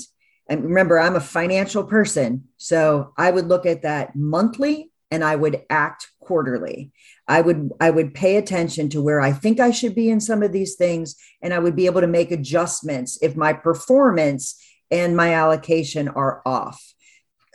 and 0.49 0.65
remember, 0.65 0.99
I'm 0.99 1.17
a 1.17 1.21
financial 1.21 1.85
person. 1.85 2.45
So 2.57 3.13
I 3.19 3.31
would 3.31 3.49
look 3.49 3.67
at 3.67 3.83
that 3.83 4.17
monthly 4.17 4.91
and 5.11 5.23
I 5.23 5.37
would 5.37 5.63
act 5.69 6.09
quarterly. 6.21 6.93
I 7.27 7.41
would 7.41 7.71
I 7.81 7.91
would 7.91 8.15
pay 8.15 8.37
attention 8.37 8.89
to 8.91 9.03
where 9.03 9.21
I 9.21 9.33
think 9.33 9.61
I 9.61 9.71
should 9.71 9.95
be 9.95 10.09
in 10.09 10.21
some 10.21 10.43
of 10.43 10.53
these 10.53 10.77
things 10.77 11.17
and 11.43 11.53
I 11.53 11.59
would 11.59 11.77
be 11.77 11.87
able 11.87 12.01
to 12.01 12.07
make 12.07 12.31
adjustments 12.31 13.19
if 13.21 13.37
my 13.37 13.53
performance 13.53 14.63
and 14.91 15.17
my 15.17 15.35
allocation 15.35 16.09
are 16.09 16.41
off 16.47 16.95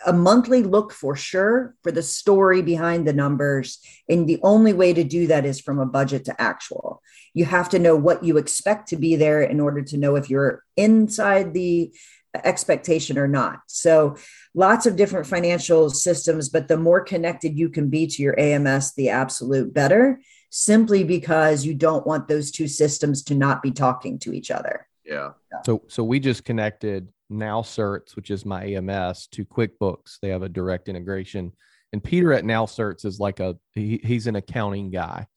a 0.05 0.13
monthly 0.13 0.63
look 0.63 0.91
for 0.91 1.15
sure 1.15 1.75
for 1.83 1.91
the 1.91 2.03
story 2.03 2.61
behind 2.61 3.07
the 3.07 3.13
numbers. 3.13 3.79
And 4.09 4.27
the 4.27 4.39
only 4.43 4.73
way 4.73 4.93
to 4.93 5.03
do 5.03 5.27
that 5.27 5.45
is 5.45 5.59
from 5.59 5.79
a 5.79 5.85
budget 5.85 6.25
to 6.25 6.41
actual. 6.41 7.01
You 7.33 7.45
have 7.45 7.69
to 7.69 7.79
know 7.79 7.95
what 7.95 8.23
you 8.23 8.37
expect 8.37 8.89
to 8.89 8.97
be 8.97 9.15
there 9.15 9.41
in 9.41 9.59
order 9.59 9.81
to 9.81 9.97
know 9.97 10.15
if 10.15 10.29
you're 10.29 10.63
inside 10.77 11.53
the 11.53 11.93
expectation 12.35 13.17
or 13.17 13.27
not. 13.27 13.59
So, 13.67 14.15
lots 14.55 14.85
of 14.85 14.95
different 14.95 15.27
financial 15.27 15.89
systems, 15.89 16.49
but 16.49 16.67
the 16.67 16.77
more 16.77 17.01
connected 17.01 17.57
you 17.57 17.69
can 17.69 17.89
be 17.89 18.07
to 18.07 18.21
your 18.21 18.39
AMS, 18.39 18.93
the 18.95 19.09
absolute 19.09 19.73
better, 19.73 20.19
simply 20.49 21.03
because 21.03 21.65
you 21.65 21.73
don't 21.73 22.05
want 22.07 22.27
those 22.27 22.51
two 22.51 22.67
systems 22.67 23.23
to 23.23 23.35
not 23.35 23.61
be 23.61 23.71
talking 23.71 24.19
to 24.19 24.33
each 24.33 24.51
other. 24.51 24.87
Yeah. 25.05 25.31
So, 25.65 25.83
so 25.87 26.03
we 26.03 26.19
just 26.19 26.45
connected 26.45 27.07
NowCerts, 27.33 28.15
which 28.15 28.31
is 28.31 28.45
my 28.45 28.63
AMS, 28.63 29.27
to 29.27 29.45
QuickBooks. 29.45 30.19
They 30.21 30.29
have 30.29 30.43
a 30.43 30.49
direct 30.49 30.87
integration. 30.87 31.51
And 31.91 32.03
Peter 32.03 32.33
at 32.33 32.43
NowCerts 32.43 33.05
is 33.05 33.19
like 33.19 33.39
a 33.39 33.55
he, 33.73 33.99
he's 34.03 34.27
an 34.27 34.35
accounting 34.35 34.89
guy, 34.89 35.27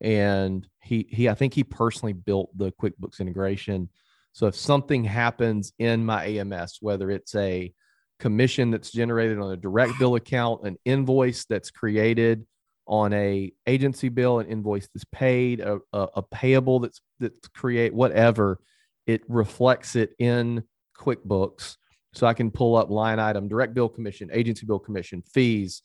and 0.00 0.66
he 0.82 1.06
he 1.10 1.28
I 1.28 1.34
think 1.34 1.52
he 1.52 1.64
personally 1.64 2.14
built 2.14 2.56
the 2.56 2.72
QuickBooks 2.72 3.20
integration. 3.20 3.90
So 4.32 4.46
if 4.46 4.54
something 4.54 5.04
happens 5.04 5.72
in 5.78 6.04
my 6.04 6.24
AMS, 6.24 6.78
whether 6.80 7.10
it's 7.10 7.34
a 7.34 7.72
commission 8.18 8.70
that's 8.70 8.92
generated 8.92 9.38
on 9.38 9.52
a 9.52 9.56
direct 9.56 9.98
bill 9.98 10.14
account, 10.14 10.66
an 10.66 10.76
invoice 10.84 11.46
that's 11.46 11.70
created 11.70 12.46
on 12.86 13.12
a 13.12 13.52
agency 13.66 14.08
bill, 14.08 14.38
an 14.40 14.46
invoice 14.46 14.88
that's 14.92 15.04
paid, 15.12 15.60
a, 15.60 15.78
a, 15.92 16.08
a 16.16 16.22
payable 16.22 16.80
that's 16.80 17.00
that's 17.18 17.48
create 17.48 17.92
whatever, 17.92 18.58
it 19.06 19.22
reflects 19.28 19.96
it 19.96 20.14
in 20.18 20.62
QuickBooks. 21.00 21.76
So 22.12 22.26
I 22.26 22.34
can 22.34 22.50
pull 22.50 22.76
up 22.76 22.90
line 22.90 23.18
item, 23.18 23.48
direct 23.48 23.74
bill 23.74 23.88
commission, 23.88 24.30
agency 24.32 24.66
bill 24.66 24.78
commission, 24.78 25.22
fees. 25.22 25.82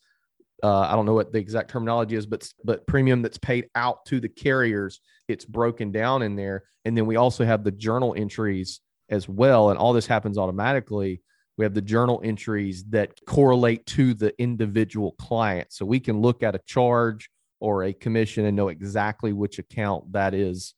Uh, 0.64 0.80
I 0.80 0.96
don't 0.96 1.06
know 1.06 1.14
what 1.14 1.32
the 1.32 1.40
exact 1.40 1.70
terminology 1.70 2.16
is, 2.16 2.26
but 2.26 2.52
but 2.64 2.88
premium 2.88 3.22
that's 3.22 3.38
paid 3.38 3.68
out 3.76 4.06
to 4.06 4.20
the 4.20 4.30
carriers, 4.30 5.02
it's 5.28 5.46
broken 5.46 5.92
down 5.92 6.22
in 6.22 6.36
there. 6.36 6.64
And 6.86 6.98
then 6.98 7.06
we 7.06 7.16
also 7.16 7.46
have 7.46 7.64
the 7.64 7.72
journal 7.72 8.16
entries 8.18 8.82
as 9.10 9.30
well. 9.30 9.70
And 9.70 9.78
all 9.78 9.94
this 9.94 10.08
happens 10.08 10.38
automatically. 10.38 11.22
We 11.58 11.66
have 11.66 11.74
the 11.74 11.82
journal 11.82 12.22
entries 12.24 12.84
that 12.86 13.12
correlate 13.28 13.86
to 13.88 14.14
the 14.14 14.34
individual 14.42 15.14
client. 15.14 15.72
So 15.72 15.86
we 15.86 16.00
can 16.00 16.22
look 16.22 16.44
at 16.44 16.56
a 16.56 16.62
charge 16.66 17.30
or 17.60 17.84
a 17.84 17.94
commission 17.94 18.46
and 18.46 18.56
know 18.56 18.68
exactly 18.70 19.32
which 19.32 19.60
account 19.60 20.12
that 20.12 20.34
is 20.34 20.74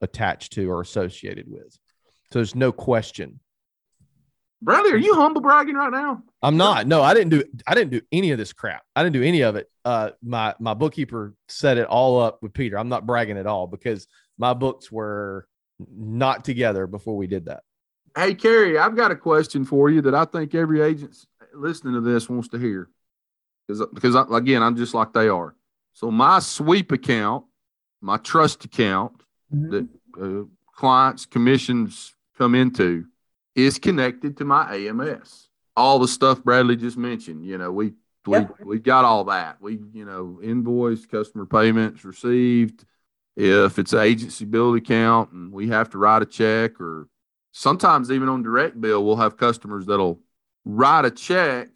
attached 0.00 0.52
to 0.52 0.70
or 0.70 0.80
associated 0.80 1.46
with. 1.48 1.72
So 2.32 2.38
there's 2.38 2.54
no 2.54 2.70
question 2.70 3.40
Bradley, 4.62 4.92
are 4.92 4.98
you 4.98 5.14
humble 5.14 5.40
bragging 5.40 5.74
right 5.74 5.90
now? 5.90 6.22
I'm 6.42 6.56
not. 6.56 6.86
No, 6.86 7.02
I 7.02 7.14
didn't 7.14 7.30
do. 7.30 7.44
I 7.66 7.74
didn't 7.74 7.90
do 7.90 8.02
any 8.12 8.30
of 8.30 8.38
this 8.38 8.52
crap. 8.52 8.82
I 8.94 9.02
didn't 9.02 9.14
do 9.14 9.22
any 9.22 9.40
of 9.40 9.56
it. 9.56 9.70
Uh, 9.84 10.10
my 10.22 10.54
my 10.58 10.74
bookkeeper 10.74 11.34
set 11.48 11.78
it 11.78 11.86
all 11.86 12.20
up 12.20 12.42
with 12.42 12.52
Peter. 12.52 12.78
I'm 12.78 12.90
not 12.90 13.06
bragging 13.06 13.38
at 13.38 13.46
all 13.46 13.66
because 13.66 14.06
my 14.36 14.52
books 14.52 14.92
were 14.92 15.48
not 15.78 16.44
together 16.44 16.86
before 16.86 17.16
we 17.16 17.26
did 17.26 17.46
that. 17.46 17.62
Hey, 18.16 18.34
Carey, 18.34 18.78
I've 18.78 18.96
got 18.96 19.10
a 19.10 19.16
question 19.16 19.64
for 19.64 19.88
you 19.88 20.02
that 20.02 20.14
I 20.14 20.24
think 20.26 20.54
every 20.54 20.82
agent 20.82 21.16
listening 21.54 21.94
to 21.94 22.00
this 22.00 22.28
wants 22.28 22.48
to 22.48 22.58
hear, 22.58 22.90
because 23.66 23.86
because 23.94 24.14
I, 24.14 24.24
again, 24.32 24.62
I'm 24.62 24.76
just 24.76 24.92
like 24.92 25.12
they 25.12 25.28
are. 25.28 25.54
So 25.94 26.10
my 26.10 26.38
sweep 26.38 26.92
account, 26.92 27.46
my 28.02 28.18
trust 28.18 28.64
account 28.64 29.22
mm-hmm. 29.54 29.70
that 29.70 29.88
uh, 30.20 30.44
clients 30.74 31.24
commissions 31.24 32.14
come 32.36 32.54
into 32.54 33.06
is 33.54 33.78
connected 33.78 34.36
to 34.38 34.44
my 34.44 34.74
AMS. 34.74 35.48
All 35.76 35.98
the 35.98 36.08
stuff 36.08 36.42
Bradley 36.42 36.76
just 36.76 36.96
mentioned, 36.96 37.44
you 37.44 37.58
know, 37.58 37.72
we 37.72 37.92
we 38.26 38.38
yep. 38.38 38.54
we 38.64 38.78
got 38.78 39.04
all 39.04 39.24
that. 39.24 39.60
We 39.60 39.78
you 39.92 40.04
know 40.04 40.40
invoice, 40.42 41.06
customer 41.06 41.46
payments 41.46 42.04
received. 42.04 42.84
If 43.36 43.78
it's 43.78 43.92
an 43.92 44.00
agency 44.00 44.44
bill 44.44 44.74
account 44.74 45.32
and 45.32 45.52
we 45.52 45.68
have 45.68 45.88
to 45.90 45.98
write 45.98 46.22
a 46.22 46.26
check, 46.26 46.80
or 46.80 47.08
sometimes 47.52 48.10
even 48.10 48.28
on 48.28 48.42
direct 48.42 48.80
bill, 48.80 49.04
we'll 49.04 49.16
have 49.16 49.36
customers 49.36 49.86
that'll 49.86 50.20
write 50.64 51.04
a 51.04 51.10
check 51.10 51.68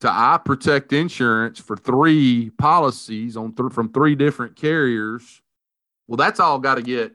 to 0.00 0.10
I 0.10 0.38
Protect 0.44 0.92
Insurance 0.92 1.60
for 1.60 1.76
three 1.76 2.50
policies 2.50 3.36
on 3.36 3.54
th- 3.54 3.72
from 3.72 3.92
three 3.92 4.16
different 4.16 4.56
carriers. 4.56 5.40
Well, 6.08 6.16
that's 6.16 6.40
all 6.40 6.58
got 6.58 6.74
to 6.74 6.82
get 6.82 7.12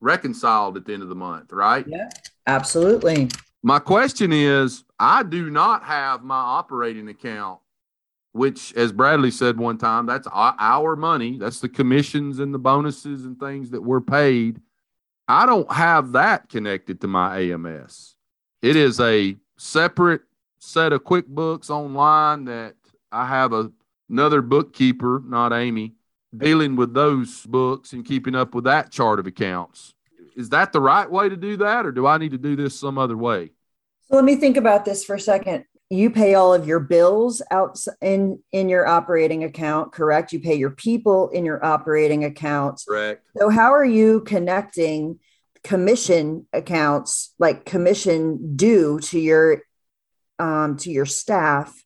reconciled 0.00 0.76
at 0.76 0.84
the 0.84 0.92
end 0.92 1.02
of 1.02 1.08
the 1.08 1.14
month, 1.14 1.52
right? 1.52 1.86
Yeah. 1.86 2.08
Absolutely. 2.46 3.28
My 3.62 3.78
question 3.78 4.32
is 4.32 4.84
I 4.98 5.22
do 5.22 5.50
not 5.50 5.84
have 5.84 6.22
my 6.22 6.36
operating 6.36 7.08
account 7.08 7.60
which, 8.32 8.72
as 8.74 8.92
Bradley 8.92 9.30
said 9.30 9.58
one 9.58 9.78
time, 9.78 10.06
that's 10.06 10.28
our 10.32 10.96
money. 10.96 11.38
That's 11.38 11.60
the 11.60 11.68
commissions 11.68 12.38
and 12.38 12.52
the 12.52 12.58
bonuses 12.58 13.24
and 13.24 13.38
things 13.38 13.70
that 13.70 13.82
we're 13.82 14.00
paid. 14.00 14.60
I 15.26 15.44
don't 15.44 15.70
have 15.72 16.12
that 16.12 16.48
connected 16.48 17.00
to 17.00 17.08
my 17.08 17.40
AMS. 17.40 18.16
It 18.62 18.76
is 18.76 19.00
a 19.00 19.36
separate 19.56 20.22
set 20.58 20.92
of 20.92 21.04
QuickBooks 21.04 21.68
online 21.68 22.44
that 22.44 22.74
I 23.10 23.26
have 23.26 23.52
a, 23.52 23.70
another 24.08 24.40
bookkeeper, 24.42 25.22
not 25.24 25.52
Amy, 25.52 25.94
dealing 26.36 26.76
with 26.76 26.94
those 26.94 27.44
books 27.46 27.92
and 27.92 28.04
keeping 28.04 28.34
up 28.34 28.54
with 28.54 28.64
that 28.64 28.90
chart 28.90 29.18
of 29.18 29.26
accounts. 29.26 29.94
Is 30.38 30.48
that 30.50 30.72
the 30.72 30.80
right 30.80 31.10
way 31.10 31.28
to 31.28 31.36
do 31.36 31.58
that, 31.58 31.84
or 31.84 31.92
do 31.92 32.06
I 32.06 32.16
need 32.16 32.30
to 32.30 32.38
do 32.38 32.56
this 32.56 32.78
some 32.78 32.96
other 32.96 33.16
way? 33.16 33.50
So 34.08 34.14
let 34.14 34.24
me 34.24 34.36
think 34.36 34.56
about 34.56 34.86
this 34.86 35.04
for 35.04 35.16
a 35.16 35.20
second. 35.20 35.64
You 35.90 36.10
pay 36.10 36.34
all 36.34 36.54
of 36.54 36.66
your 36.66 36.80
bills 36.80 37.42
out 37.50 37.78
in 38.00 38.42
in 38.52 38.68
your 38.68 38.86
operating 38.86 39.44
account, 39.44 39.92
correct? 39.92 40.32
You 40.32 40.40
pay 40.40 40.54
your 40.54 40.70
people 40.70 41.28
in 41.30 41.44
your 41.44 41.62
operating 41.64 42.24
accounts. 42.24 42.84
Correct. 42.84 43.26
So 43.36 43.50
how 43.50 43.74
are 43.74 43.84
you 43.84 44.20
connecting 44.20 45.18
commission 45.64 46.46
accounts 46.52 47.34
like 47.38 47.64
commission 47.64 48.56
due 48.56 49.00
to 49.00 49.18
your 49.18 49.62
um, 50.38 50.76
to 50.78 50.90
your 50.90 51.06
staff 51.06 51.82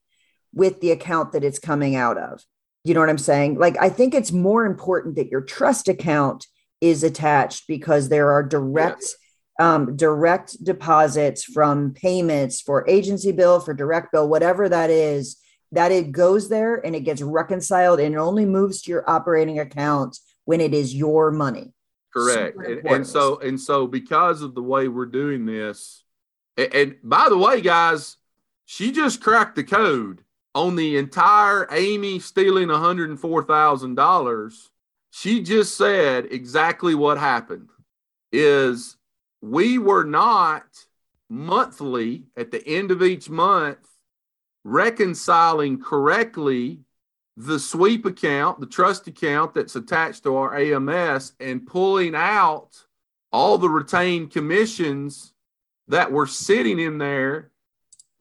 with 0.53 0.79
the 0.79 0.91
account 0.91 1.31
that 1.31 1.43
it's 1.43 1.59
coming 1.59 1.95
out 1.95 2.17
of. 2.17 2.43
You 2.83 2.93
know 2.93 2.99
what 2.99 3.09
I'm 3.09 3.17
saying? 3.17 3.57
Like, 3.57 3.77
I 3.81 3.89
think 3.89 4.13
it's 4.13 4.31
more 4.31 4.65
important 4.65 5.15
that 5.15 5.29
your 5.29 5.41
trust 5.41 5.87
account 5.87 6.45
is 6.83 7.03
attached 7.03 7.67
because 7.67 8.09
there 8.09 8.31
are 8.31 8.43
direct. 8.43 9.05
Um, 9.59 9.95
direct 9.95 10.63
deposits 10.63 11.43
from 11.43 11.93
payments 11.93 12.59
for 12.59 12.89
agency 12.89 13.31
bill, 13.31 13.59
for 13.59 13.75
direct 13.75 14.11
bill, 14.11 14.27
whatever 14.27 14.67
that 14.67 14.89
is, 14.89 15.37
that 15.71 15.91
it 15.91 16.11
goes 16.11 16.49
there 16.49 16.83
and 16.83 16.95
it 16.95 17.01
gets 17.01 17.21
reconciled 17.21 17.99
and 17.99 18.15
it 18.15 18.17
only 18.17 18.45
moves 18.45 18.81
to 18.81 18.91
your 18.91 19.07
operating 19.07 19.59
account 19.59 20.17
when 20.45 20.59
it 20.59 20.73
is 20.73 20.95
your 20.95 21.29
money. 21.29 21.71
Correct. 22.11 22.57
And, 22.57 22.87
and, 22.87 23.07
so 23.07 23.39
and 23.39 23.61
so 23.61 23.85
because 23.85 24.41
of 24.41 24.55
the 24.55 24.63
way 24.63 24.87
we're 24.87 25.05
doing 25.05 25.45
this, 25.45 26.03
and, 26.57 26.73
and 26.73 26.95
by 27.03 27.29
the 27.29 27.37
way, 27.37 27.61
guys, 27.61 28.17
she 28.65 28.91
just 28.91 29.21
cracked 29.21 29.55
the 29.55 29.63
code 29.63 30.23
on 30.55 30.75
the 30.75 30.97
entire 30.97 31.67
Amy 31.71 32.19
stealing 32.19 32.67
$104,000. 32.67 34.69
She 35.15 35.43
just 35.43 35.77
said 35.77 36.29
exactly 36.31 36.95
what 36.95 37.19
happened 37.19 37.69
is 38.31 38.97
we 39.43 39.77
were 39.77 40.03
not 40.03 40.63
monthly 41.29 42.23
at 42.35 42.49
the 42.49 42.67
end 42.67 42.89
of 42.89 43.03
each 43.03 43.29
month 43.29 43.87
reconciling 44.63 45.79
correctly 45.79 46.79
the 47.37 47.59
sweep 47.59 48.05
account, 48.05 48.59
the 48.59 48.65
trust 48.65 49.05
account 49.05 49.53
that's 49.53 49.75
attached 49.75 50.23
to 50.23 50.35
our 50.35 50.57
AMS, 50.57 51.33
and 51.39 51.67
pulling 51.67 52.15
out 52.15 52.83
all 53.31 53.59
the 53.59 53.69
retained 53.69 54.31
commissions 54.31 55.31
that 55.89 56.11
were 56.11 56.25
sitting 56.25 56.79
in 56.79 56.97
there 56.97 57.51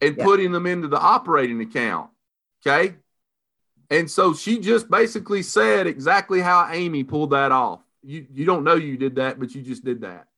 and 0.03 0.19
yeah. 0.19 0.25
putting 0.25 0.53
them 0.53 0.67
into 0.67 0.89
the 0.89 1.01
operating 1.01 1.63
account. 1.63 2.11
Okay. 2.61 2.97
And 3.93 4.11
so 4.11 4.33
she 4.33 4.59
just 4.59 4.91
basically 4.91 5.43
said 5.43 5.87
exactly 5.87 6.41
how 6.41 6.67
Amy 6.73 7.05
pulled 7.05 7.31
that 7.31 7.53
off. 7.53 7.81
You 8.03 8.27
you 8.33 8.47
don't 8.47 8.65
know 8.65 8.75
you 8.75 8.97
did 8.97 9.17
that, 9.17 9.39
but 9.39 9.55
you 9.55 9.61
just 9.61 9.85
did 9.85 10.01
that. 10.01 10.29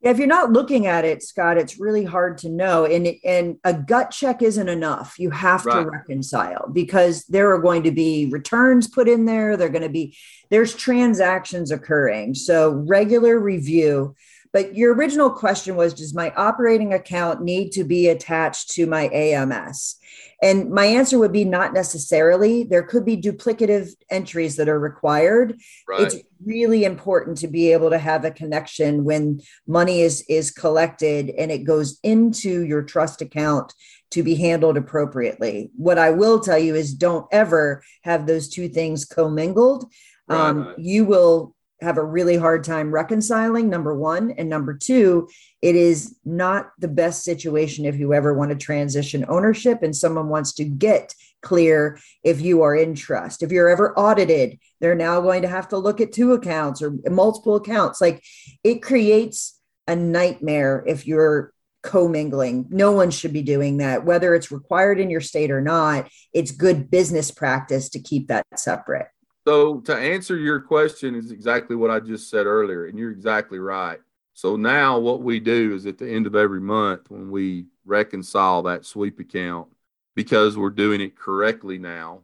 Yeah, 0.00 0.12
if 0.12 0.18
you're 0.18 0.26
not 0.26 0.50
looking 0.50 0.86
at 0.86 1.04
it, 1.04 1.22
Scott, 1.22 1.58
it's 1.58 1.78
really 1.78 2.04
hard 2.04 2.38
to 2.38 2.48
know. 2.48 2.86
And 2.86 3.06
and 3.22 3.58
a 3.64 3.74
gut 3.74 4.12
check 4.12 4.40
isn't 4.40 4.68
enough. 4.68 5.18
You 5.18 5.28
have 5.30 5.66
right. 5.66 5.84
to 5.84 5.90
reconcile 5.90 6.70
because 6.72 7.24
there 7.26 7.52
are 7.52 7.60
going 7.60 7.82
to 7.82 7.92
be 7.92 8.30
returns 8.32 8.88
put 8.88 9.08
in 9.08 9.26
there. 9.26 9.58
They're 9.58 9.68
going 9.68 9.82
to 9.82 9.90
be 9.90 10.16
there's 10.48 10.74
transactions 10.74 11.70
occurring. 11.70 12.34
So 12.34 12.70
regular 12.70 13.38
review 13.38 14.16
but 14.52 14.76
your 14.76 14.94
original 14.94 15.30
question 15.30 15.76
was 15.76 15.94
Does 15.94 16.14
my 16.14 16.30
operating 16.36 16.92
account 16.92 17.42
need 17.42 17.70
to 17.72 17.84
be 17.84 18.08
attached 18.08 18.70
to 18.72 18.86
my 18.86 19.08
AMS? 19.08 19.96
And 20.42 20.70
my 20.70 20.86
answer 20.86 21.18
would 21.18 21.32
be 21.32 21.44
not 21.44 21.72
necessarily. 21.72 22.64
There 22.64 22.82
could 22.82 23.04
be 23.04 23.16
duplicative 23.16 23.90
entries 24.10 24.56
that 24.56 24.68
are 24.68 24.78
required. 24.78 25.58
Right. 25.88 26.02
It's 26.02 26.16
really 26.44 26.84
important 26.84 27.38
to 27.38 27.48
be 27.48 27.72
able 27.72 27.90
to 27.90 27.98
have 27.98 28.24
a 28.24 28.30
connection 28.30 29.04
when 29.04 29.40
money 29.66 30.02
is 30.02 30.24
is 30.28 30.50
collected 30.50 31.30
and 31.30 31.50
it 31.50 31.64
goes 31.64 31.98
into 32.02 32.62
your 32.62 32.82
trust 32.82 33.22
account 33.22 33.72
to 34.10 34.22
be 34.22 34.34
handled 34.34 34.76
appropriately. 34.76 35.70
What 35.76 35.96
I 35.96 36.10
will 36.10 36.40
tell 36.40 36.58
you 36.58 36.74
is 36.74 36.92
don't 36.92 37.26
ever 37.32 37.82
have 38.02 38.26
those 38.26 38.48
two 38.48 38.68
things 38.68 39.06
commingled. 39.06 39.90
Right. 40.28 40.48
Um, 40.48 40.74
you 40.76 41.04
will 41.04 41.54
have 41.82 41.98
a 41.98 42.04
really 42.04 42.36
hard 42.36 42.64
time 42.64 42.92
reconciling 42.92 43.68
number 43.68 43.94
one. 43.94 44.30
And 44.32 44.48
number 44.48 44.74
two 44.74 45.28
it 45.60 45.76
is 45.76 46.16
not 46.24 46.72
the 46.78 46.88
best 46.88 47.24
situation 47.24 47.84
if 47.84 47.96
you 47.96 48.14
ever 48.14 48.34
want 48.34 48.50
to 48.50 48.56
transition 48.56 49.24
ownership 49.28 49.82
and 49.82 49.94
someone 49.94 50.28
wants 50.28 50.54
to 50.54 50.64
get 50.64 51.14
clear 51.40 51.98
if 52.24 52.40
you 52.40 52.62
are 52.62 52.74
in 52.74 52.94
trust. 52.94 53.42
If 53.42 53.52
you're 53.52 53.68
ever 53.68 53.96
audited 53.98 54.58
they're 54.80 54.94
now 54.94 55.20
going 55.20 55.42
to 55.42 55.48
have 55.48 55.68
to 55.68 55.78
look 55.78 56.00
at 56.00 56.12
two 56.12 56.32
accounts 56.32 56.82
or 56.82 56.96
multiple 57.10 57.56
accounts. 57.56 58.00
Like 58.00 58.22
it 58.64 58.82
creates 58.82 59.58
a 59.86 59.96
nightmare 59.96 60.84
if 60.86 61.06
you're 61.06 61.52
commingling. 61.82 62.66
No 62.70 62.92
one 62.92 63.10
should 63.10 63.32
be 63.32 63.42
doing 63.42 63.78
that 63.78 64.04
whether 64.04 64.34
it's 64.34 64.52
required 64.52 65.00
in 65.00 65.10
your 65.10 65.20
state 65.20 65.50
or 65.50 65.60
not. 65.60 66.08
It's 66.32 66.52
good 66.52 66.90
business 66.90 67.30
practice 67.30 67.88
to 67.90 68.00
keep 68.00 68.28
that 68.28 68.46
separate 68.56 69.08
so 69.46 69.80
to 69.80 69.96
answer 69.96 70.36
your 70.36 70.60
question 70.60 71.14
is 71.14 71.30
exactly 71.30 71.76
what 71.76 71.90
I 71.90 72.00
just 72.00 72.30
said 72.30 72.46
earlier, 72.46 72.86
and 72.86 72.98
you're 72.98 73.10
exactly 73.10 73.58
right. 73.58 73.98
So 74.34 74.56
now 74.56 74.98
what 74.98 75.22
we 75.22 75.40
do 75.40 75.74
is 75.74 75.86
at 75.86 75.98
the 75.98 76.08
end 76.08 76.26
of 76.26 76.34
every 76.34 76.60
month 76.60 77.10
when 77.10 77.30
we 77.30 77.66
reconcile 77.84 78.62
that 78.62 78.86
sweep 78.86 79.20
account, 79.20 79.68
because 80.14 80.56
we're 80.56 80.70
doing 80.70 81.00
it 81.00 81.16
correctly 81.16 81.78
now 81.78 82.20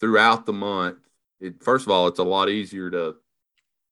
throughout 0.00 0.46
the 0.46 0.52
month. 0.52 0.98
It, 1.40 1.62
first 1.62 1.86
of 1.86 1.92
all, 1.92 2.06
it's 2.06 2.18
a 2.18 2.24
lot 2.24 2.48
easier 2.48 2.90
to 2.90 3.16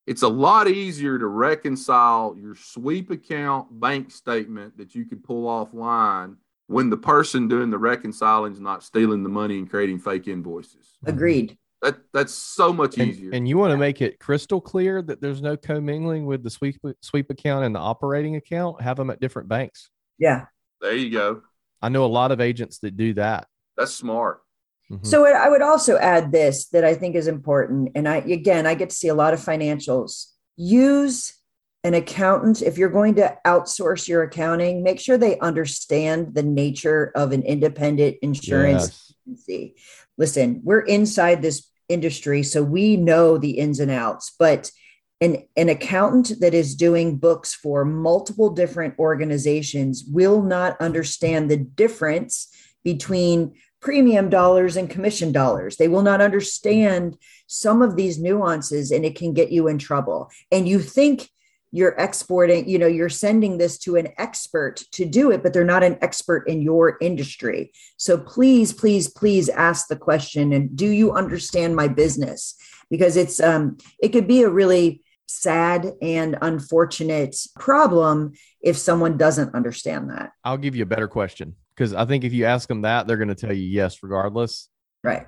it's 0.07 0.21
a 0.21 0.27
lot 0.27 0.67
easier 0.67 1.17
to 1.17 1.25
reconcile 1.25 2.35
your 2.39 2.55
sweep 2.55 3.09
account 3.09 3.79
bank 3.79 4.11
statement 4.11 4.77
that 4.77 4.93
you 4.93 5.05
could 5.05 5.23
pull 5.23 5.45
offline 5.47 6.35
when 6.67 6.91
the 6.91 6.97
person 6.97 7.47
doing 7.47 7.71
the 7.71 7.77
reconciling 7.77 8.53
is 8.53 8.59
not 8.59 8.83
stealing 8.83 9.23
the 9.23 9.29
money 9.29 9.57
and 9.57 9.69
creating 9.69 9.97
fake 9.97 10.27
invoices. 10.27 10.97
Agreed. 11.05 11.57
That 11.85 11.97
that's 12.11 12.33
so 12.33 12.73
much 12.73 12.97
easier. 12.97 13.25
And, 13.25 13.35
and 13.35 13.47
you 13.47 13.59
want 13.59 13.69
to 13.69 13.77
make 13.77 14.01
it 14.01 14.17
crystal 14.17 14.59
clear 14.59 15.03
that 15.03 15.21
there's 15.21 15.39
no 15.39 15.55
commingling 15.55 16.25
with 16.25 16.41
the 16.41 16.49
sweep 16.49 16.81
sweep 17.01 17.29
account 17.29 17.63
and 17.63 17.75
the 17.75 17.79
operating 17.79 18.37
account. 18.37 18.81
Have 18.81 18.97
them 18.97 19.11
at 19.11 19.19
different 19.19 19.49
banks. 19.49 19.91
Yeah. 20.17 20.45
There 20.81 20.95
you 20.95 21.11
go. 21.11 21.43
I 21.83 21.89
know 21.89 22.03
a 22.03 22.07
lot 22.07 22.31
of 22.31 22.41
agents 22.41 22.79
that 22.79 22.97
do 22.97 23.13
that. 23.13 23.45
That's 23.77 23.93
smart. 23.93 24.41
Mm-hmm. 24.91 25.05
So 25.05 25.27
I 25.27 25.47
would 25.47 25.61
also 25.61 25.99
add 25.99 26.31
this 26.31 26.69
that 26.69 26.83
I 26.83 26.95
think 26.95 27.15
is 27.15 27.27
important. 27.27 27.91
And 27.93 28.09
I 28.09 28.15
again 28.15 28.65
I 28.65 28.73
get 28.73 28.89
to 28.89 28.95
see 28.95 29.09
a 29.09 29.15
lot 29.15 29.35
of 29.35 29.39
financials. 29.39 30.31
Use 30.57 31.35
an 31.83 31.93
accountant 31.93 32.63
if 32.63 32.79
you're 32.79 32.89
going 32.89 33.13
to 33.13 33.37
outsource 33.45 34.07
your 34.07 34.23
accounting 34.23 34.81
make 34.81 34.99
sure 34.99 35.19
they 35.19 35.37
understand 35.37 36.33
the 36.33 36.41
nature 36.41 37.11
of 37.13 37.31
an 37.31 37.43
independent 37.43 38.17
insurance 38.23 38.81
yes. 38.81 39.13
agency 39.27 39.75
listen 40.17 40.61
we're 40.63 40.79
inside 40.79 41.43
this 41.43 41.69
industry, 41.89 42.43
so 42.43 42.63
we 42.63 42.97
know 42.97 43.37
the 43.37 43.51
ins 43.51 43.79
and 43.79 43.91
outs. 43.91 44.33
But 44.37 44.71
an, 45.21 45.43
an 45.55 45.69
accountant 45.69 46.39
that 46.41 46.53
is 46.53 46.75
doing 46.75 47.17
books 47.17 47.53
for 47.53 47.85
multiple 47.85 48.49
different 48.49 48.99
organizations 48.99 50.03
will 50.07 50.41
not 50.41 50.79
understand 50.81 51.49
the 51.49 51.57
difference 51.57 52.49
between 52.83 53.53
premium 53.81 54.29
dollars 54.29 54.75
and 54.77 54.89
commission 54.89 55.31
dollars. 55.31 55.77
They 55.77 55.87
will 55.87 56.01
not 56.01 56.21
understand 56.21 57.17
some 57.47 57.81
of 57.81 57.95
these 57.95 58.19
nuances 58.19 58.91
and 58.91 59.05
it 59.05 59.15
can 59.15 59.33
get 59.33 59.51
you 59.51 59.67
in 59.67 59.77
trouble. 59.77 60.29
And 60.51 60.67
you 60.67 60.79
think 60.79 61.29
you're 61.71 61.95
exporting, 61.97 62.69
you 62.69 62.79
know, 62.79 62.87
you're 62.87 63.09
sending 63.09 63.57
this 63.57 63.77
to 63.79 63.97
an 63.97 64.07
expert 64.17 64.77
to 64.91 65.05
do 65.05 65.31
it, 65.31 65.43
but 65.43 65.51
they're 65.51 65.65
not 65.65 65.83
an 65.83 65.97
expert 66.01 66.47
in 66.47 66.61
your 66.61 66.97
industry. 67.01 67.71
So 67.97 68.17
please, 68.17 68.71
please, 68.71 69.09
please 69.09 69.49
ask 69.49 69.87
the 69.87 69.95
question 69.95 70.53
and 70.53 70.75
do 70.75 70.87
you 70.87 71.11
understand 71.11 71.75
my 71.75 71.87
business? 71.87 72.55
Because 72.89 73.17
it's 73.17 73.39
um 73.39 73.77
it 73.99 74.09
could 74.09 74.27
be 74.27 74.43
a 74.43 74.49
really 74.49 75.01
sad 75.27 75.93
and 76.01 76.37
unfortunate 76.41 77.35
problem 77.59 78.33
if 78.61 78.77
someone 78.77 79.17
doesn't 79.17 79.53
understand 79.55 80.09
that. 80.11 80.31
I'll 80.43 80.57
give 80.57 80.75
you 80.75 80.83
a 80.83 80.87
better 80.87 81.07
question 81.07 81.55
because 81.75 81.93
I 81.93 82.05
think 82.05 82.23
if 82.23 82.31
you 82.31 82.45
ask 82.45 82.67
them 82.67 82.83
that, 82.83 83.07
they're 83.07 83.17
going 83.17 83.27
to 83.27 83.35
tell 83.35 83.53
you 83.53 83.63
yes, 83.63 84.01
regardless. 84.01 84.69
Right. 85.03 85.25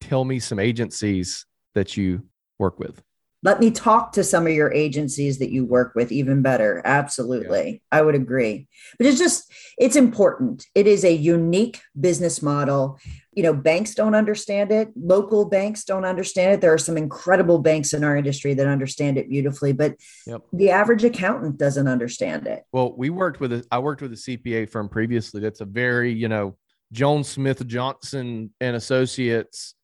Tell 0.00 0.24
me 0.24 0.38
some 0.38 0.58
agencies 0.58 1.46
that 1.74 1.96
you 1.96 2.24
work 2.58 2.78
with 2.78 3.02
let 3.44 3.60
me 3.60 3.70
talk 3.70 4.12
to 4.12 4.24
some 4.24 4.46
of 4.46 4.54
your 4.54 4.72
agencies 4.72 5.38
that 5.38 5.52
you 5.52 5.66
work 5.66 5.94
with 5.94 6.10
even 6.10 6.40
better. 6.40 6.80
Absolutely. 6.84 7.82
Yeah. 7.92 7.98
i 7.98 8.02
would 8.02 8.14
agree. 8.14 8.66
But 8.98 9.06
it's 9.06 9.18
just 9.18 9.52
it's 9.76 9.96
important. 9.96 10.66
It 10.74 10.86
is 10.86 11.04
a 11.04 11.12
unique 11.12 11.82
business 12.00 12.40
model. 12.42 12.98
You 13.34 13.42
know 13.42 13.52
banks 13.52 13.94
don't 13.94 14.14
understand 14.14 14.72
it. 14.72 14.88
Local 14.96 15.44
banks 15.44 15.84
don't 15.84 16.06
understand 16.06 16.54
it. 16.54 16.60
There 16.62 16.72
are 16.72 16.78
some 16.78 16.96
incredible 16.96 17.58
banks 17.58 17.92
in 17.92 18.02
our 18.02 18.16
industry 18.16 18.54
that 18.54 18.66
understand 18.66 19.18
it 19.18 19.28
beautifully 19.28 19.72
but 19.72 19.96
yep. 20.26 20.42
the 20.52 20.70
average 20.70 21.04
accountant 21.04 21.58
doesn't 21.58 21.86
understand 21.86 22.46
it. 22.46 22.64
Well 22.72 22.96
we 22.96 23.10
worked 23.10 23.40
with 23.40 23.52
a 23.52 23.64
i 23.70 23.78
worked 23.78 24.00
with 24.00 24.12
a 24.12 24.16
cpa 24.16 24.68
firm 24.68 24.88
previously 24.88 25.40
that's 25.40 25.60
a 25.60 25.66
very 25.66 26.12
you 26.12 26.28
know 26.28 26.56
jones 26.92 27.28
smith 27.28 27.66
johnson 27.66 28.50
and 28.60 28.76
associates 28.76 29.74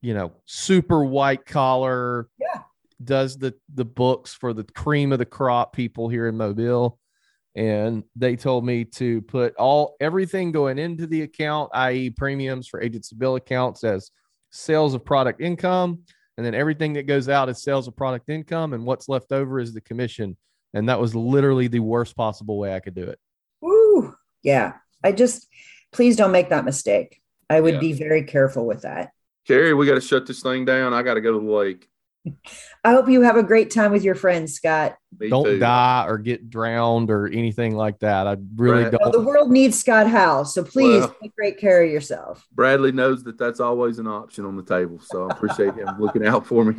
you 0.00 0.14
know 0.14 0.32
super 0.46 1.04
white 1.04 1.44
collar 1.44 2.28
yeah 2.38 2.62
does 3.04 3.36
the 3.38 3.54
the 3.74 3.84
books 3.84 4.34
for 4.34 4.52
the 4.52 4.64
cream 4.64 5.12
of 5.12 5.18
the 5.18 5.24
crop 5.24 5.72
people 5.72 6.08
here 6.08 6.28
in 6.28 6.36
Mobile 6.36 6.98
and 7.56 8.02
they 8.16 8.34
told 8.34 8.64
me 8.64 8.84
to 8.84 9.22
put 9.22 9.54
all 9.56 9.96
everything 10.00 10.50
going 10.50 10.78
into 10.78 11.06
the 11.06 11.22
account 11.22 11.70
i.e. 11.74 12.10
premiums 12.10 12.66
for 12.66 12.82
agency 12.82 13.14
bill 13.14 13.36
accounts 13.36 13.84
as 13.84 14.10
sales 14.50 14.94
of 14.94 15.04
product 15.04 15.40
income 15.40 16.00
and 16.36 16.44
then 16.44 16.54
everything 16.54 16.94
that 16.94 17.06
goes 17.06 17.28
out 17.28 17.48
is 17.48 17.62
sales 17.62 17.86
of 17.86 17.96
product 17.96 18.28
income 18.28 18.72
and 18.72 18.84
what's 18.84 19.08
left 19.08 19.30
over 19.30 19.60
is 19.60 19.72
the 19.72 19.80
commission 19.80 20.36
and 20.74 20.88
that 20.88 21.00
was 21.00 21.14
literally 21.14 21.68
the 21.68 21.78
worst 21.78 22.16
possible 22.16 22.58
way 22.58 22.74
I 22.74 22.80
could 22.80 22.94
do 22.94 23.04
it. 23.04 23.18
Ooh, 23.64 24.14
yeah. 24.42 24.74
I 25.02 25.12
just 25.12 25.48
please 25.92 26.16
don't 26.16 26.32
make 26.32 26.50
that 26.50 26.64
mistake. 26.64 27.22
I 27.48 27.60
would 27.60 27.74
yeah. 27.74 27.80
be 27.80 27.92
very 27.92 28.24
careful 28.24 28.66
with 28.66 28.82
that. 28.82 29.12
Carey, 29.46 29.72
we 29.72 29.86
got 29.86 29.94
to 29.94 30.00
shut 30.00 30.26
this 30.26 30.42
thing 30.42 30.64
down. 30.64 30.92
I 30.92 31.02
got 31.02 31.14
to 31.14 31.20
go 31.20 31.32
to 31.32 31.46
the 31.46 31.52
lake. 31.52 31.88
I 32.84 32.92
hope 32.92 33.08
you 33.08 33.22
have 33.22 33.36
a 33.36 33.42
great 33.42 33.70
time 33.70 33.92
with 33.92 34.02
your 34.02 34.14
friends, 34.14 34.54
Scott. 34.54 34.96
Me 35.18 35.28
don't 35.28 35.44
too. 35.44 35.58
die 35.58 36.06
or 36.06 36.18
get 36.18 36.48
drowned 36.48 37.10
or 37.10 37.26
anything 37.26 37.74
like 37.74 37.98
that. 38.00 38.26
I 38.26 38.36
really 38.56 38.82
Brad, 38.82 38.92
don't. 38.92 39.02
Well, 39.02 39.12
the 39.12 39.22
world 39.22 39.50
needs 39.50 39.78
Scott 39.78 40.08
Howell, 40.08 40.46
so 40.46 40.64
please 40.64 41.00
well, 41.00 41.16
take 41.22 41.36
great 41.36 41.58
care 41.58 41.84
of 41.84 41.90
yourself. 41.90 42.46
Bradley 42.52 42.92
knows 42.92 43.24
that 43.24 43.38
that's 43.38 43.60
always 43.60 43.98
an 43.98 44.06
option 44.06 44.44
on 44.44 44.56
the 44.56 44.62
table, 44.62 45.00
so 45.00 45.28
I 45.28 45.34
appreciate 45.34 45.74
him 45.74 45.88
looking 45.98 46.26
out 46.26 46.46
for 46.46 46.64
me. 46.64 46.76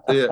Yeah. 0.08 0.28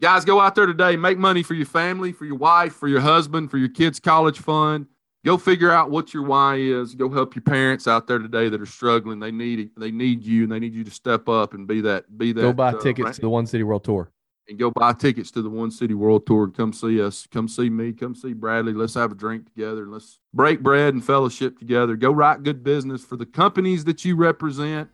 Guys, 0.00 0.24
go 0.24 0.40
out 0.40 0.54
there 0.54 0.64
today. 0.64 0.96
Make 0.96 1.18
money 1.18 1.42
for 1.42 1.52
your 1.52 1.66
family, 1.66 2.12
for 2.12 2.24
your 2.24 2.36
wife, 2.36 2.72
for 2.72 2.88
your 2.88 3.00
husband, 3.00 3.50
for 3.50 3.58
your 3.58 3.68
kids' 3.68 4.00
college 4.00 4.38
fund 4.38 4.86
go 5.24 5.38
figure 5.38 5.70
out 5.70 5.90
what 5.90 6.12
your 6.12 6.24
why 6.24 6.56
is. 6.56 6.94
Go 6.94 7.08
help 7.08 7.34
your 7.34 7.42
parents 7.42 7.86
out 7.86 8.06
there 8.06 8.18
today 8.18 8.48
that 8.48 8.60
are 8.60 8.66
struggling. 8.66 9.20
They 9.20 9.30
need 9.30 9.58
it. 9.60 9.70
They 9.78 9.90
need 9.90 10.24
you, 10.24 10.44
and 10.44 10.52
they 10.52 10.58
need 10.58 10.74
you 10.74 10.84
to 10.84 10.90
step 10.90 11.28
up 11.28 11.54
and 11.54 11.66
be 11.66 11.80
that. 11.82 12.18
Be 12.18 12.32
that. 12.32 12.40
Go 12.40 12.52
buy 12.52 12.72
uh, 12.72 12.80
tickets 12.80 13.04
right? 13.06 13.14
to 13.14 13.20
the 13.20 13.28
One 13.28 13.46
City 13.46 13.62
World 13.62 13.84
Tour. 13.84 14.10
And 14.48 14.58
go 14.58 14.72
buy 14.72 14.92
tickets 14.92 15.30
to 15.32 15.42
the 15.42 15.48
One 15.48 15.70
City 15.70 15.94
World 15.94 16.26
Tour 16.26 16.44
and 16.44 16.54
come 16.54 16.72
see 16.72 17.00
us. 17.00 17.28
Come 17.30 17.46
see 17.46 17.70
me. 17.70 17.92
Come 17.92 18.14
see 18.14 18.32
Bradley. 18.32 18.72
Let's 18.72 18.94
have 18.94 19.12
a 19.12 19.14
drink 19.14 19.46
together. 19.46 19.84
And 19.84 19.92
Let's 19.92 20.18
break 20.34 20.60
bread 20.60 20.94
and 20.94 21.04
fellowship 21.04 21.58
together. 21.58 21.94
Go 21.94 22.10
write 22.10 22.42
good 22.42 22.64
business 22.64 23.04
for 23.04 23.16
the 23.16 23.26
companies 23.26 23.84
that 23.84 24.04
you 24.04 24.16
represent, 24.16 24.90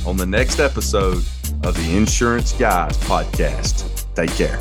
on 0.05 0.17
the 0.17 0.25
next 0.25 0.59
episode 0.59 1.23
of 1.63 1.75
the 1.75 1.95
Insurance 1.95 2.53
Guys 2.53 2.97
podcast. 2.97 4.03
Take 4.15 4.31
care. 4.31 4.57